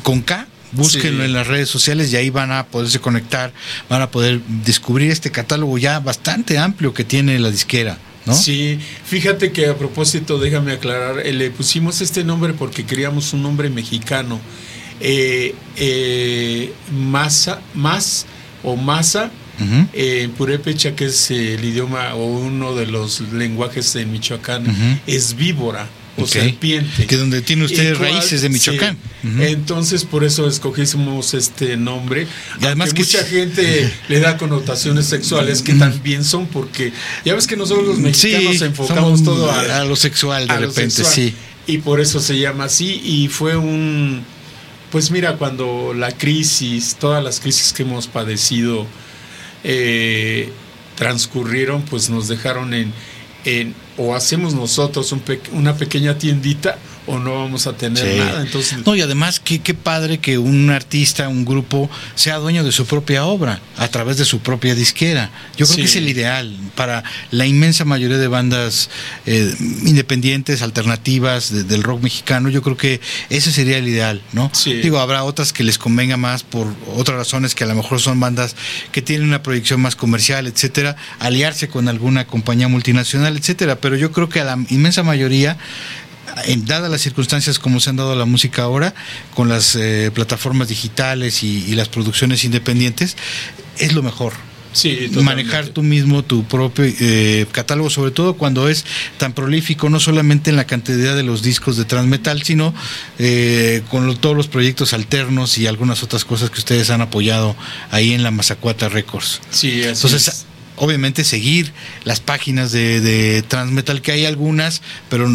con 0.04 0.22
K. 0.22 0.48
Búsquenlo 0.72 1.20
Sí. 1.20 1.26
en 1.26 1.34
las 1.34 1.48
redes 1.48 1.70
sociales 1.70 2.12
y 2.14 2.16
ahí 2.16 2.30
van 2.30 2.52
a 2.52 2.66
poderse 2.68 3.00
conectar, 3.00 3.52
van 3.90 4.02
a 4.02 4.10
poder 4.10 4.40
descubrir 4.66 5.12
este 5.12 5.30
catálogo 5.32 5.78
ya 5.78 6.00
bastante 6.00 6.58
amplio 6.58 6.94
que 6.94 7.04
tiene 7.04 7.38
la 7.40 7.52
disquera, 7.52 7.98
¿no? 8.26 8.34
Sí, 8.34 8.80
fíjate 9.06 9.52
que 9.52 9.68
a 9.68 9.78
propósito, 9.78 10.40
déjame 10.40 10.72
aclarar, 10.74 11.20
eh, 11.26 11.34
le 11.34 11.50
pusimos 11.52 12.00
este 12.02 12.24
nombre 12.24 12.54
porque 12.54 12.86
queríamos 12.86 13.34
un 13.34 13.44
nombre 13.44 13.70
mexicano. 13.70 14.40
Eh, 15.02 15.56
eh, 15.78 16.72
masa, 16.96 17.60
más 17.74 18.26
o 18.64 18.76
masa, 18.76 19.32
eh, 19.94 20.30
purépecha, 20.38 20.96
que 20.96 21.06
es 21.06 21.30
el 21.32 21.64
idioma 21.64 22.16
o 22.16 22.26
uno 22.26 22.74
de 22.76 22.88
los 22.88 23.20
lenguajes 23.32 23.96
en 23.96 24.12
Michoacán, 24.12 24.64
es 25.06 25.36
víbora 25.36 25.88
o 26.18 26.28
serpiente. 26.28 27.08
Que 27.08 27.18
donde 27.18 27.42
tiene 27.42 27.66
usted 27.66 27.96
raíces 27.96 28.42
de 28.42 28.50
Michoacán. 28.50 28.98
Sí. 29.22 29.30
Entonces, 29.40 30.04
por 30.04 30.24
eso 30.24 30.48
escogimos 30.48 31.34
este 31.34 31.78
nombre. 31.78 32.28
Y 32.62 32.66
además 32.66 32.94
que 32.94 33.02
mucha 33.04 33.24
gente 33.24 33.92
le 34.10 34.20
da 34.20 34.38
connotaciones 34.38 35.06
sexuales 35.06 35.62
que 35.62 35.74
también 35.74 36.24
son, 36.24 36.48
porque 36.48 36.92
ya 37.24 37.34
ves 37.34 37.48
que 37.48 37.56
nosotros 37.56 37.88
los 37.88 37.98
mexicanos 38.00 38.58
Sí, 38.58 38.64
enfocamos 38.64 39.24
todo 39.24 39.50
a, 39.52 39.80
a 39.82 39.86
lo 39.86 39.96
sexual 39.96 40.48
de 40.48 40.58
repente, 40.58 40.90
sexual. 40.92 41.14
sí. 41.14 41.36
Y 41.68 41.78
por 41.78 42.02
eso 42.02 42.20
se 42.20 42.38
llama 42.38 42.66
así. 42.66 43.02
Y 43.04 43.28
fue 43.28 43.56
un. 43.56 44.24
Pues 44.92 45.12
mira, 45.12 45.38
cuando 45.38 45.94
la 45.94 46.12
crisis, 46.12 46.98
todas 47.00 47.24
las 47.24 47.40
crisis 47.40 47.72
que 47.72 47.84
hemos 47.84 48.08
padecido 48.08 48.86
eh, 49.64 50.52
transcurrieron, 50.96 51.84
pues 51.84 52.10
nos 52.10 52.28
dejaron 52.28 52.74
en, 52.74 52.92
en 53.46 53.76
o 53.98 54.16
hacemos 54.16 54.54
nosotros 54.54 55.12
un 55.12 55.22
una 55.54 55.76
pequeña 55.76 56.18
tiendita 56.18 56.78
o 57.08 57.18
no 57.20 57.34
vamos 57.40 57.68
a 57.68 57.74
tener 57.74 58.12
Sí. 58.14 58.20
nada. 58.20 58.42
Entonces, 58.42 58.86
No, 58.86 58.96
y 58.96 59.02
además, 59.02 59.40
qué, 59.40 59.60
qué 59.60 59.74
padre 59.74 60.20
que 60.20 60.38
un 60.38 60.70
artista, 60.70 61.28
un 61.30 61.46
grupo, 61.46 61.90
sea 62.16 62.38
dueño 62.38 62.64
de 62.64 62.72
su 62.72 62.86
propia 62.86 63.26
obra 63.26 63.60
a 63.78 63.88
través 63.88 64.18
de 64.18 64.26
su 64.26 64.40
propia 64.40 64.76
disquera. 64.76 65.32
Yo 65.58 65.66
creo 65.66 65.76
Sí. 65.76 65.82
que 65.82 65.88
es 65.88 65.96
el 65.96 66.08
ideal 66.10 66.56
para 66.76 67.04
la 67.32 67.46
inmensa 67.48 67.86
mayoría 67.86 68.18
de 68.18 68.28
bandas 68.28 68.90
eh, 69.26 69.54
independientes, 69.86 70.62
alternativas 70.62 71.52
de- 71.52 71.64
del 71.64 71.84
rock 71.84 72.02
mexicano. 72.04 72.50
Yo 72.50 72.62
creo 72.62 72.78
que 72.78 73.02
ese 73.30 73.52
sería 73.52 73.78
el 73.78 73.88
ideal, 73.88 74.22
¿no? 74.34 74.50
Sí. 74.54 74.74
Digo, 74.74 75.00
habrá 75.00 75.24
otras 75.24 75.54
que 75.54 75.64
les 75.64 75.78
convenga 75.78 76.18
más 76.18 76.44
por 76.44 76.68
otras 76.96 77.18
razones 77.18 77.56
que 77.56 77.64
a 77.64 77.68
lo 77.68 77.76
mejor 77.76 78.00
son 78.00 78.20
bandas 78.20 78.56
que 78.92 79.02
tienen 79.02 79.28
una 79.28 79.44
proyección 79.44 79.82
más 79.82 79.96
comercial, 79.96 80.48
etcétera, 80.48 80.96
aliarse 81.20 81.68
con 81.68 81.88
alguna 81.88 82.26
compañía 82.28 82.68
multinacional, 82.68 83.38
etcétera. 83.38 83.76
Pero 83.80 83.96
yo 83.96 84.12
creo 84.12 84.30
que 84.30 84.40
a 84.40 84.44
la 84.46 84.58
inmensa 84.70 85.04
mayoría 85.04 85.58
en 86.46 86.66
dadas 86.66 86.90
las 86.92 87.02
circunstancias 87.02 87.60
como 87.60 87.80
se 87.80 87.90
han 87.90 87.96
dado 87.98 88.16
la 88.16 88.26
música 88.26 88.64
ahora, 88.64 88.94
con 89.36 89.50
las 89.50 89.76
eh, 89.76 90.12
plataformas 90.14 90.68
digitales 90.70 91.44
y, 91.44 91.66
y 91.68 91.76
las 91.76 91.90
producciones 91.90 92.44
independientes, 92.44 93.16
es 93.78 93.94
lo 93.94 94.04
mejor. 94.04 94.34
sí, 94.74 94.92
totalmente. 95.10 95.22
Manejar 95.24 95.68
tú 95.70 95.84
mismo 95.84 96.24
tu 96.24 96.44
propio 96.46 96.86
eh, 96.88 97.46
catálogo, 97.52 97.90
sobre 97.90 98.12
todo 98.12 98.36
cuando 98.36 98.70
es 98.70 98.86
tan 99.18 99.34
prolífico, 99.34 99.90
no 99.90 100.00
solamente 100.00 100.50
en 100.50 100.56
la 100.56 100.66
cantidad 100.66 101.16
de 101.16 101.24
los 101.24 101.42
discos 101.42 101.76
de 101.78 101.84
Transmetal, 101.86 102.44
sino 102.44 102.74
eh, 103.20 103.82
con 103.90 104.08
lo- 104.08 104.16
todos 104.16 104.36
los 104.38 104.48
proyectos 104.48 104.94
alternos 104.94 105.58
y 105.58 105.68
algunas 105.68 106.04
otras 106.04 106.24
cosas 106.26 106.50
que 106.52 106.60
ustedes 106.60 106.90
han 106.90 107.02
apoyado 107.02 107.56
ahí 107.92 108.14
en 108.14 108.24
la 108.24 108.32
Mazacuata 108.32 108.88
Records. 108.90 109.42
Sí, 109.52 109.82
así 109.82 109.90
Entonces, 109.90 110.28
es. 110.30 110.46
Obviamente 110.82 111.24
seguir 111.24 111.72
las 112.06 112.20
páginas 112.22 112.72
de, 112.72 113.02
de 113.02 113.44
Transmetal, 113.44 114.02
que 114.02 114.14
hay 114.14 114.26
algunas, 114.26 114.82
pero 115.10 115.30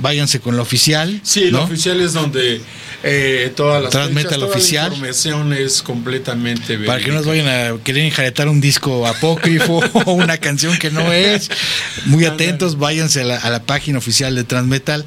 váyanse 0.00 0.38
con 0.38 0.56
la 0.56 0.62
oficial. 0.62 1.20
Sí, 1.24 1.46
¿no? 1.50 1.58
la 1.58 1.64
oficial 1.64 2.00
es 2.00 2.12
donde 2.12 2.60
eh, 3.02 3.52
todas 3.56 3.82
las 3.82 3.90
Transmetal 3.90 4.22
fechas, 4.22 4.38
toda 4.38 4.54
oficial. 4.56 4.88
la 4.90 4.94
información 4.94 5.52
es 5.52 5.82
completamente 5.82 6.78
Para 6.78 7.00
que 7.00 7.08
no 7.08 7.14
nos 7.14 7.26
verídica. 7.26 7.52
vayan 7.52 7.76
a 7.76 7.82
querer 7.82 8.04
enjaretar 8.04 8.48
un 8.48 8.60
disco 8.60 9.04
apócrifo 9.08 9.80
o 10.06 10.12
una 10.12 10.38
canción 10.38 10.78
que 10.78 10.92
no 10.92 11.12
es. 11.12 11.50
Muy 12.06 12.24
atentos, 12.24 12.78
váyanse 12.78 13.22
a 13.22 13.24
la, 13.24 13.36
a 13.36 13.50
la 13.50 13.64
página 13.64 13.98
oficial 13.98 14.36
de 14.36 14.44
Transmetal 14.44 15.04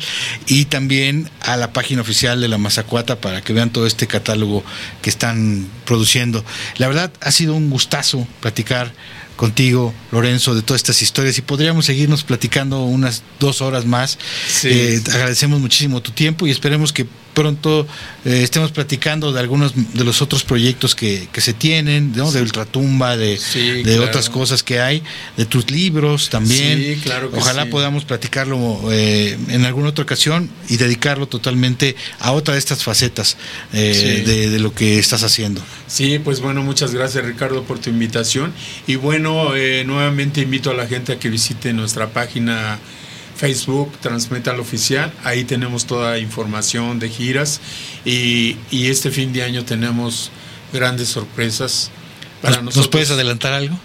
y 0.48 0.66
también 0.66 1.30
a 1.40 1.56
la 1.56 1.72
página 1.72 2.02
oficial 2.02 2.42
de 2.42 2.50
la 2.50 2.58
Mazacuata 2.58 3.22
para 3.22 3.42
que 3.42 3.54
vean 3.54 3.70
todo 3.70 3.88
este 3.88 4.06
catálogo 4.06 4.66
que 5.02 5.10
están 5.10 5.66
produciendo. 5.86 6.44
La 6.76 6.90
verdad, 6.90 7.14
ha 7.22 7.32
sido 7.32 7.54
un 7.56 7.70
gustazo 7.70 8.28
platicar 8.42 8.92
contigo, 9.38 9.94
Lorenzo, 10.12 10.54
de 10.54 10.62
todas 10.62 10.82
estas 10.82 11.02
historias 11.02 11.38
y 11.38 11.42
podríamos 11.42 11.86
seguirnos 11.86 12.24
platicando 12.24 12.84
unas 12.84 13.24
dos 13.40 13.62
horas 13.62 13.86
más. 13.86 14.18
Sí. 14.50 14.68
Eh, 14.70 15.02
agradecemos 15.14 15.62
muchísimo 15.62 16.02
tu 16.02 16.12
tiempo 16.12 16.46
y 16.46 16.52
esperemos 16.52 16.92
que 16.92 17.08
pronto 17.38 17.86
eh, 18.26 18.42
estemos 18.42 18.72
platicando 18.72 19.32
de 19.32 19.40
algunos 19.40 19.74
de 19.94 20.04
los 20.04 20.24
otros 20.24 20.44
proyectos 20.44 20.96
que, 20.96 21.28
que 21.32 21.40
se 21.40 21.54
tienen, 21.54 22.12
¿no? 22.16 22.32
de 22.32 22.42
Ultratumba, 22.42 23.16
de, 23.16 23.38
Sí, 23.38 23.84
de 23.84 23.84
claro. 23.84 24.06
otras 24.06 24.32
cosas 24.32 24.64
que 24.64 24.80
hay, 24.80 25.04
de 25.38 25.46
tus 25.46 25.70
libros 25.70 26.32
también. 26.32 26.80
Sí, 26.80 27.00
claro 27.04 27.30
que 27.30 27.38
Ojalá 27.38 27.66
sí. 27.66 27.70
podamos 27.70 28.06
platicarlo 28.06 28.80
eh, 28.92 29.38
en 29.50 29.66
alguna 29.66 29.90
otra 29.90 30.04
ocasión 30.04 30.50
y 30.68 30.78
dedicarlo 30.78 31.28
totalmente 31.28 31.96
a 32.18 32.32
otra 32.32 32.56
de 32.56 32.60
estas 32.60 32.84
facetas 32.84 33.38
eh, 33.72 34.24
de, 34.26 34.50
de 34.50 34.60
lo 34.60 34.74
que 34.74 34.98
estás 34.98 35.22
haciendo. 35.22 35.62
Sí, 35.86 36.18
pues 36.18 36.40
bueno, 36.42 36.64
muchas 36.64 36.92
gracias 36.96 37.24
Ricardo 37.24 37.62
por 37.66 37.78
tu 37.78 37.92
invitación. 37.92 38.52
Y 38.88 38.96
bueno, 38.96 39.56
eh, 39.56 39.84
nuevamente 39.86 40.42
invito 40.42 40.72
a 40.72 40.74
la 40.74 40.88
gente 40.88 41.14
a 41.14 41.20
que 41.20 41.30
visite 41.30 41.72
nuestra 41.72 42.08
página 42.10 42.80
Facebook, 43.38 43.92
Transmetal 44.02 44.60
Oficial. 44.60 45.14
Ahí 45.24 45.44
tenemos 45.44 45.86
toda 45.86 46.18
información 46.18 47.00
de 47.00 47.10
giras. 47.10 47.62
Y, 48.04 48.58
y 48.72 48.88
este 48.88 49.12
fin 49.12 49.32
de 49.34 49.44
año 49.44 49.64
tenemos 49.64 50.32
grandes 50.74 51.10
sorpresas 51.10 51.92
para 52.42 52.56
¿Nos, 52.58 52.66
nosotros. 52.66 52.86
nos 52.86 52.88
puedes 52.90 53.12
adelantar 53.12 53.54
algo? 53.54 53.76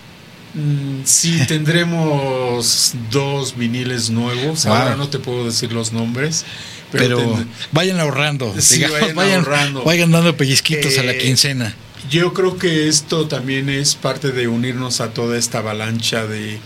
Mm, 0.54 1.02
Sí, 1.04 1.38
tendremos 1.48 2.92
dos 3.10 3.56
viniles 3.56 4.10
nuevos. 4.10 4.64
Wow. 4.64 4.74
Ahora 4.74 4.96
no 4.96 5.08
te 5.08 5.18
puedo 5.18 5.44
decir 5.46 5.72
los 5.72 5.92
nombres. 5.92 6.44
Pero, 6.90 7.16
ten- 7.18 7.48
vayan 7.72 8.00
ahorrando, 8.00 8.54
Sí, 8.60 8.76
digamos, 8.76 9.00
vayan 9.00 9.16
vayan, 9.16 9.38
ahorrando. 9.40 9.82
vayan 9.84 10.10
dando 10.10 10.36
pellizquitos 10.36 10.98
a 10.98 11.02
la 11.02 11.12
Eh, 11.12 11.18
quincena. 11.18 11.74
Yo 12.10 12.34
creo 12.34 12.58
que 12.58 12.88
esto 12.88 13.28
también 13.28 13.70
es 13.70 13.94
parte 13.94 14.30
de 14.32 14.46
unirnos 14.48 15.00
a 15.00 15.14
toda 15.14 15.38
esta 15.38 15.58
avalancha 15.58 16.26
de 16.26 16.58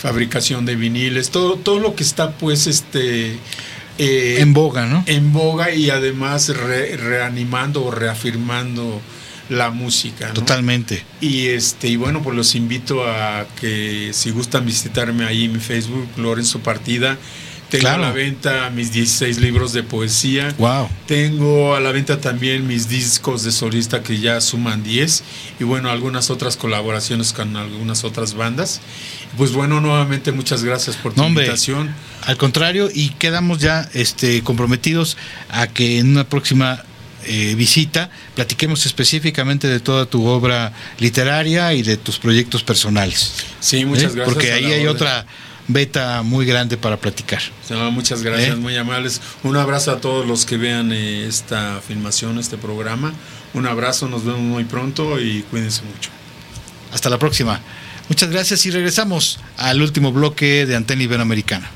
fabricación 0.00 0.64
de 0.64 0.76
viniles, 0.76 1.30
todo, 1.30 1.56
todo 1.56 1.78
lo 1.78 1.94
que 1.94 2.02
está 2.02 2.32
pues 2.32 2.66
este 2.66 3.38
eh, 3.98 4.36
en 4.40 4.54
boga, 4.54 4.86
¿no? 4.86 5.04
En 5.06 5.32
boga 5.32 5.74
y 5.74 5.90
además 5.90 6.48
reanimando 6.48 7.84
o 7.84 7.90
reafirmando 7.90 9.00
la 9.50 9.70
música. 9.70 10.32
Totalmente. 10.32 11.04
Y 11.20 11.48
este 11.48 11.88
y 11.88 11.96
bueno, 11.96 12.22
pues 12.22 12.34
los 12.34 12.54
invito 12.54 13.04
a 13.04 13.46
que 13.60 14.10
si 14.14 14.30
gustan 14.30 14.64
visitarme 14.64 15.24
ahí 15.26 15.44
en 15.44 15.52
mi 15.52 15.60
Facebook, 15.60 16.08
Lorenzo 16.16 16.60
Partida. 16.60 17.18
Tengo 17.70 17.88
a 17.88 17.98
la 17.98 18.12
venta 18.12 18.70
mis 18.70 18.92
16 18.92 19.40
libros 19.40 19.72
de 19.72 19.82
poesía. 19.82 20.52
Wow. 20.58 20.88
Tengo 21.06 21.74
a 21.74 21.80
la 21.80 21.92
venta 21.92 22.20
también 22.20 22.66
mis 22.66 22.88
discos 22.88 23.44
de 23.44 23.52
solista 23.52 24.02
que 24.02 24.18
ya 24.18 24.40
suman 24.40 24.82
10 24.82 25.22
y 25.60 25.64
bueno, 25.64 25.90
algunas 25.90 26.30
otras 26.30 26.56
colaboraciones 26.56 27.32
con 27.32 27.56
algunas 27.56 28.04
otras 28.04 28.34
bandas. 28.34 28.80
Pues 29.36 29.52
bueno, 29.52 29.80
nuevamente 29.80 30.32
muchas 30.32 30.64
gracias 30.64 30.96
por 30.96 31.14
tu 31.14 31.22
invitación. 31.22 31.94
Al 32.22 32.36
contrario, 32.36 32.88
y 32.92 33.10
quedamos 33.10 33.58
ya 33.58 33.88
este 33.94 34.42
comprometidos 34.42 35.16
a 35.48 35.68
que 35.68 35.98
en 35.98 36.10
una 36.10 36.28
próxima 36.28 36.84
eh, 37.24 37.54
visita, 37.54 38.10
platiquemos 38.34 38.86
específicamente 38.86 39.68
de 39.68 39.78
toda 39.78 40.06
tu 40.06 40.26
obra 40.26 40.72
literaria 40.98 41.74
y 41.74 41.82
de 41.82 41.96
tus 41.98 42.18
proyectos 42.18 42.62
personales. 42.62 43.34
Sí, 43.60 43.84
muchas 43.84 44.12
¿Eh? 44.12 44.16
gracias. 44.16 44.24
Porque 44.24 44.52
ahí 44.52 44.72
hay 44.72 44.86
otra 44.86 45.26
beta 45.72 46.22
muy 46.22 46.46
grande 46.46 46.76
para 46.76 46.96
platicar. 46.96 47.40
muchas 47.92 48.22
gracias, 48.22 48.56
¿Eh? 48.56 48.56
muy 48.56 48.76
amables. 48.76 49.20
Un 49.42 49.56
abrazo 49.56 49.92
a 49.92 50.00
todos 50.00 50.26
los 50.26 50.44
que 50.46 50.56
vean 50.56 50.92
esta 50.92 51.80
filmación, 51.86 52.38
este 52.38 52.56
programa. 52.56 53.12
Un 53.54 53.66
abrazo, 53.66 54.08
nos 54.08 54.24
vemos 54.24 54.40
muy 54.40 54.64
pronto 54.64 55.20
y 55.20 55.42
cuídense 55.50 55.82
mucho. 55.82 56.10
Hasta 56.92 57.10
la 57.10 57.18
próxima. 57.18 57.60
Muchas 58.08 58.30
gracias 58.30 58.66
y 58.66 58.70
regresamos 58.70 59.38
al 59.56 59.80
último 59.82 60.12
bloque 60.12 60.66
de 60.66 60.76
Antena 60.76 61.02
Iberoamericana. 61.02 61.70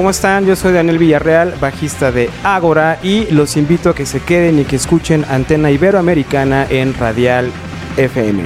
¿Cómo 0.00 0.08
están? 0.08 0.46
Yo 0.46 0.56
soy 0.56 0.72
Daniel 0.72 0.96
Villarreal, 0.96 1.56
bajista 1.60 2.10
de 2.10 2.30
Ágora 2.42 2.98
y 3.02 3.26
los 3.32 3.58
invito 3.58 3.90
a 3.90 3.94
que 3.94 4.06
se 4.06 4.20
queden 4.20 4.58
y 4.58 4.64
que 4.64 4.76
escuchen 4.76 5.26
Antena 5.28 5.70
Iberoamericana 5.70 6.66
en 6.70 6.94
Radial 6.94 7.52
FM. 7.98 8.44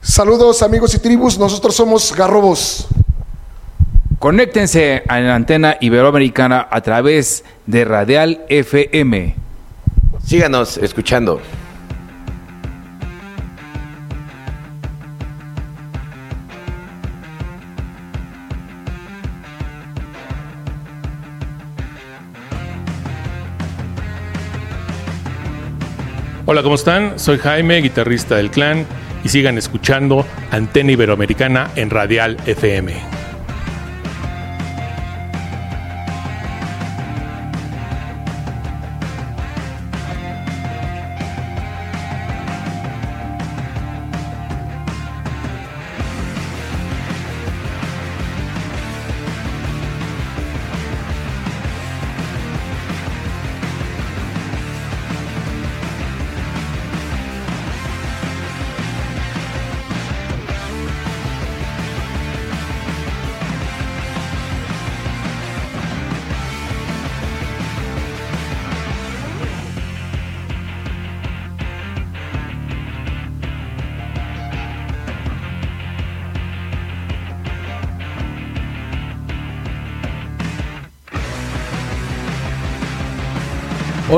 Saludos 0.00 0.64
amigos 0.64 0.92
y 0.94 0.98
tribus, 0.98 1.38
nosotros 1.38 1.76
somos 1.76 2.12
Garrobos. 2.12 2.88
Conéctense 4.18 5.04
a 5.06 5.20
la 5.20 5.36
antena 5.36 5.76
iberoamericana 5.80 6.66
a 6.68 6.80
través 6.80 7.44
de 7.66 7.84
Radial 7.84 8.40
FM. 8.48 9.36
Síganos 10.24 10.76
escuchando. 10.76 11.40
Hola, 26.44 26.64
¿cómo 26.64 26.74
están? 26.74 27.20
Soy 27.20 27.38
Jaime, 27.38 27.76
guitarrista 27.82 28.34
del 28.34 28.50
clan, 28.50 28.84
y 29.22 29.28
sigan 29.28 29.58
escuchando 29.58 30.26
Antena 30.50 30.90
Iberoamericana 30.90 31.70
en 31.76 31.90
Radial 31.90 32.36
FM. 32.46 33.17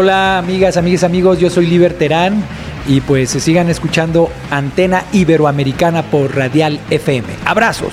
Hola 0.01 0.39
amigas, 0.39 0.78
amigas, 0.78 1.05
amigos, 1.05 1.39
yo 1.40 1.51
soy 1.51 1.66
Liber 1.66 1.93
Terán 1.93 2.43
y 2.89 3.02
pues 3.02 3.28
se 3.28 3.39
sigan 3.39 3.68
escuchando 3.68 4.31
Antena 4.51 5.05
Iberoamericana 5.12 6.05
por 6.05 6.35
Radial 6.35 6.81
FM. 6.89 7.28
Abrazos. 7.44 7.93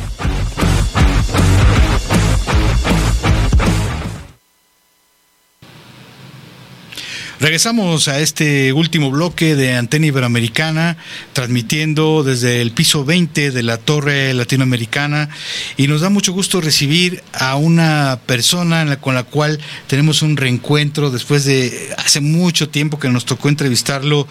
Regresamos 7.41 8.07
a 8.07 8.19
este 8.19 8.71
último 8.71 9.09
bloque 9.09 9.55
de 9.55 9.73
Antena 9.73 10.05
Iberoamericana, 10.05 10.97
transmitiendo 11.33 12.21
desde 12.21 12.61
el 12.61 12.69
piso 12.69 13.03
20 13.03 13.49
de 13.49 13.63
la 13.63 13.77
Torre 13.77 14.31
Latinoamericana 14.35 15.27
y 15.75 15.87
nos 15.87 16.01
da 16.01 16.11
mucho 16.11 16.33
gusto 16.33 16.61
recibir 16.61 17.23
a 17.33 17.55
una 17.55 18.19
persona 18.27 18.95
con 19.01 19.15
la 19.15 19.23
cual 19.23 19.59
tenemos 19.87 20.21
un 20.21 20.37
reencuentro 20.37 21.09
después 21.09 21.43
de 21.43 21.89
hace 21.97 22.21
mucho 22.21 22.69
tiempo 22.69 22.99
que 22.99 23.09
nos 23.09 23.25
tocó 23.25 23.49
entrevistarlo 23.49 24.27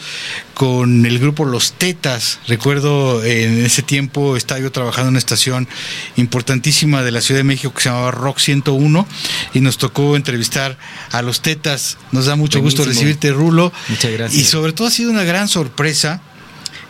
con 0.54 1.04
el 1.04 1.18
grupo 1.18 1.44
Los 1.46 1.72
Tetas. 1.72 2.38
Recuerdo 2.46 3.24
en 3.24 3.64
ese 3.64 3.82
tiempo 3.82 4.36
estaba 4.36 4.60
yo 4.60 4.70
trabajando 4.70 5.08
en 5.08 5.14
una 5.14 5.18
estación 5.18 5.66
importantísima 6.14 7.02
de 7.02 7.10
la 7.10 7.22
Ciudad 7.22 7.40
de 7.40 7.44
México 7.44 7.74
que 7.74 7.82
se 7.82 7.88
llamaba 7.88 8.12
Rock 8.12 8.38
101 8.38 9.08
y 9.54 9.60
nos 9.62 9.78
tocó 9.78 10.14
entrevistar 10.14 10.78
a 11.10 11.22
Los 11.22 11.42
Tetas. 11.42 11.98
Nos 12.12 12.26
da 12.26 12.36
mucho 12.36 12.60
gusto 12.60 12.84
recibir 12.84 12.99
recibirte, 13.00 13.32
Rulo. 13.32 13.72
Muchas 13.88 14.12
gracias. 14.12 14.40
Y 14.40 14.44
sobre 14.44 14.72
todo 14.72 14.88
ha 14.88 14.90
sido 14.90 15.10
una 15.10 15.24
gran 15.24 15.48
sorpresa 15.48 16.22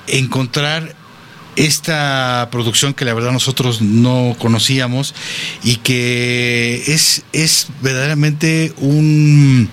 encontrar 0.07 0.97
esta 1.57 2.49
producción 2.51 2.95
que 2.95 3.05
la 3.05 3.15
verdad 3.15 3.33
nosotros 3.33 3.83
no 3.83 4.37
conocíamos 4.39 5.15
y 5.63 5.77
que 5.77 6.83
es, 6.87 7.23
es 7.33 7.69
verdaderamente 7.83 8.73
un 8.79 9.69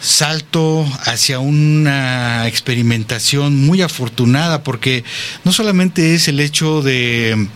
salto 0.00 0.86
hacia 1.06 1.40
una 1.40 2.46
experimentación 2.46 3.66
muy 3.66 3.82
afortunada 3.82 4.62
porque 4.62 5.02
no 5.44 5.52
solamente 5.52 6.14
es 6.14 6.28
el 6.28 6.40
hecho 6.40 6.82
de 6.82 7.48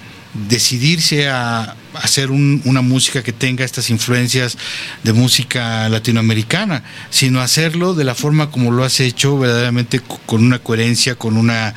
decidirse 0.49 1.29
a 1.29 1.77
hacer 1.95 2.31
una 2.31 2.81
música 2.83 3.23
que 3.23 3.33
tenga 3.33 3.65
estas 3.65 3.91
influencias 3.91 4.57
de 5.03 5.13
música 5.13 5.89
latinoamericana, 5.89 6.85
sino 7.11 7.41
hacerlo 7.41 7.95
de 7.95 8.05
la 8.05 8.15
forma 8.15 8.51
como 8.51 8.71
lo 8.71 8.85
has 8.85 9.01
hecho, 9.01 9.39
verdaderamente 9.39 10.01
con 10.27 10.45
una 10.45 10.59
coherencia, 10.59 11.15
con 11.15 11.37
una, 11.37 11.75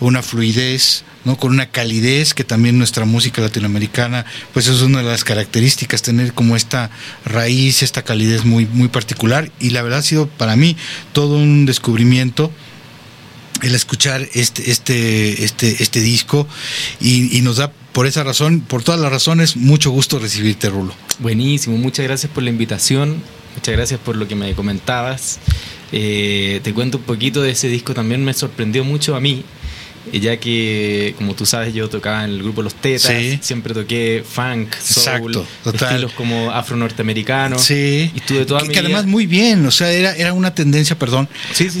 una 0.00 0.22
fluidez, 0.22 1.04
¿no? 1.24 1.36
con 1.36 1.52
una 1.52 1.70
calidez 1.70 2.34
que 2.34 2.44
también 2.44 2.78
nuestra 2.78 3.04
música 3.04 3.42
latinoamericana, 3.42 4.24
pues 4.52 4.68
es 4.68 4.80
una 4.80 4.98
de 4.98 5.04
las 5.04 5.24
características, 5.24 6.02
tener 6.02 6.32
como 6.32 6.56
esta 6.56 6.90
raíz, 7.24 7.82
esta 7.82 8.02
calidez 8.02 8.44
muy, 8.44 8.66
muy 8.66 8.88
particular, 8.88 9.50
y 9.60 9.70
la 9.70 9.82
verdad 9.82 10.00
ha 10.00 10.02
sido 10.02 10.28
para 10.28 10.56
mí 10.56 10.76
todo 11.12 11.36
un 11.36 11.66
descubrimiento 11.66 12.52
el 13.62 13.74
escuchar 13.74 14.28
este, 14.34 14.70
este, 14.70 15.44
este, 15.44 15.82
este 15.82 16.00
disco 16.00 16.46
y 17.00 17.40
nos 17.42 17.56
da 17.56 17.72
por 17.98 18.06
esa 18.06 18.22
razón, 18.22 18.60
por 18.60 18.84
todas 18.84 19.00
las 19.00 19.10
razones, 19.10 19.56
mucho 19.56 19.90
gusto 19.90 20.20
recibirte, 20.20 20.70
Rulo. 20.70 20.94
Buenísimo, 21.18 21.76
muchas 21.78 22.06
gracias 22.06 22.30
por 22.30 22.44
la 22.44 22.50
invitación, 22.50 23.20
muchas 23.56 23.74
gracias 23.74 23.98
por 23.98 24.14
lo 24.14 24.28
que 24.28 24.36
me 24.36 24.54
comentabas. 24.54 25.40
Eh, 25.90 26.60
te 26.62 26.72
cuento 26.72 26.98
un 26.98 27.02
poquito 27.02 27.42
de 27.42 27.50
ese 27.50 27.66
disco, 27.66 27.94
también 27.94 28.24
me 28.24 28.34
sorprendió 28.34 28.84
mucho 28.84 29.16
a 29.16 29.20
mí, 29.20 29.42
ya 30.12 30.38
que, 30.38 31.14
como 31.18 31.34
tú 31.34 31.46
sabes, 31.46 31.74
yo 31.74 31.88
tocaba 31.88 32.24
en 32.24 32.30
el 32.30 32.42
grupo 32.42 32.62
Los 32.62 32.74
Tetas, 32.74 33.12
siempre 33.40 33.74
toqué 33.74 34.24
funk, 34.28 34.74
soul, 34.76 35.44
estilos 35.64 36.12
como 36.12 36.50
afro-norteamericano. 36.50 37.58
Sí. 37.58 38.10
Y 38.14 38.18
estuve 38.18 38.44
toda 38.46 38.60
que, 38.62 38.68
mi 38.68 38.72
que 38.74 38.80
además 38.80 39.06
muy 39.06 39.26
bien, 39.26 39.64
o 39.66 39.70
sea, 39.70 39.90
era, 39.90 40.14
era 40.14 40.32
una 40.32 40.54
tendencia, 40.54 40.98
perdón, 40.98 41.28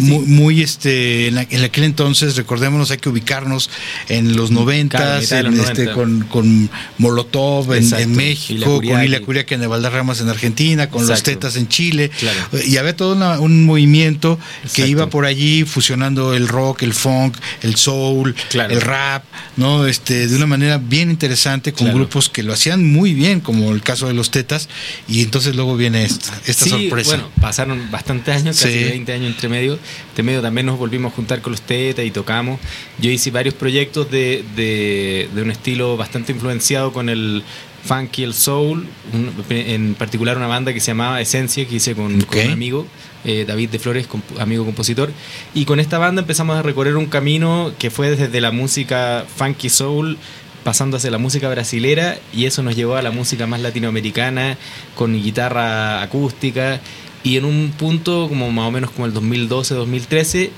muy, 0.00 0.24
muy, 0.26 0.62
este, 0.62 1.28
en, 1.28 1.38
aquel 1.38 1.84
entonces, 1.84 2.36
recordémonos, 2.36 2.90
hay 2.90 2.98
que 2.98 3.08
ubicarnos 3.08 3.70
en 4.08 4.36
los 4.36 4.50
noventas, 4.50 5.30
los 5.30 5.54
este, 5.68 5.84
90. 5.86 5.92
con, 5.92 6.20
con 6.22 6.70
Molotov 6.98 7.72
en, 7.72 7.82
Exacto. 7.82 8.04
en 8.04 8.16
México, 8.16 8.52
Ilia 8.54 8.66
con 8.66 8.76
Kuriaki. 8.80 9.24
Kuriaki 9.24 9.54
en 9.54 9.68
Valderramas 9.68 10.20
en 10.20 10.28
Argentina, 10.28 10.90
con 10.90 11.02
los 11.02 11.10
Exacto. 11.10 11.30
Tetas 11.30 11.56
en 11.56 11.68
Chile, 11.68 12.10
Claro. 12.18 12.38
y 12.66 12.76
había 12.76 12.96
todo 12.96 13.14
una- 13.14 13.38
un 13.40 13.64
movimiento 13.64 14.38
que 14.62 14.66
Exacto. 14.66 14.86
iba 14.90 15.06
por 15.10 15.24
allí 15.26 15.64
fusionando 15.64 16.34
el 16.34 16.48
rock, 16.48 16.82
el 16.82 16.92
funk, 16.94 17.36
el 17.62 17.76
soul, 17.76 18.17
Claro. 18.50 18.72
el 18.74 18.80
rap, 18.80 19.24
¿no? 19.56 19.86
Este, 19.86 20.26
de 20.28 20.36
una 20.36 20.46
manera 20.46 20.78
bien 20.78 21.10
interesante 21.10 21.72
con 21.72 21.86
Claro. 21.86 21.98
grupos 21.98 22.28
que 22.28 22.42
lo 22.42 22.52
hacían 22.52 22.90
muy 22.90 23.14
bien, 23.14 23.40
como 23.40 23.72
el 23.72 23.82
caso 23.82 24.06
de 24.06 24.14
los 24.14 24.30
Tetas, 24.30 24.68
y 25.08 25.22
entonces 25.22 25.54
luego 25.56 25.76
viene 25.76 26.04
esta, 26.04 26.32
esta 26.46 26.64
Sí, 26.64 26.70
sorpresa. 26.70 27.10
Bueno, 27.10 27.30
pasaron 27.40 27.90
bastantes 27.90 28.36
años, 28.36 28.60
casi 28.60 28.72
Sí. 28.78 28.84
20 28.84 29.12
años 29.12 29.28
entre 29.34 29.48
medio. 29.48 29.78
Entre 30.10 30.22
medio 30.22 30.42
también 30.42 30.66
nos 30.66 30.78
volvimos 30.78 31.12
a 31.12 31.16
juntar 31.16 31.40
con 31.40 31.52
los 31.52 31.62
Tetas 31.62 32.04
y 32.04 32.10
tocamos. 32.10 32.60
Yo 33.00 33.10
hice 33.10 33.30
varios 33.30 33.54
proyectos 33.54 34.10
de, 34.10 34.44
de, 34.56 35.28
de 35.34 35.42
un 35.42 35.50
estilo 35.50 35.96
bastante 35.96 36.32
influenciado 36.32 36.92
con 36.92 37.08
el 37.08 37.42
funk 37.84 38.18
y 38.18 38.22
el 38.24 38.34
soul. 38.34 38.86
Un- 39.12 39.32
en 39.50 39.94
particular 39.94 40.36
una 40.36 40.46
banda 40.46 40.72
que 40.74 40.80
se 40.80 40.88
llamaba 40.88 41.20
Esencia, 41.20 41.66
que 41.66 41.76
hice 41.76 41.94
con, 41.94 42.06
un 42.14 42.50
amigo, 42.50 42.86
eh, 43.24 43.44
David 43.46 43.70
de 43.70 43.78
Flores, 43.78 44.08
comp- 44.08 44.40
amigo 44.40 44.64
compositor. 44.64 45.10
Y 45.54 45.64
con 45.64 45.80
esta 45.80 45.98
banda 45.98 46.22
empezamos 46.22 46.56
a 46.56 46.62
recorrer 46.62 46.96
un 46.96 47.06
camino 47.06 47.72
que 47.78 47.90
fue 47.90 48.10
desde 48.14 48.40
la 48.40 48.50
música 48.50 49.24
funky 49.36 49.68
soul 49.68 50.16
pasando 50.64 50.96
hacia 50.98 51.10
la 51.10 51.18
música 51.18 51.48
brasilera 51.48 52.18
y 52.34 52.44
eso 52.44 52.62
nos 52.62 52.76
llevó 52.76 52.96
a 52.96 53.02
la 53.02 53.10
música 53.10 53.46
más 53.46 53.60
latinoamericana 53.60 54.58
con 54.94 55.14
guitarra 55.14 56.02
acústica 56.02 56.80
y 57.22 57.36
en 57.36 57.44
un 57.46 57.72
punto 57.78 58.28
como 58.28 58.50
más 58.50 58.66
o 58.66 58.70
menos 58.70 58.90
como 58.90 59.06
el 59.06 59.14
2012-2013 59.14 60.50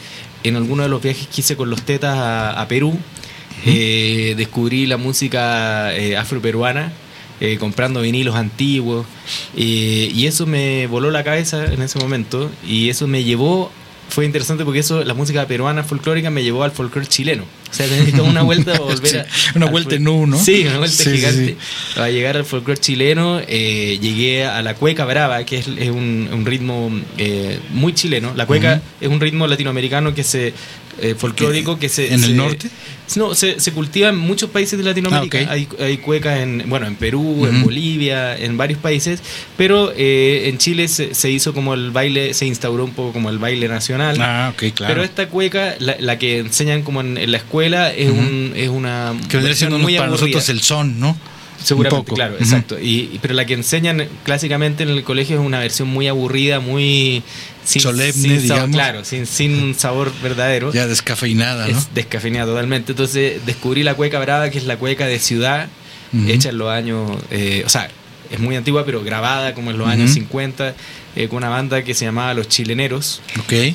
en 0.42 0.56
alguno 0.56 0.82
de 0.82 0.88
los 0.88 1.02
viajes 1.02 1.26
que 1.28 1.40
hice 1.42 1.56
con 1.56 1.70
los 1.70 1.82
tetas 1.82 2.16
a, 2.18 2.60
a 2.60 2.66
Perú 2.66 2.98
eh, 3.66 4.34
descubrí 4.36 4.86
la 4.86 4.96
música 4.96 5.94
eh, 5.94 6.16
afroperuana 6.16 6.92
eh, 7.40 7.56
comprando 7.58 8.02
vinilos 8.02 8.34
antiguos 8.34 9.06
eh, 9.56 10.10
y 10.14 10.26
eso 10.26 10.46
me 10.46 10.86
voló 10.86 11.10
la 11.10 11.24
cabeza 11.24 11.64
en 11.64 11.82
ese 11.82 11.98
momento 11.98 12.50
y 12.66 12.90
eso 12.90 13.06
me 13.06 13.24
llevó 13.24 13.70
fue 14.08 14.24
interesante 14.24 14.64
porque 14.64 14.80
eso 14.80 15.04
la 15.04 15.14
música 15.14 15.46
peruana 15.46 15.84
folclórica 15.84 16.30
me 16.30 16.42
llevó 16.42 16.64
al 16.64 16.72
folclore 16.72 17.06
chileno 17.06 17.44
o 17.70 17.74
sea 17.74 17.86
necesito 17.86 18.24
una 18.24 18.42
vuelta 18.42 18.74
a 18.76 18.78
volver 18.80 19.20
a, 19.20 19.24
Sí, 19.24 19.30
una 19.54 19.66
al 19.66 19.72
vuelta 19.72 19.94
en 19.94 20.08
U, 20.08 20.26
¿no? 20.26 20.38
sí 20.38 20.64
una 20.66 20.78
vuelta 20.78 21.04
Sí, 21.04 21.10
gigante 21.12 21.46
sí. 21.46 21.56
para 21.94 22.10
llegar 22.10 22.36
al 22.36 22.44
folclore 22.44 22.80
chileno 22.80 23.40
eh, 23.46 23.98
llegué 24.00 24.44
a 24.44 24.60
la 24.62 24.74
cueca 24.74 25.04
brava 25.04 25.44
que 25.44 25.58
es, 25.58 25.66
es 25.78 25.90
un, 25.90 26.28
un 26.32 26.44
ritmo 26.46 26.90
eh, 27.18 27.58
muy 27.70 27.92
chileno 27.94 28.32
la 28.34 28.46
cueca 28.46 28.74
Ujú. 28.74 29.04
es 29.06 29.08
un 29.08 29.20
ritmo 29.20 29.46
latinoamericano 29.46 30.14
que 30.14 30.24
se 30.24 30.52
eh, 31.02 31.14
folclórico 31.16 31.78
que 31.78 31.88
se 31.88 32.08
¿En 32.08 32.14
el 32.24 32.30
se- 32.30 32.34
norte? 32.34 32.68
no, 33.16 33.34
se, 33.34 33.58
se 33.58 33.72
cultiva 33.72 34.08
en 34.10 34.16
muchos 34.16 34.50
países 34.50 34.78
de 34.78 34.84
Latinoamérica. 34.84 35.38
Ah, 35.40 35.42
ok. 35.44 35.50
hay, 35.50 35.68
hay 35.80 35.96
cuecas 35.98 36.38
en, 36.38 36.62
bueno, 36.68 36.86
en 36.86 36.94
Perú, 36.94 37.44
en 37.46 37.56
Ujú. 37.56 37.64
Bolivia, 37.64 38.36
en 38.36 38.56
varios 38.56 38.78
países, 38.78 39.20
pero 39.56 39.92
eh, 39.96 40.44
en 40.46 40.58
Chile 40.58 40.86
se, 40.86 41.12
se 41.14 41.28
hizo 41.28 41.52
como 41.52 41.74
el 41.74 41.90
baile, 41.90 42.34
se 42.34 42.46
instauró 42.46 42.84
un 42.84 42.92
poco 42.92 43.12
como 43.14 43.28
el 43.30 43.38
baile 43.38 43.66
nacional. 43.66 44.16
Ah, 44.20 44.52
ok, 44.54 44.72
claro. 44.74 44.94
Pero 44.94 45.04
esta 45.04 45.28
cueca, 45.28 45.74
la, 45.80 45.96
la 45.98 46.18
que 46.20 46.38
enseñan 46.38 46.82
como 46.82 47.00
en, 47.00 47.18
en 47.18 47.32
la 47.32 47.38
escuela, 47.38 47.59
es, 47.62 48.10
un, 48.10 48.52
es 48.56 48.68
una. 48.68 49.14
que 49.28 49.36
vendría 49.36 49.56
siendo 49.56 49.78
muy 49.78 49.94
para 49.96 50.06
aburrida. 50.08 50.26
nosotros 50.26 50.48
el 50.48 50.60
son, 50.62 50.98
¿no? 51.00 51.16
Seguramente, 51.62 52.04
poco. 52.06 52.14
claro, 52.16 52.36
exacto. 52.38 52.78
Y, 52.80 53.18
pero 53.20 53.34
la 53.34 53.44
que 53.44 53.52
enseñan 53.52 54.08
clásicamente 54.24 54.82
en 54.82 54.88
el 54.88 55.02
colegio 55.04 55.38
es 55.38 55.44
una 55.46 55.58
versión 55.58 55.88
muy 55.88 56.08
aburrida, 56.08 56.58
muy 56.58 57.22
sin, 57.64 57.82
Solemne, 57.82 58.12
sin 58.12 58.30
sabor, 58.40 58.42
digamos. 58.70 58.70
claro, 58.76 59.04
sin, 59.04 59.26
sin 59.26 59.74
sabor 59.74 60.10
verdadero. 60.22 60.72
Ya 60.72 60.86
descafeinada, 60.86 61.68
¿no? 61.68 61.76
Es 61.78 61.92
descafeinada 61.94 62.46
totalmente. 62.46 62.92
Entonces 62.92 63.44
descubrí 63.44 63.82
la 63.82 63.92
cueca 63.94 64.18
brava, 64.20 64.48
que 64.48 64.56
es 64.56 64.64
la 64.64 64.78
cueca 64.78 65.06
de 65.06 65.18
ciudad, 65.18 65.68
Ujú. 66.14 66.28
hecha 66.30 66.48
en 66.48 66.56
los 66.58 66.70
años, 66.70 67.10
eh, 67.30 67.62
o 67.66 67.68
sea, 67.68 67.90
es 68.30 68.38
muy 68.40 68.56
antigua, 68.56 68.84
pero 68.84 69.02
grabada 69.02 69.54
como 69.54 69.70
en 69.70 69.78
los 69.78 69.88
años 69.88 70.10
50, 70.12 70.74
eh, 71.16 71.28
con 71.28 71.38
una 71.38 71.48
banda 71.48 71.82
que 71.82 71.94
se 71.94 72.04
llamaba 72.04 72.32
Los 72.34 72.48
Chileneros. 72.48 73.20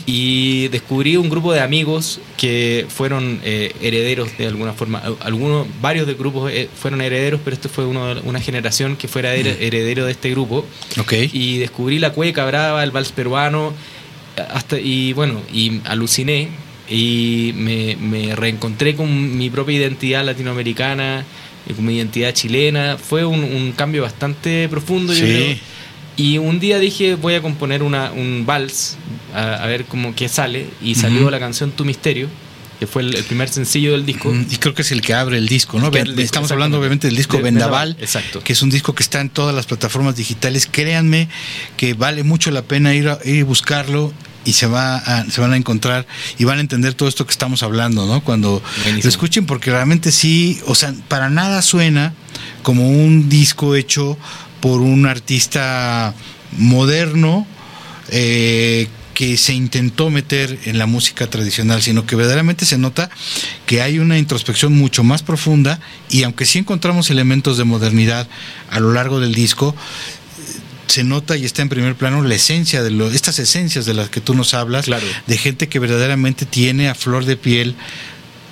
Y 0.06 0.68
descubrí 0.70 1.18
un 1.18 1.30
grupo 1.30 1.52
de 1.54 1.60
amigos 1.62 2.20
que 2.38 2.86
fueron 2.88 3.40
eh, 3.44 3.74
herederos 3.82 4.38
de 4.38 4.48
alguna 4.48 4.74
forma. 4.74 5.00
Al- 5.00 5.18
Algunos, 5.22 5.68
varios 5.82 6.08
de 6.08 6.14
grupos 6.14 6.52
eh, 6.52 6.70
fueron 6.80 7.02
herederos, 7.02 7.42
pero 7.44 7.56
este 7.56 7.68
fue 7.70 7.86
uno, 7.86 8.16
una 8.24 8.40
generación 8.40 8.96
que 8.96 9.08
fuera 9.08 9.36
her- 9.36 9.58
heredero 9.60 10.06
de 10.06 10.12
este 10.12 10.30
grupo. 10.32 10.66
Y 11.34 11.58
descubrí 11.58 12.00
la 12.00 12.12
cueca 12.12 12.46
brava, 12.46 12.84
el 12.84 12.92
vals 12.92 13.12
peruano, 13.12 13.74
hasta, 14.54 14.80
y 14.80 15.14
bueno, 15.14 15.42
y 15.54 15.82
aluciné 15.86 16.50
y 16.90 17.52
me, 17.56 17.96
me 17.96 18.36
reencontré 18.36 18.96
con 18.96 19.38
mi 19.38 19.50
propia 19.50 19.76
identidad 19.78 20.24
latinoamericana, 20.24 21.26
con 21.74 21.86
mi 21.86 21.96
identidad 21.96 22.34
chilena. 22.34 22.98
Fue 22.98 23.26
un, 23.26 23.44
un 23.44 23.72
cambio 23.72 24.04
bastante 24.04 24.68
profundo, 24.70 25.14
yo 25.14 25.26
creo. 25.26 25.58
Y 26.18 26.38
un 26.38 26.60
día 26.60 26.80
dije, 26.80 27.16
voy 27.16 27.34
a 27.34 27.42
componer 27.42 27.84
una, 27.84 28.12
un 28.12 28.46
vals, 28.46 28.98
a, 29.34 29.56
a 29.56 29.66
ver 29.68 29.86
cómo 29.86 30.16
qué 30.16 30.30
sale, 30.30 30.68
y 30.82 30.96
salió 30.96 31.30
la 31.30 31.40
canción 31.40 31.72
Tu 31.72 31.84
Misterio, 31.84 32.30
que 32.80 32.88
fue 32.88 33.02
el, 33.02 33.16
el 33.16 33.24
primer 33.26 33.50
sencillo 33.50 33.92
del 33.92 34.06
disco. 34.06 34.32
Mm, 34.32 34.46
Y 34.50 34.56
creo 34.58 34.74
que 34.74 34.84
es 34.84 34.92
el 34.94 35.02
que 35.02 35.14
abre 35.14 35.38
el 35.38 35.48
disco, 35.50 35.78
¿no? 35.78 35.92
Que 35.92 36.00
abre 36.00 36.12
el 36.12 36.16
disco, 36.16 36.26
Estamos 36.26 36.52
hablando 36.52 36.80
obviamente 36.80 37.08
del 37.08 37.18
disco 37.18 37.36
De 37.38 37.44
Vendaval, 37.44 37.98
exacto. 38.00 38.42
que 38.42 38.54
es 38.54 38.62
un 38.62 38.70
disco 38.70 38.96
que 38.96 39.04
está 39.04 39.20
en 39.20 39.30
todas 39.30 39.54
las 39.54 39.66
plataformas 39.66 40.16
digitales. 40.16 40.70
Créanme 40.72 41.28
que 41.76 41.94
vale 41.96 42.24
mucho 42.24 42.50
la 42.52 42.62
pena 42.62 42.94
ir 42.96 43.10
a, 43.10 43.20
ir 43.26 43.42
a 43.42 43.46
buscarlo 43.46 44.14
y 44.46 44.54
se 44.54 44.68
va 44.68 44.98
a- 44.98 45.26
se 45.30 45.42
van 45.42 45.54
a 45.54 45.58
encontrar 45.58 46.06
y 46.38 46.44
van 46.46 46.60
a 46.60 46.62
entender 46.62 46.94
todo 46.94 47.10
esto 47.10 47.26
que 47.26 47.32
estamos 47.32 47.64
hablando, 47.64 48.06
¿no? 48.06 48.24
Cuando 48.24 48.62
lo 49.04 49.10
escuchen 49.10 49.46
porque 49.46 49.72
realmente 49.72 50.12
sí, 50.12 50.60
o 50.68 50.76
sea, 50.76 50.94
para 51.08 51.30
nada 51.30 51.62
suena 51.62 52.14
como 52.64 52.90
un 52.90 53.28
disco 53.28 53.76
hecho 53.76 54.18
por 54.62 54.82
un 54.82 55.06
artista 55.06 56.14
moderno 56.58 57.46
eh, 58.10 58.88
que 59.14 59.38
se 59.38 59.54
intentó 59.54 60.10
meter 60.10 60.60
en 60.66 60.78
la 60.78 60.86
música 60.88 61.28
tradicional, 61.28 61.82
sino 61.82 62.06
que 62.06 62.16
verdaderamente 62.18 62.66
se 62.66 62.78
nota 62.78 63.10
que 63.66 63.82
hay 63.82 63.98
una 64.00 64.18
introspección 64.18 64.74
mucho 64.74 65.04
más 65.06 65.24
profunda 65.24 65.80
y 66.10 66.24
aunque 66.24 66.46
sí 66.46 66.60
encontramos 66.60 67.10
elementos 67.10 67.58
de 67.58 67.64
modernidad 67.64 68.28
a 68.70 68.80
lo 68.82 68.92
largo 68.92 69.22
del 69.22 69.34
disco, 69.34 69.74
se 70.88 71.04
nota 71.04 71.38
y 71.38 71.46
está 71.46 71.62
en 71.62 71.70
primer 71.70 71.96
plano 71.96 72.22
la 72.22 72.36
esencia 72.36 72.84
de 72.84 72.92
lo, 72.92 73.10
estas 73.12 73.40
esencias 73.40 73.86
de 73.86 73.94
las 73.94 74.10
que 74.10 74.22
tú 74.22 74.34
nos 74.34 74.54
hablas, 74.54 74.86
de 74.86 75.38
gente 75.38 75.68
que 75.68 75.80
verdaderamente 75.80 76.46
tiene 76.46 76.90
a 76.90 76.96
flor 76.96 77.26
de 77.26 77.38
piel 77.38 77.76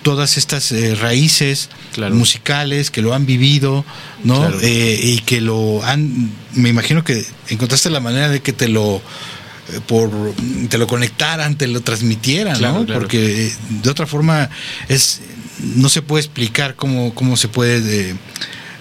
todas 0.02 0.38
estas 0.38 0.72
eh, 0.74 0.96
raíces 0.96 1.70
musicales 2.12 2.92
que 2.92 3.02
lo 3.02 3.14
han 3.14 3.26
vivido, 3.26 3.86
¿no? 4.24 4.40
Claro. 4.40 4.60
Eh, 4.62 5.00
y 5.02 5.20
que 5.20 5.40
lo 5.40 5.82
han, 5.84 6.30
me 6.54 6.70
imagino 6.70 7.06
que 7.06 7.26
encontraste 7.48 7.90
la 7.90 8.02
manera 8.02 8.28
de 8.28 8.42
que 8.42 8.52
te 8.52 8.68
lo 8.68 9.02
eh, 9.72 9.80
por 9.88 10.12
te 10.70 10.78
lo 10.78 10.88
conectaran, 10.88 11.58
te 11.58 11.68
lo 11.68 11.80
transmitieran, 11.82 12.58
Claro, 12.58 12.84
¿no? 12.84 12.94
Porque 12.94 13.48
eh, 13.48 13.56
de 13.82 13.90
otra 13.90 14.06
forma 14.06 14.50
es 14.90 15.22
no 15.76 15.88
se 15.88 16.02
puede 16.02 16.24
explicar 16.24 16.76
cómo, 16.76 17.16
cómo 17.16 17.38
se 17.38 17.48
puede 17.48 18.16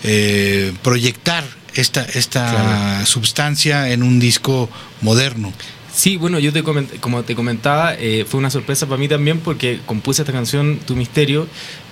eh, 0.03 0.73
proyectar 0.83 1.45
esta 1.75 2.03
esta 2.03 2.51
Claro. 2.51 3.07
sustancia 3.07 3.91
en 3.91 4.03
un 4.03 4.19
disco 4.21 4.69
moderno. 5.01 5.53
Sí, 5.95 6.17
bueno, 6.17 6.39
yo 6.39 6.53
te 6.53 6.65
coment- 6.65 7.01
como 7.01 7.23
te 7.23 7.35
comentaba, 7.35 7.95
eh, 7.95 8.25
fue 8.27 8.39
una 8.39 8.51
sorpresa 8.51 8.87
para 8.87 8.99
mí 8.99 9.09
también 9.09 9.41
porque 9.41 9.81
compuse 9.85 10.23
esta 10.23 10.33
canción 10.33 10.79
Tu 10.87 10.97
Misterio 10.97 11.47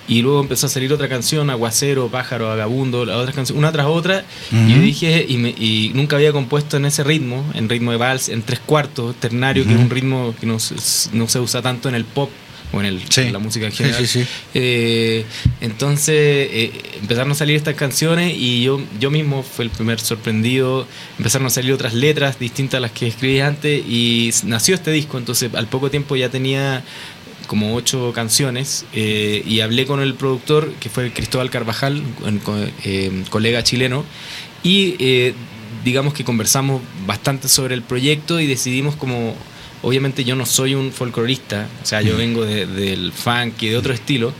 y 0.08 0.22
luego 0.22 0.40
empezó 0.40 0.66
a 0.66 0.68
salir 0.70 0.90
otra 0.92 1.08
canción, 1.08 1.50
Aguacero, 1.50 2.08
Pájaro, 2.08 2.48
Vagabundo, 2.48 3.04
la 3.04 3.16
otra 3.18 3.32
canción, 3.34 3.58
una 3.58 3.70
tras 3.70 3.86
otra, 3.86 4.24
y 4.50 4.72
yo 4.72 4.80
dije, 4.80 5.24
y, 5.28 5.36
me- 5.36 5.50
y 5.50 5.92
nunca 5.94 6.16
había 6.16 6.32
compuesto 6.32 6.78
en 6.78 6.86
ese 6.86 7.04
ritmo, 7.04 7.44
en 7.54 7.68
ritmo 7.68 7.90
de 7.92 7.98
vals, 7.98 8.28
en 8.30 8.42
tres 8.42 8.58
cuartos, 8.64 9.14
ternario, 9.16 9.64
que 9.66 9.74
es 9.74 9.78
un 9.78 9.90
ritmo 9.90 10.34
que 10.40 10.46
no, 10.46 10.54
no 11.12 11.28
se 11.28 11.38
usa 11.38 11.62
tanto 11.62 11.88
en 11.90 11.94
el 11.94 12.04
pop 12.06 12.30
o 12.72 12.80
en, 12.80 12.86
el, 12.86 13.00
Sí. 13.08 13.22
en 13.22 13.32
la 13.32 13.38
música 13.38 13.66
en 13.66 13.72
general. 13.72 14.06
sí, 14.06 14.20
sí. 14.22 14.28
Eh, 14.54 15.24
entonces 15.60 16.14
eh, 16.16 16.72
empezaron 17.00 17.32
a 17.32 17.34
salir 17.34 17.56
estas 17.56 17.74
canciones 17.74 18.34
y 18.36 18.62
yo, 18.62 18.80
yo 18.98 19.10
mismo 19.10 19.42
fui 19.42 19.64
el 19.64 19.70
primer 19.70 20.00
sorprendido. 20.00 20.86
Empezaron 21.18 21.46
a 21.46 21.50
salir 21.50 21.72
otras 21.72 21.94
letras 21.94 22.38
distintas 22.38 22.78
a 22.78 22.80
las 22.80 22.92
que 22.92 23.06
escribí 23.06 23.40
antes 23.40 23.82
y 23.86 24.30
nació 24.44 24.74
este 24.74 24.90
disco. 24.92 25.18
Entonces 25.18 25.50
al 25.54 25.66
poco 25.66 25.90
tiempo 25.90 26.16
ya 26.16 26.28
tenía 26.28 26.84
como 27.46 27.74
ocho 27.74 28.12
canciones 28.14 28.84
eh, 28.92 29.42
y 29.44 29.60
hablé 29.60 29.84
con 29.84 30.00
el 30.00 30.14
productor 30.14 30.72
que 30.74 30.88
fue 30.88 31.12
Cristóbal 31.12 31.50
Carvajal, 31.50 32.00
un 32.24 33.24
colega 33.28 33.64
chileno, 33.64 34.04
y 34.62 35.32
digamos 35.84 36.14
que 36.14 36.24
conversamos 36.24 36.82
bastante 37.06 37.48
sobre 37.48 37.74
el 37.74 37.82
proyecto 37.82 38.38
y 38.40 38.46
decidimos 38.46 38.94
como 38.96 39.34
obviamente 39.82 40.24
yo 40.24 40.36
no 40.36 40.46
soy 40.46 40.74
un 40.74 40.92
folclorista, 40.92 41.68
o 41.82 41.86
sea, 41.86 42.02
yo 42.02 42.16
vengo 42.16 42.44
de- 42.44 42.66
del 42.66 43.12
funk 43.12 43.62
y 43.62 43.68
de 43.68 43.76
otro 43.76 43.92
estilo, 43.92 44.32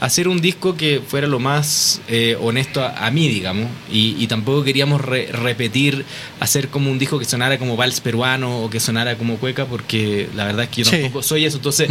hacer 0.00 0.28
un 0.28 0.40
disco 0.40 0.76
que 0.76 1.00
fuera 1.06 1.26
lo 1.26 1.38
más 1.38 2.00
eh, 2.08 2.36
honesto 2.40 2.82
a, 2.82 3.06
a 3.06 3.10
mí, 3.10 3.28
digamos, 3.28 3.68
y, 3.92 4.16
y 4.18 4.26
tampoco 4.26 4.64
queríamos 4.64 5.00
re- 5.00 5.26
repetir, 5.30 6.04
hacer 6.40 6.68
como 6.68 6.90
un 6.90 6.98
disco 6.98 7.18
que 7.18 7.24
sonara 7.26 7.58
como 7.58 7.76
vals 7.76 8.00
peruano 8.00 8.60
o 8.60 8.70
que 8.70 8.80
sonara 8.80 9.16
como 9.16 9.36
cueca, 9.36 9.66
porque 9.66 10.28
la 10.34 10.44
verdad 10.44 10.64
es 10.64 10.70
que 10.70 10.82
yo 10.84 10.90
Sí. 10.90 10.96
tampoco 11.02 11.22
soy 11.22 11.44
eso, 11.44 11.58
entonces 11.58 11.88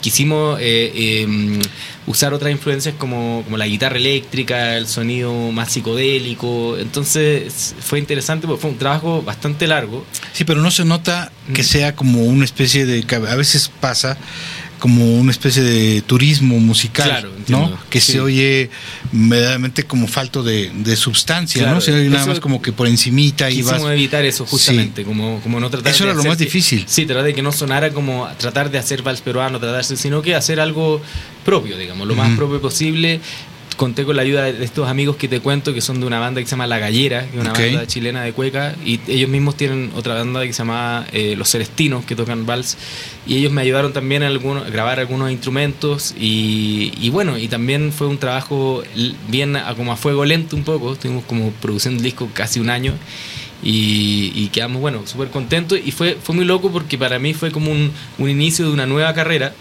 quisimos 0.00 0.58
eh, 0.60 0.92
eh, 0.94 1.58
usar 2.06 2.32
otras 2.32 2.50
influencias 2.52 2.94
como, 2.96 3.42
como 3.44 3.56
la 3.58 3.66
guitarra 3.66 3.96
eléctrica, 3.96 4.76
el 4.78 4.86
sonido 4.86 5.32
más 5.52 5.72
psicodélico, 5.72 6.78
entonces 6.78 7.74
fue 7.80 7.98
interesante 7.98 8.46
porque 8.46 8.62
fue 8.62 8.70
un 8.70 8.78
trabajo 8.78 9.22
bastante 9.22 9.66
largo. 9.66 10.06
Sí, 10.32 10.44
pero 10.44 10.62
no 10.62 10.70
se 10.70 10.84
nota 10.84 11.32
Mm. 11.48 11.52
que 11.52 11.64
sea 11.64 11.96
como 11.96 12.22
una 12.22 12.44
especie 12.44 12.86
de, 12.86 13.02
que 13.02 13.16
a 13.16 13.18
veces 13.34 13.70
pasa 13.80 14.16
como 14.80 15.14
una 15.20 15.30
especie 15.30 15.62
de 15.62 16.02
turismo 16.02 16.58
musical, 16.58 17.08
Claro. 17.08 17.30
¿no? 17.46 17.78
Que 17.90 18.00
Sí. 18.00 18.12
se 18.12 18.20
oye 18.20 18.70
verdaderamente 19.12 19.84
como 19.84 20.08
falto 20.08 20.42
de, 20.42 20.70
de 20.74 20.96
sustancia, 20.96 21.60
Claro, 21.62 21.76
¿no? 21.76 21.80
Se 21.80 21.92
oye 21.92 22.08
nada 22.08 22.26
más 22.26 22.40
como 22.40 22.60
que 22.60 22.72
por 22.72 22.86
encimita 22.88 23.50
y 23.50 23.62
vas... 23.62 23.80
evitar 23.82 24.24
eso 24.24 24.46
justamente, 24.46 25.04
como, 25.04 25.40
como 25.42 25.60
no 25.60 25.70
tratar 25.70 25.92
Eso 25.92 26.04
de 26.04 26.10
era 26.10 26.16
lo 26.18 26.24
más 26.24 26.36
que- 26.36 26.44
difícil. 26.44 26.84
Sí, 26.88 27.06
tratar 27.06 27.24
de 27.24 27.34
que 27.34 27.42
no 27.42 27.52
sonara 27.52 27.90
como 27.90 28.26
tratar 28.38 28.70
de 28.70 28.78
hacer 28.78 29.02
vals 29.02 29.20
peruano, 29.20 29.60
tratarse, 29.60 29.96
sino 29.96 30.22
que 30.22 30.34
hacer 30.34 30.58
algo 30.58 31.00
propio, 31.44 31.76
digamos, 31.78 32.08
lo 32.08 32.14
más 32.14 32.36
propio 32.36 32.60
posible. 32.60 33.20
Conté 33.80 34.04
con 34.04 34.14
la 34.14 34.20
ayuda 34.20 34.42
de 34.44 34.62
estos 34.62 34.86
amigos 34.90 35.16
que 35.16 35.26
te 35.26 35.40
cuento, 35.40 35.72
que 35.72 35.80
son 35.80 36.00
de 36.00 36.06
una 36.06 36.18
banda 36.20 36.38
que 36.42 36.46
se 36.46 36.50
llama 36.50 36.66
La 36.66 36.78
Gallera, 36.78 37.22
que 37.22 37.38
es 37.38 37.40
una 37.40 37.54
banda 37.70 37.86
chilena 37.86 38.22
de 38.22 38.34
cueca, 38.34 38.76
y 38.84 39.00
ellos 39.08 39.30
mismos 39.30 39.56
tienen 39.56 39.90
otra 39.96 40.12
banda 40.12 40.42
que 40.42 40.52
se 40.52 40.58
llama 40.58 41.06
eh, 41.12 41.34
Los 41.34 41.48
Celestinos, 41.50 42.04
que 42.04 42.14
tocan 42.14 42.44
vals, 42.44 42.76
y 43.26 43.36
ellos 43.38 43.50
me 43.52 43.62
ayudaron 43.62 43.94
también 43.94 44.22
a, 44.22 44.26
algunos, 44.26 44.66
a 44.66 44.68
grabar 44.68 45.00
algunos 45.00 45.30
instrumentos, 45.32 46.14
y, 46.20 46.92
y 47.00 47.08
bueno, 47.08 47.38
y 47.38 47.48
también 47.48 47.90
fue 47.90 48.06
un 48.06 48.18
trabajo 48.18 48.82
bien 49.28 49.56
a- 49.56 49.74
como 49.74 49.92
a 49.92 49.96
fuego 49.96 50.26
lento 50.26 50.56
un 50.56 50.64
poco, 50.64 50.92
estuvimos 50.92 51.24
como 51.24 51.50
produciendo 51.52 52.00
el 52.00 52.04
disco 52.04 52.28
casi 52.34 52.60
un 52.60 52.68
año, 52.68 52.92
y, 53.62 54.30
y 54.34 54.48
quedamos, 54.52 54.82
bueno, 54.82 55.06
súper 55.06 55.28
contentos, 55.30 55.78
y 55.82 55.90
fue, 55.90 56.18
fue 56.22 56.34
muy 56.34 56.44
loco 56.44 56.70
porque 56.70 56.98
para 56.98 57.18
mí 57.18 57.32
fue 57.32 57.50
como 57.50 57.72
un, 57.72 57.90
un 58.18 58.28
inicio 58.28 58.66
de 58.66 58.72
una 58.74 58.84
nueva 58.84 59.14
carrera 59.14 59.54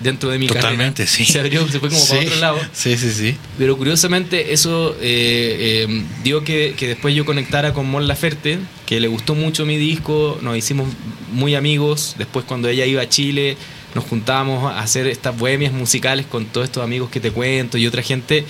dentro 0.00 0.30
de 0.30 0.38
mi 0.38 0.46
Totalmente, 0.46 1.04
carrera. 1.04 1.10
sí. 1.10 1.24
Se 1.24 1.40
abrió, 1.40 1.66
se 1.68 1.80
fue 1.80 1.88
como 1.90 2.06
para 2.06 2.20
Sí. 2.20 2.26
otro 2.26 2.40
lado. 2.40 2.58
Sí, 2.72 2.96
sí, 2.96 3.10
sí. 3.10 3.36
Pero 3.58 3.76
curiosamente 3.76 4.52
eso 4.52 4.96
eh, 5.00 5.86
eh, 5.88 6.02
dio 6.22 6.44
que, 6.44 6.74
que 6.76 6.86
después 6.88 7.14
yo 7.14 7.24
conectara 7.24 7.72
con 7.72 7.88
Mon 7.90 8.06
Laferte, 8.06 8.58
que 8.86 9.00
le 9.00 9.08
gustó 9.08 9.34
mucho 9.34 9.66
mi 9.66 9.76
disco, 9.76 10.38
nos 10.42 10.56
hicimos 10.56 10.88
muy 11.32 11.54
amigos, 11.54 12.14
después 12.18 12.44
cuando 12.44 12.68
ella 12.68 12.86
iba 12.86 13.02
a 13.02 13.08
Chile 13.08 13.56
nos 13.94 14.04
juntábamos 14.04 14.70
a 14.70 14.80
hacer 14.80 15.06
estas 15.06 15.36
bohemias 15.36 15.72
musicales 15.72 16.26
con 16.26 16.44
todos 16.44 16.66
estos 16.66 16.84
amigos 16.84 17.08
que 17.10 17.20
te 17.20 17.30
cuento 17.30 17.78
y 17.78 17.86
otra 17.86 18.02
gente. 18.02 18.44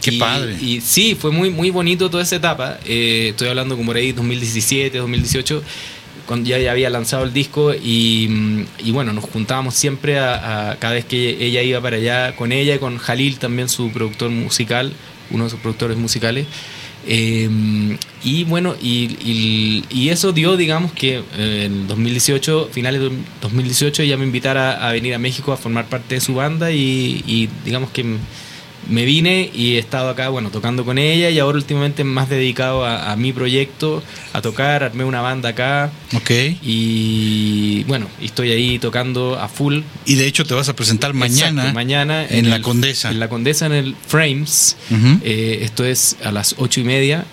Qué 0.00 0.12
Y- 0.14 0.18
padre. 0.18 0.56
Y 0.60 0.80
sí, 0.82 1.16
fue 1.18 1.32
muy, 1.32 1.50
muy 1.50 1.70
bonito 1.70 2.08
toda 2.10 2.22
esa 2.22 2.36
etapa. 2.36 2.78
Eh, 2.86 3.28
estoy 3.30 3.48
hablando 3.48 3.74
como 3.76 3.86
por 3.88 3.96
ahí 3.96 4.12
2017, 4.12 4.98
2018 4.98 5.62
ya 6.44 6.70
había 6.70 6.90
lanzado 6.90 7.24
el 7.24 7.32
disco 7.32 7.74
y, 7.74 8.26
mm, 8.30 8.64
y 8.86 8.90
bueno, 8.92 9.12
nos 9.12 9.24
juntábamos 9.24 9.74
siempre 9.74 10.18
a, 10.18 10.76
cada 10.80 10.94
vez 10.94 11.04
que 11.04 11.44
ella 11.44 11.62
iba 11.62 11.80
para 11.80 11.96
allá 11.96 12.34
con 12.36 12.52
ella 12.52 12.74
y 12.74 12.78
con 12.78 12.98
Jalil 12.98 13.38
también 13.38 13.68
su 13.68 13.90
productor 13.90 14.30
musical, 14.30 14.92
uno 15.30 15.44
de 15.44 15.50
sus 15.50 15.60
productores 15.60 15.96
musicales. 15.96 16.46
Eh, 17.06 17.48
y 18.22 18.44
bueno, 18.44 18.74
y, 18.80 19.16
y- 19.22 19.84
y 19.90 20.08
eso 20.08 20.32
dio, 20.32 20.56
digamos, 20.56 20.92
que 20.92 21.22
eh, 21.36 21.64
en 21.66 21.86
2018, 21.86 22.70
finales 22.72 23.02
de 23.02 23.10
2018, 23.42 24.02
ella 24.02 24.16
me 24.16 24.24
invitara 24.24 24.88
a 24.88 24.92
venir 24.92 25.14
a 25.14 25.18
México 25.18 25.52
a 25.52 25.58
formar 25.58 25.86
parte 25.86 26.14
de 26.14 26.20
su 26.22 26.34
banda 26.34 26.72
y, 26.72 27.22
y 27.26 27.50
digamos 27.66 27.90
que 27.90 28.16
me 28.88 29.04
vine 29.04 29.50
y 29.54 29.74
he 29.74 29.78
estado 29.78 30.08
acá, 30.10 30.28
bueno, 30.28 30.50
tocando 30.50 30.84
con 30.84 30.98
ella 30.98 31.30
y 31.30 31.38
ahora 31.38 31.58
últimamente 31.58 32.04
más 32.04 32.28
dedicado 32.28 32.84
a, 32.84 33.12
a 33.12 33.16
mi 33.16 33.32
proyecto, 33.32 34.02
a 34.32 34.42
tocar, 34.42 34.82
armé 34.84 35.04
una 35.04 35.20
banda 35.20 35.50
acá 35.50 35.90
Ok. 36.14 36.30
y 36.62 37.84
bueno, 37.84 38.06
estoy 38.20 38.50
ahí 38.50 38.78
tocando 38.78 39.38
a 39.38 39.48
full. 39.48 39.80
Y 40.04 40.14
de 40.16 40.26
hecho 40.26 40.44
te 40.44 40.54
vas 40.54 40.68
a 40.68 40.76
presentar 40.76 41.14
mañana, 41.14 41.62
Exacto, 41.62 41.74
mañana 41.74 42.26
en, 42.26 42.50
la 42.50 42.56
el- 42.56 42.62
Condesa. 42.62 43.10
En 43.10 43.20
la 43.20 43.28
Condesa, 43.28 43.66
en 43.66 43.72
el 43.72 43.96
Frames. 44.06 44.76
Eh, 45.22 45.60
esto 45.62 45.84
es 45.84 46.16
a 46.24 46.32
las 46.32 46.54
ocho 46.58 46.80
y 46.80 46.84
media. 46.84 47.24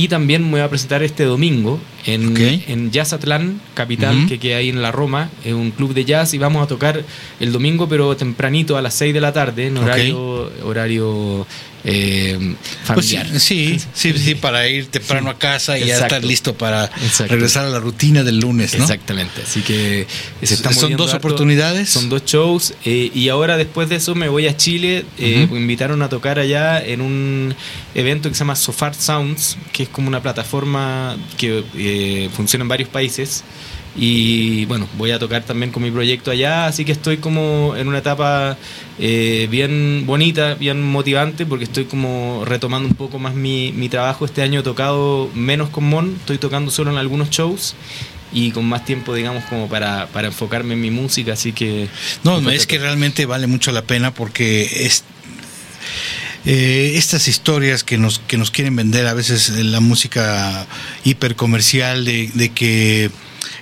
Y 0.00 0.08
también 0.08 0.44
me 0.44 0.52
voy 0.52 0.60
a 0.60 0.68
presentar 0.70 1.02
este 1.02 1.24
domingo 1.24 1.78
en, 2.06 2.34
en 2.34 2.90
Jazz 2.90 3.12
Atlán, 3.12 3.60
capital, 3.74 4.24
que 4.26 4.38
queda 4.38 4.56
ahí 4.56 4.70
en 4.70 4.80
la 4.80 4.92
Roma, 4.92 5.28
es 5.44 5.52
un 5.52 5.72
club 5.72 5.92
de 5.92 6.06
jazz 6.06 6.32
y 6.32 6.38
vamos 6.38 6.62
a 6.62 6.66
tocar 6.66 7.04
el 7.38 7.52
domingo, 7.52 7.86
pero 7.86 8.16
tempranito 8.16 8.78
a 8.78 8.80
las 8.80 8.94
6 8.94 9.12
de 9.12 9.20
la 9.20 9.34
tarde, 9.34 9.66
en 9.66 9.76
horario, 9.76 10.50
horario 10.64 11.46
eh, 11.84 12.54
Pues 12.86 13.06
sí, 13.06 13.16
familiar. 13.16 13.40
sí, 13.40 13.80
sí, 13.94 14.12
sí, 14.18 14.34
para 14.34 14.68
ir 14.68 14.86
temprano 14.88 15.30
a 15.30 15.38
casa 15.38 15.78
y 15.78 15.80
ya 15.86 15.94
Exacto. 15.94 16.16
estar 16.16 16.24
listo 16.28 16.54
para 16.54 16.84
Exacto. 16.84 17.32
regresar 17.32 17.64
a 17.66 17.68
la 17.70 17.78
rutina 17.78 18.22
del 18.22 18.38
lunes, 18.40 18.74
¿no? 18.76 18.84
Exactamente, 18.84 19.42
así 19.42 19.62
que 19.62 20.06
se 20.42 20.54
está 20.54 20.72
¿Son 20.72 20.96
dos 20.96 21.14
harto. 21.14 21.26
oportunidades? 21.28 21.88
Son 21.90 22.08
dos 22.08 22.24
shows 22.24 22.74
eh, 22.84 23.10
y 23.14 23.28
ahora 23.28 23.56
después 23.56 23.88
de 23.88 23.96
eso 23.96 24.14
me 24.14 24.28
voy 24.28 24.46
a 24.46 24.56
Chile, 24.56 25.04
eh, 25.18 25.44
Ujú. 25.44 25.54
me 25.54 25.60
invitaron 25.60 26.02
a 26.02 26.08
tocar 26.08 26.38
allá 26.38 26.82
en 26.84 27.00
un 27.00 27.54
evento 27.94 28.28
que 28.28 28.34
se 28.34 28.40
llama 28.40 28.56
Sofart 28.56 28.98
Sounds, 28.98 29.56
que 29.72 29.84
es 29.84 29.88
como 29.88 30.08
una 30.08 30.22
plataforma 30.22 31.16
que 31.38 31.64
eh, 31.76 32.28
funciona 32.34 32.62
en 32.62 32.68
varios 32.68 32.88
países. 32.88 33.42
Y 33.96 34.66
bueno, 34.66 34.88
voy 34.96 35.10
a 35.10 35.18
tocar 35.18 35.42
también 35.42 35.72
con 35.72 35.82
mi 35.82 35.90
proyecto 35.90 36.30
allá, 36.30 36.66
así 36.66 36.84
que 36.84 36.92
estoy 36.92 37.16
como 37.16 37.74
en 37.76 37.88
una 37.88 37.98
etapa 37.98 38.56
eh, 38.98 39.48
bien 39.50 40.04
bonita, 40.06 40.54
bien 40.54 40.80
motivante, 40.82 41.44
porque 41.44 41.64
estoy 41.64 41.86
como 41.86 42.44
retomando 42.44 42.88
un 42.88 42.94
poco 42.94 43.18
más 43.18 43.34
mi, 43.34 43.72
mi 43.72 43.88
trabajo. 43.88 44.24
Este 44.24 44.42
año 44.42 44.60
he 44.60 44.62
tocado 44.62 45.28
menos 45.34 45.70
con 45.70 45.84
Mon, 45.84 46.16
estoy 46.20 46.38
tocando 46.38 46.70
solo 46.70 46.92
en 46.92 46.98
algunos 46.98 47.30
shows 47.30 47.74
y 48.32 48.52
con 48.52 48.64
más 48.66 48.84
tiempo, 48.84 49.12
digamos, 49.12 49.44
como 49.44 49.68
para, 49.68 50.06
para 50.06 50.28
enfocarme 50.28 50.74
en 50.74 50.80
mi 50.80 50.90
música, 50.92 51.32
así 51.32 51.52
que... 51.52 51.88
No, 52.22 52.48
es 52.50 52.66
que 52.66 52.78
realmente 52.78 53.26
vale 53.26 53.48
mucho 53.48 53.72
la 53.72 53.82
pena 53.82 54.14
porque 54.14 54.86
es... 54.86 55.04
Eh, 56.46 56.92
estas 56.94 57.28
historias 57.28 57.84
que 57.84 57.98
nos, 57.98 58.18
que 58.20 58.38
nos 58.38 58.50
quieren 58.50 58.74
vender 58.74 59.06
a 59.06 59.12
veces 59.12 59.50
la 59.50 59.80
música 59.80 60.66
hipercomercial 61.04 62.06
de, 62.06 62.30
de 62.32 62.48
que 62.48 63.10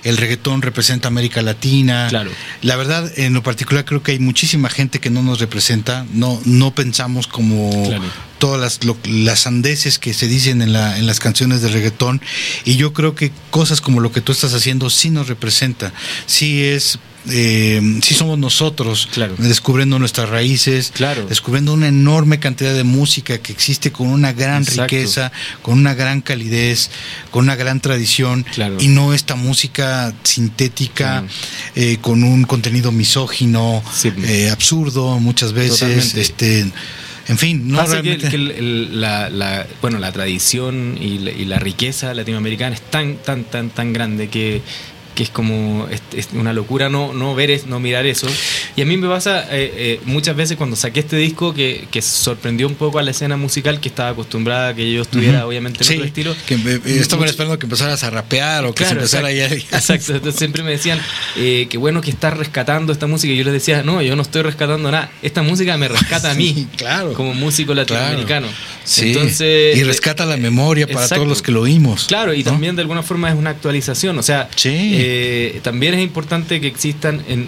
el 0.03 0.17
reggaetón 0.17 0.61
representa 0.61 1.07
América 1.07 1.41
Latina. 1.41 2.07
Claro. 2.09 2.31
La 2.61 2.75
verdad, 2.75 3.11
en 3.17 3.33
lo 3.33 3.43
particular 3.43 3.85
creo 3.85 4.03
que 4.03 4.13
hay 4.13 4.19
muchísima 4.19 4.69
gente 4.69 4.99
que 4.99 5.09
no 5.09 5.23
nos 5.23 5.39
representa, 5.39 6.05
no, 6.13 6.41
no 6.45 6.73
pensamos 6.75 7.27
como 7.27 7.71
todas 8.37 8.59
las, 8.59 8.79
las 9.05 9.41
sandeces 9.41 9.99
que 9.99 10.13
se 10.13 10.27
dicen 10.27 10.61
en, 10.61 10.73
la, 10.73 10.97
en 10.97 11.05
las 11.05 11.19
canciones 11.19 11.61
de 11.61 11.67
reggaetón 11.69 12.21
y 12.65 12.77
yo 12.77 12.93
creo 12.93 13.13
que 13.13 13.31
cosas 13.51 13.81
como 13.81 13.99
lo 13.99 14.11
que 14.11 14.21
tú 14.21 14.31
estás 14.31 14.53
haciendo 14.53 14.89
sí 14.89 15.09
nos 15.09 15.27
representa, 15.27 15.93
sí 16.25 16.63
es 16.63 16.99
eh, 17.31 17.99
sí 18.01 18.13
somos 18.13 18.37
nosotros 18.37 19.09
descubriendo 19.37 19.99
nuestras 19.99 20.29
raíces, 20.29 20.91
descubriendo 21.27 21.73
una 21.73 21.87
enorme 21.87 22.39
cantidad 22.39 22.73
de 22.73 22.83
música 22.83 23.37
que 23.39 23.51
existe 23.51 23.91
con 23.91 24.07
una 24.07 24.33
gran 24.33 24.65
riqueza, 24.65 25.31
con 25.61 25.77
una 25.77 25.93
gran 25.93 26.21
calidez, 26.21 26.89
con 27.31 27.45
una 27.45 27.55
gran 27.55 27.79
tradición 27.79 28.45
y 28.79 28.87
no 28.87 29.13
esta 29.13 29.35
música 29.35 30.13
sintética 30.23 31.23
eh, 31.75 31.97
con 32.01 32.23
un 32.23 32.43
contenido 32.43 32.91
misógino, 32.91 33.83
eh, 34.03 34.49
absurdo 34.49 35.19
muchas 35.19 35.53
veces, 35.53 36.15
este 36.15 36.65
en 37.29 37.37
fin, 37.37 37.67
no 37.67 37.85
realmente... 37.85 38.27
que, 38.27 38.37
la, 38.39 39.67
bueno, 39.81 39.99
la 39.99 40.11
tradición 40.11 40.97
y 40.99 41.19
la, 41.19 41.31
y 41.31 41.45
la, 41.45 41.59
riqueza 41.59 42.11
latinoamericana 42.15 42.73
es 42.75 42.81
tan, 42.81 43.17
tan, 43.17 43.43
tan, 43.43 43.69
tan 43.69 43.93
grande 43.93 44.29
que 44.29 44.63
que 45.19 45.23
es 45.23 45.29
como 45.29 45.85
es, 45.89 46.29
una 46.31 46.53
locura 46.53 46.87
no, 46.87 47.11
no 47.11 47.35
ver 47.35 47.51
es, 47.51 47.65
no 47.65 47.81
mirar 47.81 48.05
eso. 48.05 48.25
Y 48.77 48.81
a 48.83 48.85
mí 48.85 48.95
me 48.95 49.09
pasa 49.09 49.41
eh, 49.51 49.73
eh, 49.75 49.99
muchas 50.05 50.33
veces 50.33 50.55
cuando 50.55 50.77
saqué 50.77 51.01
este 51.01 51.17
disco 51.17 51.53
que, 51.53 51.89
que, 51.91 52.01
sorprendió 52.01 52.67
un 52.67 52.75
poco 52.75 52.99
a 52.99 53.03
la 53.03 53.11
escena 53.11 53.35
musical 53.35 53.81
que 53.81 53.89
estaba 53.89 54.11
acostumbrada 54.11 54.69
a 54.69 54.73
que 54.73 54.89
yo 54.89 55.01
estuviera 55.01 55.45
obviamente 55.45 55.83
en 55.83 55.93
otro 55.93 56.05
estilo. 56.05 56.35
Que 56.47 56.55
estaba 56.85 57.25
esperando 57.25 57.59
que 57.59 57.65
empezaras 57.65 58.01
a 58.05 58.09
rapear 58.11 58.63
o 58.63 58.73
que 58.73 58.85
se 58.85 58.93
empezara 58.93 59.29
exacto, 59.29 59.75
Exacto, 59.75 60.15
entonces 60.15 60.39
siempre 60.39 60.63
me 60.63 60.71
decían 60.71 61.01
eh, 61.35 61.67
que 61.69 61.77
bueno 61.77 61.99
que 61.99 62.11
estás 62.11 62.37
rescatando 62.37 62.93
esta 62.93 63.05
música 63.05 63.33
y 63.33 63.35
yo 63.35 63.43
les 63.43 63.51
decía, 63.51 63.83
no, 63.83 64.01
yo 64.01 64.15
no 64.15 64.21
estoy 64.21 64.43
rescatando 64.43 64.89
nada, 64.89 65.11
esta 65.21 65.41
música 65.41 65.75
me 65.75 65.89
rescata 65.89 66.31
a 66.31 66.33
mí 66.35 66.65
claro, 66.77 67.13
como 67.13 67.33
músico 67.33 67.73
latinoamericano. 67.73 68.47
Sí, 68.85 69.09
Entonces, 69.09 69.77
y 69.77 69.83
rescata 69.83 70.25
la 70.25 70.37
memoria 70.37 70.87
para 70.87 71.07
todos 71.07 71.27
los 71.27 71.41
que 71.41 71.51
lo 71.51 71.61
oímos. 71.61 72.05
Claro, 72.07 72.33
y 72.33 72.43
también 72.43 72.75
de 72.77 72.83
alguna 72.83 73.03
forma 73.03 73.29
es 73.29 73.35
una 73.35 73.49
actualización, 73.49 74.17
o 74.17 74.23
sea, 74.23 74.49
sí. 74.55 74.95
Eh, 75.11 75.59
también 75.63 75.95
es 75.95 76.01
importante 76.01 76.61
que 76.61 76.67
existan 76.67 77.23
en, 77.27 77.47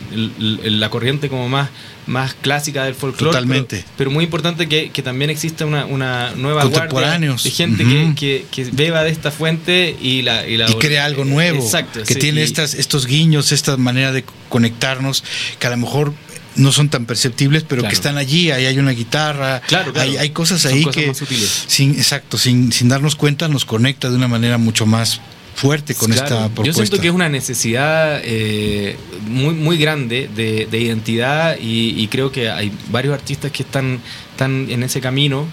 la 0.80 0.90
corriente 0.90 1.30
como 1.30 1.48
más, 1.48 1.70
más 2.08 2.34
clásica 2.34 2.86
del 2.86 2.96
folclore. 2.96 3.34
Totalmente. 3.34 3.86
Pero, 3.98 4.10
muy 4.10 4.24
importante 4.24 4.68
que, 4.68 4.90
también 5.04 5.30
exista 5.30 5.68
una, 5.68 5.86
una 5.86 6.32
nueva 6.36 6.64
guardia 6.66 7.20
de 7.20 7.52
gente 7.52 7.86
que, 8.16 8.48
que, 8.50 8.64
beba 8.72 9.04
de 9.04 9.12
esta 9.12 9.30
fuente 9.30 9.96
y 10.02 10.24
la... 10.24 10.48
Y, 10.48 10.58
crea 10.80 11.06
algo 11.06 11.24
nuevo. 11.24 11.64
Exacto. 11.64 12.02
Que 12.04 12.16
tiene 12.16 12.42
estas, 12.42 12.74
estos 12.74 13.06
guiños, 13.06 13.52
esta 13.52 13.78
manera 13.78 14.12
de 14.12 14.26
conectarnos, 14.50 15.24
que 15.60 15.68
a 15.68 15.70
lo 15.70 15.78
mejor 15.78 16.14
no 16.56 16.72
son 16.72 16.90
tan 16.90 17.06
perceptibles, 17.06 17.64
pero 17.64 17.84
que 17.84 17.94
están 17.94 18.18
allí, 18.18 18.50
ahí 18.50 18.66
hay 18.66 18.80
una 18.80 18.92
guitarra, 18.92 19.62
claro, 19.68 19.94
Hay, 19.96 20.18
hay, 20.18 20.32
cosas 20.32 20.66
ahí 20.66 20.84
que 20.86 21.14
sin 21.68 21.92
exacto, 21.92 22.38
sin, 22.38 22.72
sin 22.72 22.90
darnos 22.90 23.16
cuenta 23.16 23.48
nos 23.48 23.66
conecta 23.66 24.10
de 24.10 24.16
una 24.16 24.28
manera 24.28 24.58
mucho 24.58 24.86
más 24.86 25.22
fuerte 25.56 25.96
con 25.96 26.12
esta 26.12 26.48
propuesta. 26.48 26.64
Yo 26.64 26.74
siento 26.74 27.00
que 27.00 27.08
es 27.08 27.14
una 27.14 27.30
necesidad 27.30 28.22
eh, 28.24 28.96
muy, 29.28 29.54
muy 29.54 29.78
grande 29.78 30.30
de, 30.34 30.68
identidad 30.80 31.58
y, 31.60 32.08
creo 32.08 32.32
que 32.32 32.50
hay 32.50 32.72
varios 32.90 33.14
artistas 33.14 33.52
que 33.52 33.64
están, 33.64 34.00
están 34.32 34.68
en 34.70 34.84
ese 34.84 35.02
camino. 35.02 35.48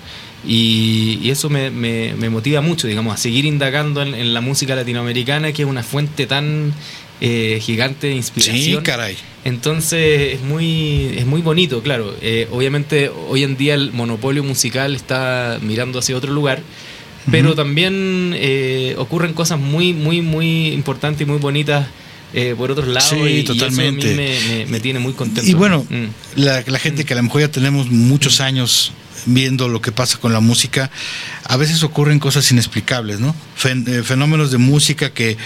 Y, 0.47 1.29
eso 1.31 1.51
me, 1.51 1.71
me, 1.71 2.31
motiva 2.31 2.61
mucho, 2.61 2.87
digamos, 2.87 3.15
a 3.15 3.17
seguir 3.17 3.45
indagando 3.45 4.03
en, 4.03 4.35
la 4.35 4.41
música 4.41 4.75
latinoamericana, 4.75 5.53
que 5.53 5.63
es 5.63 5.69
una 5.69 5.83
fuente 5.83 6.27
tan 6.27 6.73
eh, 7.21 7.59
gigante 7.61 8.07
de 8.07 8.15
inspiración. 8.15 8.81
Sí, 8.81 8.85
caray. 8.85 9.17
Entonces 9.45 10.35
es 10.35 10.43
muy, 10.43 11.15
es 11.17 11.27
muy 11.27 11.41
bonito, 11.41 11.83
claro. 11.83 12.15
Eh, 12.21 12.49
obviamente 12.51 13.09
hoy 13.09 13.45
en 13.45 13.57
día 13.57 13.75
el 13.75 13.93
monopolio 13.93 14.45
musical 14.45 14.95
está 14.95 15.59
mirando 15.63 15.99
hacia 15.99 16.17
otro 16.17 16.33
lugar, 16.33 16.63
pero 17.31 17.55
también 17.55 18.33
eh, 18.37 18.95
ocurren 18.99 19.35
cosas 19.35 19.59
muy, 19.59 19.93
muy, 19.93 20.23
muy 20.23 20.69
importantes 20.69 21.23
y 21.23 21.31
muy 21.31 21.39
bonitas. 21.39 21.87
Eh, 22.35 22.55
por 22.59 22.71
otros 22.71 22.89
lados 22.89 23.09
sí, 23.09 23.43
totalmente. 23.43 24.15
me, 24.15 24.67
me, 24.67 24.81
tiene 24.81 24.99
muy 24.99 25.15
contento. 25.15 25.49
Y 25.51 25.55
bueno, 25.55 25.87
mm. 25.89 26.41
la, 26.41 26.63
la, 26.67 26.79
gente 26.79 27.07
que 27.07 27.15
a 27.15 27.17
lo 27.17 27.23
mejor 27.23 27.41
ya 27.41 27.49
tenemos 27.49 27.91
muchos 27.91 28.41
mm. 28.41 28.43
años 28.43 28.93
viendo 29.27 29.69
lo 29.69 29.81
que 29.81 29.93
pasa 29.93 30.19
con 30.19 30.33
la 30.33 30.41
música, 30.41 30.91
a 31.45 31.57
veces 31.57 31.83
ocurren 31.83 32.19
cosas 32.19 32.51
inexplicables, 32.51 33.21
¿no? 33.21 33.35
Eh, 33.65 34.03
fenómenos 34.05 34.51
de 34.51 34.59
música 34.59 35.11
que 35.11 35.37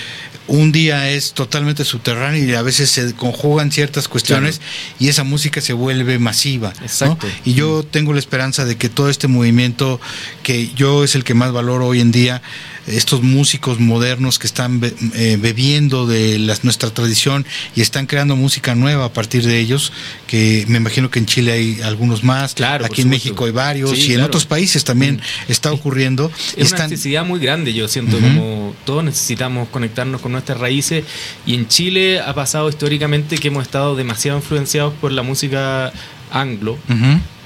un 0.48 0.72
día 0.72 1.10
es 1.10 1.32
totalmente 1.32 1.84
subterráneo 1.84 2.44
y 2.44 2.54
a 2.54 2.62
veces 2.62 2.90
se 2.90 3.14
conjugan 3.14 3.70
ciertas 3.70 4.08
cuestiones 4.08 4.60
y 4.98 5.08
esa 5.08 5.24
música 5.24 5.60
se 5.60 5.72
vuelve 5.72 6.18
masiva. 6.18 6.72
Exacto. 6.82 7.26
Y 7.44 7.54
yo 7.54 7.84
tengo 7.84 8.12
la 8.12 8.18
esperanza 8.18 8.64
de 8.64 8.76
que 8.76 8.88
todo 8.88 9.08
este 9.08 9.28
movimiento, 9.28 10.00
que 10.42 10.68
yo 10.74 11.04
es 11.04 11.14
el 11.14 11.24
que 11.24 11.34
más 11.34 11.52
valoro 11.52 11.86
hoy 11.86 12.00
en 12.00 12.12
día, 12.12 12.42
estos 12.86 13.22
músicos 13.22 13.78
modernos 13.78 14.38
que 14.38 14.46
están 14.46 14.80
eh, 15.14 15.38
bebiendo 15.40 16.06
de 16.06 16.38
nuestra 16.62 16.90
tradición 16.90 17.46
y 17.76 17.80
están 17.80 18.06
creando 18.06 18.34
música 18.36 18.74
nueva 18.74 19.06
a 19.06 19.12
partir 19.12 19.44
de 19.44 19.58
ellos, 19.58 19.92
que 20.26 20.64
me 20.68 20.78
imagino 20.78 21.10
que 21.10 21.18
en 21.18 21.26
Chile 21.26 21.52
hay 21.52 21.80
algunos 21.82 22.24
más, 22.24 22.54
claro, 22.54 22.84
aquí 22.84 23.02
en 23.02 23.08
México 23.08 23.44
hay 23.44 23.52
varios 23.52 23.96
y 23.96 24.14
en 24.14 24.22
otros 24.22 24.46
países 24.46 24.84
también 24.84 25.16
mm. 25.16 25.52
está 25.52 25.72
ocurriendo. 25.72 26.30
Es 26.56 26.72
una 26.72 26.88
necesidad 26.88 27.24
muy 27.24 27.38
grande, 27.38 27.72
yo 27.72 27.86
siento 27.88 28.18
como 28.18 28.74
todos 28.84 29.04
necesitamos 29.04 29.68
conectarnos 29.68 30.20
con 30.20 30.31
nuestras 30.32 30.58
raíces 30.58 31.04
y 31.46 31.54
en 31.54 31.68
Chile 31.68 32.20
ha 32.20 32.34
pasado 32.34 32.68
históricamente 32.68 33.38
que 33.38 33.48
hemos 33.48 33.62
estado 33.62 33.94
demasiado 33.96 34.38
influenciados 34.38 34.92
por 35.00 35.12
la 35.12 35.22
música 35.22 35.92
anglo. 36.30 36.78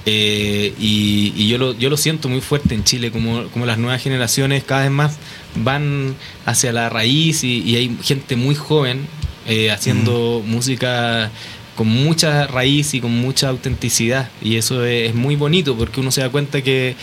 Eh, 0.09 0.73
y, 0.79 1.47
yo, 1.49 1.57
lo, 1.57 1.73
yo 1.73 1.89
lo 1.89 1.97
siento 1.97 2.29
muy 2.29 2.39
fuerte 2.39 2.73
en 2.73 2.85
Chile, 2.85 3.11
como, 3.11 3.43
como 3.49 3.65
las 3.65 3.77
nuevas 3.77 4.01
generaciones 4.01 4.63
cada 4.63 4.83
vez 4.83 4.91
más 4.91 5.17
van 5.55 6.15
hacia 6.45 6.71
la 6.71 6.87
raíz 6.89 7.43
y, 7.43 7.75
hay 7.75 7.97
gente 8.01 8.37
muy 8.37 8.55
joven 8.55 9.05
eh, 9.47 9.69
haciendo 9.69 10.41
música 10.45 11.29
con 11.75 11.87
mucha 11.87 12.47
raíz 12.47 12.93
y 12.93 13.01
con 13.01 13.11
mucha 13.11 13.49
autenticidad. 13.49 14.29
Y 14.41 14.55
eso 14.55 14.85
es 14.85 15.13
muy 15.13 15.35
bonito 15.35 15.77
porque 15.77 15.99
uno 15.99 16.11
se 16.11 16.21
da 16.21 16.29
cuenta 16.29 16.61
que 16.61 16.95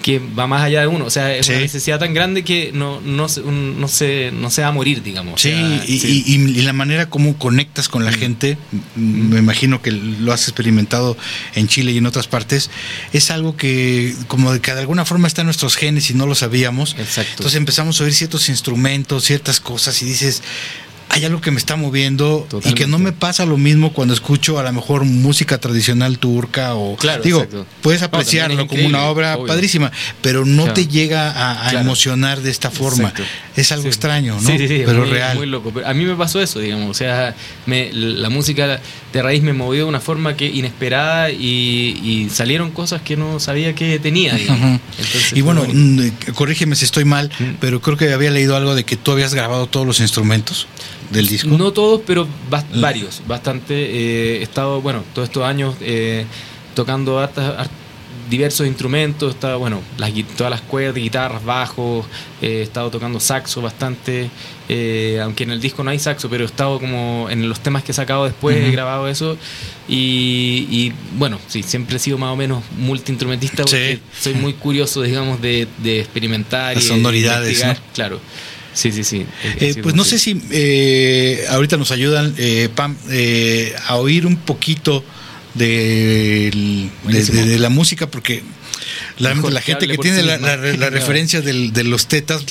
que 0.00 0.18
va 0.18 0.46
más 0.46 0.62
allá 0.62 0.80
de 0.80 0.86
uno. 0.86 1.04
O 1.04 1.10
sea, 1.10 1.34
es 1.34 1.48
una 1.48 1.58
necesidad 1.58 1.98
tan 1.98 2.14
grande 2.14 2.42
que 2.42 2.70
no, 2.72 3.00
no, 3.00 3.26
no, 3.26 3.88
se, 3.88 4.30
no 4.32 4.50
se 4.50 4.62
va 4.62 4.68
a 4.68 4.72
morir, 4.72 5.02
digamos. 5.02 5.40
Sí, 5.40 5.50
y, 5.86 6.62
la 6.62 6.72
manera 6.72 7.06
como 7.06 7.36
conectas 7.38 7.88
con 7.88 8.04
la 8.04 8.10
mm. 8.10 8.14
gente, 8.14 8.58
me 8.96 9.38
imagino 9.38 9.82
que 9.82 9.92
lo 9.92 10.32
has 10.32 10.48
experimentado 10.48 11.16
en 11.54 11.68
Chile 11.68 11.92
y 11.92 11.98
en 11.98 12.06
otras 12.06 12.26
partes, 12.26 12.70
es 13.12 13.30
algo 13.30 13.56
que 13.56 14.14
como 14.26 14.52
de 14.52 14.60
que 14.60 14.72
de 14.72 14.80
alguna 14.80 15.04
forma 15.04 15.28
está 15.28 15.42
en 15.42 15.46
nuestros 15.46 15.76
genes 15.76 16.10
y 16.10 16.14
no 16.14 16.26
lo 16.26 16.34
sabíamos. 16.34 16.96
Exacto. 16.98 17.32
Entonces 17.32 17.56
empezamos 17.56 18.00
a 18.00 18.04
oír 18.04 18.14
ciertos 18.14 18.48
instrumentos, 18.48 19.24
ciertas 19.24 19.60
cosas 19.60 20.00
y 20.02 20.06
dices, 20.06 20.42
hay 21.12 21.24
algo 21.24 21.40
que 21.40 21.50
me 21.50 21.58
está 21.58 21.74
moviendo 21.74 22.46
y 22.64 22.72
que 22.72 22.86
no 22.86 22.98
me 22.98 23.12
pasa 23.12 23.44
lo 23.44 23.56
mismo 23.56 23.92
cuando 23.92 24.14
escucho 24.14 24.60
a 24.60 24.62
lo 24.62 24.72
mejor 24.72 25.04
música 25.04 25.58
tradicional 25.58 26.20
turca 26.20 26.76
o 26.76 26.96
digo 27.24 27.46
puedes 27.82 28.02
apreciarlo 28.02 28.68
como 28.68 28.86
una 28.86 29.04
obra 29.04 29.36
padrísima 29.44 29.90
pero 30.22 30.44
no 30.44 30.72
te 30.72 30.86
llega 30.86 31.68
a, 31.68 31.80
emocionar 31.80 32.40
de 32.40 32.50
esta 32.50 32.70
forma. 32.70 33.12
Es 33.56 33.72
algo 33.72 33.88
extraño 33.88 34.38
no 34.40 34.50
pero 34.86 35.04
real. 35.04 35.36
muy 35.36 35.46
loco. 35.46 35.72
A 35.84 35.94
mí 35.94 36.04
me 36.04 36.14
pasó 36.14 36.40
eso 36.40 36.60
digamos. 36.60 36.90
O 36.90 36.94
sea 36.94 37.34
la 37.66 38.30
música 38.30 38.80
de 39.12 39.22
raíz 39.22 39.42
me 39.42 39.52
movió 39.52 39.84
de 39.84 39.88
una 39.88 40.00
forma 40.00 40.36
que 40.36 40.46
inesperada 40.46 41.30
y, 41.30 42.28
salieron 42.32 42.70
cosas 42.70 43.02
que 43.02 43.16
no 43.16 43.40
sabía 43.40 43.74
que 43.74 43.98
tenía 43.98 44.38
y 45.34 45.40
bueno 45.40 45.66
mm, 45.66 46.32
corrígeme 46.34 46.76
si 46.76 46.84
estoy 46.84 47.04
mal 47.04 47.30
mm. 47.38 47.44
pero 47.60 47.80
creo 47.80 47.96
que 47.96 48.12
había 48.12 48.30
leído 48.30 48.56
algo 48.56 48.74
de 48.74 48.84
que 48.84 48.96
tú 48.96 49.10
habías 49.10 49.34
grabado 49.34 49.66
todos 49.66 49.86
los 49.86 50.00
instrumentos 50.00 50.66
del 51.10 51.26
disco? 51.26 51.48
No 51.56 51.72
todos, 51.72 52.00
pero 52.06 52.26
varios, 52.74 53.22
bastante. 53.26 53.74
Eh, 53.74 54.38
he 54.38 54.42
estado, 54.42 54.80
bueno, 54.80 55.04
todos 55.14 55.28
estos 55.28 55.44
años 55.44 55.74
eh, 55.80 56.24
tocando 56.74 57.20
diversos 58.30 58.66
instrumentos, 58.66 59.34
estaba, 59.34 59.56
bueno, 59.56 59.82
las, 59.98 60.12
todas 60.36 60.50
las 60.50 60.60
cuerdas, 60.60 60.94
guitarras, 60.94 61.44
bajos, 61.44 62.06
eh, 62.40 62.60
he 62.60 62.62
estado 62.62 62.88
tocando 62.90 63.18
saxo 63.18 63.60
bastante, 63.60 64.30
eh, 64.68 65.18
aunque 65.22 65.42
en 65.42 65.50
el 65.50 65.60
disco 65.60 65.82
no 65.82 65.90
hay 65.90 65.98
saxo, 65.98 66.30
pero 66.30 66.44
he 66.44 66.46
estado 66.46 66.78
como 66.78 67.28
en 67.28 67.48
los 67.48 67.58
temas 67.60 67.82
que 67.82 67.90
he 67.90 67.94
sacado 67.94 68.24
después, 68.24 68.56
he 68.56 68.70
grabado 68.70 69.08
eso, 69.08 69.36
y, 69.88 70.66
y, 70.70 70.92
bueno, 71.18 71.40
sí, 71.48 71.64
siempre 71.64 71.96
he 71.96 71.98
sido 71.98 72.18
más 72.18 72.32
o 72.32 72.36
menos 72.36 72.62
multiinstrumentista 72.78 73.64
porque 73.64 73.98
soy 74.18 74.34
muy 74.34 74.52
curioso, 74.52 75.02
digamos, 75.02 75.42
de, 75.42 75.66
de 75.78 75.98
experimentar 75.98 76.76
Las 76.76 76.84
y 76.84 76.88
de 76.88 76.94
sonoridades. 76.94 77.64
Claro. 77.92 78.20
Sí, 78.80 78.92
sí, 78.92 79.04
sí. 79.04 79.26
Eh, 79.58 79.74
pues 79.82 79.94
no 79.94 80.04
sé 80.04 80.18
si 80.18 80.40
eh, 80.52 81.44
ahorita 81.50 81.76
nos 81.76 81.90
ayudan, 81.90 82.34
eh, 82.38 82.68
Pam, 82.74 82.96
eh, 83.10 83.74
a 83.86 83.96
oír 83.96 84.24
un 84.26 84.36
poquito 84.36 85.04
de, 85.54 86.88
Buenísimo. 87.04 87.40
de- 87.42 87.48
de 87.48 87.58
la 87.58 87.68
música, 87.68 88.10
porque 88.10 88.42
la, 89.18 89.34
Mejor 89.34 89.52
la 89.52 89.60
que 89.60 89.72
gente 89.72 89.86
que 89.86 89.98
tiene 89.98 90.22
la, 90.22 90.56
referencia 90.56 91.40
del- 91.42 91.72
de 91.72 91.84
los 91.84 92.06
tetas, 92.06 92.44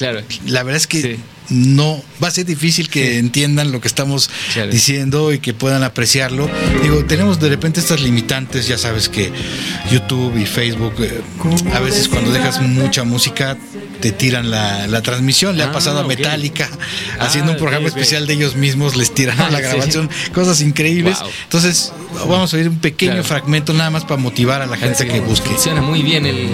la 0.46 0.62
verdad 0.64 0.78
es 0.78 0.86
que 0.88 1.18
no 1.50 2.02
va 2.24 2.28
a 2.28 2.32
ser 2.32 2.46
difícil 2.46 2.90
que 2.90 3.18
entiendan 3.18 3.72
lo 3.72 3.82
que 3.82 3.88
estamos 3.88 4.30
Claro. 4.54 4.72
diciendo 4.72 5.34
y 5.34 5.40
que 5.40 5.54
puedan 5.54 5.84
apreciarlo. 5.84 6.50
Digo, 6.84 7.04
tenemos 7.06 7.40
de 7.40 7.50
repente 7.50 7.80
estas 7.80 8.02
limitantes, 8.02 8.68
ya 8.68 8.78
sabes 8.78 9.10
que 9.10 9.32
YouTube 9.92 10.38
y 10.38 10.46
Facebook, 10.46 10.94
eh, 11.00 11.22
a 11.74 11.80
veces 11.80 12.08
cuando 12.08 12.32
dejas 12.32 12.62
mucha 12.62 13.04
música 13.04 13.58
te 14.02 14.12
tiran 14.12 14.50
la, 14.50 14.88
la 14.88 15.02
transmisión. 15.02 15.58
Le 15.58 15.64
ha 15.64 15.68
Ah, 15.70 15.72
pasado 15.72 16.00
a. 16.00 16.04
Metallica, 16.08 16.70
Ah, 17.20 17.26
haciendo 17.26 17.52
un 17.52 17.58
programa 17.58 17.88
especial 17.88 18.26
de 18.28 18.34
ellos 18.34 18.56
mismos, 18.56 18.96
les 18.96 19.14
tiraron 19.14 19.42
Ah, 19.42 19.50
la 19.52 19.58
sí. 19.60 19.64
grabación, 19.66 20.10
cosas 20.34 20.62
increíbles. 20.62 21.20
Wow. 21.20 21.30
Entonces, 21.44 21.92
vamos 22.28 22.54
a 22.54 22.58
oír 22.58 22.70
un 22.70 22.80
pequeño 22.80 23.12
Claro. 23.14 23.28
fragmento 23.28 23.74
nada 23.74 23.90
más 23.90 24.04
para 24.06 24.18
motivar 24.22 24.62
a 24.62 24.66
la 24.68 24.78
gente 24.78 25.06
que 25.08 25.20
busque. 25.20 25.50
Funciona 25.50 25.82
muy 25.82 26.02
bien 26.02 26.26
el... 26.26 26.50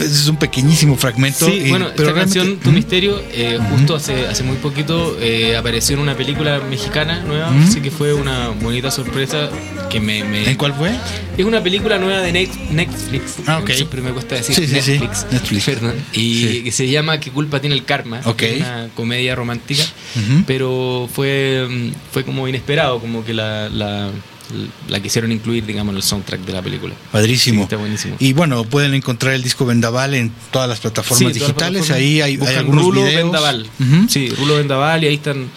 Es 0.00 0.26
un 0.28 0.36
pequeñísimo 0.36 0.96
fragmento. 0.96 1.46
Sí, 1.46 1.52
y- 1.66 1.68
bueno, 1.70 1.88
pero 1.96 2.08
esta 2.10 2.20
canción, 2.20 2.58
Tu 2.58 2.72
Misterio, 2.72 3.20
eh, 3.32 3.58
justo 3.70 3.94
hace, 3.96 4.26
hace 4.26 4.42
muy 4.42 4.56
poquito 4.56 5.16
eh, 5.20 5.56
apareció 5.56 5.94
en 5.96 6.02
una 6.02 6.16
película 6.16 6.60
mexicana 6.68 7.20
nueva, 7.26 7.50
Ujú. 7.50 7.64
así 7.64 7.80
que 7.80 7.90
fue 7.90 8.14
una 8.14 8.48
bonita 8.48 8.90
sorpresa 8.90 9.50
que 9.90 10.00
me... 10.00 10.24
me- 10.24 10.48
¿En 10.50 10.56
cuál 10.56 10.74
fue? 10.74 10.90
Es 11.36 11.44
una 11.44 11.62
película 11.62 11.98
nueva 11.98 12.20
de 12.20 12.32
Net- 12.32 12.70
Netflix, 12.70 13.36
Ah, 13.46 13.58
ok. 13.58 13.70
siempre 13.72 14.00
me 14.02 14.10
cuesta 14.10 14.34
decir 14.36 14.54
Sí, 14.54 14.66
sí, 14.66 14.80
sí. 14.80 14.90
Netflix, 14.92 15.26
Netflix. 15.30 15.64
perdón, 15.64 15.94
y 16.12 16.62
que 16.62 16.72
se 16.72 16.88
llama 16.88 17.18
¿Qué 17.20 17.30
culpa 17.30 17.60
tiene 17.60 17.74
el 17.76 17.84
karma? 17.84 18.20
Ok. 18.24 18.42
es 18.42 18.60
una 18.60 18.88
comedia 18.94 19.34
romántica, 19.34 19.82
Ujú. 20.16 20.44
pero 20.46 21.08
fue, 21.12 21.66
mm, 21.68 21.90
fue 22.12 22.24
como 22.24 22.46
inesperado, 22.48 23.00
como 23.00 23.24
que 23.24 23.34
la, 23.34 23.68
la, 23.68 24.10
la 24.88 25.00
quisieron 25.00 25.32
incluir, 25.32 25.64
digamos, 25.66 25.92
en 25.92 25.96
el 25.96 26.02
soundtrack 26.02 26.40
de 26.40 26.52
la 26.52 26.62
película. 26.62 26.94
Padrísimo. 27.12 27.62
Está 27.64 27.76
buenísimo. 27.76 28.16
Y 28.18 28.32
bueno, 28.32 28.64
pueden 28.64 28.94
encontrar 28.94 29.34
el 29.34 29.42
disco 29.42 29.66
Vendaval 29.66 30.14
en 30.14 30.32
todas 30.50 30.68
las 30.68 30.80
plataformas 30.80 31.18
Sí, 31.18 31.24
todas 31.24 31.36
las 31.36 31.48
digitales. 31.48 31.86
plataformas. 31.86 31.98
Ahí 32.06 32.20
hay, 32.20 32.38
hay 32.46 32.56
algunos 32.56 32.84
Rulo 32.84 33.04
videos. 33.04 33.22
Vendaval. 33.24 33.66
Sí, 34.08 34.28
Rulo 34.30 34.56
Vendaval 34.56 35.04
y 35.04 35.06
ahí 35.08 35.14
están, 35.14 35.48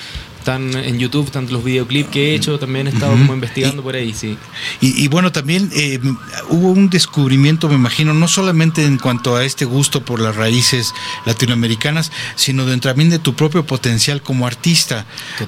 están 0.43 0.75
en 0.75 0.99
YouTube, 0.99 1.25
están 1.25 1.49
los 1.49 1.63
videoclips 1.63 2.09
que 2.09 2.31
he 2.31 2.35
hecho, 2.35 2.59
también 2.59 2.87
he 2.87 2.89
estado 2.89 3.13
como 3.13 3.33
investigando 3.33 3.81
por 3.81 3.95
ahí, 3.95 4.13
sí. 4.13 4.37
Y, 4.81 5.01
y 5.01 5.07
bueno, 5.07 5.31
también 5.31 5.69
eh, 5.73 6.01
hubo 6.49 6.71
un 6.71 6.89
descubrimiento, 6.89 7.69
me 7.69 7.75
imagino, 7.75 8.13
no 8.13 8.27
solamente 8.27 8.83
en 8.83 8.97
cuanto 8.97 9.37
a 9.37 9.45
este 9.45 9.63
gusto 9.63 10.03
por 10.03 10.19
las 10.19 10.35
raíces 10.35 10.93
latinoamericanas, 11.25 12.11
sino 12.35 12.65
de, 12.65 12.77
también 12.77 13.09
de 13.09 13.19
tu 13.19 13.35
propio 13.35 13.65
potencial 13.65 14.21
como 14.21 14.45
artista, 14.45 15.05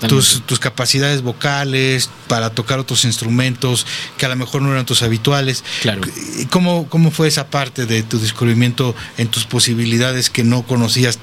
tus, 0.08 0.44
tus 0.46 0.60
capacidades 0.60 1.22
vocales 1.22 2.10
para 2.30 2.52
tocar 2.52 2.80
otros 2.80 3.04
instrumentos 3.04 3.86
que 4.18 4.26
a 4.26 4.30
lo 4.30 4.38
mejor 4.38 4.62
no 4.62 4.72
eran 4.72 4.86
tus 4.86 5.02
habituales. 5.02 5.66
Claro. 5.82 6.04
¿Y 6.40 6.46
¿Cómo, 6.46 6.88
¿Cómo 6.88 7.12
fue 7.12 7.28
esa 7.28 7.48
parte 7.50 7.86
de 7.86 8.02
tu 8.04 8.18
descubrimiento 8.18 8.96
en 9.18 9.28
tus 9.28 9.46
posibilidades 9.46 10.30
que 10.30 10.46
no 10.46 10.64
conocías 10.64 11.20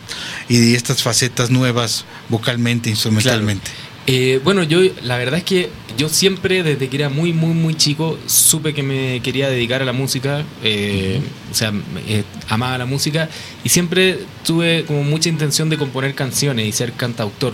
y 0.49 0.59
de 0.59 0.75
estas 0.75 1.03
facetas 1.03 1.51
nuevas 1.51 2.05
vocalmente, 2.29 2.91
instrumentalmente? 2.91 3.62
Eh, 4.07 4.41
bueno, 4.43 4.65
yo 4.65 4.81
la 5.05 5.17
verdad 5.17 5.39
es 5.39 5.45
que 5.45 5.71
yo 5.97 6.09
siempre, 6.09 6.63
desde 6.63 6.89
que 6.89 6.97
era 6.97 7.09
muy, 7.09 7.33
muy, 7.33 7.55
muy 7.55 7.75
chico, 7.75 8.19
supe 8.27 8.75
que 8.75 8.83
me 8.83 9.21
quería 9.21 9.49
dedicar 9.49 9.83
a 9.83 9.85
la 9.85 9.93
música, 9.93 10.45
eh, 10.63 11.21
o 11.51 11.55
sea, 11.55 11.73
eh, 12.09 12.25
amaba 12.49 12.79
la 12.79 12.87
música 12.87 13.29
y 13.63 13.69
siempre 13.69 14.19
tuve 14.45 14.85
como 14.87 15.05
mucha 15.05 15.29
intención 15.29 15.69
de 15.69 15.79
componer 15.79 16.15
canciones 16.15 16.67
y 16.67 16.73
ser 16.73 16.93
cantautor. 16.95 17.53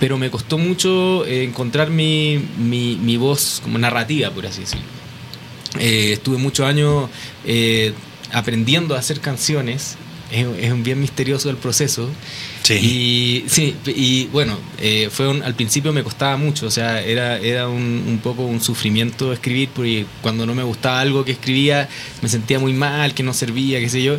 Pero 0.00 0.18
me 0.18 0.30
costó 0.30 0.56
mucho 0.56 1.26
eh, 1.26 1.44
encontrar 1.44 1.90
mi, 1.90 2.38
mi, 2.58 2.96
mi 2.96 3.16
voz 3.16 3.60
como 3.62 3.78
narrativa, 3.78 4.30
por 4.30 4.46
así 4.46 4.60
decirlo. 4.60 4.84
Estuve 5.78 6.38
muchos 6.38 6.66
años 6.66 7.08
aprendiendo 8.32 8.96
a 8.96 8.98
hacer 8.98 9.20
canciones. 9.20 9.96
Es, 10.30 10.46
es 10.60 10.72
un 10.72 10.82
bien 10.82 11.00
misterioso 11.00 11.48
el 11.50 11.56
proceso. 11.56 12.08
Y 12.82 13.44
sí, 13.48 13.74
y 13.86 14.26
bueno, 14.26 14.58
eh, 14.78 15.08
fue 15.10 15.26
un- 15.28 15.42
al 15.42 15.54
principio 15.54 15.90
me 15.92 16.02
costaba 16.02 16.36
mucho, 16.36 16.66
o 16.66 16.70
sea, 16.70 17.00
era, 17.02 17.38
era 17.38 17.66
un, 17.68 18.04
un 18.06 18.18
poco 18.22 18.42
un 18.44 18.60
sufrimiento 18.60 19.32
escribir, 19.32 19.70
porque 19.74 20.04
cuando 20.20 20.44
no 20.44 20.54
me 20.54 20.62
gustaba 20.62 21.00
algo 21.00 21.24
que 21.24 21.32
escribía, 21.32 21.88
me 22.20 22.28
sentía 22.28 22.58
muy 22.58 22.74
mal, 22.74 23.14
que 23.14 23.22
no 23.22 23.32
servía, 23.32 23.80
qué 23.80 23.88
sé 23.88 24.02
yo. 24.02 24.18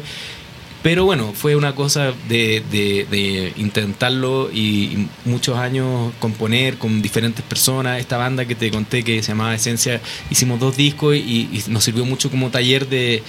Pero 0.81 1.03
bueno, 1.03 1.33
fue 1.33 1.57
una 1.57 1.75
cosa 1.75 2.13
de, 2.29 2.63
de- 2.71 3.53
intentarlo 3.57 4.49
y, 4.51 5.07
muchos 5.25 5.57
años 5.57 6.13
componer 6.19 6.77
con 6.77 7.01
diferentes 7.01 7.43
personas. 7.43 7.99
Esta 7.99 8.15
banda 8.17 8.45
que 8.45 8.55
te 8.55 8.71
conté 8.71 9.03
que 9.03 9.21
se 9.21 9.29
llamaba 9.33 9.53
Esencia, 9.53 9.99
hicimos 10.29 10.57
dos 10.59 10.77
discos 10.77 11.15
y, 11.15 11.49
y 11.51 11.63
nos 11.67 11.83
sirvió 11.83 12.05
mucho 12.05 12.31
como 12.31 12.49
taller 12.49 12.87
de, 12.87 13.23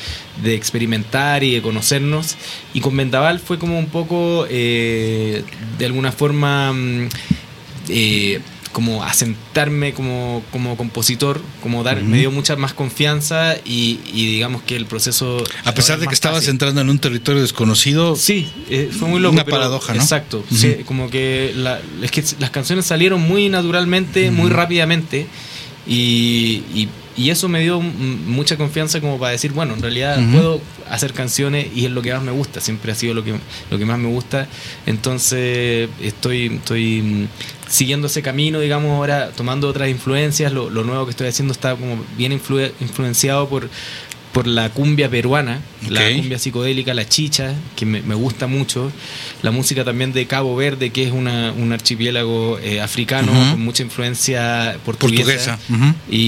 de 0.44 0.55
experimentar 0.55 1.43
y 1.43 1.55
de 1.55 1.62
conocernos. 1.62 2.36
Y 2.72 2.81
con 2.81 2.97
Vendaval 2.97 3.40
fue 3.40 3.59
como 3.59 3.78
un 3.78 3.86
poco, 3.86 4.47
eh, 4.48 5.43
de 5.78 5.86
alguna 5.86 6.12
forma, 6.12 6.72
mm, 6.72 7.09
eh, 7.89 8.40
como 8.72 9.02
asentarme 9.02 9.92
como, 9.94 10.42
como 10.52 10.76
compositor, 10.76 11.40
como 11.62 11.82
dar, 11.82 12.02
me 12.02 12.18
dio 12.18 12.30
mucha 12.30 12.55
más 12.56 12.72
confianza 12.72 13.56
y, 13.64 13.98
y 14.14 14.26
digamos 14.32 14.62
que 14.62 14.76
el 14.76 14.86
proceso... 14.86 15.42
A 15.64 15.72
pesar 15.74 15.98
de 15.98 16.06
que 16.06 16.14
estabas 16.14 16.38
fácil. 16.38 16.51
entrando 16.52 16.80
en 16.80 16.88
un 16.88 16.98
territorio 17.01 17.42
desconocido. 17.42 18.14
Sí, 18.14 18.48
eh, 18.68 18.90
fue 18.97 19.09
muy 19.09 19.20
loco. 19.20 19.34
Una 19.34 19.44
pero- 19.44 19.56
paradoja, 19.56 19.92
¿no? 19.94 20.01
Exacto. 20.01 20.44
Sí, 20.55 20.76
como 20.86 21.10
que, 21.10 21.52
la- 21.56 21.80
es 22.01 22.10
que 22.12 22.22
las 22.38 22.51
canciones 22.51 22.86
salieron 22.86 23.20
muy 23.20 23.48
naturalmente, 23.48 24.30
muy 24.30 24.51
rápidamente. 24.51 25.26
Y, 25.86 26.62
y- 26.74 26.88
y 27.16 27.30
eso 27.30 27.48
me 27.48 27.60
dio 27.60 27.80
mucha 27.80 28.56
confianza 28.56 29.01
como 29.01 29.18
para 29.18 29.32
decir, 29.32 29.52
bueno, 29.52 29.74
en 29.74 29.82
realidad 29.82 30.18
puedo 30.32 30.60
hacer 30.88 31.12
canciones 31.12 31.66
y 31.74 31.84
es 31.84 31.90
lo 31.90 32.01
que 32.02 32.12
más 32.14 32.22
me 32.22 32.30
gusta, 32.32 32.60
siempre 32.60 32.92
ha 32.92 32.94
sido 32.94 33.12
lo 33.14 33.24
que, 33.24 33.34
lo 33.70 33.78
que 33.78 33.84
más 33.84 33.98
me 33.98 34.09
gusta. 34.09 34.47
Entonces 34.86 35.88
estoy, 36.01 36.47
estoy 36.47 37.28
siguiendo 37.70 38.09
ese 38.09 38.20
camino, 38.20 38.60
digamos, 38.60 38.90
ahora 38.90 39.30
tomando 39.30 39.68
otras 39.68 39.88
influencias. 39.88 40.52
Lo, 40.52 40.68
lo 40.68 40.84
nuevo 40.84 41.06
que 41.06 41.10
estoy 41.12 41.28
haciendo 41.28 41.52
está 41.52 41.74
como 41.76 42.05
bien 42.18 42.32
influ- 42.38 42.72
influenciado 42.80 43.48
por, 43.48 43.70
por 44.32 44.47
la 44.47 44.68
cumbia 44.70 45.09
peruana, 45.09 45.60
la 45.88 46.01
cumbia 46.16 46.38
psicodélica, 46.38 46.92
la 46.94 47.09
chicha, 47.09 47.55
que 47.76 47.86
me, 47.86 48.02
me 48.02 48.14
gusta 48.14 48.47
mucho. 48.47 48.92
La 49.42 49.51
música 49.52 49.84
también 49.84 50.12
de 50.12 50.26
Cabo 50.26 50.55
Verde, 50.56 50.90
que 50.90 51.05
es 51.05 51.12
una, 51.12 51.52
un 51.52 51.72
archipiélago 51.72 52.59
eh, 52.60 52.80
africano 52.80 53.32
con 53.52 53.60
mucha 53.62 53.82
influencia 53.82 54.76
portuguesa. 54.84 55.59
Y, 56.10 56.18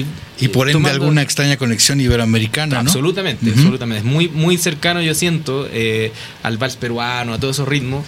y, 0.00 0.06
Y 0.44 0.48
por 0.48 0.68
ende 0.68 0.74
tomando- 0.78 1.02
alguna 1.02 1.22
extraña 1.22 1.56
conexión 1.56 2.00
iberoamericana, 2.00 2.74
¿no? 2.76 2.80
Absolutamente, 2.80 3.50
absolutamente. 3.50 4.06
Es 4.06 4.12
muy, 4.12 4.28
muy 4.28 4.56
cercano, 4.56 5.00
yo 5.02 5.14
siento, 5.14 5.68
eh, 5.72 6.12
al 6.42 6.58
vals 6.58 6.76
peruano, 6.76 7.34
a 7.34 7.38
todos 7.40 7.56
esos 7.56 7.68
ritmos. 7.68 8.04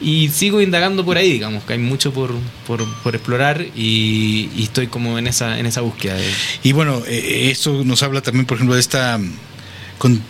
Y 0.00 0.28
sigo 0.30 0.62
indagando 0.62 1.04
por 1.04 1.18
ahí, 1.18 1.30
digamos, 1.32 1.62
que 1.64 1.74
hay 1.74 1.78
mucho 1.78 2.12
por, 2.12 2.32
por, 2.66 2.86
por 3.02 3.14
explorar 3.14 3.66
y, 3.76 4.48
y 4.56 4.62
estoy 4.62 4.86
como 4.86 5.18
en 5.18 5.26
esa, 5.26 5.58
en 5.58 5.66
esa 5.66 5.82
búsqueda. 5.82 6.14
de- 6.14 6.30
Y 6.62 6.72
bueno, 6.72 7.02
eh, 7.06 7.48
esto 7.50 7.84
nos 7.84 8.02
habla 8.02 8.22
también, 8.22 8.46
por 8.46 8.56
ejemplo, 8.56 8.74
de 8.74 8.80
esta 8.80 9.20
con- 9.98 10.22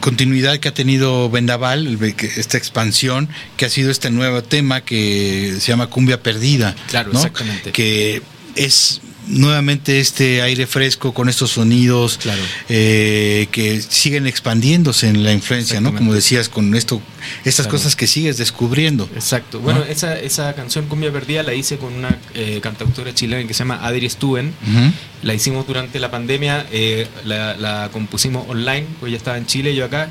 continuidad 0.00 0.58
que 0.58 0.68
ha 0.68 0.74
tenido 0.74 1.30
Vendaval, 1.30 1.98
esta 2.36 2.58
expansión, 2.58 3.30
que 3.56 3.64
ha 3.64 3.70
sido 3.70 3.90
este 3.90 4.10
nuevo 4.10 4.42
tema 4.42 4.82
que 4.82 5.54
se 5.58 5.68
llama 5.68 5.86
Cumbia 5.86 6.22
Perdida. 6.22 6.76
Claro, 6.90 7.10
¿no? 7.12 7.18
exactamente. 7.20 7.72
Que 7.72 8.20
es 8.56 9.00
nuevamente 9.26 10.00
este 10.00 10.42
aire 10.42 10.66
fresco 10.66 11.14
con 11.14 11.28
estos 11.28 11.50
sonidos 11.52 12.18
Claro. 12.18 12.42
eh, 12.68 13.46
que 13.52 13.80
siguen 13.80 14.26
expandiéndose 14.26 15.08
en 15.08 15.22
la 15.24 15.32
influencia, 15.32 15.80
¿no? 15.80 15.94
Como 15.94 16.12
decías, 16.14 16.48
con 16.48 16.74
esto, 16.74 17.00
estas 17.44 17.66
Claro. 17.66 17.78
cosas 17.78 17.96
que 17.96 18.06
sigues 18.06 18.36
descubriendo. 18.36 19.08
Exacto. 19.14 19.60
Bueno, 19.60 19.80
¿no? 19.80 19.86
esa, 19.86 20.18
esa 20.18 20.54
canción 20.54 20.86
Cumbia 20.86 21.12
Perdida 21.12 21.42
la 21.42 21.54
hice 21.54 21.78
con 21.78 21.92
una 21.94 22.18
eh, 22.34 22.60
cantautora 22.62 23.14
chilena 23.14 23.46
que 23.46 23.54
se 23.54 23.60
llama 23.60 23.80
Adri 23.84 24.08
Stuen. 24.10 24.52
Ujú. 24.62 24.92
La 25.22 25.34
hicimos 25.34 25.66
durante 25.66 25.98
la 25.98 26.10
pandemia, 26.10 26.66
eh, 26.70 27.06
la, 27.24 27.56
la 27.56 27.88
compusimos 27.92 28.46
online, 28.48 28.86
pues 29.00 29.08
ella 29.10 29.16
estaba 29.18 29.38
en 29.38 29.46
Chile, 29.46 29.74
yo 29.74 29.84
acá. 29.86 30.10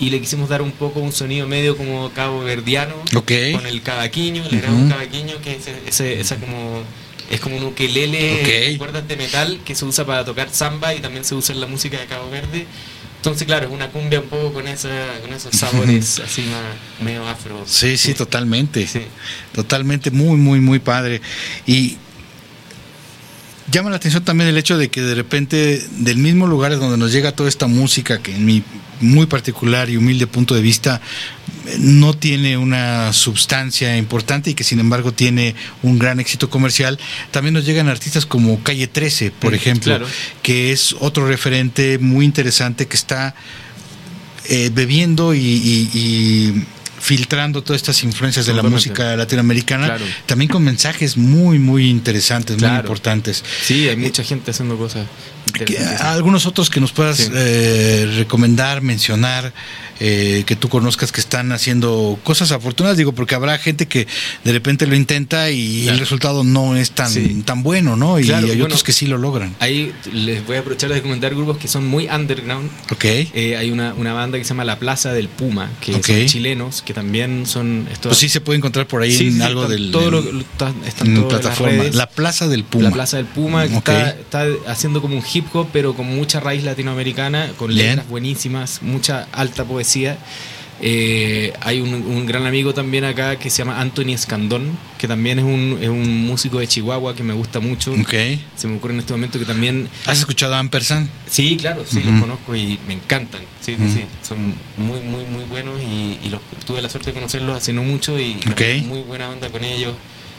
y 0.00 0.10
le 0.10 0.20
quisimos 0.20 0.48
dar 0.48 0.62
un 0.62 0.72
poco 0.72 0.98
un 1.00 1.12
sonido 1.12 1.46
medio 1.46 1.76
como 1.76 2.10
cabo 2.10 2.40
verdiano 2.42 2.94
Ok. 3.14 3.30
con 3.52 3.66
el 3.66 3.82
cavaquinho, 3.82 4.42
le 4.50 4.56
grabamos 4.58 4.82
un 4.84 4.88
cavaquinho 4.88 5.40
que 5.42 5.52
es 5.52 5.68
ese, 5.86 6.18
esa 6.20 6.36
como 6.36 6.82
es 7.32 7.40
como 7.40 7.56
un 7.56 7.64
ukelele 7.64 8.72
Ok. 8.74 8.78
cuerdas 8.78 9.08
de 9.08 9.16
metal 9.16 9.58
que 9.64 9.74
se 9.74 9.84
usa 9.86 10.04
para 10.04 10.22
tocar 10.24 10.50
samba 10.50 10.94
y 10.94 11.00
también 11.00 11.24
se 11.24 11.34
usa 11.34 11.54
en 11.54 11.62
la 11.62 11.66
música 11.66 11.98
de 11.98 12.04
Cabo 12.06 12.30
Verde. 12.30 12.66
Entonces, 13.16 13.46
claro, 13.46 13.68
es 13.68 13.72
una 13.72 13.88
cumbia 13.88 14.20
un 14.20 14.26
poco 14.26 14.52
con, 14.52 14.68
esa, 14.68 14.90
con 15.22 15.32
esos 15.32 15.54
sabores 15.54 16.18
así 16.24 16.42
más 16.42 16.60
medio 17.02 17.26
afro. 17.26 17.64
Sí, 17.66 17.96
sí, 17.96 18.12
totalmente. 18.14 18.86
Totalmente, 19.52 20.10
muy, 20.10 20.36
muy, 20.36 20.60
muy 20.60 20.78
padre. 20.78 21.22
Y 21.66 21.96
llama 23.70 23.90
la 23.90 23.96
atención 23.96 24.24
también 24.24 24.50
el 24.50 24.58
hecho 24.58 24.76
de 24.76 24.90
que 24.90 25.00
de 25.00 25.14
repente 25.14 25.82
del 25.98 26.18
mismo 26.18 26.46
lugar 26.46 26.76
donde 26.78 26.98
nos 26.98 27.12
llega 27.12 27.32
toda 27.32 27.48
esta 27.48 27.66
música, 27.66 28.20
que 28.20 28.34
en 28.34 28.44
mi 28.44 28.62
muy 29.00 29.26
particular 29.26 29.88
y 29.88 29.96
humilde 29.96 30.26
punto 30.26 30.54
de 30.54 30.60
vista 30.60 31.00
no 31.78 32.14
tiene 32.14 32.56
una 32.56 33.12
sustancia 33.12 33.96
importante 33.96 34.50
y 34.50 34.54
que 34.54 34.64
sin 34.64 34.80
embargo 34.80 35.12
tiene 35.12 35.54
un 35.82 35.98
gran 35.98 36.18
éxito 36.20 36.50
comercial, 36.50 36.98
también 37.30 37.54
nos 37.54 37.64
llegan 37.64 37.88
artistas 37.88 38.26
como 38.26 38.62
Calle 38.62 38.86
13, 38.88 39.30
por 39.30 39.52
Mm, 39.52 39.54
ejemplo, 39.54 39.96
claro. 39.98 40.06
que 40.42 40.72
es 40.72 40.94
otro 41.00 41.26
referente 41.26 41.98
muy 41.98 42.24
interesante 42.24 42.86
que 42.86 42.96
está 42.96 43.34
eh, 44.48 44.70
bebiendo 44.74 45.34
y, 45.34 45.38
y- 45.38 45.90
y 45.94 46.64
filtrando 47.00 47.62
todas 47.62 47.80
estas 47.82 48.02
influencias 48.04 48.46
de 48.46 48.52
la 48.54 48.62
música 48.62 49.16
latinoamericana, 49.16 49.86
Claro. 49.86 50.04
también 50.26 50.48
con 50.48 50.62
mensajes 50.64 51.16
muy, 51.16 51.58
muy 51.58 51.88
interesantes, 51.90 52.60
muy 52.60 52.70
importantes. 52.70 53.42
Sí, 53.64 53.88
hay 53.88 53.96
mucha 53.96 54.22
gente 54.24 54.50
haciendo 54.52 54.76
cosas 54.76 55.06
Que- 55.52 55.78
algunos 55.78 56.46
otros 56.46 56.70
que 56.70 56.80
nos 56.80 56.92
puedas 56.92 57.16
Sí. 57.18 57.28
eh, 57.34 58.12
recomendar, 58.16 58.82
mencionar, 58.82 59.52
eh, 60.00 60.42
que 60.46 60.56
tú 60.56 60.68
conozcas 60.68 61.12
que 61.12 61.20
están 61.20 61.52
haciendo 61.52 62.18
cosas 62.24 62.50
afortunadas, 62.50 62.96
digo, 62.96 63.12
porque 63.12 63.34
habrá 63.36 63.56
gente 63.58 63.86
que 63.86 64.08
de 64.42 64.52
repente 64.52 64.86
lo 64.86 64.96
intenta 64.96 65.50
y 65.50 65.82
Claro. 65.82 65.94
el 65.94 66.00
resultado 66.00 66.44
no 66.44 66.76
es 66.76 66.90
tan, 66.90 67.10
Sí. 67.10 67.42
tan 67.44 67.62
bueno, 67.62 67.94
¿no? 67.96 68.18
Y 68.18 68.24
Claro, 68.24 68.46
hay 68.46 68.52
bueno. 68.52 68.64
otros 68.64 68.82
que 68.82 68.92
sí 68.92 69.06
lo 69.06 69.18
logran. 69.18 69.54
Ahí 69.60 69.92
les 70.12 70.44
voy 70.46 70.56
a 70.56 70.60
aprovechar 70.60 70.88
de 70.88 70.96
recomendar 70.96 71.34
grupos 71.34 71.58
que 71.58 71.68
son 71.68 71.86
muy 71.86 72.08
underground. 72.08 72.70
Ok. 72.90 73.04
Eh, 73.04 73.56
hay 73.56 73.70
una, 73.70 73.94
una 73.94 74.12
banda 74.12 74.38
que 74.38 74.44
se 74.44 74.48
llama 74.50 74.64
La 74.64 74.78
Plaza 74.78 75.12
del 75.12 75.28
Puma, 75.28 75.70
que 75.80 75.94
Ok. 75.94 76.06
son 76.06 76.26
chilenos, 76.26 76.82
que 76.82 76.94
también 76.94 77.46
son... 77.46 77.86
Esto, 77.92 78.08
Pues 78.08 78.18
sí 78.18 78.28
se 78.28 78.40
puede 78.40 78.56
encontrar 78.58 78.86
por 78.88 79.02
ahí 79.02 79.12
Sí, 79.16 79.28
en 79.28 79.42
algo 79.42 79.68
del 79.68 79.90
todo 79.92 80.10
lo- 80.10 80.24
están 80.40 80.74
en 81.16 81.28
plataforma. 81.28 81.84
La 81.92 82.08
Plaza 82.08 82.48
del 82.48 82.64
Puma. 82.64 82.84
La 82.84 82.90
Plaza 82.90 83.16
del 83.18 83.26
Puma, 83.26 83.68
que 83.68 83.76
Ok. 83.76 83.88
está, 83.88 84.10
está 84.10 84.46
haciendo 84.66 85.00
como 85.00 85.16
un 85.16 85.22
hip 85.32 85.41
hop, 85.52 85.68
pero 85.72 85.94
con 85.94 86.06
mucha 86.06 86.40
raíz 86.40 86.64
latinoamericana, 86.64 87.52
con 87.56 87.68
Bien. 87.68 87.88
letras 87.90 88.08
buenísimas, 88.08 88.80
mucha 88.82 89.26
alta 89.32 89.64
poesía. 89.64 90.18
Eh, 90.84 91.52
hay 91.60 91.80
un, 91.80 91.94
un 91.94 92.26
gran 92.26 92.44
amigo 92.44 92.74
también 92.74 93.04
acá 93.04 93.36
que 93.38 93.50
se 93.50 93.58
llama 93.58 93.80
Anthony 93.80 94.14
Escandón, 94.14 94.76
que 94.98 95.06
también 95.06 95.38
es 95.38 95.44
un, 95.44 95.78
es 95.80 95.88
un 95.88 96.26
músico 96.26 96.58
de 96.58 96.66
Chihuahua 96.66 97.14
que 97.14 97.22
me 97.22 97.34
gusta 97.34 97.60
mucho. 97.60 97.92
Ok. 97.92 98.14
Se 98.56 98.66
me 98.66 98.76
ocurre 98.78 98.94
en 98.94 98.98
este 99.00 99.12
momento 99.12 99.38
que 99.38 99.44
también... 99.44 99.88
¿Has 100.06 100.18
escuchado 100.18 100.54
a 100.54 100.58
Ampersand? 100.58 101.08
Sí, 101.30 101.56
claro, 101.56 101.84
sí, 101.88 101.98
Ujú. 101.98 102.10
los 102.10 102.20
conozco 102.20 102.56
y 102.56 102.80
me 102.88 102.94
encantan. 102.94 103.42
Sí, 103.60 103.76
sí, 103.76 103.82
Ujú. 103.84 103.92
sí. 103.92 104.04
Son 104.26 104.38
muy, 104.76 104.98
muy, 105.00 105.24
muy 105.26 105.44
buenos 105.44 105.80
y, 105.80 106.18
y 106.26 106.30
los, 106.30 106.40
tuve 106.66 106.82
la 106.82 106.88
suerte 106.88 107.10
de 107.10 107.14
conocerlos 107.14 107.56
hace 107.56 107.72
no 107.72 107.84
mucho 107.84 108.18
y 108.18 108.40
Ok. 108.50 108.84
muy 108.86 109.02
buena 109.02 109.28
onda 109.28 109.50
con 109.50 109.62
ellos. 109.62 109.94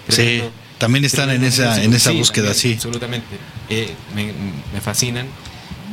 Sí, 0.10 0.42
también 0.84 1.06
están 1.06 1.30
en 1.30 1.46
esa, 1.46 1.82
en 1.82 1.94
esa 1.94 2.12
búsqueda, 2.12 2.54
sí. 2.54 2.74
Absolutamente. 2.74 3.38
Eh, 3.70 3.94
me, 4.14 4.34
me 4.74 4.82
fascinan. 4.82 5.28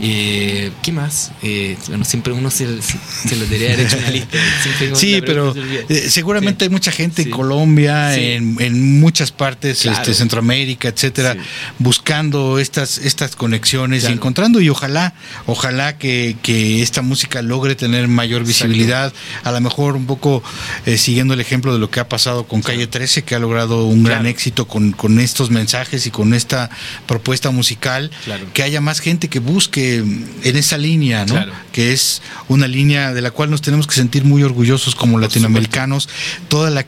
Eh, 0.03 0.71
¿Qué 0.83 0.93
más? 0.93 1.33
Eh, 1.43 1.77
bueno, 1.89 2.05
siempre 2.07 2.33
uno 2.33 2.51
se, 2.51 2.81
se 2.81 3.37
lo 3.37 3.45
debería 3.45 3.75
haber 3.75 3.87
hecho 3.87 3.99
una 3.99 4.11
lista. 4.11 4.39
Sí, 4.95 5.21
pero 5.25 5.53
se 5.53 5.61
eh, 6.07 6.11
seguramente 6.11 6.65
hay 6.65 6.71
mucha 6.71 6.91
gente 6.91 7.23
Sí. 7.23 7.29
en 7.29 7.35
Colombia, 7.35 8.15
Sí. 8.15 8.21
en, 8.23 8.57
en 8.61 9.01
muchas 9.01 9.31
partes, 9.31 9.83
Claro. 9.83 9.99
este, 9.99 10.15
Centroamérica, 10.15 10.89
etcétera, 10.89 11.37
buscando 11.79 12.59
estas, 12.59 12.99
estas 12.99 13.37
conexiones 13.37 14.05
y 14.09 14.13
encontrando 14.13 14.61
y 14.61 14.69
ojalá, 14.71 15.13
ojalá 15.47 15.99
que, 15.99 16.37
que 16.43 16.83
esta 16.83 17.03
música 17.03 17.43
logre 17.43 17.75
tener 17.75 18.09
mayor 18.09 18.45
visibilidad, 18.45 19.13
a 19.45 19.53
lo 19.53 19.61
mejor 19.61 19.97
un 19.97 20.07
poco 20.07 20.43
eh, 20.87 20.97
siguiendo 20.97 21.35
el 21.35 21.41
ejemplo 21.41 21.73
de 21.73 21.79
lo 21.79 21.91
que 21.91 22.01
ha 22.01 22.09
pasado 22.09 22.45
con 22.47 22.63
Calle 22.63 22.87
13, 22.87 23.23
que 23.23 23.35
ha 23.35 23.39
logrado 23.39 23.85
un 23.87 24.03
gran 24.03 24.27
éxito 24.27 24.67
con, 24.67 24.93
con 24.93 25.21
estos 25.21 25.51
mensajes 25.51 26.07
y 26.07 26.11
con 26.11 26.33
esta 26.33 26.71
propuesta 27.07 27.51
musical, 27.51 28.11
que 28.55 28.63
haya 28.63 28.81
más 28.81 29.01
gente 29.01 29.29
que 29.29 29.41
busque 29.41 29.90
en 29.99 30.57
esa 30.57 30.79
línea, 30.79 31.25
¿no? 31.27 31.35
Claro. 31.35 31.53
Que 31.73 31.93
es 31.93 32.23
una 32.49 32.67
línea 32.69 33.13
de 33.13 33.21
la 33.23 33.31
cual 33.31 33.51
nos 33.51 33.63
tenemos 33.63 33.87
que 33.87 33.95
sentir 33.95 34.25
muy 34.25 34.43
orgullosos 34.43 34.95
como 34.95 35.19
latinoamericanos. 35.19 36.09
Toda 36.49 36.71
la 36.71 36.85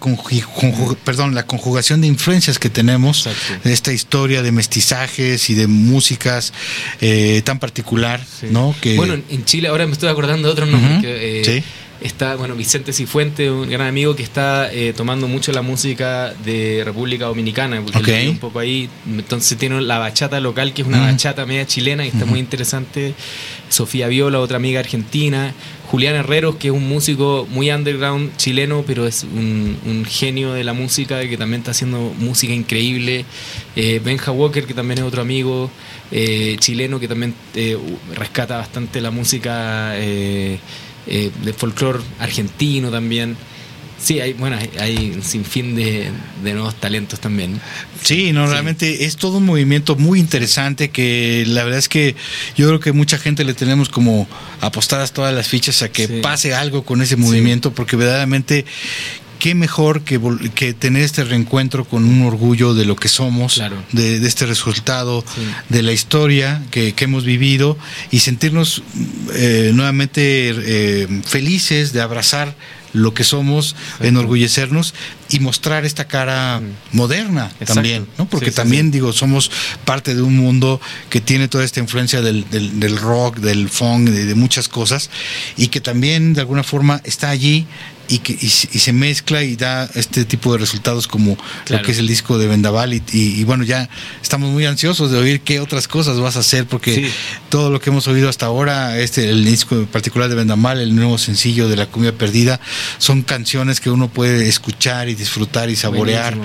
perdón, 1.05 1.35
la 1.35 1.47
conjugación 1.47 2.01
de 2.01 2.07
influencias 2.09 2.59
que 2.59 2.71
tenemos 2.71 3.29
de 3.65 3.73
esta 3.73 3.93
historia 3.93 4.43
de 4.43 4.53
mestizajes 4.53 5.51
y 5.51 5.55
de 5.55 5.67
músicas 5.67 6.53
eh, 7.01 7.43
tan 7.45 7.59
particular, 7.59 8.21
¿no? 8.51 8.75
Que 8.81 8.97
Bueno, 8.97 9.15
en- 9.29 9.45
Chile 9.45 9.69
ahora 9.69 9.87
me 9.87 9.93
estoy 9.93 10.09
acordando 10.09 10.49
de 10.49 10.53
otros 10.53 10.69
nombres. 10.69 10.93
Ujú, 10.95 11.03
que, 11.03 11.41
eh, 11.41 11.45
sí. 11.45 11.65
Está, 12.03 12.35
bueno, 12.35 12.57
Vicente 12.57 12.93
Cifuente, 12.93 13.49
un 13.49 13.71
gran 13.71 13.87
amigo 13.87 14.17
que 14.17 14.25
está 14.25 14.73
eh, 14.73 14.93
tomando 14.93 15.29
mucho 15.29 15.53
la 15.53 15.63
música 15.63 16.35
de 16.45 16.83
República 16.85 17.27
Dominicana, 17.27 17.81
porque 17.81 17.99
Ok. 17.99 18.09
él 18.09 18.15
vive 18.17 18.31
un 18.31 18.39
poco 18.39 18.59
ahí. 18.59 18.89
Entonces 19.07 19.57
tiene 19.57 19.81
la 19.83 19.99
bachata 19.99 20.41
local, 20.41 20.73
que 20.75 20.83
es 20.83 20.89
una 20.89 20.99
Mm. 20.99 21.13
bachata 21.13 21.47
media 21.47 21.65
chilena, 21.65 22.05
y 22.05 22.09
está 22.09 22.25
muy 22.27 22.41
interesante. 22.41 23.15
Sofía 23.69 24.09
Viola, 24.09 24.41
otra 24.41 24.57
amiga 24.57 24.81
argentina. 24.81 25.55
Julián 25.91 26.15
Herreros, 26.17 26.57
que 26.57 26.69
es 26.69 26.75
un 26.75 26.89
músico 26.89 27.47
muy 27.51 27.71
underground 27.71 28.37
chileno, 28.37 28.83
pero 28.87 29.07
es 29.07 29.25
un, 29.25 29.77
un 29.87 30.05
genio 30.05 30.53
de 30.55 30.65
la 30.65 30.73
música, 30.73 31.21
que 31.29 31.37
también 31.37 31.61
está 31.61 31.71
haciendo 31.71 32.13
música 32.19 32.53
increíble. 32.53 33.25
Eh, 33.77 34.01
Benja 34.05 34.33
Walker, 34.33 34.65
que 34.67 34.75
también 34.75 34.99
es 34.99 35.05
otro 35.05 35.23
amigo 35.23 35.71
eh, 36.11 36.57
chileno, 36.59 36.99
que 36.99 37.07
también 37.09 37.35
rescata 38.17 38.57
bastante 38.57 39.01
la 39.01 39.11
música 39.11 39.93
eh, 41.07 41.31
de 41.45 41.53
folclore 41.53 42.01
argentino 42.19 42.91
también. 42.91 43.37
Sí, 44.03 44.19
hay, 44.19 44.33
bueno, 44.33 44.57
hay, 44.57 44.71
hay 44.81 45.11
un 45.15 45.23
sinfín 45.23 45.77
de, 45.77 46.11
de 46.43 46.55
nuevos 46.55 46.75
talentos 46.75 47.21
también. 47.21 47.61
Sí, 48.03 48.33
no, 48.33 48.47
realmente 48.49 49.05
es 49.05 49.17
todo 49.17 49.39
un 49.39 49.47
movimiento 49.47 49.95
muy 49.95 50.19
interesante 50.19 50.91
que 50.91 51.45
la 51.47 51.63
verdad 51.63 51.79
es 51.79 51.89
que 51.89 52.17
yo 52.57 52.67
creo 52.67 52.81
que 52.81 52.91
mucha 52.91 53.17
gente 53.17 53.45
le 53.45 53.55
tenemos 53.55 53.89
como 53.89 54.27
apostadas 54.61 55.13
todas 55.13 55.33
las 55.33 55.47
fichas 55.47 55.83
a 55.83 55.89
que 55.89 56.09
pase 56.09 56.53
algo 56.53 56.85
con 56.85 57.01
ese 57.01 57.15
movimiento 57.17 57.73
porque 57.73 57.95
verdaderamente 57.95 58.65
qué 59.43 59.57
mejor 59.57 60.03
que, 60.03 60.21
que 60.55 60.73
tener 60.73 61.03
este 61.03 61.25
reencuentro 61.25 61.85
con 61.85 62.05
un 62.05 62.23
orgullo 62.23 62.75
de 62.75 62.85
lo 62.85 62.95
que 62.95 63.09
somos, 63.09 63.61
de, 63.91 64.21
de 64.21 64.29
este 64.29 64.47
resultado, 64.47 65.25
de 65.69 65.83
la 65.83 65.91
historia 65.91 66.63
que, 66.71 66.93
que 66.93 67.05
hemos 67.07 67.25
vivido 67.25 67.77
y 68.13 68.21
sentirnos 68.21 68.85
eh, 69.35 69.73
nuevamente 69.75 70.21
eh, 70.57 71.09
felices 71.27 71.93
de 71.93 72.01
abrazar 72.03 72.55
lo 72.93 73.15
que 73.15 73.25
somos, 73.25 73.75
enorgullecernos 74.01 74.95
y 75.31 75.41
mostrar 75.41 75.85
esta 75.87 76.07
cara 76.07 76.61
moderna 76.93 77.47
Exacto. 77.47 77.75
también, 77.75 78.07
¿no? 78.19 78.29
Porque 78.29 78.47
Sí, 78.47 78.51
sí, 78.53 78.57
también 78.57 78.91
digo, 78.91 79.13
somos 79.13 79.51
parte 79.87 80.15
de 80.15 80.23
un 80.23 80.37
mundo 80.37 80.79
que 81.11 81.21
tiene 81.23 81.49
toda 81.49 81.65
esta 81.65 81.81
influencia 81.81 82.21
del, 82.21 82.49
del- 82.51 82.79
del 82.79 82.97
rock, 82.99 83.39
del 83.39 83.71
funk, 83.71 84.11
de, 84.11 84.27
de 84.27 84.35
muchas 84.35 84.69
cosas, 84.69 85.09
y 85.57 85.69
que 85.69 85.81
también 85.81 86.35
de 86.35 86.43
alguna 86.43 86.63
forma 86.63 87.01
está 87.05 87.31
allí 87.31 87.67
y 88.15 88.19
que 88.19 88.33
y, 88.33 88.49
se- 88.49 88.69
y 88.73 88.79
se 88.79 88.93
mezcla 88.93 89.43
y 89.43 89.57
da 89.57 89.89
este 89.95 90.25
tipo 90.25 90.53
de 90.53 90.59
resultados 90.59 91.07
como 91.09 91.37
Claro. 91.65 91.81
lo 91.83 91.87
que 91.87 91.93
es 91.93 91.99
el 91.99 92.07
disco 92.07 92.39
de 92.39 92.47
Vendaval 92.47 92.93
y, 92.95 93.03
y- 93.13 93.45
bueno, 93.45 93.65
ya 93.65 93.89
estamos 94.23 94.51
muy 94.51 94.67
ansiosos 94.67 95.11
de 95.11 95.19
oír 95.19 95.41
qué 95.41 95.61
otras 95.61 95.89
cosas 95.89 96.19
vas 96.21 96.37
a 96.37 96.41
hacer 96.41 96.67
porque 96.67 96.95
Sí. 96.95 97.07
todo 97.49 97.71
lo 97.71 97.81
que 97.81 97.91
hemos 97.91 98.07
oído 98.09 98.29
hasta 98.29 98.47
ahora, 98.47 98.99
este 98.99 99.31
el 99.31 99.45
disco 99.45 99.77
en 99.77 99.87
particular 99.87 100.29
de 100.29 100.35
Vendaval, 100.35 100.81
el 100.81 100.95
nuevo 100.95 101.17
sencillo 101.17 101.69
de 101.69 101.77
La 101.77 101.87
Cumbia 101.87 102.13
Perdida, 102.13 102.61
son 102.99 103.23
canciones 103.23 103.81
que 103.81 103.89
uno 103.91 104.09
puede 104.09 104.49
escuchar 104.49 105.09
y 105.09 105.15
disfrutar 105.15 105.71
y 105.71 105.77
saborear 105.77 106.37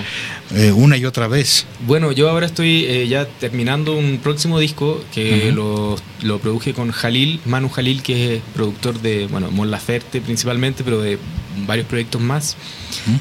eh, 0.54 0.72
una 0.72 0.96
y 0.96 1.04
otra 1.04 1.28
vez. 1.28 1.66
Bueno, 1.86 2.12
yo 2.12 2.30
ahora 2.30 2.46
estoy 2.46 2.84
eh, 2.86 3.06
ya 3.08 3.26
terminando 3.26 3.94
un 3.96 4.18
próximo 4.22 4.58
disco 4.58 5.04
que 5.14 5.48
Ujú. 5.48 5.56
lo, 5.56 5.96
lo 6.22 6.38
produje 6.38 6.72
con 6.72 6.90
Jalil, 6.92 7.40
Manu 7.44 7.68
Jalil, 7.68 8.02
que 8.02 8.36
es 8.36 8.42
productor 8.54 9.00
de, 9.02 9.26
bueno, 9.26 9.50
Mon 9.50 9.70
Laferte 9.70 10.20
principalmente, 10.22 10.84
pero 10.84 11.00
de 11.02 11.18
varios 11.66 11.86
proyectos 11.86 12.20
más. 12.20 12.56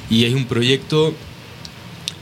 Y 0.09 0.25
es 0.25 0.33
un 0.33 0.45
proyecto 0.45 1.13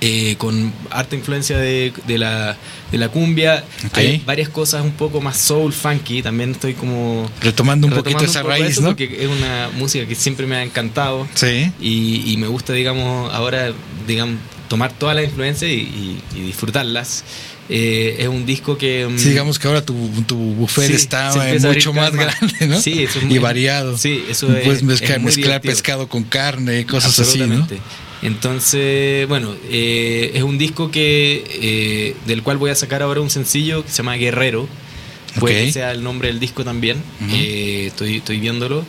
eh, 0.01 0.35
con 0.37 0.73
harta 0.89 1.15
influencia 1.15 1.57
de, 1.57 1.93
de 2.05 2.17
la, 2.17 2.57
de 2.91 2.97
la 2.97 3.09
cumbia. 3.09 3.63
Hay 3.93 4.21
varias 4.25 4.49
cosas 4.49 4.83
un 4.83 4.91
poco 4.91 5.21
más 5.21 5.37
soul, 5.37 5.73
funky. 5.73 6.21
También 6.21 6.51
estoy 6.51 6.73
como... 6.73 7.29
Retomando 7.41 7.87
un 7.87 7.93
retomando 7.93 8.03
poquito 8.03 8.23
esa 8.29 8.41
poco 8.41 8.51
raíz, 8.51 8.67
eso 8.71 8.81
¿no? 8.81 8.87
Porque 8.89 9.23
es 9.23 9.29
una 9.29 9.69
música 9.77 10.05
que 10.05 10.15
siempre 10.15 10.45
me 10.45 10.55
ha 10.55 10.63
encantado. 10.63 11.27
Sí. 11.33 11.71
Y, 11.79 12.31
y 12.31 12.37
me 12.37 12.47
gusta, 12.47 12.73
digamos, 12.73 13.33
ahora, 13.33 13.71
digamos, 14.07 14.37
tomar 14.67 14.91
todas 14.93 15.15
las 15.15 15.25
influencias 15.25 15.71
y, 15.71 16.19
y 16.35 16.39
disfrutarlas. 16.41 17.23
Eh, 17.67 18.17
es 18.19 18.27
un 18.27 18.45
disco 18.45 18.77
que. 18.77 19.07
Mm, 19.07 19.17
sí, 19.17 19.29
digamos 19.29 19.57
que 19.57 19.67
ahora 19.67 19.83
tu, 19.83 19.95
tu 20.27 20.35
buffet 20.37 20.91
está 20.91 21.33
mucho 21.61 21.93
más 21.93 22.13
grande, 22.13 22.67
¿no? 22.67 22.79
Sí, 22.79 23.03
eso 23.03 23.19
es 23.19 23.25
muy, 23.25 23.35
y 23.35 23.37
variado. 23.39 23.97
Sí, 23.97 24.23
eso 24.29 24.47
Puedes 24.47 24.83
mezclar, 24.83 25.19
mezclar 25.19 25.61
pescado 25.61 26.07
con 26.07 26.23
carne, 26.23 26.85
cosas 26.85 27.17
así, 27.19 27.39
¿no? 27.39 27.67
Entonces, 28.21 29.27
bueno, 29.27 29.55
eh, 29.69 30.31
es 30.33 30.43
un 30.43 30.57
disco 30.57 30.89
que 30.89 31.43
eh, 31.61 32.15
del 32.25 32.43
cual 32.43 32.57
voy 32.57 32.71
a 32.71 32.75
sacar 32.75 33.01
ahora 33.01 33.21
un 33.21 33.29
sencillo 33.29 33.83
que 33.83 33.91
se 33.91 33.97
llama 33.97 34.15
Guerrero. 34.15 34.67
Puede 35.39 35.65
que 35.65 35.71
sea 35.73 35.91
el 35.91 36.01
nombre 36.01 36.29
del 36.29 36.39
disco 36.39 36.63
también. 36.63 36.97
estoy, 37.29 38.17
estoy 38.17 38.39
viéndolo. 38.39 38.85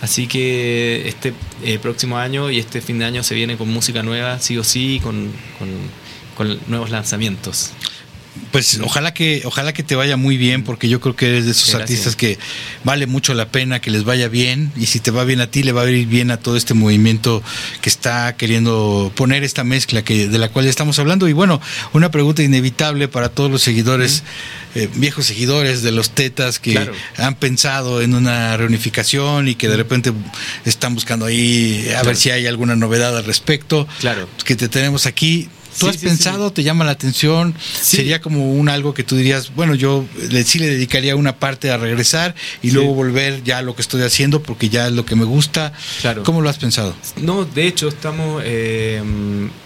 Así 0.00 0.28
que 0.28 1.08
este 1.08 1.34
próximo 1.82 2.16
año 2.16 2.50
y 2.50 2.58
este 2.58 2.80
fin 2.80 2.98
de 3.00 3.04
año 3.04 3.22
se 3.22 3.34
viene 3.34 3.56
con 3.56 3.68
música 3.68 4.02
nueva, 4.02 4.38
sí 4.38 4.56
o 4.56 4.64
sí, 4.64 4.98
con, 5.02 5.30
con, 5.58 5.68
con 6.36 6.58
nuevos 6.68 6.90
lanzamientos. 6.90 7.72
Pues 8.52 8.80
ojalá 8.82 9.14
que, 9.14 9.42
ojalá 9.44 9.72
que 9.72 9.82
te 9.82 9.94
vaya 9.94 10.16
muy 10.16 10.36
bien, 10.36 10.64
porque 10.64 10.88
yo 10.88 11.00
creo 11.00 11.14
que 11.14 11.28
eres 11.28 11.44
de 11.44 11.52
esos 11.52 11.74
artistas 11.74 12.16
que 12.16 12.38
vale 12.84 13.06
mucho 13.06 13.34
la 13.34 13.48
pena 13.48 13.80
que 13.80 13.90
les 13.90 14.04
vaya 14.04 14.28
bien, 14.28 14.72
y 14.76 14.86
si 14.86 15.00
te 15.00 15.10
va 15.10 15.24
bien 15.24 15.40
a 15.40 15.48
ti, 15.48 15.62
le 15.62 15.72
va 15.72 15.82
a 15.82 15.90
ir 15.90 16.06
bien 16.06 16.30
a 16.30 16.36
todo 16.38 16.56
este 16.56 16.74
movimiento 16.74 17.42
que 17.80 17.88
está 17.88 18.36
queriendo 18.36 19.12
poner 19.14 19.44
esta 19.44 19.64
mezcla 19.64 20.02
que, 20.02 20.28
de 20.28 20.38
la 20.38 20.48
cual 20.48 20.64
ya 20.64 20.70
estamos 20.70 20.98
hablando. 20.98 21.28
Y 21.28 21.32
bueno, 21.32 21.60
una 21.92 22.10
pregunta 22.10 22.42
inevitable 22.42 23.08
para 23.08 23.28
todos 23.28 23.50
los 23.50 23.62
seguidores, 23.62 24.22
eh, 24.74 24.88
viejos 24.94 25.26
seguidores 25.26 25.82
de 25.82 25.92
los 25.92 26.10
tetas 26.10 26.58
que 26.58 26.90
han 27.16 27.34
pensado 27.36 28.02
en 28.02 28.14
una 28.14 28.56
reunificación 28.56 29.48
y 29.48 29.54
que 29.54 29.68
de 29.68 29.76
repente 29.76 30.12
están 30.64 30.94
buscando 30.94 31.26
ahí 31.26 31.90
a 31.96 32.02
ver 32.02 32.16
si 32.16 32.30
hay 32.30 32.46
alguna 32.46 32.76
novedad 32.76 33.16
al 33.16 33.24
respecto. 33.24 33.86
Claro. 34.00 34.28
Que 34.44 34.56
te 34.56 34.68
tenemos 34.68 35.06
aquí 35.06 35.48
¿Tú 35.78 35.88
has 35.88 35.96
pensado, 35.96 36.52
te 36.52 36.62
llama 36.62 36.84
la 36.84 36.92
atención? 36.92 37.54
Sería 37.80 38.20
como 38.20 38.52
un 38.52 38.68
algo 38.68 38.94
que 38.94 39.04
tú 39.04 39.16
dirías, 39.16 39.54
bueno, 39.54 39.74
yo 39.74 40.04
sí 40.44 40.58
le 40.58 40.68
dedicaría 40.68 41.16
una 41.16 41.36
parte 41.36 41.70
a 41.70 41.76
regresar 41.76 42.34
y 42.62 42.70
luego 42.70 42.94
volver 42.94 43.42
ya 43.44 43.58
a 43.58 43.62
lo 43.62 43.74
que 43.74 43.82
estoy 43.82 44.02
haciendo 44.02 44.42
porque 44.42 44.68
ya 44.68 44.86
es 44.86 44.92
lo 44.92 45.04
que 45.04 45.16
me 45.16 45.24
gusta. 45.24 45.72
Claro. 46.00 46.22
¿Cómo 46.22 46.40
lo 46.40 46.50
has 46.50 46.58
pensado? 46.58 46.94
No, 47.16 47.44
de 47.44 47.66
hecho 47.66 47.88
estamos, 47.88 48.42
eh, 48.44 49.02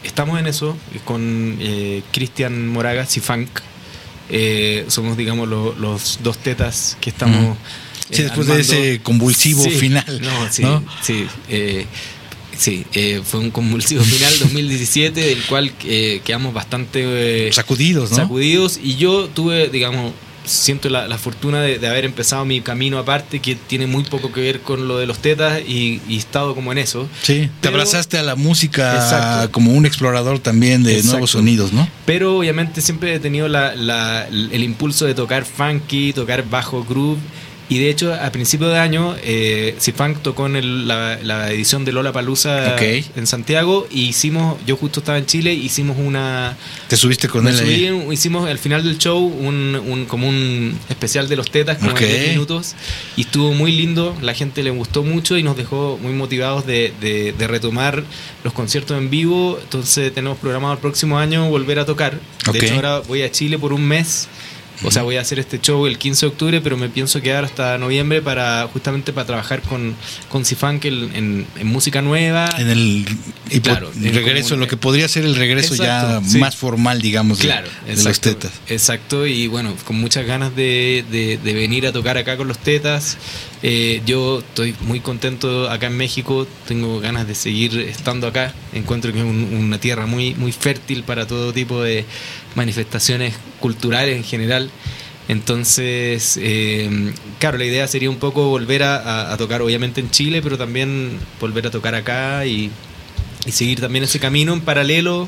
estamos 0.03 0.39
en 0.39 0.47
eso 0.47 0.77
con 1.05 1.57
eh, 1.61 2.03
Cristian 2.13 2.69
Moragas 2.69 3.17
y 3.17 3.21
Funk. 3.21 3.49
Eh, 4.31 4.85
somos, 4.89 5.17
digamos, 5.17 5.49
los 5.49 6.19
dos 6.23 6.39
tetas 6.39 6.97
que 7.01 7.11
estamos... 7.11 7.57
Sí, 8.11 8.23
después 8.23 8.47
de 8.47 8.61
ese 8.61 9.01
convulsivo 9.03 9.65
final. 9.65 10.21
No, 10.21 10.51
sí, 10.51 10.63
sí. 11.03 11.27
Sí, 12.57 12.85
eh, 12.93 13.23
fue 13.25 13.41
un 13.41 13.51
convulsivo 13.51 14.03
final 14.05 14.33
2017 14.39 15.21
del 15.21 15.43
cual 15.45 15.73
eh, 15.85 16.21
quedamos 16.25 16.55
bastante 16.55 17.49
eh, 17.49 17.53
sacudidos, 17.53 18.11
¿no? 18.11 18.17
Sacudidos 18.17 18.79
y 18.83 18.97
yo 18.97 19.29
tuve, 19.29 19.69
digamos, 19.69 20.13
siento 20.45 20.91
la, 20.91 21.19
fortuna 21.19 21.63
de, 21.63 21.87
haber 21.87 22.05
empezado 22.05 22.45
mi 22.45 22.61
camino 22.61 22.99
aparte 22.99 23.41
que 23.41 23.55
tiene 23.55 23.87
muy 23.87 24.05
poco 24.05 24.31
que 24.31 24.41
ver 24.41 24.61
con 24.61 24.89
lo 24.89 24.99
de 24.99 25.07
los 25.07 25.19
tetas 25.19 25.61
y, 25.67 26.03
y 26.09 26.19
estado 26.19 26.55
como 26.55 26.71
en 26.73 26.79
eso. 26.79 27.09
Sí, 27.23 27.49
te 27.61 27.69
abrazaste 27.69 28.19
a 28.19 28.23
la 28.23 28.37
música 28.37 29.49
como 29.51 29.73
un 29.73 29.87
explorador 29.87 30.39
también 30.39 30.83
de 30.83 31.03
nuevos 31.03 31.31
sonidos, 31.31 31.73
¿no? 31.73 31.89
Pero 32.05 32.37
obviamente 32.37 32.83
siempre 32.83 33.15
he 33.15 33.21
tenido 33.21 33.49
la, 33.49 34.27
el 34.29 34.63
impulso 34.63 35.07
de 35.07 35.15
tocar 35.15 35.45
funky, 35.45 36.13
tocar 36.13 36.49
bajo 36.49 36.85
groove 36.85 37.21
y 37.69 37.78
de 37.78 37.89
hecho, 37.89 38.12
a 38.12 38.31
principio 38.31 38.69
de 38.69 38.78
año, 38.78 39.16
eh, 39.23 39.77
tocó 40.23 40.47
en 40.47 40.86
la, 40.86 41.51
edición 41.51 41.85
de 41.85 41.93
Lola 41.93 42.12
Palusa 42.12 42.77
en 42.78 43.27
Santiago 43.27 43.86
y 43.91 44.03
hicimos, 44.03 44.59
yo 44.66 44.77
justo 44.77 45.01
estaba 45.01 45.16
en 45.16 45.27
Chile, 45.27 45.55
hicimos 45.55 45.97
una. 45.99 46.57
¿Te 46.89 46.97
subiste 46.97 47.28
con 47.28 47.49
él? 47.49 47.57
Subí, 47.57 48.12
hicimos 48.12 48.49
al 48.49 48.59
final 48.59 48.85
del 48.85 48.99
show 48.99 49.19
un, 49.19 49.81
un, 49.86 50.05
como 50.05 50.28
un 50.28 50.78
especial 50.91 51.28
de 51.28 51.36
los 51.36 51.51
tetas, 51.51 51.78
como 51.78 51.95
10 51.97 52.31
minutos, 52.31 52.74
y 53.16 53.23
estuvo 53.23 53.53
muy 53.53 53.73
lindo, 53.73 54.15
la 54.20 54.35
gente 54.35 54.62
le 54.62 54.70
gustó 54.70 55.03
mucho 55.03 55.39
y 55.39 55.43
nos 55.43 55.57
dejó 55.57 55.99
muy 56.03 56.12
motivados 56.12 56.66
de, 56.66 56.93
de, 57.01 57.47
retomar 57.47 58.05
los 58.43 58.53
conciertos 58.53 58.99
en 58.99 59.09
vivo. 59.11 59.59
Entonces, 59.62 60.12
tenemos 60.12 60.39
programado 60.39 60.74
el 60.74 60.81
próximo 60.81 61.19
año 61.19 61.49
volver 61.49 61.78
a 61.78 61.86
tocar. 61.86 62.19
De 62.53 62.59
hecho, 62.59 62.74
ahora 62.74 62.99
voy 63.01 63.23
a 63.23 63.31
Chile 63.31 63.59
por 63.59 63.73
un 63.73 63.86
mes 63.86 64.28
o 64.83 64.91
sea, 64.91 65.03
voy 65.03 65.17
a 65.17 65.21
hacer 65.21 65.39
este 65.39 65.61
show 65.61 65.87
el 65.87 65.99
15 65.99 66.27
de 66.27 66.33
octubre, 66.33 66.61
pero 66.61 66.77
me 66.77 66.89
pienso 66.89 67.21
quedar 67.21 67.45
hasta 67.45 67.79
noviembre 67.79 68.23
para 68.23 68.69
justamente 68.73 69.13
para 69.13 69.27
trabajar 69.27 69.63
con, 69.63 69.95
con 70.29 70.45
Cifunk 70.45 70.85
en, 70.85 71.47
en, 71.57 71.67
música 71.67 72.03
nueva. 72.03 72.49
En 72.59 72.69
el, 72.69 73.07
claro, 73.63 73.91
regreso, 73.95 74.57
lo 74.57 74.67
que 74.67 74.77
podría 74.77 75.09
ser 75.09 75.25
el 75.25 75.37
regreso 75.37 75.75
ya 75.75 76.21
más 76.39 76.57
formal, 76.57 77.01
digamos, 77.01 77.39
claro, 77.39 77.69
de, 77.87 78.03
los 78.03 78.21
tetas. 78.21 78.53
Exacto, 78.69 79.27
y 79.27 79.47
bueno, 79.47 79.75
con 79.85 79.97
muchas 79.97 80.27
ganas 80.27 80.55
de, 80.57 81.05
de, 81.11 81.53
venir 81.55 81.87
a 81.87 81.93
tocar 81.93 82.19
acá 82.19 82.37
con 82.37 82.49
los 82.49 82.59
tetas. 82.59 83.17
Eh, 83.66 84.03
yo 84.05 84.41
estoy 84.41 84.74
muy 84.82 85.01
contento 85.01 85.70
acá 85.70 85.86
en 85.86 85.97
México, 85.97 86.47
tengo 86.69 87.01
ganas 87.01 87.27
de 87.27 87.35
seguir 87.35 87.78
estando 87.81 88.27
acá. 88.27 88.53
Encuentro 88.74 89.11
que 89.11 89.20
es 89.20 89.24
una 89.24 89.78
tierra 89.81 90.05
muy, 90.05 90.35
muy 90.35 90.53
fértil 90.53 91.03
para 91.03 91.27
todo 91.27 91.51
tipo 91.51 91.82
de 91.82 92.05
manifestaciones 92.57 93.35
culturales 93.61 94.19
en 94.19 94.24
general. 94.24 94.70
Entonces, 95.28 96.39
eh, 96.43 97.15
claro, 97.39 97.57
la 97.57 97.65
idea 97.65 97.89
sería 97.89 98.11
un 98.11 98.19
poco 98.19 98.51
volver 98.51 98.82
a, 98.82 99.35
tocar, 99.39 99.62
obviamente 99.62 100.03
en 100.03 100.11
Chile, 100.11 100.43
pero 100.43 100.59
también 100.59 101.19
volver 101.41 101.66
a 101.66 101.70
tocar 101.70 101.95
acá 101.95 102.45
y, 102.45 102.70
seguir 103.51 103.81
también 103.81 104.05
ese 104.05 104.20
camino 104.20 104.53
en 104.53 104.61
paralelo. 104.61 105.27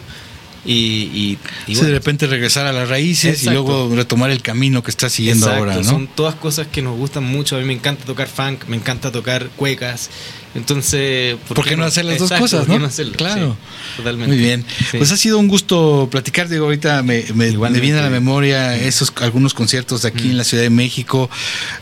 Y, 0.67 1.39
de 1.67 1.91
repente 1.91 2.27
regresar 2.27 2.67
a 2.67 2.73
las 2.73 2.89
raíces 2.89 3.45
y 3.45 3.51
luego 3.51 3.95
retomar 3.95 4.31
el 4.31 4.43
camino 4.43 4.83
que 4.83 4.91
está 4.91 5.09
siguiendo 5.09 5.51
ahora. 5.51 5.77
¿no? 5.77 5.85
Son 5.85 6.07
todas 6.09 6.35
cosas 6.35 6.67
que 6.67 6.83
nos 6.83 6.97
gustan 6.97 7.25
mucho. 7.25 7.57
A 7.57 7.61
mí 7.61 7.65
me 7.65 7.75
encanta 7.75 8.05
tocar 8.05 8.29
funk, 8.29 8.65
me 8.67 8.77
encanta 8.77 9.13
tocar 9.13 9.49
cuecas. 9.57 10.11
Entonces, 10.57 11.37
¿por, 11.49 11.65
qué, 11.67 11.77
no 11.77 11.85
hacer 11.85 12.07
las 12.07 12.19
dos 12.19 12.33
cosas? 12.33 12.67
¿no? 12.67 12.89
claro, 13.13 13.57
totalmente. 13.97 14.35
Muy 14.35 14.43
bien. 14.43 14.65
Pues 14.97 15.13
ha 15.13 15.17
sido 15.17 15.39
un 15.39 15.49
gusto 15.49 16.09
platicar. 16.11 16.49
Digo, 16.49 16.65
ahorita 16.65 17.03
me, 17.03 17.25
me, 17.35 17.51
viene 17.51 17.99
a 17.99 18.03
la 18.03 18.11
memoria 18.11 18.75
esos 18.75 19.13
algunos 19.21 19.53
conciertos 19.53 20.03
de 20.03 20.09
aquí 20.09 20.31
en 20.31 20.39
la 20.39 20.45
Ciudad 20.45 20.63
de 20.63 20.71
México, 20.71 21.29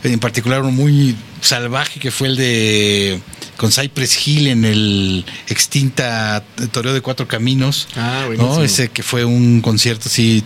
en 0.03 0.19
particular 0.19 0.61
uno 0.61 0.71
muy 0.71 1.15
salvaje 1.45 1.99
que 1.99 2.11
fue 2.11 2.29
el 2.29 2.35
de 2.35 3.21
con 3.57 3.71
Cypress 3.71 4.27
Hill 4.27 4.47
en 4.47 4.65
el 4.65 5.25
extinta 5.47 6.43
Toreo 6.71 6.93
de 6.93 7.01
Cuatro 7.01 7.27
Caminos. 7.27 7.87
Ah, 7.95 8.27
¿no? 8.37 8.61
Ese 8.61 8.89
que 8.89 9.03
fue 9.03 9.25
un 9.25 9.61
concierto 9.61 10.09
así 10.09 10.43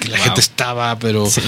que 0.00 0.08
la 0.08 0.18
gente 0.18 0.40
estaba, 0.40 0.98
pero 0.98 1.26
sí, 1.26 1.40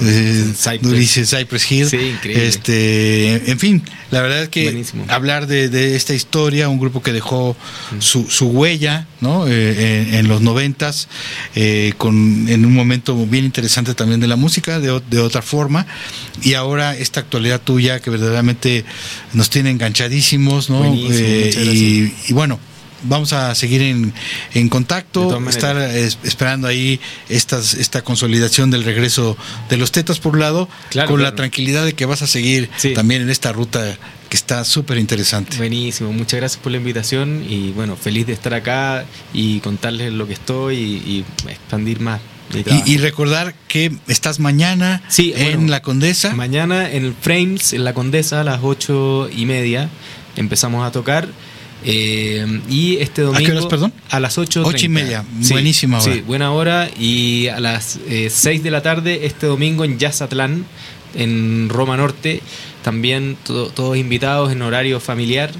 eh, 0.00 0.52
Cypress. 0.56 1.28
Cypress 1.28 1.70
Hill. 1.70 1.90
Sí, 1.90 1.96
increíble. 1.96 2.46
Este, 2.46 3.50
en 3.50 3.58
fin, 3.58 3.82
la 4.10 4.22
verdad 4.22 4.44
es 4.44 4.48
que 4.48 4.84
hablar 5.08 5.46
de, 5.46 5.96
esta 5.96 6.14
historia, 6.14 6.68
un 6.68 6.78
grupo 6.78 7.02
que 7.02 7.12
dejó 7.12 7.56
mm. 7.90 8.00
su, 8.00 8.30
su 8.30 8.46
huella, 8.48 9.06
¿no? 9.20 9.46
Eh, 9.46 10.18
en, 10.18 10.28
los 10.28 10.40
noventas, 10.40 11.08
eh, 11.54 11.92
con 11.98 12.48
en 12.48 12.64
un 12.64 12.74
momento 12.74 13.14
bien 13.26 13.44
interesante 13.44 13.94
también 13.94 14.20
de 14.20 14.28
la 14.28 14.36
música, 14.36 14.78
de, 14.80 15.00
de 15.10 15.20
otra 15.20 15.42
forma, 15.42 15.86
y 16.42 16.54
ahora 16.54 16.96
esta 16.96 17.20
actualidad 17.20 17.60
tuya 17.60 18.00
que 18.00 18.10
verdaderamente 18.10 18.84
nos 19.32 19.50
tiene 19.50 19.70
enganchadísimos, 19.70 20.70
¿no? 20.70 20.84
Eh, 20.84 22.12
y 22.28 22.32
bueno 22.32 22.58
vamos 23.02 23.32
a 23.32 23.54
seguir 23.54 23.82
en, 23.82 24.12
en 24.54 24.68
contacto, 24.68 25.38
estar 25.48 25.76
esperando 25.76 26.68
ahí 26.68 27.00
estas, 27.28 27.74
esta 27.74 28.02
consolidación 28.02 28.70
del 28.70 28.84
regreso 28.84 29.36
de 29.68 29.76
los 29.76 29.92
tetas 29.92 30.18
por 30.18 30.34
un 30.34 30.40
lado, 30.40 30.68
con 31.06 31.22
la 31.22 31.34
tranquilidad 31.34 31.84
de 31.84 31.94
que 31.94 32.06
vas 32.06 32.22
a 32.22 32.26
seguir 32.26 32.70
también 32.94 33.22
en 33.22 33.30
esta 33.30 33.52
ruta 33.52 33.96
que 34.28 34.36
está 34.36 34.64
súper 34.64 34.98
interesante. 34.98 35.56
Buenísimo, 35.56 36.12
muchas 36.12 36.40
gracias 36.40 36.62
por 36.62 36.72
la 36.72 36.78
invitación 36.78 37.44
y 37.48 37.70
bueno, 37.70 37.96
feliz 37.96 38.26
de 38.26 38.32
estar 38.32 38.54
acá 38.54 39.04
y 39.32 39.60
contarles 39.60 40.12
lo 40.12 40.26
que 40.26 40.32
estoy 40.34 40.76
y, 40.76 41.24
expandir 41.48 42.00
más. 42.00 42.20
Y, 42.54 42.92
y, 42.92 42.98
recordar 42.98 43.54
que 43.66 43.92
estás 44.06 44.38
mañana 44.38 45.02
en 45.18 45.68
La 45.68 45.82
Condesa. 45.82 46.32
Mañana 46.32 46.88
en 46.90 47.04
el 47.04 47.14
Frames, 47.14 47.72
en 47.72 47.82
La 47.82 47.92
Condesa, 47.92 48.40
a 48.40 48.44
las 48.44 48.60
ocho 48.62 49.28
y 49.34 49.46
media, 49.46 49.90
empezamos 50.36 50.86
a 50.86 50.92
tocar. 50.92 51.28
Eh, 51.88 52.62
y 52.68 52.96
este 52.96 53.22
domingo. 53.22 53.44
¿A 53.44 53.46
qué 53.46 53.52
horas, 53.52 53.66
perdón? 53.66 53.92
A 54.10 54.18
las 54.18 54.36
8. 54.38 54.62
8 54.66 54.86
y 54.86 54.88
media. 54.88 55.24
Buenísima 55.48 56.00
hora. 56.00 56.12
Sí, 56.12 56.20
buena 56.20 56.50
hora. 56.52 56.90
Y 56.98 57.46
a 57.46 57.60
las 57.60 58.00
eh, 58.08 58.28
6 58.28 58.64
de 58.64 58.70
la 58.72 58.82
tarde, 58.82 59.24
este 59.24 59.46
domingo 59.46 59.84
en 59.84 59.98
Yazatlán, 59.98 60.66
en 61.14 61.68
Roma 61.68 61.96
Norte. 61.96 62.42
También 62.82 63.36
todos 63.44 63.96
invitados 63.96 64.52
en 64.52 64.62
horario 64.62 64.98
familiar. 64.98 65.52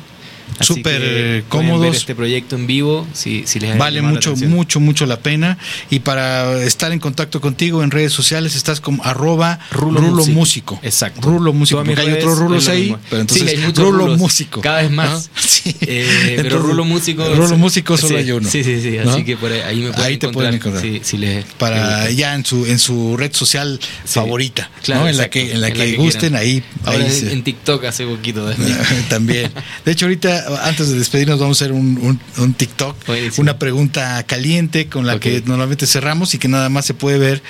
Súper 0.61 1.45
cómodos. 1.49 1.81
ver 1.83 1.95
este 1.95 2.15
proyecto 2.15 2.57
en 2.57 2.67
vivo, 2.67 3.07
si, 3.13 3.45
si 3.47 3.61
les 3.61 3.77
Vale 3.77 4.03
mucho, 4.03 4.35
mucho, 4.37 4.81
mucho 4.81 5.07
la 5.07 5.19
pena. 5.21 5.59
Y 5.91 6.01
para 6.01 6.63
estar 6.63 6.93
en 6.93 6.99
contacto 7.01 7.41
contigo 7.41 7.83
en 7.83 7.91
redes 7.91 8.13
sociales 8.13 8.55
estás 8.57 8.81
como 8.81 9.05
arroba 9.05 9.59
Rulo, 9.71 10.01
Músico. 10.01 10.33
Músico. 10.33 10.81
Exacto. 10.83 11.21
Rulo 11.21 11.53
Músico. 11.53 11.85
Porque 11.85 12.01
hay 12.01 12.13
otros 12.13 12.39
rulos 12.39 12.69
ahí, 12.69 12.97
pero 13.11 13.23
Sí, 13.23 13.41
entonces 13.41 13.49
hay 13.49 13.57
muchos 13.67 13.85
Rulo 13.85 13.99
rulos, 14.05 14.19
Músico. 14.19 14.61
Cada 14.61 14.83
vez 14.83 14.91
más. 14.91 15.31
¿no? 15.35 15.43
Sí. 15.43 15.75
Eh, 15.81 16.07
pero 16.37 16.43
Entonces, 16.43 16.69
Rulo 16.69 16.85
Músico. 16.85 17.35
Rulo 17.35 17.57
Músico 17.59 17.97
solo 17.97 18.09
sí, 18.17 18.25
hay 18.25 18.31
uno. 18.33 18.49
Sí, 18.49 18.63
sí, 18.65 18.81
sí. 18.81 18.97
¿no? 19.05 19.13
Así 19.13 19.25
que 19.25 19.37
por 19.37 19.51
ahí, 19.53 19.61
ahí 19.61 19.77
me 19.83 19.91
pueden 19.91 20.05
Ahí 20.07 20.17
te 20.17 20.27
encontrar. 20.27 20.33
pueden 20.33 20.55
encontrar. 20.55 20.83
Sí, 20.83 21.01
si 21.03 21.19
les, 21.19 21.45
para 21.59 22.11
ya 22.11 22.35
en 22.35 22.45
su 22.45 22.67
en 22.67 22.79
su 22.79 23.17
red 23.17 23.33
social 23.33 23.79
favorita, 24.05 24.71
Claro, 24.83 25.03
¿no? 25.03 25.09
En 25.09 25.17
la 25.17 25.29
que 25.31 25.53
en 25.53 25.61
la 25.61 25.69
en 25.69 25.73
que, 25.75 25.79
la 25.79 25.85
que 25.87 25.97
gusten 25.97 26.21
quieran. 26.21 26.41
ahí, 26.41 26.63
Ahora 26.85 27.05
ahí 27.05 27.29
en, 27.33 27.43
TikTok 27.43 27.85
hace 27.85 28.07
poquito. 28.07 28.49
también. 28.51 28.79
también. 29.09 29.53
De 29.85 29.93
hecho, 29.93 30.07
ahorita, 30.07 30.46
antes 30.63 30.89
de 30.91 30.99
despedirnos, 30.99 31.39
vamos 31.39 31.61
a 31.61 31.65
hacer 31.65 31.73
un, 31.73 31.99
un- 31.99 32.21
un 32.43 32.55
TikTok, 32.55 32.97
una 33.41 33.59
pregunta 33.59 34.23
caliente 34.27 34.89
con 34.89 35.07
la 35.07 35.15
que 35.21 35.43
normalmente 35.47 35.87
cerramos 35.87 36.35
y 36.35 36.39
que 36.39 36.49
nada 36.49 36.69
más 36.69 36.87
se 36.87 36.95
puede 36.95 37.19
ver 37.19 37.43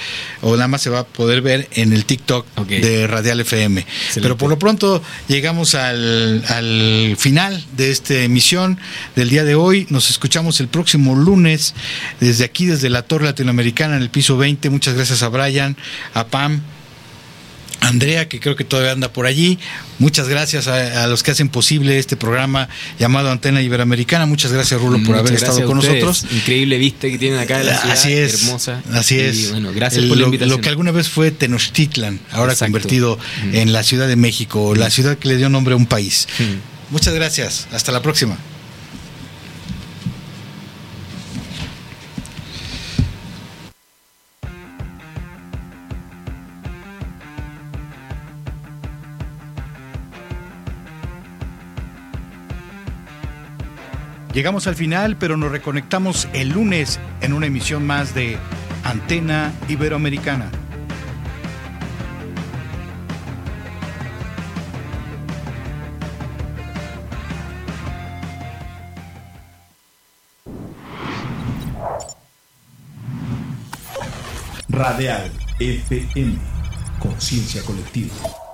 o 0.43 0.55
nada 0.57 0.69
más 0.69 0.83
se 0.83 0.91
va 0.91 1.01
a 1.01 1.05
poder 1.07 1.43
ver 1.43 1.69
en 1.73 1.93
el 1.93 2.05
TikTok 2.05 2.47
de 2.81 3.07
Radial 3.07 3.41
FM. 3.41 3.85
Pero 4.23 4.37
por 4.37 4.51
lo 4.51 4.59
pronto 4.59 5.03
llegamos 5.29 5.75
al, 5.75 6.45
al 6.49 7.17
final 7.19 7.65
de 7.77 7.91
esta 7.91 8.15
emisión 8.15 8.79
del 9.15 9.29
día 9.29 9.45
de 9.45 9.55
hoy. 9.55 9.87
Nos 9.91 10.11
escuchamos 10.11 10.61
el 10.61 10.69
próximo 10.69 11.15
lunes 11.15 11.75
desde 12.21 12.45
aquí, 12.45 12.67
desde 12.67 12.89
la 12.91 13.03
Torre 13.03 13.25
Latinoamericana 13.27 13.97
en 13.97 14.03
el 14.03 14.11
piso 14.11 14.37
20. 14.37 14.71
Muchas 14.71 14.95
gracias 14.95 15.23
a 15.23 15.29
Brian, 15.29 15.77
a 16.15 16.27
Pam. 16.27 16.61
Andrea, 17.89 18.29
que 18.29 18.41
creo 18.41 18.57
que 18.57 18.65
todavía 18.65 18.93
anda 18.93 19.13
por 19.13 19.27
allí. 19.27 19.59
Muchas 19.99 20.29
gracias 20.29 20.67
a, 20.69 21.05
a 21.05 21.07
los 21.07 21.23
que 21.23 21.31
hacen 21.31 21.49
posible 21.49 21.99
este 21.99 22.17
programa 22.17 22.69
llamado 22.99 23.31
Antena 23.31 23.63
Iberoamericana. 23.63 24.27
Muchas 24.27 24.53
gracias, 24.53 24.81
Rulo, 24.81 24.99
por 24.99 25.07
Muchas 25.09 25.21
haber 25.21 25.35
estado 25.35 25.65
con 25.67 25.77
nosotros. 25.79 26.27
Increíble 26.31 26.79
vista 26.79 27.09
que 27.09 27.19
tienen 27.19 27.39
acá 27.39 27.59
de 27.59 27.65
la 27.65 27.79
ciudad. 27.79 27.95
Así 27.97 28.13
es. 28.13 28.43
Hermosa. 28.45 28.83
Así 28.93 29.17
Y, 29.17 29.21
es. 29.21 29.51
bueno, 29.53 29.73
gracias 29.73 30.03
El- 30.03 30.09
por 30.09 30.19
la 30.19 30.25
invitación. 30.25 30.57
Lo 30.57 30.61
que 30.63 30.69
alguna 30.69 30.91
vez 30.93 31.09
fue 31.09 31.31
Tenochtitlan, 31.31 32.21
ahora 32.33 32.53
Exacto. 32.53 32.73
convertido 32.73 33.19
Mm. 33.45 33.55
en 33.55 33.73
la 33.73 33.83
Ciudad 33.83 34.09
de 34.09 34.17
México, 34.17 34.75
la 34.75 34.91
ciudad 34.91 35.17
que 35.19 35.29
le 35.29 35.37
dio 35.37 35.49
nombre 35.49 35.75
a 35.75 35.77
un 35.77 35.87
país. 35.87 36.27
Mm. 36.39 36.93
Muchas 36.93 37.15
gracias. 37.15 37.67
Hasta 37.73 37.91
la 37.93 38.03
próxima. 38.03 38.37
Llegamos 54.37 54.67
al 54.67 54.75
final, 54.75 55.17
pero 55.17 55.39
nos 55.39 55.51
reconectamos 55.51 56.29
el 56.35 56.51
lunes 56.51 57.01
en 57.23 57.33
una 57.33 57.47
emisión 57.47 57.87
más 57.87 58.15
de 58.15 58.37
Antena 58.85 59.51
Iberoamericana. 59.67 60.51
Radial 74.69 75.33
FM. 75.59 76.37
Conciencia 76.99 77.63
colectiva. 77.63 78.46